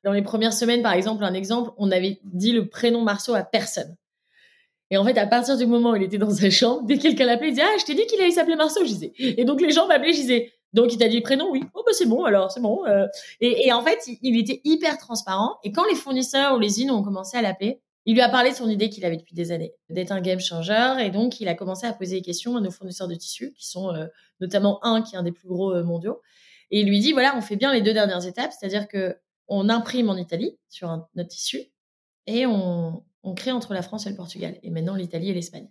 dans 0.05 0.13
les 0.13 0.21
premières 0.21 0.53
semaines, 0.53 0.83
par 0.83 0.93
exemple, 0.93 1.23
un 1.23 1.33
exemple, 1.33 1.71
on 1.77 1.91
avait 1.91 2.19
dit 2.23 2.53
le 2.53 2.69
prénom 2.69 3.01
Marceau 3.01 3.33
à 3.33 3.41
personne. 3.41 3.97
Et 4.91 4.97
en 4.97 5.03
fait, 5.03 5.17
à 5.17 5.25
partir 5.25 5.57
du 5.57 5.65
moment 5.65 5.91
où 5.91 5.95
il 5.95 6.03
était 6.03 6.19
dans 6.19 6.29
sa 6.29 6.51
chambre, 6.51 6.83
dès 6.85 6.97
que 6.97 7.01
quelqu'un 7.01 7.25
l'appelait, 7.25 7.47
il 7.47 7.55
disait 7.55 7.65
Ah, 7.65 7.75
je 7.79 7.85
t'ai 7.85 7.95
dit 7.95 8.05
qu'il 8.05 8.21
allait 8.21 8.29
s'appeler 8.29 8.55
Marceau, 8.55 8.81
je 8.85 8.89
disais. 8.89 9.13
Et 9.17 9.43
donc 9.45 9.59
les 9.61 9.71
gens 9.71 9.87
m'appelaient, 9.87 10.13
je 10.13 10.21
disais 10.21 10.53
Donc 10.73 10.93
il 10.93 10.99
t'a 10.99 11.07
dit 11.07 11.17
le 11.17 11.23
prénom? 11.23 11.49
Oui. 11.49 11.63
Oh, 11.73 11.81
bah 11.83 11.91
c'est 11.93 12.05
bon 12.05 12.23
alors, 12.23 12.51
c'est 12.51 12.61
bon. 12.61 12.85
Euh. 12.85 13.07
Et, 13.41 13.73
en 13.73 13.81
fait, 13.81 13.97
il, 14.21 14.39
était 14.39 14.61
hyper 14.63 14.99
transparent. 14.99 15.57
Et 15.63 15.71
quand 15.71 15.85
les 15.89 15.95
fournisseurs 15.95 16.55
ou 16.55 16.59
les 16.59 16.67
usines 16.67 16.91
ont 16.91 17.01
commencé 17.01 17.35
à 17.35 17.41
l'appeler, 17.41 17.81
il 18.05 18.13
lui 18.13 18.21
a 18.21 18.29
parlé 18.29 18.51
de 18.51 18.55
son 18.55 18.69
idée 18.69 18.91
qu'il 18.91 19.05
avait 19.05 19.17
depuis 19.17 19.33
des 19.33 19.51
années, 19.51 19.73
d'être 19.89 20.11
un 20.11 20.21
game 20.21 20.39
changer. 20.39 20.97
Et 21.03 21.09
donc, 21.09 21.41
il 21.41 21.47
a 21.47 21.55
commencé 21.55 21.87
à 21.87 21.93
poser 21.93 22.17
des 22.17 22.21
questions 22.21 22.55
à 22.55 22.61
nos 22.61 22.69
fournisseurs 22.69 23.07
de 23.07 23.15
tissus, 23.15 23.53
qui 23.57 23.67
sont 23.67 23.91
euh, 23.91 24.05
notamment 24.39 24.85
un 24.85 25.01
qui 25.01 25.15
est 25.15 25.17
un 25.17 25.23
des 25.23 25.31
plus 25.31 25.47
gros 25.47 25.73
euh, 25.73 25.83
mondiaux. 25.83 26.21
Et 26.69 26.81
il 26.81 26.87
lui 26.87 26.99
dit 26.99 27.11
voilà, 27.11 27.35
on 27.35 27.41
fait 27.41 27.55
bien 27.55 27.73
les 27.73 27.81
deux 27.81 27.93
dernières 27.93 28.27
étapes, 28.27 28.51
c'est-à-dire 28.51 28.87
que 28.87 29.17
on 29.47 29.69
imprime 29.69 30.09
en 30.09 30.15
Italie 30.15 30.57
sur 30.69 30.89
un, 30.89 31.07
notre 31.15 31.29
tissu 31.29 31.61
et 32.27 32.45
on, 32.45 33.03
on 33.23 33.33
crée 33.33 33.51
entre 33.51 33.73
la 33.73 33.81
France 33.81 34.05
et 34.07 34.09
le 34.09 34.15
Portugal, 34.15 34.57
et 34.63 34.69
maintenant 34.69 34.95
l'Italie 34.95 35.29
et 35.29 35.33
l'Espagne. 35.33 35.69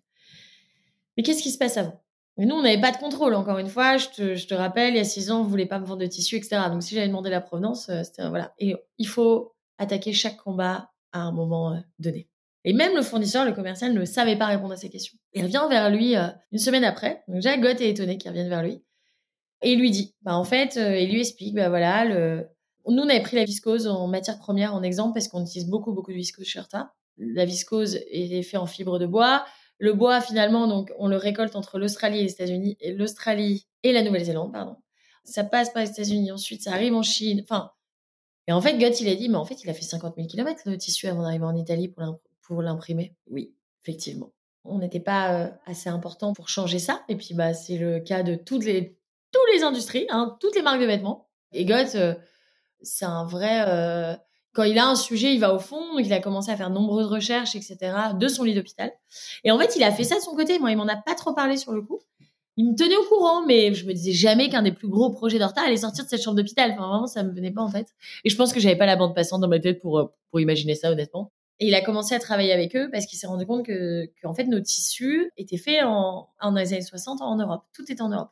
Mais 1.16 1.22
qu'est-ce 1.22 1.43
qui 1.43 1.51
se 1.51 1.59
passe 1.59 1.77
avant? 1.77 2.05
Mais 2.37 2.47
nous, 2.47 2.57
on 2.57 2.62
n'avait 2.62 2.81
pas 2.81 2.91
de 2.91 2.97
contrôle. 2.97 3.35
Encore 3.35 3.59
une 3.59 3.68
fois, 3.68 3.97
je 3.97 4.09
te, 4.09 4.35
je 4.35 4.47
te, 4.47 4.55
rappelle, 4.55 4.95
il 4.95 4.97
y 4.97 5.01
a 5.01 5.05
six 5.05 5.31
ans, 5.31 5.43
on 5.43 5.45
voulait 5.45 5.66
pas 5.66 5.79
me 5.79 5.87
vendre 5.87 6.01
de 6.01 6.07
tissu, 6.07 6.37
etc. 6.37 6.62
Donc, 6.68 6.83
si 6.83 6.95
j'avais 6.95 7.07
demandé 7.07 7.31
la 7.31 7.41
provenance, 7.41 7.89
euh, 7.89 8.03
c'était 8.03 8.29
voilà. 8.29 8.53
Et 8.59 8.75
il 8.99 9.07
faut 9.07 9.55
attaquer 9.79 10.12
chaque 10.12 10.37
combat 10.39 10.91
à 11.12 11.20
un 11.20 11.33
moment 11.33 11.72
euh, 11.72 11.79
donné. 12.01 12.29
Et 12.64 12.72
même 12.72 12.97
le 12.97 13.03
fournisseur, 13.03 13.45
le 13.45 13.53
commercial, 13.53 13.93
ne 13.93 14.05
savait 14.05 14.37
pas 14.37 14.47
répondre 14.47 14.72
à 14.72 14.77
ces 14.77 14.91
questions. 14.91 15.16
Il 15.33 15.45
revient 15.45 15.62
vers 15.68 15.91
lui 15.91 16.16
euh, 16.16 16.27
une 16.51 16.59
semaine 16.59 16.85
après. 16.85 17.22
Donc, 17.29 17.41
Jacques 17.41 17.61
Gott 17.61 17.81
est 17.81 17.91
étonné 17.91 18.18
qu'il 18.18 18.31
revienne 18.31 18.49
vers 18.49 18.62
lui. 18.62 18.83
Et 19.62 19.72
il 19.72 19.79
lui 19.79 19.91
dit, 19.93 20.14
bah, 20.22 20.37
en 20.37 20.45
fait, 20.45 20.75
il 20.77 21.11
lui 21.11 21.20
explique, 21.20 21.55
bah 21.55 21.68
voilà, 21.68 22.05
le... 22.05 22.49
nous, 22.93 23.03
on 23.03 23.09
avait 23.09 23.22
pris 23.22 23.37
la 23.37 23.45
viscose 23.45 23.87
en 23.87 24.07
matière 24.07 24.39
première 24.39 24.74
en 24.74 24.82
exemple 24.82 25.14
parce 25.14 25.28
qu'on 25.28 25.43
utilise 25.43 25.68
beaucoup, 25.68 25.93
beaucoup 25.93 26.12
de 26.12 26.16
viscose 26.16 26.47
chez 26.47 26.59
Urta 26.59 26.93
la 27.18 27.45
viscose 27.45 27.99
est 28.11 28.43
fait 28.43 28.57
en 28.57 28.66
fibre 28.66 28.99
de 28.99 29.07
bois. 29.07 29.45
Le 29.78 29.93
bois, 29.93 30.20
finalement, 30.20 30.66
donc, 30.66 30.93
on 30.99 31.09
le 31.09 31.16
récolte 31.16 31.57
entre 31.57 31.78
l'Australie 31.78 32.20
et 32.20 32.22
les 32.22 32.32
États-Unis, 32.32 32.76
et 32.80 32.93
l'Australie 32.93 33.66
et 33.82 33.93
la 33.93 34.03
Nouvelle-Zélande, 34.03 34.53
pardon. 34.53 34.76
Ça 35.24 35.45
passe 35.45 35.70
par 35.70 35.82
les 35.82 35.91
États-Unis, 35.91 36.32
ensuite 36.32 36.62
ça 36.62 36.72
arrive 36.72 36.95
en 36.95 37.03
Chine. 37.03 37.41
Enfin, 37.43 37.72
et 38.47 38.53
en 38.53 38.61
fait, 38.61 38.76
Gutt, 38.76 39.01
il 39.01 39.09
a 39.09 39.14
dit, 39.14 39.28
mais 39.28 39.37
en 39.37 39.45
fait, 39.45 39.62
il 39.62 39.70
a 39.70 39.74
fait 39.74 39.82
50 39.82 40.16
000 40.16 40.28
km 40.28 40.62
le 40.66 40.76
tissu 40.76 41.07
avant 41.07 41.22
d'arriver 41.22 41.45
en 41.45 41.57
Italie 41.57 41.93
pour 42.43 42.62
l'imprimer. 42.62 43.14
Oui, 43.30 43.55
effectivement. 43.82 44.32
On 44.64 44.78
n'était 44.78 45.01
pas 45.01 45.35
euh, 45.35 45.51
assez 45.66 45.89
important 45.89 46.32
pour 46.35 46.49
changer 46.49 46.78
ça. 46.78 47.03
Et 47.09 47.16
puis, 47.16 47.35
bah, 47.35 47.55
c'est 47.55 47.78
le 47.78 48.01
cas 48.01 48.22
de 48.22 48.35
toutes 48.35 48.64
les, 48.64 48.99
toutes 49.32 49.55
les 49.55 49.62
industries, 49.62 50.07
hein, 50.11 50.37
toutes 50.41 50.55
les 50.55 50.62
marques 50.62 50.80
de 50.80 50.87
vêtements. 50.87 51.28
Et 51.53 51.66
euh, 51.70 52.14
c'est 52.85 53.05
un 53.05 53.24
vrai, 53.24 53.64
euh, 53.66 54.14
quand 54.55 54.62
il 54.62 54.78
a 54.78 54.87
un 54.87 54.95
sujet, 54.95 55.35
il 55.35 55.41
va 55.41 55.55
au 55.55 55.59
fond. 55.59 55.99
Il 55.99 56.12
a 56.12 56.20
commencé 56.20 56.51
à 56.51 56.57
faire 56.57 56.70
de 56.70 56.74
nombreuses 56.74 57.09
recherches, 57.09 57.57
etc., 57.57 57.76
de 58.18 58.28
son 58.28 58.45
lit 58.45 58.55
d'hôpital. 58.55 58.93
Et 59.43 59.51
en 59.51 59.59
fait, 59.59 59.76
il 59.76 59.82
a 59.82 59.91
fait 59.91 60.05
ça 60.05 60.16
de 60.16 60.20
son 60.20 60.35
côté. 60.35 60.59
Moi, 60.59 60.70
il 60.70 60.76
m'en 60.76 60.89
a 60.89 60.97
pas 60.97 61.14
trop 61.14 61.35
parlé 61.35 61.57
sur 61.57 61.72
le 61.72 61.82
coup. 61.82 62.01
Il 62.57 62.70
me 62.70 62.76
tenait 62.76 62.97
au 62.97 63.03
courant, 63.05 63.45
mais 63.45 63.74
je 63.74 63.85
me 63.85 63.93
disais 63.93 64.12
jamais 64.12 64.49
qu'un 64.49 64.62
des 64.62 64.70
plus 64.70 64.87
gros 64.87 65.11
projets 65.11 65.41
d'Horta 65.41 65.62
allait 65.62 65.76
sortir 65.76 66.05
de 66.05 66.09
cette 66.09 66.22
chambre 66.22 66.37
d'hôpital. 66.37 66.70
Enfin, 66.70 66.87
vraiment, 66.89 67.07
ça 67.09 67.24
me 67.24 67.32
venait 67.32 67.51
pas, 67.51 67.62
en 67.62 67.68
fait. 67.68 67.89
Et 68.24 68.30
je 68.30 68.37
pense 68.37 68.53
que 68.53 68.61
j'avais 68.61 68.76
pas 68.76 68.87
la 68.87 68.95
bande 68.95 69.14
passante 69.14 69.41
dans 69.41 69.49
ma 69.49 69.59
tête 69.59 69.80
pour, 69.80 69.99
euh, 69.99 70.05
pour 70.30 70.41
imaginer 70.41 70.76
ça, 70.76 70.93
honnêtement. 70.93 71.32
Et 71.59 71.66
il 71.66 71.74
a 71.74 71.80
commencé 71.80 72.14
à 72.14 72.20
travailler 72.20 72.53
avec 72.53 72.76
eux 72.76 72.89
parce 72.93 73.07
qu'il 73.07 73.18
s'est 73.18 73.26
rendu 73.26 73.47
compte 73.47 73.66
que, 73.66 74.09
en 74.22 74.35
fait, 74.35 74.45
nos 74.45 74.61
tissus 74.61 75.30
étaient 75.37 75.57
faits 75.57 75.82
en, 75.85 76.28
en 76.41 76.57
années 76.57 76.80
60 76.80 77.22
en 77.22 77.37
Europe. 77.37 77.62
Tout 77.72 77.91
était 77.91 78.03
en 78.03 78.09
Europe. 78.09 78.30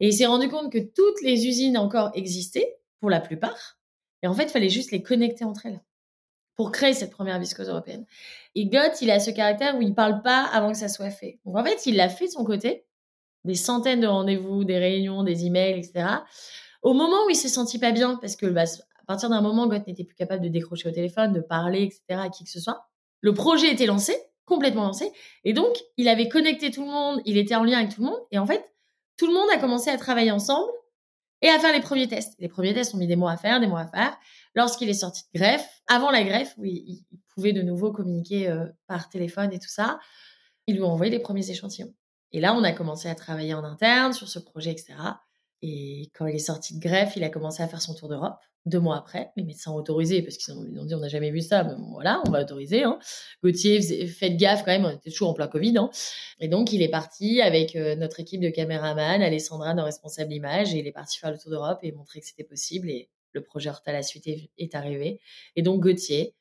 Et 0.00 0.08
il 0.08 0.12
s'est 0.12 0.26
rendu 0.26 0.48
compte 0.48 0.70
que 0.70 0.78
toutes 0.78 1.22
les 1.22 1.46
usines 1.46 1.78
encore 1.78 2.10
existaient, 2.14 2.76
la 3.08 3.20
plupart, 3.20 3.78
et 4.22 4.26
en 4.28 4.34
fait, 4.34 4.44
il 4.44 4.50
fallait 4.50 4.68
juste 4.68 4.90
les 4.90 5.02
connecter 5.02 5.44
entre 5.44 5.66
elles 5.66 5.80
pour 6.56 6.72
créer 6.72 6.94
cette 6.94 7.10
première 7.10 7.38
viscose 7.38 7.68
européenne. 7.68 8.06
Et 8.54 8.66
Gott, 8.66 9.02
il 9.02 9.10
a 9.10 9.20
ce 9.20 9.30
caractère 9.30 9.76
où 9.76 9.82
il 9.82 9.94
parle 9.94 10.22
pas 10.22 10.42
avant 10.44 10.72
que 10.72 10.78
ça 10.78 10.88
soit 10.88 11.10
fait. 11.10 11.38
Donc 11.44 11.56
en 11.56 11.64
fait, 11.64 11.84
il 11.86 11.96
l'a 11.96 12.08
fait 12.08 12.26
de 12.26 12.30
son 12.30 12.44
côté, 12.44 12.86
des 13.44 13.54
centaines 13.54 14.00
de 14.00 14.06
rendez-vous, 14.06 14.64
des 14.64 14.78
réunions, 14.78 15.22
des 15.22 15.44
emails, 15.44 15.78
etc. 15.78 16.06
Au 16.82 16.94
moment 16.94 17.26
où 17.26 17.30
il 17.30 17.36
s'est 17.36 17.48
senti 17.48 17.78
pas 17.78 17.92
bien, 17.92 18.16
parce 18.16 18.36
que 18.36 18.46
bah, 18.46 18.62
à 18.62 19.04
partir 19.06 19.28
d'un 19.28 19.42
moment, 19.42 19.66
Gott 19.66 19.86
n'était 19.86 20.04
plus 20.04 20.16
capable 20.16 20.42
de 20.42 20.48
décrocher 20.48 20.88
au 20.88 20.92
téléphone, 20.92 21.32
de 21.32 21.40
parler, 21.40 21.82
etc. 21.82 22.20
à 22.24 22.30
qui 22.30 22.44
que 22.44 22.50
ce 22.50 22.60
soit. 22.60 22.88
Le 23.20 23.34
projet 23.34 23.70
était 23.70 23.86
lancé, 23.86 24.16
complètement 24.46 24.84
lancé, 24.84 25.12
et 25.44 25.52
donc 25.52 25.76
il 25.96 26.08
avait 26.08 26.28
connecté 26.28 26.70
tout 26.70 26.84
le 26.84 26.90
monde, 26.90 27.20
il 27.24 27.36
était 27.36 27.54
en 27.54 27.64
lien 27.64 27.78
avec 27.78 27.94
tout 27.94 28.00
le 28.00 28.06
monde, 28.06 28.20
et 28.30 28.38
en 28.38 28.46
fait, 28.46 28.72
tout 29.16 29.26
le 29.26 29.34
monde 29.34 29.48
a 29.52 29.58
commencé 29.58 29.90
à 29.90 29.96
travailler 29.96 30.30
ensemble 30.30 30.70
et 31.42 31.48
à 31.48 31.58
faire 31.58 31.72
les 31.72 31.80
premiers 31.80 32.08
tests. 32.08 32.34
Les 32.38 32.48
premiers 32.48 32.74
tests 32.74 32.94
ont 32.94 32.98
mis 32.98 33.06
des 33.06 33.16
mois 33.16 33.32
à 33.32 33.36
faire, 33.36 33.60
des 33.60 33.66
mois 33.66 33.80
à 33.80 33.88
faire. 33.88 34.16
Lorsqu'il 34.54 34.88
est 34.88 34.94
sorti 34.94 35.22
de 35.34 35.38
greffe, 35.38 35.68
avant 35.86 36.10
la 36.10 36.24
greffe, 36.24 36.54
où 36.56 36.64
il, 36.64 37.04
pouvait 37.34 37.52
de 37.52 37.60
nouveau 37.60 37.92
communiquer 37.92 38.48
euh, 38.48 38.64
par 38.86 39.10
téléphone 39.10 39.52
et 39.52 39.58
tout 39.58 39.68
ça, 39.68 39.98
ils 40.66 40.76
lui 40.76 40.82
ont 40.82 40.90
envoyé 40.90 41.12
les 41.12 41.18
premiers 41.18 41.50
échantillons. 41.50 41.92
Et 42.32 42.40
là, 42.40 42.54
on 42.54 42.64
a 42.64 42.72
commencé 42.72 43.10
à 43.10 43.14
travailler 43.14 43.52
en 43.52 43.62
interne 43.62 44.14
sur 44.14 44.28
ce 44.28 44.38
projet, 44.38 44.70
etc. 44.70 44.94
Et 45.62 46.10
quand 46.14 46.26
il 46.26 46.34
est 46.34 46.38
sorti 46.38 46.74
de 46.74 46.80
greffe, 46.80 47.16
il 47.16 47.24
a 47.24 47.30
commencé 47.30 47.62
à 47.62 47.68
faire 47.68 47.80
son 47.80 47.94
tour 47.94 48.08
d'Europe. 48.08 48.38
Deux 48.66 48.80
mois 48.80 48.98
après, 48.98 49.30
les 49.36 49.44
médecins 49.44 49.70
ont 49.70 49.76
autorisé 49.76 50.22
parce 50.22 50.36
qu'ils 50.36 50.52
ont, 50.52 50.84
dit 50.84 50.94
on 50.94 50.98
n'a 50.98 51.08
jamais 51.08 51.30
vu 51.30 51.40
ça, 51.40 51.62
mais 51.62 51.74
voilà, 51.92 52.20
on 52.26 52.30
va 52.30 52.42
autoriser. 52.42 52.82
Hein. 52.82 52.98
Gauthier, 53.42 53.80
faites 54.08 54.36
gaffe 54.36 54.64
quand 54.64 54.72
même, 54.72 54.84
on 54.84 54.90
était 54.90 55.10
toujours 55.10 55.30
en 55.30 55.34
plein 55.34 55.46
Covid. 55.46 55.78
Hein. 55.78 55.90
Et 56.40 56.48
donc 56.48 56.72
il 56.72 56.82
est 56.82 56.88
parti 56.88 57.40
avec 57.40 57.76
euh, 57.76 57.94
notre 57.94 58.18
équipe 58.18 58.40
de 58.40 58.50
caméraman, 58.50 59.22
Alessandra, 59.22 59.72
nos 59.72 59.84
responsables 59.84 60.32
image, 60.32 60.74
et 60.74 60.78
il 60.78 60.86
est 60.86 60.92
parti 60.92 61.18
faire 61.18 61.30
le 61.30 61.38
tour 61.38 61.52
d'Europe 61.52 61.78
et 61.82 61.92
montrer 61.92 62.20
que 62.20 62.26
c'était 62.26 62.42
possible. 62.42 62.90
Et 62.90 63.08
le 63.32 63.42
projet 63.42 63.70
Horta 63.70 63.92
la 63.92 64.02
suite 64.02 64.26
est, 64.26 64.74
arrivé. 64.74 65.20
Et 65.54 65.62
donc 65.62 65.80
Gauthier, 65.80 66.34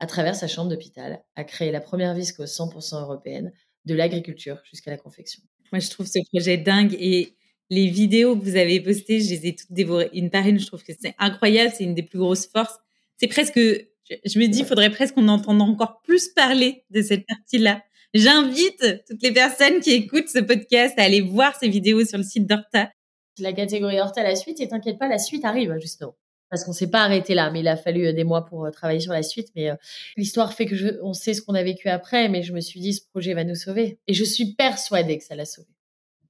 à 0.00 0.06
travers 0.06 0.36
sa 0.36 0.48
chambre 0.48 0.68
d'hôpital, 0.68 1.24
a 1.34 1.44
créé 1.44 1.72
la 1.72 1.80
première 1.80 2.14
viscose 2.14 2.50
100% 2.50 3.00
européenne 3.00 3.52
de 3.86 3.94
l'agriculture 3.94 4.60
jusqu'à 4.64 4.90
la 4.90 4.98
confection. 4.98 5.42
Moi, 5.72 5.80
je 5.80 5.88
trouve 5.90 6.06
ce 6.06 6.18
projet 6.30 6.58
dingue 6.58 6.94
et 6.98 7.37
les 7.70 7.88
vidéos 7.88 8.36
que 8.36 8.44
vous 8.44 8.56
avez 8.56 8.80
postées, 8.80 9.20
je 9.20 9.30
les 9.30 9.46
ai 9.48 9.54
toutes 9.54 9.72
dévorées 9.72 10.10
une 10.12 10.30
par 10.30 10.46
une. 10.46 10.58
Je 10.58 10.66
trouve 10.66 10.82
que 10.82 10.92
c'est 10.98 11.14
incroyable, 11.18 11.72
c'est 11.76 11.84
une 11.84 11.94
des 11.94 12.02
plus 12.02 12.18
grosses 12.18 12.46
forces. 12.46 12.78
C'est 13.18 13.26
presque, 13.26 13.58
je 13.58 14.38
me 14.38 14.46
dis, 14.46 14.60
il 14.60 14.64
faudrait 14.64 14.90
presque 14.90 15.14
qu'on 15.14 15.28
entende 15.28 15.60
encore 15.60 16.00
plus 16.02 16.28
parler 16.28 16.84
de 16.90 17.02
cette 17.02 17.26
partie-là. 17.26 17.82
J'invite 18.14 19.04
toutes 19.06 19.22
les 19.22 19.32
personnes 19.32 19.80
qui 19.80 19.92
écoutent 19.92 20.28
ce 20.28 20.38
podcast 20.38 20.98
à 20.98 21.02
aller 21.02 21.20
voir 21.20 21.54
ces 21.56 21.68
vidéos 21.68 22.04
sur 22.04 22.16
le 22.16 22.24
site 22.24 22.46
d'Horta. 22.46 22.90
La 23.38 23.52
catégorie 23.52 24.00
Horta, 24.00 24.22
la 24.22 24.34
suite, 24.34 24.60
et 24.60 24.68
t'inquiète 24.68 24.98
pas, 24.98 25.08
la 25.08 25.18
suite 25.18 25.44
arrive, 25.44 25.76
justement. 25.78 26.16
Parce 26.50 26.64
qu'on 26.64 26.72
s'est 26.72 26.90
pas 26.90 27.02
arrêté 27.02 27.34
là, 27.34 27.50
mais 27.50 27.60
il 27.60 27.68
a 27.68 27.76
fallu 27.76 28.06
euh, 28.06 28.12
des 28.14 28.24
mois 28.24 28.46
pour 28.46 28.64
euh, 28.64 28.70
travailler 28.70 29.00
sur 29.00 29.12
la 29.12 29.22
suite. 29.22 29.48
Mais 29.54 29.68
euh, 29.68 29.74
l'histoire 30.16 30.54
fait 30.54 30.64
que 30.64 30.74
je, 30.74 30.88
on 31.02 31.12
sait 31.12 31.34
ce 31.34 31.42
qu'on 31.42 31.54
a 31.54 31.62
vécu 31.62 31.88
après, 31.90 32.30
mais 32.30 32.42
je 32.42 32.54
me 32.54 32.60
suis 32.60 32.80
dit, 32.80 32.94
ce 32.94 33.02
projet 33.06 33.34
va 33.34 33.44
nous 33.44 33.54
sauver. 33.54 33.98
Et 34.06 34.14
je 34.14 34.24
suis 34.24 34.54
persuadée 34.54 35.18
que 35.18 35.24
ça 35.24 35.36
l'a 35.36 35.44
sauvé. 35.44 35.68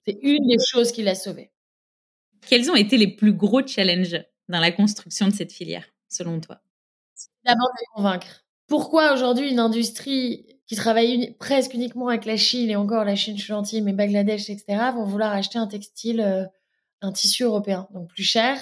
C'est 0.08 0.18
une 0.22 0.48
des 0.48 0.56
choses 0.66 0.90
qui 0.90 1.02
l'a 1.02 1.14
sauvé. 1.14 1.50
Quels 2.48 2.70
ont 2.70 2.74
été 2.74 2.96
les 2.96 3.08
plus 3.08 3.34
gros 3.34 3.66
challenges 3.66 4.24
dans 4.48 4.58
la 4.58 4.72
construction 4.72 5.28
de 5.28 5.34
cette 5.34 5.52
filière, 5.52 5.84
selon 6.08 6.40
toi? 6.40 6.62
D'abord, 7.44 7.68
de 7.78 7.94
convaincre. 7.94 8.46
Pourquoi 8.68 9.12
aujourd'hui 9.12 9.50
une 9.50 9.58
industrie 9.58 10.46
qui 10.66 10.76
travaille 10.76 11.34
presque 11.38 11.74
uniquement 11.74 12.08
avec 12.08 12.24
la 12.24 12.38
Chine, 12.38 12.70
et 12.70 12.76
encore 12.76 13.04
la 13.04 13.16
Chine, 13.16 13.36
je 13.36 13.42
suis 13.42 13.48
gentille, 13.48 13.82
mais 13.82 13.92
Bangladesh, 13.92 14.48
etc., 14.48 14.64
vont 14.94 15.04
vouloir 15.04 15.32
acheter 15.32 15.58
un 15.58 15.66
textile, 15.66 16.22
euh, 16.22 16.46
un 17.02 17.12
tissu 17.12 17.42
européen, 17.42 17.86
donc 17.92 18.08
plus 18.08 18.22
cher. 18.22 18.58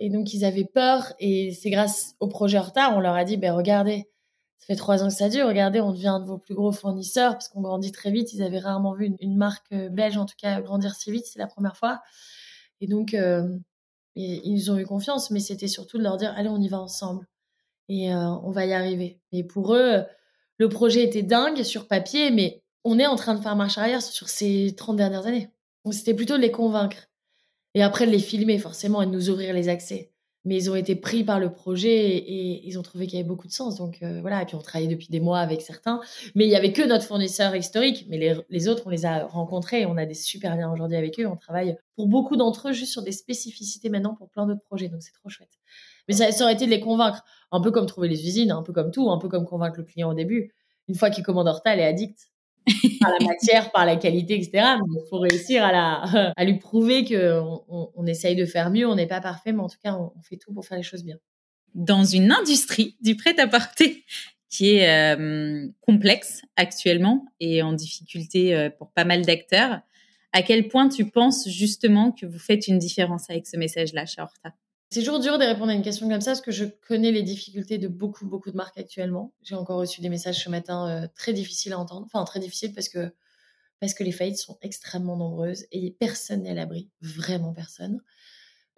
Et 0.00 0.10
donc, 0.10 0.34
ils 0.34 0.44
avaient 0.44 0.64
peur, 0.64 1.12
et 1.20 1.52
c'est 1.52 1.70
grâce 1.70 2.16
au 2.18 2.26
projet 2.26 2.58
Horta, 2.58 2.96
on 2.96 3.00
leur 3.00 3.14
a 3.14 3.22
dit, 3.22 3.36
ben 3.36 3.52
regardez, 3.52 4.08
ça 4.58 4.66
fait 4.66 4.76
trois 4.76 5.02
ans 5.02 5.08
que 5.08 5.14
ça 5.14 5.28
dure. 5.28 5.46
Regardez, 5.46 5.80
on 5.80 5.92
devient 5.92 6.08
un 6.08 6.20
de 6.20 6.26
vos 6.26 6.38
plus 6.38 6.54
gros 6.54 6.72
fournisseurs 6.72 7.32
parce 7.32 7.48
qu'on 7.48 7.60
grandit 7.60 7.92
très 7.92 8.10
vite. 8.10 8.32
Ils 8.32 8.42
avaient 8.42 8.58
rarement 8.58 8.92
vu 8.92 9.14
une, 9.20 9.36
marque 9.36 9.72
euh, 9.72 9.88
belge, 9.88 10.16
en 10.16 10.26
tout 10.26 10.34
cas, 10.36 10.60
grandir 10.60 10.94
si 10.94 11.10
vite. 11.12 11.26
C'est 11.26 11.38
la 11.38 11.46
première 11.46 11.76
fois. 11.76 12.02
Et 12.80 12.86
donc, 12.86 13.14
euh, 13.14 13.48
ils 14.16 14.54
nous 14.54 14.70
ont 14.70 14.78
eu 14.78 14.84
confiance, 14.84 15.30
mais 15.30 15.40
c'était 15.40 15.68
surtout 15.68 15.98
de 15.98 16.02
leur 16.02 16.16
dire, 16.16 16.34
allez, 16.36 16.48
on 16.48 16.60
y 16.60 16.68
va 16.68 16.80
ensemble. 16.80 17.26
Et 17.88 18.12
euh, 18.12 18.30
on 18.42 18.50
va 18.50 18.66
y 18.66 18.72
arriver. 18.72 19.20
Et 19.32 19.44
pour 19.44 19.74
eux, 19.74 20.04
le 20.58 20.68
projet 20.68 21.04
était 21.04 21.22
dingue 21.22 21.62
sur 21.62 21.86
papier, 21.86 22.30
mais 22.30 22.62
on 22.84 22.98
est 22.98 23.06
en 23.06 23.16
train 23.16 23.34
de 23.34 23.40
faire 23.40 23.56
marche 23.56 23.78
arrière 23.78 24.02
sur 24.02 24.28
ces 24.28 24.74
30 24.76 24.96
dernières 24.96 25.26
années. 25.26 25.50
Donc, 25.84 25.94
c'était 25.94 26.14
plutôt 26.14 26.36
de 26.36 26.42
les 26.42 26.50
convaincre. 26.50 27.08
Et 27.74 27.82
après, 27.82 28.06
de 28.06 28.10
les 28.10 28.18
filmer, 28.18 28.58
forcément, 28.58 29.02
et 29.02 29.06
de 29.06 29.12
nous 29.12 29.30
ouvrir 29.30 29.54
les 29.54 29.68
accès 29.68 30.12
mais 30.48 30.56
ils 30.56 30.70
ont 30.70 30.74
été 30.74 30.96
pris 30.96 31.24
par 31.24 31.38
le 31.38 31.52
projet 31.52 32.16
et, 32.16 32.66
ils 32.66 32.78
ont 32.78 32.82
trouvé 32.82 33.06
qu'il 33.06 33.18
y 33.18 33.20
avait 33.20 33.28
beaucoup 33.28 33.46
de 33.46 33.52
sens. 33.52 33.76
Donc 33.76 33.98
euh, 34.02 34.22
voilà, 34.22 34.42
et 34.42 34.46
puis 34.46 34.56
on 34.56 34.62
travaillait 34.62 34.90
depuis 34.90 35.08
des 35.08 35.20
mois 35.20 35.40
avec 35.40 35.60
certains, 35.60 36.00
mais 36.34 36.46
il 36.46 36.50
y 36.50 36.56
avait 36.56 36.72
que 36.72 36.80
notre 36.82 37.04
fournisseur 37.04 37.54
historique, 37.54 38.06
mais 38.08 38.18
les, 38.48 38.68
autres, 38.68 38.84
on 38.86 38.90
les 38.90 39.04
a 39.04 39.26
rencontrés 39.26 39.82
et 39.82 39.86
on 39.86 39.98
a 39.98 40.06
des 40.06 40.14
super 40.14 40.56
liens 40.56 40.72
aujourd'hui 40.72 40.96
avec 40.96 41.20
eux. 41.20 41.26
On 41.26 41.36
travaille 41.36 41.76
pour 41.96 42.08
beaucoup 42.08 42.36
d'entre 42.36 42.68
eux 42.68 42.72
juste 42.72 42.92
sur 42.92 43.02
des 43.02 43.12
spécificités 43.12 43.90
maintenant 43.90 44.14
pour 44.14 44.30
plein 44.30 44.46
d'autres 44.46 44.64
projets, 44.64 44.88
donc 44.88 45.02
c'est 45.02 45.12
trop 45.12 45.28
chouette. 45.28 45.58
Mais 46.08 46.14
ça, 46.14 46.32
ça, 46.32 46.44
aurait 46.44 46.54
été 46.54 46.64
de 46.64 46.70
les 46.70 46.80
convaincre, 46.80 47.22
un 47.52 47.60
peu 47.60 47.70
comme 47.70 47.84
trouver 47.84 48.08
les 48.08 48.26
usines, 48.26 48.50
un 48.50 48.62
peu 48.62 48.72
comme 48.72 48.90
tout, 48.90 49.10
un 49.10 49.18
peu 49.18 49.28
comme 49.28 49.44
convaincre 49.44 49.76
le 49.76 49.84
client 49.84 50.10
au 50.10 50.14
début. 50.14 50.54
Une 50.88 50.94
fois 50.94 51.10
qu'il 51.10 51.22
commande 51.22 51.46
Horta, 51.46 51.74
elle 51.74 51.80
est 51.80 51.84
addict 51.84 52.30
par 53.00 53.10
la 53.18 53.26
matière, 53.26 53.70
par 53.70 53.86
la 53.86 53.96
qualité, 53.96 54.34
etc. 54.34 54.50
Mais 54.54 55.00
il 55.02 55.08
faut 55.08 55.18
réussir 55.18 55.62
à, 55.64 56.44
lui 56.44 56.58
prouver 56.58 57.04
qu'on 57.04 57.92
on, 57.94 58.06
essaye 58.06 58.36
de 58.36 58.44
faire 58.44 58.70
mieux. 58.70 58.86
On 58.86 58.94
n'est 58.94 59.06
pas 59.06 59.20
parfait, 59.20 59.52
mais 59.52 59.62
en 59.62 59.68
tout 59.68 59.78
cas, 59.82 59.94
on, 59.94 60.12
fait 60.22 60.36
tout 60.36 60.52
pour 60.52 60.64
faire 60.64 60.76
les 60.76 60.82
choses 60.82 61.04
bien. 61.04 61.16
Dans 61.74 62.04
une 62.04 62.32
industrie 62.32 62.96
du 63.00 63.16
prêt-à-porter 63.16 64.04
qui 64.48 64.76
est 64.76 64.88
euh, 64.88 65.68
complexe 65.82 66.42
actuellement 66.56 67.26
et 67.38 67.62
en 67.62 67.74
difficulté 67.74 68.54
euh, 68.54 68.70
pour 68.70 68.90
pas 68.92 69.04
mal 69.04 69.22
d'acteurs. 69.22 69.80
À 70.32 70.42
quel 70.42 70.68
point 70.68 70.88
tu 70.88 71.10
penses 71.10 71.48
justement 71.48 72.12
que 72.12 72.24
vous 72.24 72.38
faites 72.38 72.66
une 72.68 72.78
différence 72.78 73.28
avec 73.30 73.46
ce 73.46 73.56
message-là 73.56 74.06
chez 74.06 74.22
Horta 74.22 74.54
C'est 74.90 75.00
toujours 75.00 75.20
dur 75.20 75.38
de 75.38 75.44
répondre 75.44 75.70
à 75.70 75.74
une 75.74 75.82
question 75.82 76.08
comme 76.08 76.22
ça 76.22 76.30
parce 76.30 76.40
que 76.40 76.50
je 76.50 76.64
connais 76.64 77.12
les 77.12 77.22
difficultés 77.22 77.76
de 77.76 77.88
beaucoup, 77.88 78.26
beaucoup 78.26 78.50
de 78.50 78.56
marques 78.56 78.78
actuellement. 78.78 79.34
J'ai 79.42 79.54
encore 79.54 79.78
reçu 79.78 80.00
des 80.00 80.08
messages 80.08 80.42
ce 80.42 80.48
matin 80.48 80.88
euh, 80.88 81.08
très 81.14 81.34
difficiles 81.34 81.74
à 81.74 81.78
entendre. 81.78 82.06
Enfin, 82.06 82.24
très 82.24 82.40
difficiles 82.40 82.72
parce 82.72 82.88
que, 82.88 83.12
parce 83.80 83.92
que 83.92 84.02
les 84.02 84.12
faillites 84.12 84.38
sont 84.38 84.56
extrêmement 84.62 85.16
nombreuses 85.16 85.66
et 85.72 85.94
personne 86.00 86.42
n'est 86.42 86.52
à 86.52 86.54
l'abri. 86.54 86.88
Vraiment 87.02 87.52
personne. 87.52 88.00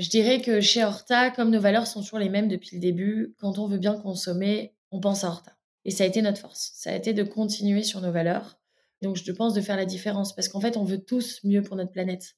Je 0.01 0.09
dirais 0.09 0.41
que 0.41 0.61
chez 0.61 0.83
Horta, 0.83 1.31
comme 1.31 1.51
nos 1.51 1.61
valeurs 1.61 1.87
sont 1.87 2.01
toujours 2.01 2.19
les 2.19 2.29
mêmes 2.29 2.49
depuis 2.49 2.75
le 2.75 2.81
début, 2.81 3.37
quand 3.39 3.59
on 3.59 3.69
veut 3.69 3.79
bien 3.79 3.95
consommer, 3.95 4.75
on 4.91 4.99
pense 4.99 5.23
à 5.23 5.29
Horta. 5.29 5.57
Et 5.85 5.93
ça 5.93 6.03
a 6.03 6.07
été 6.09 6.23
notre 6.23 6.39
force. 6.39 6.73
Ça 6.75 6.91
a 6.91 6.95
été 6.95 7.15
de 7.15 7.23
continuer 7.23 7.85
sur 7.85 8.01
nos 8.01 8.11
valeurs. 8.11 8.59
Donc, 9.01 9.17
je 9.17 9.33
pense 9.33 9.55
de 9.55 9.61
faire 9.61 9.77
la 9.77 9.87
différence 9.87 10.35
parce 10.35 10.49
qu'en 10.49 10.61
fait, 10.61 10.77
on 10.77 10.85
veut 10.85 10.99
tous 10.99 11.39
mieux 11.45 11.63
pour 11.63 11.77
notre 11.77 11.93
planète. 11.93 12.35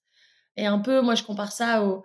Et 0.59 0.67
un 0.67 0.79
peu, 0.79 1.01
moi, 1.01 1.15
je 1.15 1.23
compare 1.23 1.53
ça 1.53 1.85
au, 1.85 2.05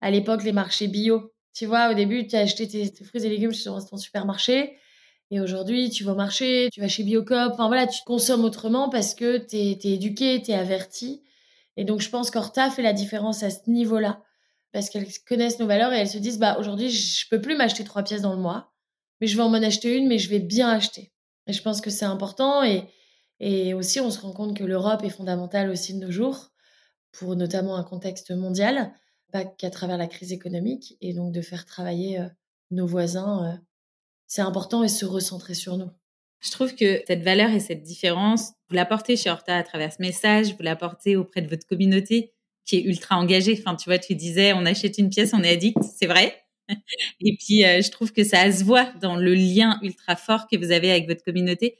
à 0.00 0.10
l'époque, 0.10 0.44
les 0.44 0.52
marchés 0.52 0.88
bio. 0.88 1.32
Tu 1.54 1.66
vois, 1.66 1.90
au 1.90 1.94
début, 1.94 2.26
tu 2.26 2.36
as 2.36 2.40
acheté 2.40 2.68
tes, 2.68 3.04
fruits 3.04 3.24
et 3.24 3.28
légumes 3.28 3.52
sur 3.52 3.84
ton 3.84 3.96
supermarché. 3.96 4.76
Et 5.30 5.40
aujourd'hui, 5.40 5.90
tu 5.90 6.04
vas 6.04 6.12
au 6.12 6.16
marché, 6.16 6.68
tu 6.72 6.80
vas 6.80 6.88
chez 6.88 7.04
Biocop. 7.04 7.52
Enfin, 7.52 7.68
voilà, 7.68 7.86
tu 7.86 8.00
consommes 8.04 8.44
autrement 8.44 8.88
parce 8.88 9.14
que 9.14 9.38
tu 9.38 9.56
es, 9.56 9.92
éduqué, 9.94 10.42
tu 10.42 10.50
es 10.50 10.54
averti. 10.54 11.22
Et 11.76 11.84
donc, 11.84 12.00
je 12.00 12.10
pense 12.10 12.30
qu'Horta 12.30 12.70
fait 12.70 12.82
la 12.82 12.92
différence 12.92 13.42
à 13.42 13.50
ce 13.50 13.68
niveau-là. 13.68 14.22
Parce 14.72 14.90
qu'elles 14.90 15.08
connaissent 15.28 15.58
nos 15.58 15.66
valeurs 15.66 15.92
et 15.92 15.98
elles 15.98 16.08
se 16.08 16.18
disent, 16.18 16.38
bah, 16.38 16.56
aujourd'hui, 16.58 16.90
je 16.90 17.28
peux 17.28 17.40
plus 17.40 17.56
m'acheter 17.56 17.84
trois 17.84 18.02
pièces 18.02 18.22
dans 18.22 18.34
le 18.34 18.40
mois 18.40 18.70
mais 19.20 19.26
je 19.26 19.36
vais 19.36 19.42
en 19.42 19.52
acheter 19.54 19.96
une, 19.96 20.08
mais 20.08 20.18
je 20.18 20.30
vais 20.30 20.38
bien 20.38 20.68
acheter. 20.68 21.12
Et 21.46 21.52
je 21.52 21.62
pense 21.62 21.80
que 21.80 21.90
c'est 21.90 22.04
important. 22.04 22.62
Et, 22.62 22.88
et 23.38 23.74
aussi, 23.74 24.00
on 24.00 24.10
se 24.10 24.20
rend 24.20 24.32
compte 24.32 24.56
que 24.56 24.64
l'Europe 24.64 25.04
est 25.04 25.10
fondamentale 25.10 25.70
aussi 25.70 25.94
de 25.94 26.04
nos 26.04 26.10
jours, 26.10 26.50
pour 27.12 27.36
notamment 27.36 27.76
un 27.76 27.84
contexte 27.84 28.30
mondial, 28.30 28.92
pas 29.30 29.44
qu'à 29.44 29.70
travers 29.70 29.98
la 29.98 30.06
crise 30.06 30.32
économique. 30.32 30.96
Et 31.00 31.12
donc, 31.12 31.32
de 31.32 31.42
faire 31.42 31.64
travailler 31.64 32.24
nos 32.70 32.86
voisins, 32.86 33.60
c'est 34.26 34.42
important 34.42 34.84
et 34.84 34.88
se 34.88 35.04
recentrer 35.04 35.54
sur 35.54 35.76
nous. 35.76 35.90
Je 36.40 36.50
trouve 36.50 36.74
que 36.74 37.02
cette 37.06 37.22
valeur 37.22 37.50
et 37.50 37.60
cette 37.60 37.82
différence, 37.82 38.52
vous 38.68 38.76
la 38.76 38.86
portez 38.86 39.16
chez 39.16 39.28
Horta 39.28 39.56
à 39.56 39.62
travers 39.62 39.92
ce 39.92 40.00
message, 40.00 40.54
vous 40.54 40.62
la 40.62 40.76
portez 40.76 41.16
auprès 41.16 41.42
de 41.42 41.48
votre 41.48 41.66
communauté 41.66 42.32
qui 42.64 42.76
est 42.76 42.82
ultra 42.82 43.16
engagée. 43.16 43.56
Enfin, 43.58 43.76
tu 43.76 43.90
vois, 43.90 43.98
tu 43.98 44.14
disais, 44.14 44.52
on 44.52 44.64
achète 44.64 44.98
une 44.98 45.10
pièce, 45.10 45.32
on 45.34 45.42
est 45.42 45.50
addict, 45.50 45.82
c'est 45.82 46.06
vrai. 46.06 46.42
Et 47.20 47.36
puis, 47.36 47.62
je 47.62 47.90
trouve 47.90 48.12
que 48.12 48.24
ça 48.24 48.50
se 48.52 48.64
voit 48.64 48.86
dans 49.00 49.16
le 49.16 49.34
lien 49.34 49.78
ultra 49.82 50.16
fort 50.16 50.46
que 50.46 50.56
vous 50.56 50.70
avez 50.70 50.90
avec 50.90 51.08
votre 51.08 51.22
communauté. 51.22 51.76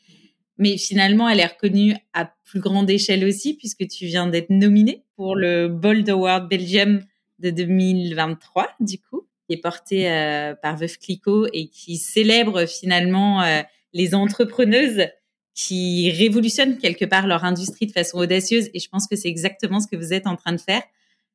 Mais 0.58 0.76
finalement, 0.76 1.28
elle 1.28 1.40
est 1.40 1.46
reconnue 1.46 1.96
à 2.12 2.30
plus 2.44 2.60
grande 2.60 2.90
échelle 2.90 3.24
aussi, 3.24 3.54
puisque 3.54 3.86
tu 3.88 4.06
viens 4.06 4.26
d'être 4.26 4.50
nominé 4.50 5.04
pour 5.16 5.36
le 5.36 5.68
Bold 5.68 6.08
Award 6.10 6.50
Belgium 6.50 7.02
de 7.40 7.50
2023, 7.50 8.70
du 8.80 8.98
coup, 8.98 9.26
qui 9.46 9.54
est 9.54 9.60
porté 9.60 10.10
euh, 10.10 10.54
par 10.54 10.76
Veuve 10.76 10.98
Clicquot 10.98 11.46
et 11.52 11.68
qui 11.68 11.96
célèbre 11.96 12.66
finalement 12.66 13.42
euh, 13.42 13.62
les 13.92 14.14
entrepreneuses 14.14 15.06
qui 15.54 16.10
révolutionnent 16.10 16.78
quelque 16.78 17.04
part 17.04 17.26
leur 17.26 17.44
industrie 17.44 17.86
de 17.86 17.92
façon 17.92 18.18
audacieuse. 18.18 18.70
Et 18.72 18.78
je 18.78 18.88
pense 18.88 19.06
que 19.06 19.16
c'est 19.16 19.28
exactement 19.28 19.80
ce 19.80 19.88
que 19.88 19.96
vous 19.96 20.12
êtes 20.12 20.26
en 20.26 20.36
train 20.36 20.52
de 20.52 20.60
faire. 20.60 20.82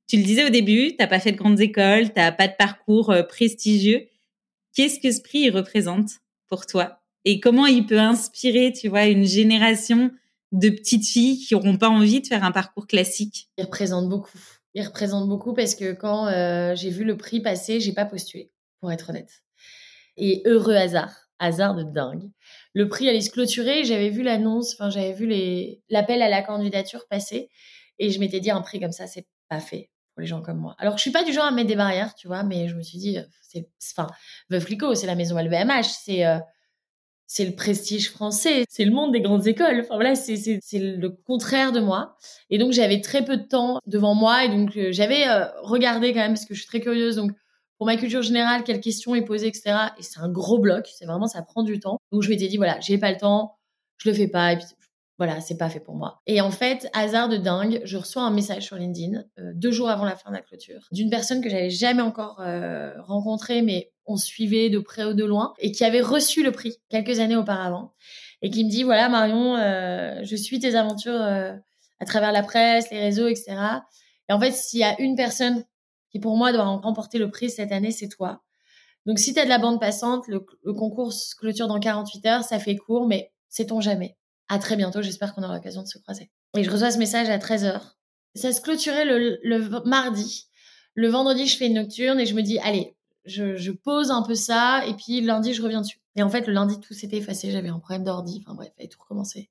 Tu 0.08 0.18
le 0.18 0.24
disais 0.24 0.46
au 0.46 0.50
début, 0.50 0.96
t'as 0.96 1.08
pas 1.08 1.20
fait 1.20 1.32
de 1.32 1.38
grandes 1.38 1.60
écoles, 1.60 2.14
t'as 2.14 2.32
pas 2.32 2.48
de 2.48 2.54
parcours 2.58 3.12
euh, 3.12 3.24
prestigieux. 3.24 4.08
Qu'est-ce 4.74 5.00
que 5.00 5.12
ce 5.12 5.22
prix 5.22 5.50
représente 5.50 6.10
pour 6.48 6.66
toi? 6.66 7.02
Et 7.24 7.40
comment 7.40 7.66
il 7.66 7.86
peut 7.86 8.00
inspirer, 8.00 8.72
tu 8.72 8.88
vois, 8.88 9.06
une 9.06 9.26
génération 9.26 10.12
de 10.52 10.70
petites 10.70 11.08
filles 11.08 11.40
qui 11.40 11.56
auront 11.56 11.78
pas 11.78 11.90
envie 11.90 12.22
de 12.22 12.28
faire 12.28 12.44
un 12.44 12.52
parcours 12.52 12.86
classique? 12.86 13.50
Il 13.58 13.66
représente 13.66 14.08
beaucoup. 14.10 14.40
Il 14.76 14.86
représente 14.86 15.28
beaucoup 15.28 15.54
parce 15.54 15.74
que 15.74 15.94
quand 15.94 16.28
euh, 16.28 16.76
j'ai 16.76 16.90
vu 16.90 17.04
le 17.04 17.18
prix 17.18 17.42
passer, 17.42 17.80
j'ai 17.80 17.94
pas 17.94 18.06
postulé, 18.06 18.52
pour 18.80 18.92
être 18.92 19.10
honnête. 19.10 19.44
Et 20.18 20.44
heureux 20.46 20.76
hasard, 20.76 21.14
hasard 21.40 21.76
de 21.76 21.84
dingue. 21.84 22.30
Le 22.74 22.88
prix 22.88 23.10
allait 23.10 23.22
se 23.22 23.32
clôturer, 23.32 23.84
j'avais 23.84 24.10
vu 24.10 24.22
l'annonce, 24.22 24.74
enfin 24.74 24.90
j'avais 24.90 25.14
vu 25.14 25.28
l'appel 25.90 26.22
à 26.22 26.30
la 26.30 26.42
candidature 26.44 27.08
passer 27.10 27.50
et 28.00 28.12
je 28.12 28.20
m'étais 28.20 28.40
dit 28.40 28.52
un 28.52 28.62
prix 28.62 28.80
comme 28.80 28.92
ça 28.92 29.08
c'est 29.08 29.26
pas 29.50 29.60
fait 29.60 29.90
pour 30.14 30.22
les 30.22 30.28
gens 30.28 30.42
comme 30.42 30.58
moi. 30.58 30.76
Alors, 30.78 30.98
je 30.98 31.02
suis 31.02 31.12
pas 31.12 31.24
du 31.24 31.34
genre 31.34 31.46
à 31.46 31.52
mettre 31.52 31.68
des 31.68 31.76
barrières, 31.76 32.16
tu 32.16 32.28
vois, 32.28 32.44
mais 32.44 32.70
je 32.70 32.76
me 32.76 32.82
suis 32.82 32.98
dit, 32.98 33.18
euh, 33.18 33.24
c'est, 33.42 33.70
enfin, 33.98 34.08
Veuve 34.50 34.66
c'est 34.96 35.08
la 35.08 35.16
maison 35.16 35.38
LVMH, 35.38 35.84
c'est, 35.84 36.26
euh, 36.26 36.40
c'est 37.28 37.46
le 37.46 37.56
prestige 37.56 38.12
français, 38.12 38.66
c'est 38.70 38.86
le 38.86 38.92
monde 38.92 39.12
des 39.12 39.22
grandes 39.22 39.48
écoles. 39.48 39.82
Enfin 39.82 39.96
voilà, 39.96 40.16
c'est, 40.16 40.36
le 40.74 41.10
contraire 41.10 41.72
de 41.72 41.80
moi. 41.80 42.16
Et 42.50 42.58
donc, 42.58 42.72
j'avais 42.72 43.02
très 43.02 43.26
peu 43.26 43.38
de 43.38 43.44
temps 43.44 43.80
devant 43.88 44.16
moi, 44.16 44.46
et 44.46 44.50
donc 44.50 44.76
euh, 44.78 44.92
j'avais 44.92 45.26
regardé 45.62 46.14
quand 46.14 46.20
même 46.20 46.34
parce 46.34 46.46
que 46.46 46.54
je 46.54 46.60
suis 46.60 46.68
très 46.68 46.82
curieuse. 46.82 47.16
Donc, 47.16 47.32
pour 47.78 47.88
ma 47.88 47.98
culture 47.98 48.22
générale, 48.22 48.64
quelles 48.64 48.80
questions 48.80 49.16
est 49.16 49.24
posée, 49.24 49.48
etc. 49.48 49.76
Et 50.00 50.04
c'est 50.04 50.20
un 50.20 50.30
gros 50.30 50.60
bloc, 50.60 50.88
c'est 50.98 51.06
vraiment, 51.06 51.28
ça 51.28 51.42
prend 51.42 51.64
du 51.64 51.80
temps. 51.80 52.00
Donc, 52.12 52.22
je 52.22 52.30
m'étais 52.30 52.48
dit, 52.48 52.58
voilà, 52.58 52.80
j'ai 52.80 52.98
pas 52.98 53.12
le 53.12 53.18
temps, 53.18 53.58
je 53.98 54.10
le 54.10 54.16
fais 54.16 54.28
pas, 54.28 54.54
et 54.54 54.58
puis 54.58 54.66
voilà, 55.18 55.40
c'est 55.40 55.58
pas 55.58 55.70
fait 55.70 55.80
pour 55.80 55.96
moi. 55.96 56.22
Et 56.28 56.42
en 56.42 56.52
fait, 56.52 56.90
hasard 56.94 57.30
de 57.30 57.38
dingue, 57.38 57.82
je 57.86 57.98
reçois 57.98 58.24
un 58.24 58.32
message 58.32 58.64
sur 58.64 58.76
LinkedIn 58.76 59.24
euh, 59.40 59.52
deux 59.56 59.72
jours 59.72 59.90
avant 59.90 60.04
la 60.04 60.16
fin 60.16 60.30
de 60.30 60.36
la 60.36 60.42
clôture 60.42 60.88
d'une 60.92 61.10
personne 61.10 61.42
que 61.42 61.50
j'avais 61.50 61.70
jamais 61.70 62.02
encore 62.02 62.42
euh, 62.42 62.92
rencontrée, 63.02 63.62
mais 63.62 63.94
on 64.06 64.18
suivait 64.18 64.70
de 64.70 64.80
près 64.80 65.06
ou 65.06 65.14
de 65.14 65.24
loin 65.26 65.54
et 65.60 65.72
qui 65.72 65.84
avait 65.84 66.02
reçu 66.02 66.44
le 66.44 66.52
prix 66.52 66.78
quelques 66.90 67.20
années 67.20 67.36
auparavant 67.36 67.94
et 68.42 68.50
qui 68.50 68.64
me 68.64 68.70
dit 68.70 68.84
voilà 68.84 69.10
Marion, 69.10 69.56
euh, 69.56 70.20
je 70.24 70.36
suis 70.36 70.60
tes 70.60 70.76
aventures 70.76 71.22
à 71.22 72.06
travers 72.06 72.32
la 72.32 72.44
presse, 72.44 72.90
les 72.92 73.00
réseaux, 73.00 73.28
etc. 73.28 73.56
Et 74.30 74.34
en 74.34 74.40
fait, 74.40 74.52
s'il 74.52 74.80
y 74.80 74.84
a 74.84 75.00
une 75.00 75.16
personne 75.16 75.64
qui 76.12 76.20
pour 76.20 76.38
moi 76.38 76.52
doit 76.52 76.64
remporter 76.64 77.18
le 77.18 77.30
prix 77.30 77.50
cette 77.50 77.72
année, 77.72 77.92
c'est 77.92 78.10
toi. 78.10 78.42
Donc 79.06 79.20
si 79.20 79.34
tu 79.34 79.40
as 79.40 79.46
de 79.46 79.50
la 79.50 79.60
bande 79.60 79.80
passante, 79.80 80.28
le, 80.28 80.46
le 80.64 80.74
concours 80.74 81.14
clôture 81.40 81.68
dans 81.68 81.80
48 81.80 82.26
heures, 82.26 82.44
ça 82.44 82.60
fait 82.60 82.76
court, 82.76 83.08
mais 83.08 83.32
sait-on 83.50 83.82
jamais. 83.82 84.18
À 84.48 84.60
très 84.60 84.76
bientôt, 84.76 85.02
j'espère 85.02 85.34
qu'on 85.34 85.44
aura 85.44 85.56
l'occasion 85.56 85.82
de 85.82 85.88
se 85.88 85.98
croiser. 85.98 86.30
Et 86.58 86.64
je 86.64 86.70
reçois 86.70 86.92
ce 86.92 86.98
message 86.98 87.30
à 87.30 87.38
13h. 87.38 87.82
Ça 88.36 88.52
se 88.52 88.62
clôturait 88.62 89.06
le, 89.06 89.88
mardi. 89.88 90.48
Le 90.94 91.08
vendredi, 91.10 91.48
je 91.48 91.58
fais 91.58 91.68
une 91.68 91.76
nocturne 91.76 92.20
et 92.20 92.26
je 92.26 92.36
me 92.36 92.42
dis, 92.42 92.60
allez, 92.60 92.96
je, 93.26 93.72
pose 93.72 94.12
un 94.12 94.22
peu 94.22 94.36
ça 94.36 94.86
et 94.88 94.94
puis 94.94 95.22
lundi, 95.22 95.54
je 95.54 95.62
reviens 95.62 95.82
dessus. 95.82 96.00
Et 96.16 96.24
en 96.24 96.30
fait, 96.30 96.48
le 96.48 96.54
lundi, 96.54 96.80
tout 96.80 96.94
s'était 96.94 97.18
effacé. 97.18 97.52
J'avais 97.52 97.70
un 97.70 97.80
problème 97.80 98.04
d'ordi. 98.04 98.44
Enfin 98.46 98.56
bref, 98.56 98.72
fallait 98.78 98.88
tout 98.88 99.02
recommencer. 99.02 99.50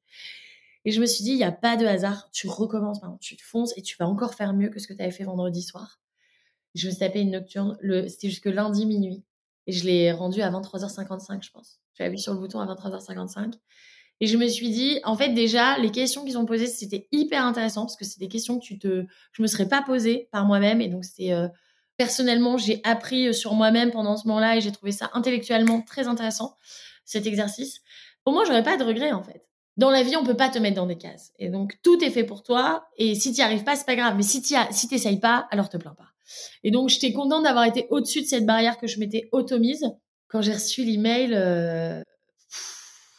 Et 0.84 0.92
je 0.92 1.00
me 1.00 1.06
suis 1.06 1.24
dit, 1.24 1.30
il 1.30 1.36
n'y 1.36 1.44
a 1.44 1.52
pas 1.52 1.76
de 1.76 1.86
hasard. 1.86 2.30
Tu 2.32 2.48
recommences, 2.48 3.00
tu 3.20 3.36
te 3.36 3.42
fonces 3.42 3.76
et 3.76 3.82
tu 3.82 3.96
vas 3.98 4.06
encore 4.06 4.34
faire 4.34 4.52
mieux 4.52 4.68
que 4.68 4.78
ce 4.78 4.86
que 4.86 4.94
tu 4.94 5.02
avais 5.02 5.10
fait 5.10 5.24
vendredi 5.24 5.62
soir. 5.62 6.00
Je 6.74 6.86
me 6.86 6.90
suis 6.90 7.00
tapé 7.00 7.20
une 7.20 7.30
nocturne. 7.30 7.76
Le, 7.80 8.08
c'était 8.08 8.28
jusque 8.28 8.46
lundi 8.46 8.86
minuit. 8.86 9.22
Et 9.66 9.72
je 9.72 9.84
l'ai 9.84 10.12
rendu 10.12 10.42
à 10.42 10.50
23h55, 10.50 11.42
je 11.42 11.50
pense. 11.50 11.80
J'ai 11.94 12.04
appuyé 12.04 12.22
sur 12.22 12.34
le 12.34 12.40
bouton 12.40 12.60
à 12.60 12.66
23h55. 12.66 13.54
Et 14.20 14.26
je 14.26 14.36
me 14.36 14.46
suis 14.46 14.70
dit, 14.70 15.00
en 15.04 15.16
fait, 15.16 15.30
déjà, 15.30 15.78
les 15.78 15.90
questions 15.90 16.24
qu'ils 16.24 16.38
ont 16.38 16.44
posées, 16.44 16.66
c'était 16.66 17.08
hyper 17.12 17.44
intéressant 17.44 17.82
parce 17.82 17.96
que 17.96 18.04
c'est 18.04 18.20
des 18.20 18.28
questions 18.28 18.58
que 18.58 18.64
tu 18.64 18.78
te, 18.78 19.04
je 19.32 19.42
me 19.42 19.46
serais 19.46 19.68
pas 19.68 19.82
posées 19.82 20.28
par 20.32 20.44
moi-même. 20.46 20.80
Et 20.80 20.88
donc, 20.88 21.04
c'est, 21.04 21.32
euh, 21.32 21.48
personnellement, 21.96 22.56
j'ai 22.56 22.80
appris 22.84 23.28
euh, 23.28 23.32
sur 23.32 23.54
moi-même 23.54 23.90
pendant 23.90 24.16
ce 24.16 24.26
moment-là 24.28 24.56
et 24.56 24.60
j'ai 24.60 24.72
trouvé 24.72 24.92
ça 24.92 25.10
intellectuellement 25.14 25.82
très 25.82 26.06
intéressant, 26.06 26.56
cet 27.04 27.26
exercice. 27.26 27.80
Pour 28.24 28.32
moi, 28.32 28.44
j'aurais 28.44 28.62
pas 28.62 28.76
de 28.76 28.84
regrets, 28.84 29.12
en 29.12 29.22
fait. 29.22 29.46
Dans 29.76 29.90
la 29.90 30.02
vie, 30.02 30.16
on 30.16 30.24
peut 30.24 30.36
pas 30.36 30.48
te 30.48 30.58
mettre 30.58 30.76
dans 30.76 30.86
des 30.86 30.96
cases. 30.96 31.32
Et 31.38 31.48
donc, 31.48 31.78
tout 31.82 32.02
est 32.04 32.10
fait 32.10 32.24
pour 32.24 32.42
toi. 32.42 32.86
Et 32.96 33.14
si 33.14 33.32
tu 33.32 33.40
n'y 33.40 33.42
arrives 33.42 33.64
pas, 33.64 33.74
c'est 33.74 33.86
pas 33.86 33.96
grave. 33.96 34.14
Mais 34.16 34.22
si 34.22 34.40
tu 34.40 34.54
si 34.70 35.20
pas, 35.20 35.48
alors 35.50 35.68
te 35.68 35.76
plains 35.76 35.94
pas. 35.94 36.10
Et 36.62 36.70
donc, 36.70 36.88
j'étais 36.88 37.12
contente 37.12 37.42
d'avoir 37.42 37.64
été 37.64 37.86
au-dessus 37.90 38.22
de 38.22 38.26
cette 38.26 38.46
barrière 38.46 38.78
que 38.78 38.86
je 38.86 38.98
m'étais 39.00 39.28
automise. 39.32 39.84
Quand 40.28 40.42
j'ai 40.42 40.54
reçu 40.54 40.84
l'email, 40.84 41.34
euh, 41.34 42.02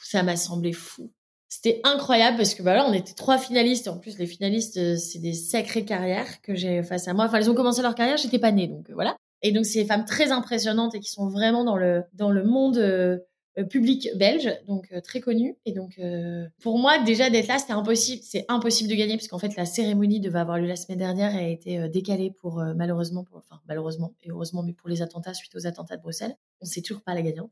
ça 0.02 0.24
m'a 0.24 0.38
semblé 0.38 0.72
fou. 0.72 1.12
C'était 1.56 1.80
incroyable 1.86 2.36
parce 2.36 2.54
que 2.54 2.62
bah 2.62 2.84
on 2.86 2.92
était 2.92 3.14
trois 3.14 3.38
finalistes. 3.38 3.88
En 3.88 3.98
plus, 3.98 4.20
les 4.20 4.28
finalistes, 4.28 4.76
euh, 4.76 4.98
c'est 4.98 5.20
des 5.20 5.32
sacrées 5.32 5.86
carrières 5.86 6.42
que 6.42 6.54
j'ai 6.54 6.84
face 6.84 7.08
à 7.08 7.14
moi. 7.14 7.26
Enfin, 7.26 7.40
ils 7.40 7.50
ont 7.50 7.56
commencé 7.56 7.82
leur 7.82 7.96
carrière, 7.96 8.18
j'étais 8.18 8.40
pas 8.40 8.52
née, 8.52 8.68
donc 8.68 8.90
euh, 8.90 8.94
voilà. 8.94 9.16
Et 9.42 9.54
donc, 9.54 9.66
c'est 9.66 9.80
des 9.80 9.88
femmes 9.88 10.04
très 10.04 10.34
impressionnantes 10.34 10.96
et 10.96 11.00
qui 11.00 11.10
sont 11.10 11.30
vraiment 11.30 11.64
dans 11.64 11.78
le, 11.78 12.04
dans 12.14 12.30
le 12.30 12.44
monde 12.44 12.78
euh, 12.78 13.20
public 13.64 14.10
belge, 14.16 14.52
donc 14.68 14.88
euh, 14.92 15.00
très 15.02 15.22
connu. 15.22 15.58
Et 15.66 15.72
donc, 15.72 15.98
euh, 16.00 16.46
pour 16.62 16.78
moi, 16.78 17.00
déjà 17.00 17.30
d'être 17.30 17.48
là, 17.48 17.58
c'était 17.58 17.74
impossible. 17.74 18.22
C'est 18.24 18.46
impossible 18.50 18.90
de 18.90 18.96
gagner, 18.96 19.16
puisqu'en 19.16 19.40
fait, 19.40 19.56
la 19.56 19.66
cérémonie 19.66 20.20
devait 20.20 20.40
avoir 20.40 20.58
lieu 20.58 20.68
la 20.68 20.76
semaine 20.76 20.98
dernière 20.98 21.36
et 21.36 21.46
a 21.46 21.50
été 21.50 21.90
décalée 21.90 22.32
pour, 22.32 22.62
malheureusement, 22.76 23.24
pour, 23.24 23.38
enfin, 23.38 23.62
malheureusement 23.68 24.14
et 24.24 24.30
heureusement, 24.30 24.64
mais 24.64 24.74
pour 24.74 24.90
les 24.90 25.02
attentats 25.02 25.34
suite 25.34 25.56
aux 25.56 25.68
attentats 25.68 25.98
de 25.98 26.02
Bruxelles. 26.02 26.36
On 26.62 26.66
sait 26.66 26.82
toujours 26.82 27.04
pas 27.04 27.14
la 27.14 27.22
gagnante. 27.22 27.52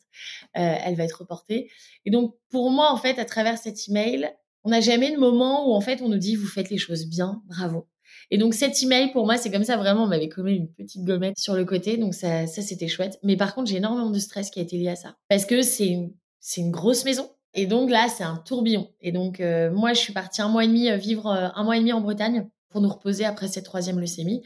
elle 0.54 0.96
va 0.96 1.04
être 1.04 1.20
reportée. 1.20 1.70
Et 2.06 2.12
donc, 2.12 2.36
pour 2.50 2.70
moi, 2.70 2.92
en 2.92 2.98
fait, 2.98 3.20
à 3.20 3.26
travers 3.26 3.58
cet 3.58 3.88
email, 3.88 4.30
on 4.64 4.70
n'a 4.70 4.82
jamais 4.82 5.12
de 5.12 5.18
moment 5.18 5.70
où, 5.70 5.74
en 5.74 5.82
fait, 5.82 6.02
on 6.02 6.10
nous 6.10 6.18
dit, 6.18 6.36
vous 6.36 6.48
faites 6.48 6.70
les 6.70 6.78
choses 6.78 7.06
bien, 7.06 7.42
bravo. 7.48 7.88
Et 8.32 8.38
donc 8.38 8.54
cet 8.54 8.82
email 8.82 9.12
pour 9.12 9.26
moi 9.26 9.38
c'est 9.38 9.52
comme 9.52 9.64
ça 9.64 9.78
vraiment 9.78 10.04
on 10.04 10.08
m'avait 10.08 10.30
collé 10.30 10.54
une 10.54 10.68
petite 10.68 11.04
gommette 11.04 11.38
sur 11.38 11.56
le 11.56 11.66
côté 11.66 11.98
donc 11.98 12.14
ça 12.14 12.48
ça 12.48 12.62
c'était 12.62 12.88
chouette. 12.88 13.20
Mais 13.24 13.38
par 13.38 13.56
contre 13.56 13.70
j'ai 13.70 13.78
énormément 13.78 14.10
de 14.10 14.20
stress 14.20 14.50
qui 14.50 14.60
a 14.60 14.64
été 14.64 14.78
lié 14.78 14.90
à 14.90 14.96
ça 14.96 15.16
parce 15.30 15.46
que 15.46 15.62
c'est 15.62 15.98
c'est 16.40 16.62
une 16.62 16.72
grosse 16.72 17.06
maison. 17.06 17.30
Et 17.56 17.68
donc 17.68 17.92
là, 17.92 18.08
c'est 18.10 18.24
un 18.24 18.38
tourbillon. 18.38 18.90
Et 19.00 19.12
donc, 19.12 19.40
euh, 19.40 19.72
moi, 19.72 19.94
je 19.94 20.00
suis 20.00 20.12
partie 20.12 20.42
un 20.42 20.50
mois 20.50 20.64
et 20.64 20.68
demi 20.68 20.90
vivre 20.98 21.28
un 21.28 21.64
mois 21.64 21.78
et 21.78 21.80
demi 21.80 21.94
en 21.94 22.02
Bretagne 22.02 22.50
pour 22.70 22.82
nous 22.82 22.90
reposer 22.90 23.26
après 23.26 23.48
cette 23.48 23.64
troisième 23.64 24.00
leucémie. 24.00 24.42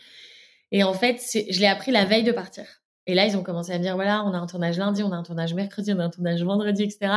Et 0.71 0.83
en 0.83 0.93
fait, 0.93 1.21
je 1.49 1.59
l'ai 1.59 1.67
appris 1.67 1.91
la 1.91 2.05
veille 2.05 2.23
de 2.23 2.31
partir. 2.31 2.65
Et 3.07 3.15
là, 3.15 3.25
ils 3.25 3.37
ont 3.37 3.43
commencé 3.43 3.71
à 3.71 3.77
me 3.77 3.83
dire, 3.83 3.95
voilà, 3.95 4.23
on 4.25 4.33
a 4.33 4.37
un 4.37 4.47
tournage 4.47 4.77
lundi, 4.77 5.01
on 5.01 5.11
a 5.13 5.15
un 5.15 5.23
tournage 5.23 5.53
mercredi, 5.53 5.93
on 5.93 5.99
a 5.99 6.03
un 6.03 6.09
tournage 6.09 6.43
vendredi, 6.43 6.83
etc. 6.83 7.13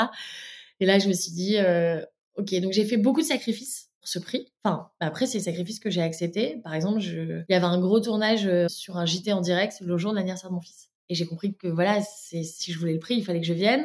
Et 0.78 0.86
là, 0.86 0.98
je 0.98 1.08
me 1.08 1.12
suis 1.12 1.32
dit, 1.32 1.58
euh, 1.58 2.00
ok, 2.36 2.54
donc 2.60 2.72
j'ai 2.72 2.84
fait 2.84 2.96
beaucoup 2.96 3.20
de 3.20 3.26
sacrifices 3.26 3.89
ce 4.02 4.18
prix. 4.18 4.48
Enfin, 4.64 4.90
après, 5.00 5.26
c'est 5.26 5.38
des 5.38 5.44
sacrifices 5.44 5.80
que 5.80 5.90
j'ai 5.90 6.02
acceptés. 6.02 6.60
Par 6.64 6.74
exemple, 6.74 7.00
je... 7.00 7.42
il 7.48 7.52
y 7.52 7.54
avait 7.54 7.66
un 7.66 7.78
gros 7.78 8.00
tournage 8.00 8.46
euh, 8.46 8.66
sur 8.68 8.96
un 8.96 9.06
JT 9.06 9.32
en 9.32 9.40
direct 9.40 9.80
le 9.80 9.96
jour 9.98 10.12
de 10.12 10.16
l'anniversaire 10.16 10.50
de 10.50 10.54
mon 10.54 10.60
fils. 10.60 10.90
Et 11.08 11.14
j'ai 11.14 11.26
compris 11.26 11.54
que 11.54 11.68
voilà, 11.68 12.00
si 12.02 12.72
je 12.72 12.78
voulais 12.78 12.92
le 12.92 12.98
prix, 12.98 13.16
il 13.16 13.24
fallait 13.24 13.40
que 13.40 13.46
je 13.46 13.52
vienne. 13.52 13.84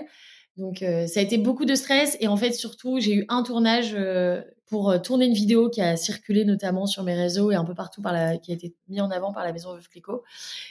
Donc 0.57 0.82
euh, 0.82 1.05
ça 1.07 1.20
a 1.20 1.24
été 1.24 1.38
beaucoup 1.38 1.66
de 1.66 1.76
stress 1.76 2.18
et 2.22 2.28
en 2.28 2.38
fait 2.38 2.53
surtout 2.53 2.99
j'ai 2.99 3.13
eu 3.13 3.26
un 3.28 3.43
tournage 3.43 3.93
euh, 3.93 4.41
pour 4.68 4.89
euh, 4.89 4.99
tourner 4.99 5.26
une 5.26 5.34
vidéo 5.34 5.70
qui 5.70 5.82
a 5.82 5.95
circulé 5.97 6.45
notamment 6.45 6.86
sur 6.86 7.03
mes 7.03 7.16
réseaux 7.16 7.51
et 7.51 7.55
un 7.55 7.66
peu 7.66 7.76
partout 7.76 8.01
par 8.01 8.13
la 8.13 8.38
qui 8.38 8.51
a 8.51 8.55
été 8.55 8.76
mis 8.88 9.01
en 9.01 9.11
avant 9.11 9.32
par 9.32 9.43
la 9.43 9.53
maison 9.53 9.74
Veuve 9.74 9.88
Clicquot. 9.89 10.24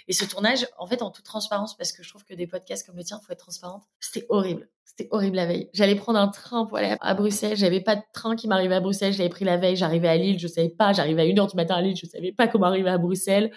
Et 0.09 0.13
ce 0.13 0.25
tournage 0.25 0.67
en 0.79 0.87
fait 0.87 1.03
en 1.03 1.11
toute 1.11 1.25
transparence 1.25 1.77
parce 1.77 1.93
que 1.93 2.03
je 2.03 2.09
trouve 2.09 2.25
que 2.25 2.35
des 2.35 2.47
podcasts 2.47 2.87
comme 2.87 2.97
le 2.97 3.05
tien 3.05 3.21
faut 3.25 3.33
être 3.33 3.39
transparente. 3.39 3.83
C'était 4.01 4.27
horrible. 4.29 4.69
C'était 4.85 5.09
horrible 5.11 5.37
la 5.37 5.47
veille. 5.47 5.71
J'allais 5.73 5.97
prendre 5.97 6.19
un 6.19 6.29
train 6.29 6.67
pour 6.67 6.79
aller 6.79 6.97
à 7.01 7.15
Bruxelles. 7.15 7.57
J'avais 7.57 7.81
pas 7.81 7.97
de 7.97 8.03
train 8.13 8.37
qui 8.37 8.47
m'arrivait 8.47 8.77
à 8.77 8.81
Bruxelles. 8.81 9.13
Je 9.13 9.19
l'avais 9.19 9.31
pris 9.31 9.45
la 9.45 9.57
veille. 9.57 9.75
J'arrivais 9.75 10.09
à 10.09 10.17
Lille. 10.17 10.39
Je 10.39 10.47
savais 10.47 10.69
pas. 10.69 10.93
J'arrivais 10.93 11.23
à 11.23 11.25
1h 11.25 11.51
du 11.51 11.57
matin 11.57 11.75
à 11.75 11.83
Lille. 11.83 11.97
Je 11.97 12.07
savais 12.07 12.31
pas 12.31 12.47
comment 12.47 12.67
arriver 12.67 12.91
à 12.91 12.99
Bruxelles. 12.99 13.51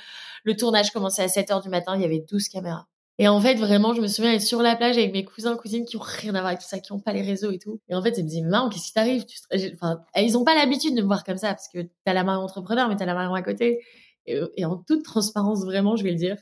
Le 0.43 0.55
tournage 0.55 0.89
commençait 0.91 1.21
à 1.21 1.27
7h 1.27 1.61
du 1.61 1.69
matin. 1.69 1.95
Il 1.95 2.01
y 2.01 2.05
avait 2.05 2.25
12 2.27 2.47
caméras. 2.47 2.87
Et 3.19 3.27
en 3.27 3.41
fait, 3.41 3.55
vraiment, 3.55 3.93
je 3.93 4.01
me 4.01 4.07
souviens 4.07 4.33
être 4.33 4.41
sur 4.41 4.61
la 4.61 4.75
plage 4.75 4.97
avec 4.97 5.11
mes 5.11 5.25
cousins, 5.25 5.55
cousines 5.57 5.85
qui 5.85 5.97
ont 5.97 6.01
rien 6.03 6.35
à 6.35 6.39
voir 6.39 6.47
avec 6.47 6.59
tout 6.59 6.67
ça, 6.67 6.79
qui 6.79 6.91
ont 6.91 6.99
pas 6.99 7.13
les 7.13 7.23
réseaux 7.23 7.51
et 7.51 7.57
tout. 7.57 7.79
Et 7.89 7.95
en 7.95 8.01
fait, 8.01 8.17
ils 8.17 8.23
me 8.23 8.29
disaient, 8.29 8.41
maman, 8.41 8.69
qu'est-ce 8.69 8.87
qui 8.87 8.93
t'arrive? 8.93 9.25
Enfin, 9.73 10.01
ils 10.15 10.37
ont 10.37 10.43
pas 10.43 10.53
l'habitude 10.53 10.95
de 10.95 11.01
me 11.01 11.07
voir 11.07 11.23
comme 11.23 11.37
ça 11.37 11.49
parce 11.49 11.67
que 11.67 11.79
t'as 12.05 12.13
la 12.13 12.23
main 12.23 12.37
entrepreneur, 12.37 12.87
mais 12.89 12.95
t'as 12.95 13.05
la 13.05 13.15
main 13.15 13.33
à 13.33 13.41
côté. 13.41 13.79
Et, 14.27 14.65
en 14.65 14.77
toute 14.77 15.03
transparence, 15.03 15.63
vraiment, 15.63 15.95
je 15.95 16.03
vais 16.03 16.11
le 16.11 16.17
dire, 16.17 16.37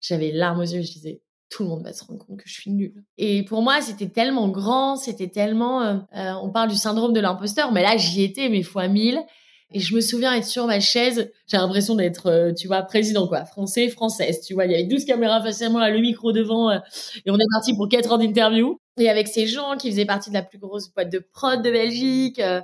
j'avais 0.00 0.30
larmes 0.30 0.60
aux 0.60 0.64
yeux, 0.64 0.82
je 0.82 0.92
disais, 0.92 1.22
tout 1.50 1.64
le 1.64 1.68
monde 1.68 1.82
va 1.82 1.92
se 1.92 2.04
rendre 2.04 2.24
compte 2.24 2.38
que 2.38 2.48
je 2.48 2.54
suis 2.54 2.70
nulle. 2.70 3.04
Et 3.18 3.44
pour 3.44 3.62
moi, 3.62 3.80
c'était 3.80 4.08
tellement 4.08 4.48
grand, 4.48 4.96
c'était 4.96 5.28
tellement, 5.28 5.82
euh, 5.82 5.96
euh, 6.16 6.32
on 6.42 6.50
parle 6.50 6.70
du 6.70 6.76
syndrome 6.76 7.12
de 7.12 7.20
l'imposteur, 7.20 7.72
mais 7.72 7.82
là, 7.82 7.96
j'y 7.96 8.22
étais, 8.22 8.48
mais 8.48 8.62
fois 8.62 8.88
mille. 8.88 9.20
Et 9.72 9.80
je 9.80 9.94
me 9.94 10.00
souviens 10.00 10.32
être 10.34 10.44
sur 10.46 10.66
ma 10.66 10.78
chaise, 10.78 11.32
j'ai 11.48 11.56
l'impression 11.56 11.96
d'être, 11.96 12.26
euh, 12.26 12.52
tu 12.52 12.68
vois, 12.68 12.82
président, 12.82 13.26
quoi, 13.26 13.44
français, 13.44 13.88
française, 13.88 14.40
tu 14.40 14.54
vois, 14.54 14.64
il 14.66 14.70
y 14.70 14.74
avait 14.74 14.84
12 14.84 15.04
caméras 15.04 15.42
face 15.42 15.60
à 15.60 15.68
moi, 15.68 15.90
le 15.90 15.98
micro 16.00 16.30
devant, 16.32 16.70
euh, 16.70 16.78
et 17.24 17.30
on 17.30 17.36
est 17.36 17.50
parti 17.52 17.74
pour 17.74 17.88
4 17.88 18.12
heures 18.12 18.18
d'interview. 18.18 18.78
Et 18.98 19.10
avec 19.10 19.28
ces 19.28 19.46
gens 19.46 19.76
qui 19.76 19.90
faisaient 19.90 20.06
partie 20.06 20.30
de 20.30 20.34
la 20.34 20.42
plus 20.42 20.58
grosse 20.58 20.88
boîte 20.92 21.10
de 21.10 21.18
prod 21.18 21.60
de 21.62 21.70
Belgique. 21.70 22.38
Euh, 22.38 22.62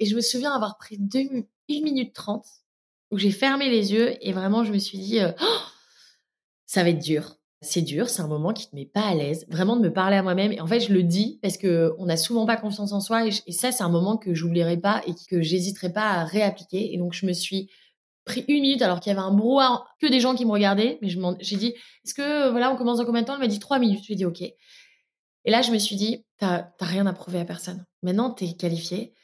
et 0.00 0.06
je 0.06 0.14
me 0.16 0.20
souviens 0.20 0.52
avoir 0.52 0.78
pris 0.78 0.96
2, 0.98 1.18
1 1.20 1.82
minute 1.82 2.14
30, 2.14 2.46
où 3.10 3.18
j'ai 3.18 3.30
fermé 3.32 3.68
les 3.68 3.92
yeux, 3.92 4.16
et 4.20 4.32
vraiment, 4.32 4.64
je 4.64 4.72
me 4.72 4.78
suis 4.78 4.98
dit, 4.98 5.18
ça 6.66 6.82
va 6.82 6.90
être 6.90 7.02
dur 7.02 7.36
c'est 7.64 7.82
dur, 7.82 8.08
c'est 8.08 8.22
un 8.22 8.28
moment 8.28 8.52
qui 8.52 8.68
te 8.68 8.76
met 8.76 8.86
pas 8.86 9.02
à 9.02 9.14
l'aise, 9.14 9.46
vraiment 9.48 9.76
de 9.76 9.82
me 9.82 9.92
parler 9.92 10.16
à 10.16 10.22
moi-même. 10.22 10.52
Et 10.52 10.60
en 10.60 10.66
fait, 10.66 10.80
je 10.80 10.92
le 10.92 11.02
dis 11.02 11.38
parce 11.42 11.56
que 11.56 11.94
on 11.98 12.06
n'a 12.06 12.16
souvent 12.16 12.46
pas 12.46 12.56
confiance 12.56 12.92
en 12.92 13.00
soi. 13.00 13.26
Et, 13.26 13.52
ça, 13.52 13.72
c'est 13.72 13.82
un 13.82 13.88
moment 13.88 14.16
que 14.16 14.34
j'oublierai 14.34 14.76
pas 14.76 15.02
et 15.06 15.12
que 15.28 15.42
j'hésiterai 15.42 15.92
pas 15.92 16.10
à 16.10 16.24
réappliquer. 16.24 16.94
Et 16.94 16.98
donc, 16.98 17.12
je 17.12 17.26
me 17.26 17.32
suis 17.32 17.70
pris 18.24 18.44
une 18.48 18.62
minute 18.62 18.82
alors 18.82 19.00
qu'il 19.00 19.10
y 19.10 19.16
avait 19.16 19.26
un 19.26 19.32
brouhaha, 19.32 19.84
que 20.00 20.06
des 20.06 20.20
gens 20.20 20.34
qui 20.34 20.46
me 20.46 20.52
regardaient. 20.52 20.98
Mais 21.02 21.08
j'ai 21.40 21.56
dit, 21.56 21.74
est-ce 22.04 22.14
que 22.14 22.50
voilà, 22.50 22.70
on 22.72 22.76
commence 22.76 22.98
dans 22.98 23.04
combien 23.04 23.22
de 23.22 23.26
temps? 23.26 23.34
Elle 23.34 23.40
m'a 23.40 23.46
dit 23.46 23.58
trois 23.58 23.78
minutes. 23.78 24.04
J'ai 24.06 24.14
dit 24.14 24.24
ok. 24.24 24.42
Et 24.42 25.50
là, 25.50 25.62
je 25.62 25.70
me 25.72 25.78
suis 25.78 25.96
dit, 25.96 26.24
t'as 26.38 26.68
rien 26.80 27.06
à 27.06 27.12
prouver 27.12 27.40
à 27.40 27.44
personne. 27.44 27.84
Maintenant, 28.02 28.30
t'es 28.30 28.54
qualifié. 28.54 29.14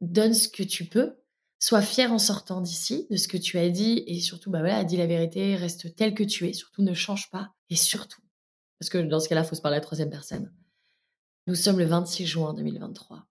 Donne 0.00 0.34
ce 0.34 0.48
que 0.48 0.62
tu 0.62 0.84
peux 0.84 1.16
sois 1.64 1.80
fier 1.80 2.12
en 2.12 2.18
sortant 2.18 2.60
d'ici 2.60 3.06
de 3.10 3.16
ce 3.16 3.26
que 3.26 3.38
tu 3.38 3.58
as 3.58 3.70
dit 3.70 4.04
et 4.06 4.20
surtout, 4.20 4.50
bah 4.50 4.58
voilà, 4.58 4.84
dis 4.84 4.98
la 4.98 5.06
vérité, 5.06 5.56
reste 5.56 5.96
tel 5.96 6.12
que 6.12 6.22
tu 6.22 6.46
es, 6.46 6.52
surtout 6.52 6.82
ne 6.82 6.92
change 6.92 7.30
pas 7.30 7.54
et 7.70 7.74
surtout, 7.74 8.20
parce 8.78 8.90
que 8.90 8.98
dans 8.98 9.18
ce 9.18 9.30
cas-là, 9.30 9.44
il 9.44 9.46
faut 9.46 9.54
se 9.54 9.62
parler 9.62 9.76
à 9.76 9.80
la 9.80 9.84
troisième 9.84 10.10
personne. 10.10 10.52
Nous 11.46 11.54
sommes 11.54 11.78
le 11.78 11.86
26 11.86 12.26
juin 12.26 12.52
2023. 12.52 13.26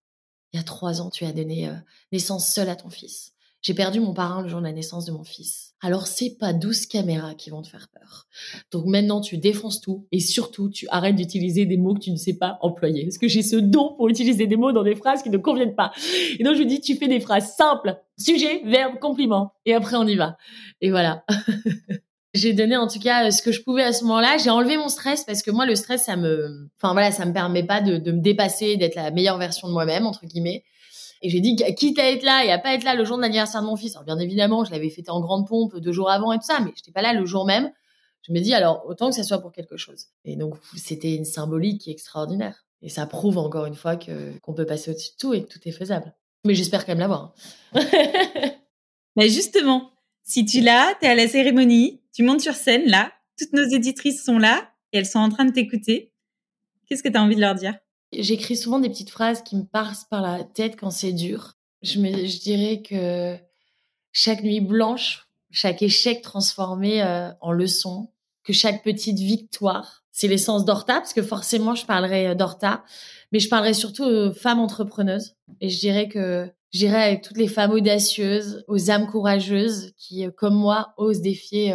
Il 0.52 0.58
y 0.58 0.60
a 0.60 0.64
trois 0.64 1.00
ans, 1.00 1.12
tu 1.12 1.26
as 1.26 1.32
donné 1.32 1.70
euh, 1.70 1.76
naissance 2.12 2.52
seul 2.52 2.70
à 2.70 2.76
ton 2.76 2.90
fils. 2.90 3.34
J'ai 3.64 3.74
perdu 3.74 4.02
mon 4.02 4.14
parrain 4.14 4.42
le 4.42 4.50
jour 4.50 4.60
de 4.60 4.66
la 4.66 4.74
naissance 4.74 5.06
de 5.06 5.14
mon 5.14 5.24
fils. 5.24 5.74
Alors 5.80 6.06
c'est 6.06 6.38
pas 6.38 6.52
12 6.52 6.86
caméras 6.86 7.34
qui 7.34 7.50
vont 7.50 7.62
te 7.62 7.70
faire 7.70 7.88
peur. 7.94 8.28
Donc 8.72 8.86
maintenant 8.86 9.22
tu 9.22 9.38
défonces 9.38 9.80
tout 9.80 10.06
et 10.12 10.20
surtout 10.20 10.70
tu 10.70 10.86
arrêtes 10.90 11.16
d'utiliser 11.16 11.66
des 11.66 11.78
mots 11.78 11.94
que 11.94 12.02
tu 12.02 12.12
ne 12.12 12.18
sais 12.18 12.34
pas 12.34 12.58
employer. 12.62 13.06
Parce 13.06 13.18
que 13.18 13.30
j'ai 13.30 13.42
ce 13.42 13.56
don 13.56 13.94
pour 13.96 14.10
utiliser 14.10 14.48
des 14.48 14.58
mots 14.58 14.74
dans 14.74 14.84
des 14.84 14.96
phrases 14.96 15.24
qui 15.24 15.30
ne 15.30 15.38
conviennent 15.38 15.76
pas. 15.76 15.94
Et 16.38 16.44
donc 16.44 16.56
je 16.56 16.64
dis 16.64 16.82
tu 16.82 16.96
fais 16.98 17.08
des 17.08 17.22
phrases 17.22 17.56
simples, 17.56 17.96
sujet, 18.18 18.62
verbe, 18.66 19.00
compliment 19.00 19.54
et 19.66 19.74
après 19.74 19.96
on 19.96 20.08
y 20.08 20.16
va. 20.16 20.36
Et 20.82 20.90
voilà. 20.90 21.24
j'ai 22.34 22.52
donné 22.52 22.76
en 22.76 22.88
tout 22.88 23.00
cas 23.00 23.32
ce 23.32 23.42
que 23.42 23.54
je 23.54 23.62
pouvais 23.62 23.84
à 23.84 23.94
ce 23.94 24.04
moment-là. 24.04 24.36
J'ai 24.44 24.50
enlevé 24.50 24.76
mon 24.76 24.90
stress 24.90 25.24
parce 25.24 25.42
que 25.42 25.52
moi 25.52 25.66
le 25.66 25.76
stress 25.76 26.04
ça 26.04 26.18
me, 26.18 26.70
enfin 26.82 26.92
voilà, 26.92 27.12
ça 27.12 27.26
me 27.26 27.32
permet 27.32 27.64
pas 27.64 27.80
de, 27.80 27.98
de 27.98 28.12
me 28.12 28.20
dépasser, 28.20 28.76
d'être 28.76 28.96
la 28.96 29.10
meilleure 29.12 29.38
version 29.38 29.70
de 29.70 29.74
moi-même 29.74 30.06
entre 30.06 30.26
guillemets. 30.26 30.66
Et 31.24 31.30
j'ai 31.30 31.40
dit, 31.40 31.56
quitte 31.78 31.98
à 32.00 32.12
être 32.12 32.24
là 32.24 32.44
et 32.44 32.52
à 32.52 32.60
pas 32.60 32.74
être 32.76 32.84
là 32.84 32.96
le 32.96 33.06
jour 33.06 33.16
de 33.16 33.22
l'anniversaire 33.22 33.62
de 33.62 33.66
mon 33.66 33.78
fils. 33.78 33.96
Alors 33.96 34.04
bien 34.04 34.20
évidemment, 34.20 34.66
je 34.66 34.72
l'avais 34.72 34.90
fêté 34.90 35.10
en 35.10 35.22
grande 35.22 35.48
pompe 35.48 35.78
deux 35.78 35.94
jours 35.94 36.12
avant 36.12 36.34
et 36.34 36.38
tout 36.38 36.46
ça, 36.46 36.60
mais 36.60 36.72
j'étais 36.76 36.92
pas 36.92 37.02
là 37.02 37.14
le 37.14 37.26
jour 37.26 37.46
même. 37.46 37.72
Je 38.28 38.34
me 38.34 38.40
dis 38.42 38.54
alors 38.54 38.84
autant 38.88 39.10
que 39.10 39.16
ça 39.16 39.24
soit 39.24 39.40
pour 39.40 39.54
quelque 39.54 39.78
chose. 39.78 40.08
Et 40.26 40.36
donc 40.36 40.56
c'était 40.76 41.16
une 41.16 41.24
symbolique 41.24 41.88
extraordinaire. 41.88 42.66
Et 42.82 42.90
ça 42.90 43.06
prouve 43.06 43.38
encore 43.38 43.66
une 43.66 43.76
fois 43.76 43.96
qu'on 43.96 44.54
peut 44.54 44.66
passer 44.66 44.92
au-dessus 44.92 45.12
de 45.12 45.18
tout 45.18 45.34
et 45.34 45.44
que 45.44 45.48
tout 45.48 45.60
est 45.66 45.72
faisable. 45.72 46.14
Mais 46.46 46.56
j'espère 46.56 46.86
quand 46.86 46.92
même 46.92 47.00
l'avoir. 47.00 47.34
Hein. 47.74 47.86
Mais 49.16 49.30
justement, 49.30 49.92
si 50.24 50.46
tu 50.46 50.60
l'as, 50.60 50.94
tu 51.00 51.06
es 51.06 51.10
à 51.10 51.16
la 51.16 51.30
cérémonie, 51.30 52.02
tu 52.12 52.24
montes 52.24 52.42
sur 52.42 52.56
scène 52.56 52.84
là, 52.88 53.14
toutes 53.38 53.54
nos 53.54 53.64
éditrices 53.64 54.26
sont 54.26 54.38
là 54.38 54.70
et 54.92 54.98
elles 54.98 55.06
sont 55.06 55.20
en 55.20 55.30
train 55.30 55.46
de 55.46 55.54
t'écouter. 55.54 56.12
Qu'est-ce 56.88 57.02
que 57.02 57.10
tu 57.10 57.18
as 57.18 57.24
envie 57.24 57.36
de 57.36 57.42
leur 57.42 57.56
dire? 57.56 57.76
J'écris 58.18 58.58
souvent 58.58 58.80
des 58.80 58.90
petites 58.90 59.10
phrases 59.10 59.42
qui 59.42 59.56
me 59.56 59.64
passent 59.64 60.06
par 60.06 60.22
la 60.22 60.44
tête 60.44 60.76
quand 60.80 60.92
c'est 60.92 61.14
dur. 61.14 61.54
Je, 61.82 62.00
me, 62.00 62.26
je 62.26 62.40
dirais 62.40 62.82
que 62.82 63.38
chaque 64.12 64.44
nuit 64.44 64.62
blanche, 64.62 65.28
chaque 65.52 65.82
échec 65.82 66.22
transformé 66.22 67.02
euh, 67.02 67.30
en 67.42 67.52
leçon, 67.52 68.10
que 68.44 68.54
chaque 68.54 68.84
petite 68.84 69.20
victoire, 69.20 70.04
c'est 70.12 70.28
l'essence 70.28 70.66
d'Horta, 70.66 70.96
parce 70.96 71.14
que 71.14 71.24
forcément 71.24 71.76
je 71.76 71.86
parlerai 71.86 72.28
euh, 72.28 72.36
d'Horta, 72.36 72.84
mais 73.32 73.40
je 73.40 73.50
parlerai 73.50 73.74
surtout 73.74 74.04
aux 74.04 74.32
femmes 74.32 74.60
entrepreneuses. 74.60 75.36
Et 75.62 75.70
je 75.70 75.80
dirais 75.80 76.08
que 76.08 76.50
j'irai 76.72 77.04
avec 77.04 77.24
toutes 77.24 77.38
les 77.38 77.48
femmes 77.48 77.72
audacieuses, 77.72 78.64
aux 78.68 78.92
âmes 78.92 79.08
courageuses 79.08 79.94
qui, 79.98 80.26
euh, 80.26 80.32
comme 80.32 80.56
moi, 80.56 80.94
osent 80.98 81.22
défier 81.22 81.74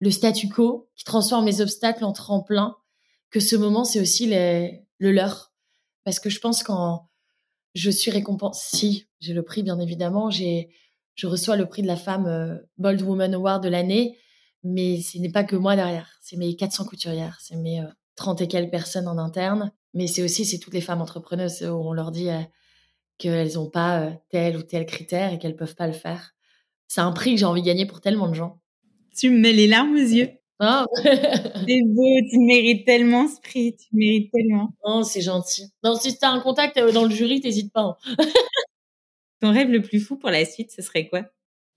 le 0.00 0.10
statu 0.10 0.48
quo, 0.48 0.88
qui 0.96 1.04
transforment 1.04 1.46
les 1.46 1.60
obstacles 1.60 2.04
en 2.04 2.12
tremplin, 2.12 2.76
que 3.30 3.40
ce 3.40 3.56
moment, 3.56 3.84
c'est 3.84 4.00
aussi 4.00 4.26
les, 4.26 4.84
le 5.02 5.12
leur. 5.12 5.52
Parce 6.04 6.20
que 6.20 6.30
je 6.30 6.38
pense 6.38 6.62
quand 6.62 7.08
je 7.74 7.90
suis 7.90 8.10
récompensée, 8.10 8.76
si 8.76 9.08
j'ai 9.20 9.34
le 9.34 9.42
prix 9.42 9.62
bien 9.62 9.78
évidemment, 9.78 10.30
j'ai 10.30 10.70
je 11.14 11.26
reçois 11.26 11.56
le 11.56 11.66
prix 11.66 11.82
de 11.82 11.86
la 11.86 11.96
femme 11.96 12.26
euh, 12.26 12.56
Bold 12.78 13.02
Woman 13.02 13.34
Award 13.34 13.62
de 13.62 13.68
l'année, 13.68 14.18
mais 14.62 15.02
ce 15.02 15.18
n'est 15.18 15.30
pas 15.30 15.44
que 15.44 15.56
moi 15.56 15.76
derrière, 15.76 16.10
c'est 16.22 16.36
mes 16.36 16.56
400 16.56 16.86
couturières, 16.86 17.36
c'est 17.40 17.56
mes 17.56 17.84
30 18.16 18.40
euh, 18.40 18.44
et 18.44 18.48
quelques 18.48 18.70
personnes 18.70 19.08
en 19.08 19.18
interne, 19.18 19.72
mais 19.92 20.06
c'est 20.06 20.22
aussi 20.22 20.46
c'est 20.46 20.58
toutes 20.58 20.72
les 20.72 20.80
femmes 20.80 21.02
entrepreneuses 21.02 21.62
où 21.62 21.74
on 21.74 21.92
leur 21.92 22.12
dit 22.12 22.30
euh, 22.30 22.40
qu'elles 23.18 23.54
n'ont 23.54 23.68
pas 23.68 24.12
tel 24.30 24.56
ou 24.56 24.62
tel 24.62 24.86
critère 24.86 25.32
et 25.32 25.38
qu'elles 25.38 25.56
peuvent 25.56 25.76
pas 25.76 25.86
le 25.86 25.92
faire. 25.92 26.32
C'est 26.88 27.02
un 27.02 27.12
prix 27.12 27.32
que 27.32 27.40
j'ai 27.40 27.46
envie 27.46 27.62
de 27.62 27.66
gagner 27.66 27.86
pour 27.86 28.00
tellement 28.00 28.28
de 28.28 28.34
gens. 28.34 28.60
Tu 29.16 29.30
me 29.30 29.38
mets 29.38 29.52
les 29.52 29.66
larmes 29.66 29.94
aux 29.94 29.98
yeux. 29.98 30.30
C'est 31.66 31.82
beau, 31.84 32.04
tu 32.30 32.38
mérites 32.38 32.86
tellement 32.86 33.26
ce 33.28 33.40
prix, 33.40 33.74
tu 33.76 33.88
mérites 33.92 34.30
tellement. 34.32 34.72
Oh, 34.84 35.02
c'est 35.02 35.20
gentil. 35.20 35.64
Non, 35.82 35.96
si 35.96 36.16
tu 36.16 36.24
as 36.24 36.30
un 36.30 36.40
contact 36.40 36.76
euh, 36.76 36.92
dans 36.92 37.04
le 37.04 37.10
jury, 37.10 37.40
t'hésites 37.40 37.72
pas. 37.72 37.98
Hein. 38.06 38.16
Ton 39.40 39.52
rêve 39.52 39.70
le 39.70 39.82
plus 39.82 39.98
fou 39.98 40.16
pour 40.16 40.30
la 40.30 40.44
suite, 40.44 40.70
ce 40.70 40.82
serait 40.82 41.08
quoi? 41.08 41.24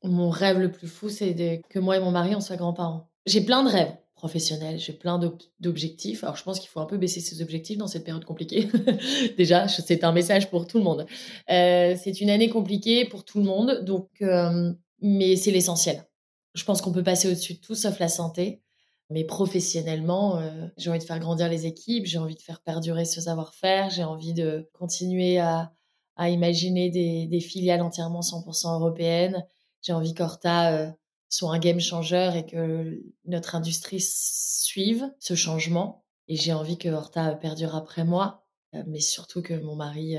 Mon 0.04 0.30
rêve 0.30 0.60
le 0.60 0.72
plus 0.72 0.88
fou, 0.88 1.10
c'est 1.10 1.62
que 1.68 1.80
moi 1.80 1.98
et 1.98 2.00
mon 2.00 2.12
mari, 2.12 2.36
on 2.36 2.42
soit 2.42 2.58
grands-parents. 2.58 3.10
J'ai 3.26 3.42
plein 3.42 3.64
de 3.64 3.70
rêves 3.70 3.96
professionnels, 4.14 4.80
j'ai 4.80 4.94
plein 4.94 5.20
d'objectifs. 5.60 6.24
Alors, 6.24 6.36
je 6.36 6.44
pense 6.44 6.60
qu'il 6.60 6.70
faut 6.70 6.80
un 6.80 6.86
peu 6.86 6.98
baisser 6.98 7.20
ses 7.20 7.42
objectifs 7.42 7.78
dans 7.78 7.88
cette 7.88 8.04
période 8.04 8.24
compliquée. 8.24 8.70
Déjà, 9.38 9.68
c'est 9.68 10.04
un 10.04 10.12
message 10.12 10.50
pour 10.50 10.68
tout 10.68 10.78
le 10.78 10.84
monde. 10.84 11.06
Euh, 11.50 11.96
c'est 12.02 12.22
une 12.22 12.30
année 12.30 12.50
compliquée 12.50 13.06
pour 13.06 13.26
tout 13.26 13.40
le 13.40 13.46
monde, 13.46 13.84
donc, 13.84 14.10
euh, 14.22 14.72
mais 15.02 15.36
c'est 15.36 15.52
l'essentiel. 15.52 16.06
Je 16.54 16.64
pense 16.64 16.82
qu'on 16.82 16.94
peut 16.94 17.04
passer 17.04 17.28
au-dessus 17.28 17.56
de 17.56 17.60
tout 17.60 17.76
sauf 17.76 18.00
la 18.00 18.08
santé. 18.08 18.62
Mais 19.10 19.24
professionnellement, 19.24 20.40
euh, 20.40 20.68
j'ai 20.78 20.90
envie 20.90 21.00
de 21.00 21.04
faire 21.04 21.20
grandir 21.20 21.48
les 21.48 21.68
équipes, 21.68 22.06
j'ai 22.06 22.18
envie 22.18 22.36
de 22.36 22.42
faire 22.42 22.62
perdurer 22.62 23.06
ce 23.06 23.22
savoir-faire, 23.22 23.90
j'ai 23.92 24.04
envie 24.04 24.34
de 24.34 24.70
continuer 24.74 25.38
à, 25.38 25.72
à 26.16 26.30
imaginer 26.30 26.90
des, 26.90 27.28
des, 27.28 27.40
filiales 27.40 27.82
entièrement 27.82 28.22
100% 28.22 28.74
européennes. 28.74 29.46
J'ai 29.82 29.94
envie 29.94 30.16
qu'Horta 30.16 30.74
euh, 30.74 30.92
soit 31.30 31.54
un 31.54 31.60
game 31.60 31.80
changer 31.80 32.32
et 32.36 32.46
que 32.46 33.00
notre 33.26 33.56
industrie 33.56 34.02
suive 34.02 35.12
ce 35.20 35.36
changement. 35.36 36.04
Et 36.28 36.36
j'ai 36.36 36.54
envie 36.54 36.80
que 36.80 36.90
Horta 36.90 37.36
perdure 37.36 37.76
après 37.76 38.04
moi. 38.04 38.44
mais 38.88 39.00
surtout 39.00 39.44
que 39.44 39.54
mon 39.54 39.76
mari 39.76 40.18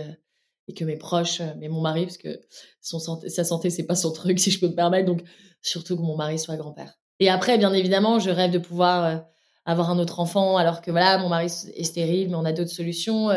et 0.69 0.75
que 0.75 0.85
mes 0.85 0.97
proches, 0.97 1.41
mais 1.59 1.69
mon 1.69 1.81
mari, 1.81 2.05
parce 2.07 2.19
que 2.19 2.41
son 2.81 2.99
santé, 2.99 3.29
sa 3.29 3.45
santé, 3.45 3.71
c'est 3.71 3.87
pas 3.87 3.95
son 3.97 4.13
truc, 4.13 4.39
si 4.39 4.51
je 4.51 4.61
peux 4.61 4.69
me 4.69 4.75
permettre, 4.75 5.07
donc 5.07 5.23
surtout 5.63 5.97
que 5.97 6.03
mon 6.03 6.17
mari 6.17 6.39
soit 6.39 6.57
grand-père. 6.57 6.99
Et 7.21 7.29
après, 7.29 7.59
bien 7.59 7.73
évidemment, 7.73 8.19
je 8.19 8.31
rêve 8.31 8.51
de 8.51 8.59
pouvoir 8.59 9.25
avoir 9.65 9.91
un 9.91 9.99
autre 9.99 10.21
enfant, 10.21 10.57
alors 10.57 10.81
que 10.81 10.91
voilà, 10.91 11.19
mon 11.19 11.29
mari 11.29 11.47
est 11.47 11.85
stérile, 11.85 12.29
mais 12.29 12.37
on 12.37 12.45
a 12.45 12.53
d'autres 12.53 12.71
solutions. 12.71 13.29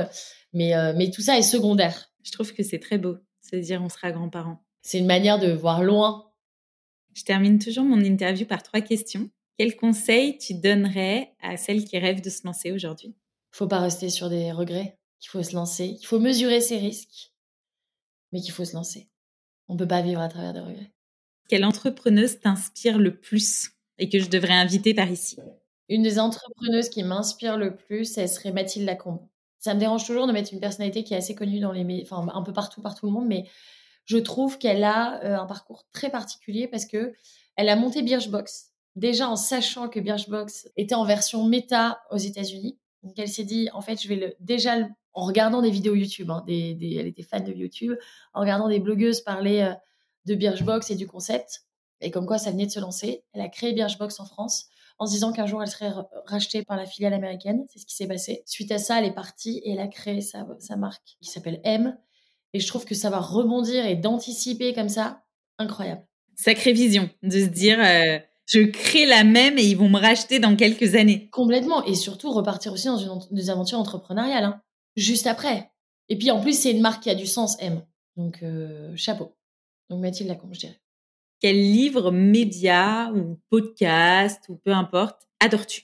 mais, 0.54 0.74
mais 0.96 1.10
tout 1.12 1.22
ça 1.22 1.38
est 1.38 1.44
secondaire. 1.44 2.12
Je 2.24 2.32
trouve 2.32 2.54
que 2.54 2.64
c'est 2.64 2.80
très 2.80 2.98
beau, 2.98 3.18
se 3.42 3.56
dire 3.56 3.82
on 3.82 3.90
sera 3.90 4.12
grands-parents. 4.12 4.64
C'est 4.82 5.00
une 5.00 5.06
manière 5.06 5.40
de 5.40 5.52
voir 5.52 5.84
loin 5.84 6.30
je 7.20 7.24
termine 7.24 7.60
toujours 7.60 7.84
mon 7.84 8.00
interview 8.00 8.46
par 8.46 8.64
trois 8.64 8.82
questions. 8.82 9.30
Quel 9.58 9.76
conseil 9.76 10.38
tu 10.38 10.54
donnerais 10.54 11.36
à 11.42 11.58
celles 11.58 11.84
qui 11.84 11.98
rêvent 11.98 12.22
de 12.22 12.30
se 12.30 12.46
lancer 12.46 12.72
aujourd'hui? 12.72 13.14
Faut 13.52 13.68
pas 13.68 13.80
rester 13.80 14.10
sur 14.10 14.30
des 14.30 14.52
regrets. 14.52 14.98
Il 15.22 15.28
faut 15.28 15.44
se 15.44 15.54
lancer. 15.54 15.98
Il 16.00 16.06
faut 16.06 16.20
mesurer 16.20 16.62
ses 16.62 16.78
risques, 16.78 17.34
mais 18.32 18.40
qu'il 18.40 18.54
faut 18.54 18.64
se 18.64 18.74
lancer. 18.74 19.10
On 19.68 19.76
peut 19.76 19.88
pas 19.88 20.02
vivre 20.02 20.22
à 20.22 20.30
travers 20.30 20.54
des 20.54 20.62
regrets. 20.62 20.94
Quelle 21.50 21.66
entrepreneuse 21.66 22.40
t'inspire 22.40 23.00
le 23.00 23.18
plus 23.18 23.72
et 23.98 24.08
que 24.08 24.20
je 24.20 24.30
devrais 24.30 24.54
inviter 24.54 24.94
par 24.94 25.10
ici? 25.10 25.38
Une 25.90 26.04
des 26.04 26.20
entrepreneuses 26.20 26.90
qui 26.90 27.04
m'inspire 27.04 27.58
le 27.58 27.76
plus, 27.76 28.18
elle 28.20 28.30
serait 28.30 28.52
Mathilde 28.52 28.86
Lacombe. 28.86 29.20
Ça 29.58 29.74
me 29.74 29.80
dérange 29.80 30.06
toujours 30.06 30.28
de 30.28 30.32
mettre 30.32 30.54
une 30.54 30.60
personnalité 30.60 31.04
qui 31.04 31.16
est 31.16 31.18
assez 31.18 31.34
connue 31.34 31.60
dans 31.60 31.72
les, 31.72 32.04
enfin 32.04 32.26
un 32.34 32.44
peu 32.44 32.54
partout 32.54 32.82
par 32.82 32.94
tout 32.94 33.08
le 33.08 33.12
monde, 33.12 33.28
mais 33.28 33.46
je 34.06 34.18
trouve 34.18 34.60
qu'elle 34.60 34.84
a 34.84 35.24
euh, 35.24 35.38
un 35.38 35.48
parcours 35.48 35.86
très 35.92 36.12
particulier 36.12 36.68
parce 36.68 36.86
que 36.86 37.14
elle 37.56 37.68
a 37.68 37.76
monté 37.76 38.04
Birchbox 38.04 38.70
déjà 38.96 39.28
en 39.28 39.36
sachant 39.36 39.90
que 39.90 40.00
Birchbox 40.00 40.70
était 40.78 40.96
en 40.96 41.04
version 41.04 41.46
méta 41.46 42.02
aux 42.12 42.18
États-Unis. 42.18 42.78
Donc 43.02 43.18
elle 43.18 43.28
s'est 43.28 43.44
dit 43.44 43.70
en 43.74 43.82
fait 43.82 44.02
je 44.02 44.08
vais 44.08 44.16
le 44.16 44.36
déjà 44.40 44.88
en 45.14 45.26
regardant 45.26 45.64
des 45.64 45.72
vidéos 45.72 45.96
YouTube, 45.96 46.30
hein, 46.30 46.44
elle 46.48 47.08
était 47.08 47.24
fan 47.24 47.44
de 47.44 47.52
YouTube, 47.52 47.96
en 48.34 48.42
regardant 48.42 48.70
des 48.70 48.80
blogueuses 48.80 49.22
parler 49.22 49.62
euh, 49.62 49.74
de 50.26 50.36
Birchbox 50.36 50.92
et 50.92 50.96
du 50.96 51.08
concept 51.08 51.64
et 52.02 52.12
comme 52.12 52.26
quoi 52.26 52.38
ça 52.38 52.52
venait 52.52 52.66
de 52.66 52.72
se 52.72 52.80
lancer. 52.80 53.24
Elle 53.34 53.42
a 53.42 53.50
créé 53.50 53.74
Birchbox 53.74 54.20
en 54.20 54.26
France 54.26 54.68
en 54.98 55.06
se 55.06 55.12
disant 55.12 55.32
qu'un 55.32 55.46
jour 55.46 55.62
elle 55.62 55.70
serait 55.70 55.92
rachetée 56.26 56.64
par 56.64 56.78
la 56.78 56.86
filiale 56.86 57.14
américaine. 57.14 57.66
C'est 57.70 57.80
ce 57.80 57.86
qui 57.86 57.96
s'est 57.96 58.08
passé. 58.08 58.44
Suite 58.46 58.72
à 58.72 58.78
ça, 58.78 59.00
elle 59.00 59.06
est 59.06 59.14
partie 59.14 59.62
et 59.64 59.72
elle 59.72 59.80
a 59.80 59.88
créé 59.88 60.22
sa, 60.22 60.46
sa 60.60 60.76
marque 60.76 61.18
qui 61.22 61.30
s'appelle 61.30 61.62
M 61.64 61.98
et 62.54 62.60
je 62.60 62.68
trouve 62.68 62.86
que 62.86 62.96
ça 62.96 63.10
va 63.10 63.20
rebondir 63.20 63.86
et 63.86 63.96
d'anticiper 63.96 64.74
comme 64.74 64.90
ça, 64.90 65.24
incroyable. 65.58 66.04
Sacrée 66.36 66.74
vision 66.74 67.10
de 67.22 67.40
se 67.40 67.46
dire, 67.46 67.80
euh, 67.80 68.18
je 68.46 68.62
crée 68.62 69.06
la 69.06 69.24
même 69.24 69.58
et 69.58 69.64
ils 69.64 69.78
vont 69.78 69.90
me 69.90 70.00
racheter 70.00 70.40
dans 70.40 70.56
quelques 70.56 70.96
années. 70.96 71.30
Complètement. 71.32 71.86
Et 71.86 71.96
surtout 71.96 72.32
repartir 72.32 72.74
aussi 72.74 72.88
dans 72.88 72.98
une, 72.98 73.20
des 73.32 73.50
aventures 73.50 73.80
entrepreneuriales, 73.80 74.46
hein, 74.46 74.62
juste 74.96 75.28
après. 75.28 75.70
Et 76.08 76.18
puis 76.18 76.32
en 76.32 76.40
plus, 76.40 76.60
c'est 76.60 76.72
une 76.72 76.82
marque 76.82 77.04
qui 77.04 77.10
a 77.10 77.16
du 77.16 77.28
sens, 77.28 77.58
M. 77.60 77.84
Donc, 78.16 78.40
euh, 78.42 78.96
chapeau. 78.96 79.36
Donc 79.90 80.02
Mathilde 80.02 80.30
Lacombe, 80.30 80.54
je 80.54 80.60
dirais. 80.60 80.80
Quel 81.40 81.56
livre, 81.56 82.12
média 82.12 83.12
ou 83.16 83.40
podcast 83.50 84.44
ou 84.50 84.58
peu 84.58 84.72
importe, 84.72 85.28
adores-tu? 85.40 85.84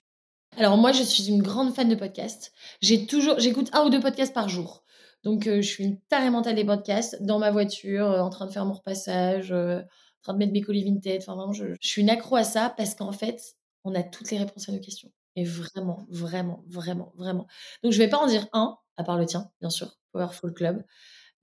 Alors 0.58 0.78
moi, 0.78 0.92
je 0.92 1.04
suis 1.04 1.28
une 1.28 1.42
grande 1.42 1.74
fan 1.74 1.90
de 1.90 1.96
podcasts. 1.96 2.54
J'ai 2.82 3.06
toujours, 3.08 3.40
j'écoute 3.40 3.70
un 3.74 3.86
ou 3.86 3.90
deux 3.90 4.00
podcasts 4.00 4.34
par 4.34 4.50
jour. 4.50 4.84
Donc, 5.24 5.48
euh, 5.48 5.62
je 5.62 5.68
suis 5.68 5.84
une 5.84 6.00
tarée 6.02 6.30
mentale 6.30 6.56
des 6.56 6.64
podcasts 6.64 7.22
dans 7.24 7.40
ma 7.40 7.52
voiture, 7.52 8.10
euh, 8.12 8.20
en 8.20 8.30
train 8.30 8.46
de 8.46 8.52
faire 8.52 8.66
mon 8.66 8.74
repassage, 8.74 9.52
euh, 9.52 9.80
en 9.80 10.22
train 10.22 10.34
de 10.34 10.38
mettre 10.38 10.54
mes 10.54 10.62
colis 10.62 10.84
vintage. 10.84 11.24
Enfin, 11.24 11.36
vraiment, 11.36 11.54
je, 11.54 11.76
suis 11.82 12.02
une 12.02 12.10
accro 12.10 12.36
à 12.36 12.44
ça 12.44 12.74
parce 12.78 12.94
qu'en 12.94 13.12
fait, 13.12 13.56
on 13.84 13.96
a 13.96 14.04
toutes 14.04 14.30
les 14.32 14.38
réponses 14.38 14.70
à 14.70 14.72
nos 14.72 14.80
questions. 14.80 15.12
Et 15.36 15.44
vraiment, 15.44 16.06
vraiment, 16.10 16.64
vraiment, 16.68 17.12
vraiment. 17.18 17.48
Donc, 17.84 17.92
je 17.92 17.98
vais 17.98 18.08
pas 18.08 18.18
en 18.18 18.28
dire 18.28 18.48
un, 18.54 18.78
à 18.98 19.04
part 19.04 19.18
le 19.18 19.26
tien, 19.26 19.52
bien 19.62 19.70
sûr, 19.70 19.98
Powerful 20.12 20.54
Club, 20.54 20.84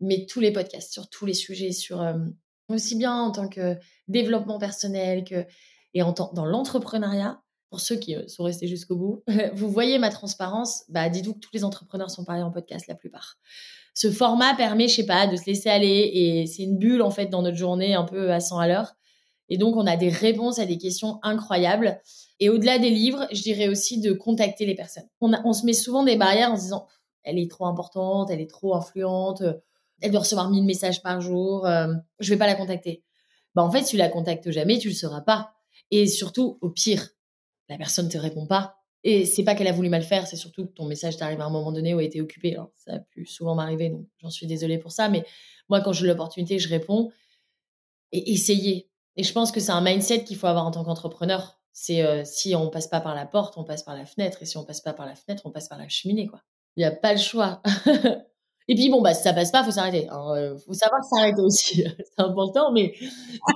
mais 0.00 0.26
tous 0.26 0.40
les 0.40 0.52
podcasts 0.52 0.92
sur 0.92 1.10
tous 1.10 1.26
les 1.26 1.34
sujets, 1.34 1.72
sur 1.72 2.02
aussi 2.68 2.96
bien 2.96 3.14
en 3.14 3.30
tant 3.30 3.48
que 3.48 3.76
développement 4.08 4.58
personnel 4.58 5.24
que 5.24 5.46
et 5.94 6.02
en 6.02 6.12
tant 6.12 6.32
dans 6.32 6.46
l'entrepreneuriat. 6.46 7.40
Pour 7.70 7.80
ceux 7.80 7.96
qui 7.96 8.14
sont 8.28 8.44
restés 8.44 8.66
jusqu'au 8.66 8.96
bout, 8.96 9.22
vous 9.54 9.70
voyez 9.70 9.98
ma 9.98 10.10
transparence. 10.10 10.84
Bah, 10.90 11.08
dites-vous 11.08 11.32
que 11.34 11.38
tous 11.38 11.54
les 11.54 11.64
entrepreneurs 11.64 12.10
sont 12.10 12.22
pareils 12.22 12.42
en 12.42 12.50
podcast, 12.50 12.86
la 12.86 12.94
plupart 12.94 13.38
ce 13.94 14.10
format 14.10 14.54
permet, 14.54 14.88
je 14.88 14.96
sais 14.96 15.06
pas, 15.06 15.26
de 15.26 15.36
se 15.36 15.46
laisser 15.46 15.68
aller 15.68 16.10
et 16.14 16.46
c'est 16.46 16.62
une 16.62 16.78
bulle 16.78 17.02
en 17.02 17.10
fait 17.10 17.26
dans 17.26 17.42
notre 17.42 17.56
journée 17.56 17.94
un 17.94 18.04
peu 18.04 18.32
à 18.32 18.40
100 18.40 18.58
à 18.58 18.68
l'heure. 18.68 18.94
Et 19.48 19.58
donc 19.58 19.76
on 19.76 19.86
a 19.86 19.96
des 19.96 20.08
réponses 20.08 20.58
à 20.58 20.66
des 20.66 20.78
questions 20.78 21.18
incroyables. 21.22 22.00
Et 22.40 22.48
au-delà 22.48 22.78
des 22.78 22.90
livres, 22.90 23.26
je 23.32 23.42
dirais 23.42 23.68
aussi 23.68 24.00
de 24.00 24.12
contacter 24.12 24.64
les 24.64 24.74
personnes. 24.74 25.08
On, 25.20 25.32
on 25.44 25.52
se 25.52 25.66
met 25.66 25.74
souvent 25.74 26.04
des 26.04 26.16
barrières 26.16 26.52
en 26.52 26.56
se 26.56 26.62
disant 26.62 26.86
elle 27.22 27.38
est 27.38 27.50
trop 27.50 27.66
importante, 27.66 28.30
elle 28.30 28.40
est 28.40 28.50
trop 28.50 28.74
influente, 28.74 29.42
elle 30.02 30.10
doit 30.10 30.20
recevoir 30.20 30.50
1000 30.50 30.64
messages 30.64 31.02
par 31.02 31.20
jour, 31.20 31.66
euh, 31.66 31.94
je 32.20 32.30
vais 32.30 32.38
pas 32.38 32.46
la 32.46 32.54
contacter. 32.54 33.02
Bah 33.54 33.62
en 33.62 33.70
fait, 33.70 33.84
si 33.84 33.90
tu 33.90 33.96
la 33.96 34.08
contactes 34.08 34.50
jamais, 34.50 34.78
tu 34.78 34.88
le 34.88 34.94
sauras 34.94 35.20
pas. 35.20 35.54
Et 35.90 36.06
surtout, 36.06 36.58
au 36.60 36.70
pire, 36.70 37.08
la 37.68 37.76
personne 37.76 38.08
te 38.08 38.18
répond 38.18 38.46
pas 38.46 38.82
et 39.04 39.24
c'est 39.26 39.42
pas 39.42 39.54
qu'elle 39.54 39.66
a 39.66 39.72
voulu 39.72 39.88
mal 39.88 40.02
faire, 40.02 40.26
c'est 40.26 40.36
surtout 40.36 40.66
que 40.66 40.72
ton 40.72 40.84
message 40.84 41.16
t'arrive 41.16 41.40
à 41.40 41.44
un 41.44 41.50
moment 41.50 41.72
donné 41.72 41.92
où 41.92 42.00
elle 42.00 42.06
était 42.06 42.20
occupée. 42.20 42.56
Ça 42.76 42.94
a 42.94 42.98
pu 43.00 43.26
souvent 43.26 43.54
m'arriver, 43.54 43.90
donc 43.90 44.06
j'en 44.18 44.30
suis 44.30 44.46
désolée 44.46 44.78
pour 44.78 44.92
ça. 44.92 45.08
Mais 45.08 45.24
moi, 45.68 45.80
quand 45.80 45.92
j'ai 45.92 46.06
l'opportunité, 46.06 46.58
je 46.58 46.68
réponds. 46.68 47.10
Et 48.12 48.32
essayez. 48.32 48.90
Et 49.16 49.24
je 49.24 49.32
pense 49.32 49.50
que 49.50 49.58
c'est 49.58 49.72
un 49.72 49.80
mindset 49.80 50.24
qu'il 50.24 50.36
faut 50.36 50.46
avoir 50.46 50.66
en 50.66 50.70
tant 50.70 50.84
qu'entrepreneur. 50.84 51.58
C'est 51.72 52.02
euh, 52.02 52.22
si 52.24 52.54
on 52.54 52.70
passe 52.70 52.86
pas 52.86 53.00
par 53.00 53.14
la 53.14 53.26
porte, 53.26 53.54
on 53.56 53.64
passe 53.64 53.82
par 53.82 53.96
la 53.96 54.06
fenêtre. 54.06 54.38
Et 54.42 54.46
si 54.46 54.56
on 54.56 54.64
passe 54.64 54.80
pas 54.80 54.92
par 54.92 55.06
la 55.06 55.16
fenêtre, 55.16 55.42
on 55.46 55.50
passe 55.50 55.68
par 55.68 55.78
la 55.78 55.88
cheminée, 55.88 56.26
quoi. 56.26 56.42
Il 56.76 56.80
n'y 56.80 56.84
a 56.84 56.92
pas 56.92 57.12
le 57.12 57.18
choix. 57.18 57.60
et 58.68 58.74
puis 58.74 58.88
bon, 58.90 59.02
bah 59.02 59.14
si 59.14 59.22
ça 59.22 59.32
passe 59.32 59.50
pas, 59.50 59.64
faut 59.64 59.70
s'arrêter. 59.70 60.04
Il 60.04 60.10
hein. 60.10 60.34
euh, 60.36 60.58
faut 60.58 60.72
savoir 60.72 61.02
s'arrêter 61.04 61.40
aussi. 61.40 61.84
c'est 61.98 62.22
important, 62.22 62.72
mais. 62.72 62.94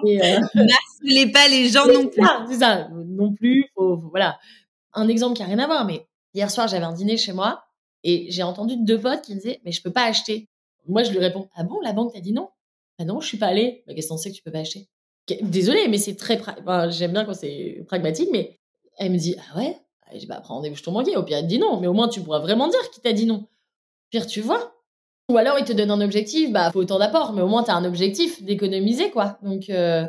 Euh... 0.05 0.41
pas 1.33 1.49
les 1.49 1.69
gens 1.69 1.87
non 1.87 2.09
plus. 2.09 2.25
C'est 2.49 2.59
ça, 2.59 2.89
non 2.93 3.33
plus. 3.33 3.67
faut, 3.75 3.97
voilà 4.11 4.39
un 4.97 5.09
exemple 5.09 5.37
qui 5.37 5.43
a 5.43 5.47
rien 5.47 5.59
à 5.59 5.67
voir, 5.67 5.85
mais 5.85 6.07
hier 6.35 6.51
soir, 6.51 6.67
j'avais 6.67 6.85
un 6.85 6.93
dîner 6.93 7.17
chez 7.17 7.33
moi 7.33 7.65
et 8.03 8.27
j'ai 8.31 8.43
entendu 8.43 8.77
deux 8.79 8.99
potes 8.99 9.23
qui 9.23 9.35
me 9.35 9.41
disaient, 9.41 9.61
mais 9.65 9.73
je 9.73 9.83
peux 9.83 9.93
pas 9.93 10.05
acheter. 10.05 10.49
Moi, 10.89 11.03
je 11.03 11.11
lui 11.11 11.19
réponds, 11.19 11.49
ah 11.55 11.65
bon, 11.65 11.81
la 11.81 11.93
banque 11.93 12.13
t'a 12.15 12.21
dit 12.21 12.33
non? 12.33 12.49
Ah 12.99 13.05
non, 13.05 13.21
je 13.21 13.29
suis 13.29 13.37
pas 13.37 13.49
allée. 13.49 13.85
Bah, 13.87 13.95
qu'est-ce 13.95 14.09
qu'on 14.09 14.17
sait 14.17 14.31
que 14.31 14.37
tu 14.37 14.43
peux 14.43 14.51
pas 14.51 14.61
acheter? 14.61 14.89
Désolée, 15.43 15.89
mais 15.89 15.99
c'est 15.99 16.15
très, 16.15 16.41
j'aime 16.91 17.13
bien 17.13 17.25
quand 17.25 17.35
c'est 17.35 17.85
pragmatique, 17.87 18.29
mais 18.33 18.59
elle 18.97 19.13
me 19.13 19.19
dit, 19.19 19.37
ah 19.39 19.59
ouais? 19.59 19.77
Je 20.13 20.19
dis, 20.19 20.27
bah, 20.27 20.41
prends 20.41 20.55
rendez-vous 20.55 20.81
ton 20.81 20.93
banquier. 20.93 21.17
Au 21.17 21.25
pire, 21.25 21.39
il 21.39 21.43
te 21.43 21.49
dit 21.49 21.59
non, 21.59 21.81
mais 21.81 21.89
au 21.89 21.93
moins, 21.93 22.09
tu 22.09 22.23
pourras 22.23 22.39
vraiment 22.39 22.69
dire 22.69 22.91
qui 22.91 23.01
t'a 23.01 23.13
dit 23.13 23.27
non. 23.27 23.47
Pire, 24.11 24.27
tu 24.27 24.41
vois. 24.41 24.73
Ou 25.31 25.39
alors, 25.39 25.59
il 25.59 25.65
te 25.65 25.73
donne 25.73 25.91
un 25.91 26.01
objectif, 26.01 26.53
bah, 26.53 26.71
faut 26.71 26.81
autant 26.81 26.99
d'apport, 26.99 27.33
mais 27.33 27.43
au 27.43 27.49
moins, 27.49 27.65
tu 27.65 27.71
as 27.71 27.75
un 27.75 27.85
objectif 27.85 28.43
d'économiser, 28.43 29.11
quoi. 29.11 29.39
Donc, 29.43 29.71
euh, 29.71 30.07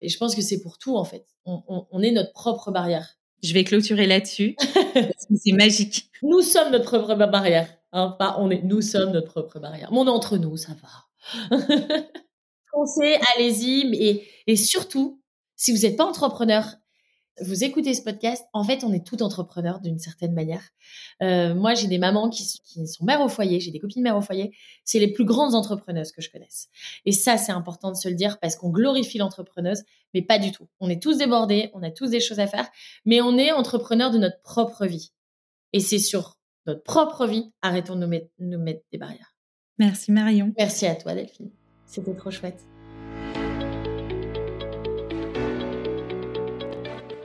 et 0.00 0.08
je 0.08 0.16
pense 0.18 0.34
que 0.34 0.42
c'est 0.42 0.62
pour 0.62 0.78
tout, 0.78 0.96
en 0.96 1.04
fait. 1.04 1.26
on 1.46 2.00
est 2.02 2.12
notre 2.12 2.32
propre 2.32 2.70
barrière. 2.70 3.16
Je 3.42 3.54
vais 3.54 3.64
clôturer 3.64 4.06
là-dessus. 4.06 4.56
c'est 5.34 5.52
magique. 5.52 6.10
Nous 6.22 6.42
sommes 6.42 6.70
notre 6.70 6.98
propre 6.98 7.26
barrière. 7.26 7.68
Hein, 7.92 8.16
on 8.38 8.50
est, 8.50 8.62
nous 8.62 8.80
sommes 8.80 9.10
notre 9.10 9.32
propre 9.32 9.58
barrière. 9.58 9.92
Mon 9.92 10.06
entre 10.06 10.36
nous, 10.38 10.56
ça 10.56 10.72
va. 10.80 11.58
Foncez, 12.72 13.18
allez-y. 13.34 13.94
Et, 13.94 14.28
et 14.46 14.56
surtout, 14.56 15.20
si 15.56 15.72
vous 15.72 15.82
n'êtes 15.82 15.96
pas 15.96 16.04
entrepreneur, 16.04 16.64
vous 17.40 17.64
écoutez 17.64 17.94
ce 17.94 18.02
podcast, 18.02 18.44
en 18.52 18.62
fait, 18.62 18.84
on 18.84 18.92
est 18.92 19.06
tout 19.06 19.22
entrepreneur 19.22 19.80
d'une 19.80 19.98
certaine 19.98 20.34
manière. 20.34 20.62
Euh, 21.22 21.54
moi, 21.54 21.74
j'ai 21.74 21.86
des 21.86 21.98
mamans 21.98 22.28
qui 22.28 22.44
sont, 22.44 22.58
qui 22.64 22.86
sont 22.86 23.04
mères 23.04 23.22
au 23.22 23.28
foyer, 23.28 23.58
j'ai 23.58 23.70
des 23.70 23.78
copines 23.78 24.02
mères 24.02 24.16
au 24.16 24.20
foyer. 24.20 24.54
C'est 24.84 24.98
les 24.98 25.12
plus 25.12 25.24
grandes 25.24 25.54
entrepreneuses 25.54 26.12
que 26.12 26.20
je 26.20 26.30
connaisse. 26.30 26.68
Et 27.06 27.12
ça, 27.12 27.38
c'est 27.38 27.52
important 27.52 27.90
de 27.90 27.96
se 27.96 28.08
le 28.08 28.14
dire 28.14 28.38
parce 28.38 28.56
qu'on 28.56 28.70
glorifie 28.70 29.18
l'entrepreneuse, 29.18 29.82
mais 30.14 30.22
pas 30.22 30.38
du 30.38 30.52
tout. 30.52 30.68
On 30.80 30.90
est 30.90 31.02
tous 31.02 31.18
débordés, 31.18 31.70
on 31.74 31.82
a 31.82 31.90
tous 31.90 32.10
des 32.10 32.20
choses 32.20 32.40
à 32.40 32.46
faire, 32.46 32.68
mais 33.06 33.20
on 33.20 33.38
est 33.38 33.50
entrepreneur 33.52 34.10
de 34.10 34.18
notre 34.18 34.40
propre 34.42 34.86
vie. 34.86 35.12
Et 35.72 35.80
c'est 35.80 35.98
sur 35.98 36.38
notre 36.66 36.82
propre 36.82 37.26
vie, 37.26 37.50
arrêtons 37.62 37.94
de 37.94 38.00
nous 38.00 38.08
mettre, 38.08 38.28
nous 38.38 38.58
mettre 38.58 38.82
des 38.92 38.98
barrières. 38.98 39.34
Merci 39.78 40.12
Marion. 40.12 40.52
Merci 40.58 40.86
à 40.86 40.94
toi 40.94 41.14
Delphine. 41.14 41.50
C'était 41.86 42.14
trop 42.14 42.30
chouette. 42.30 42.71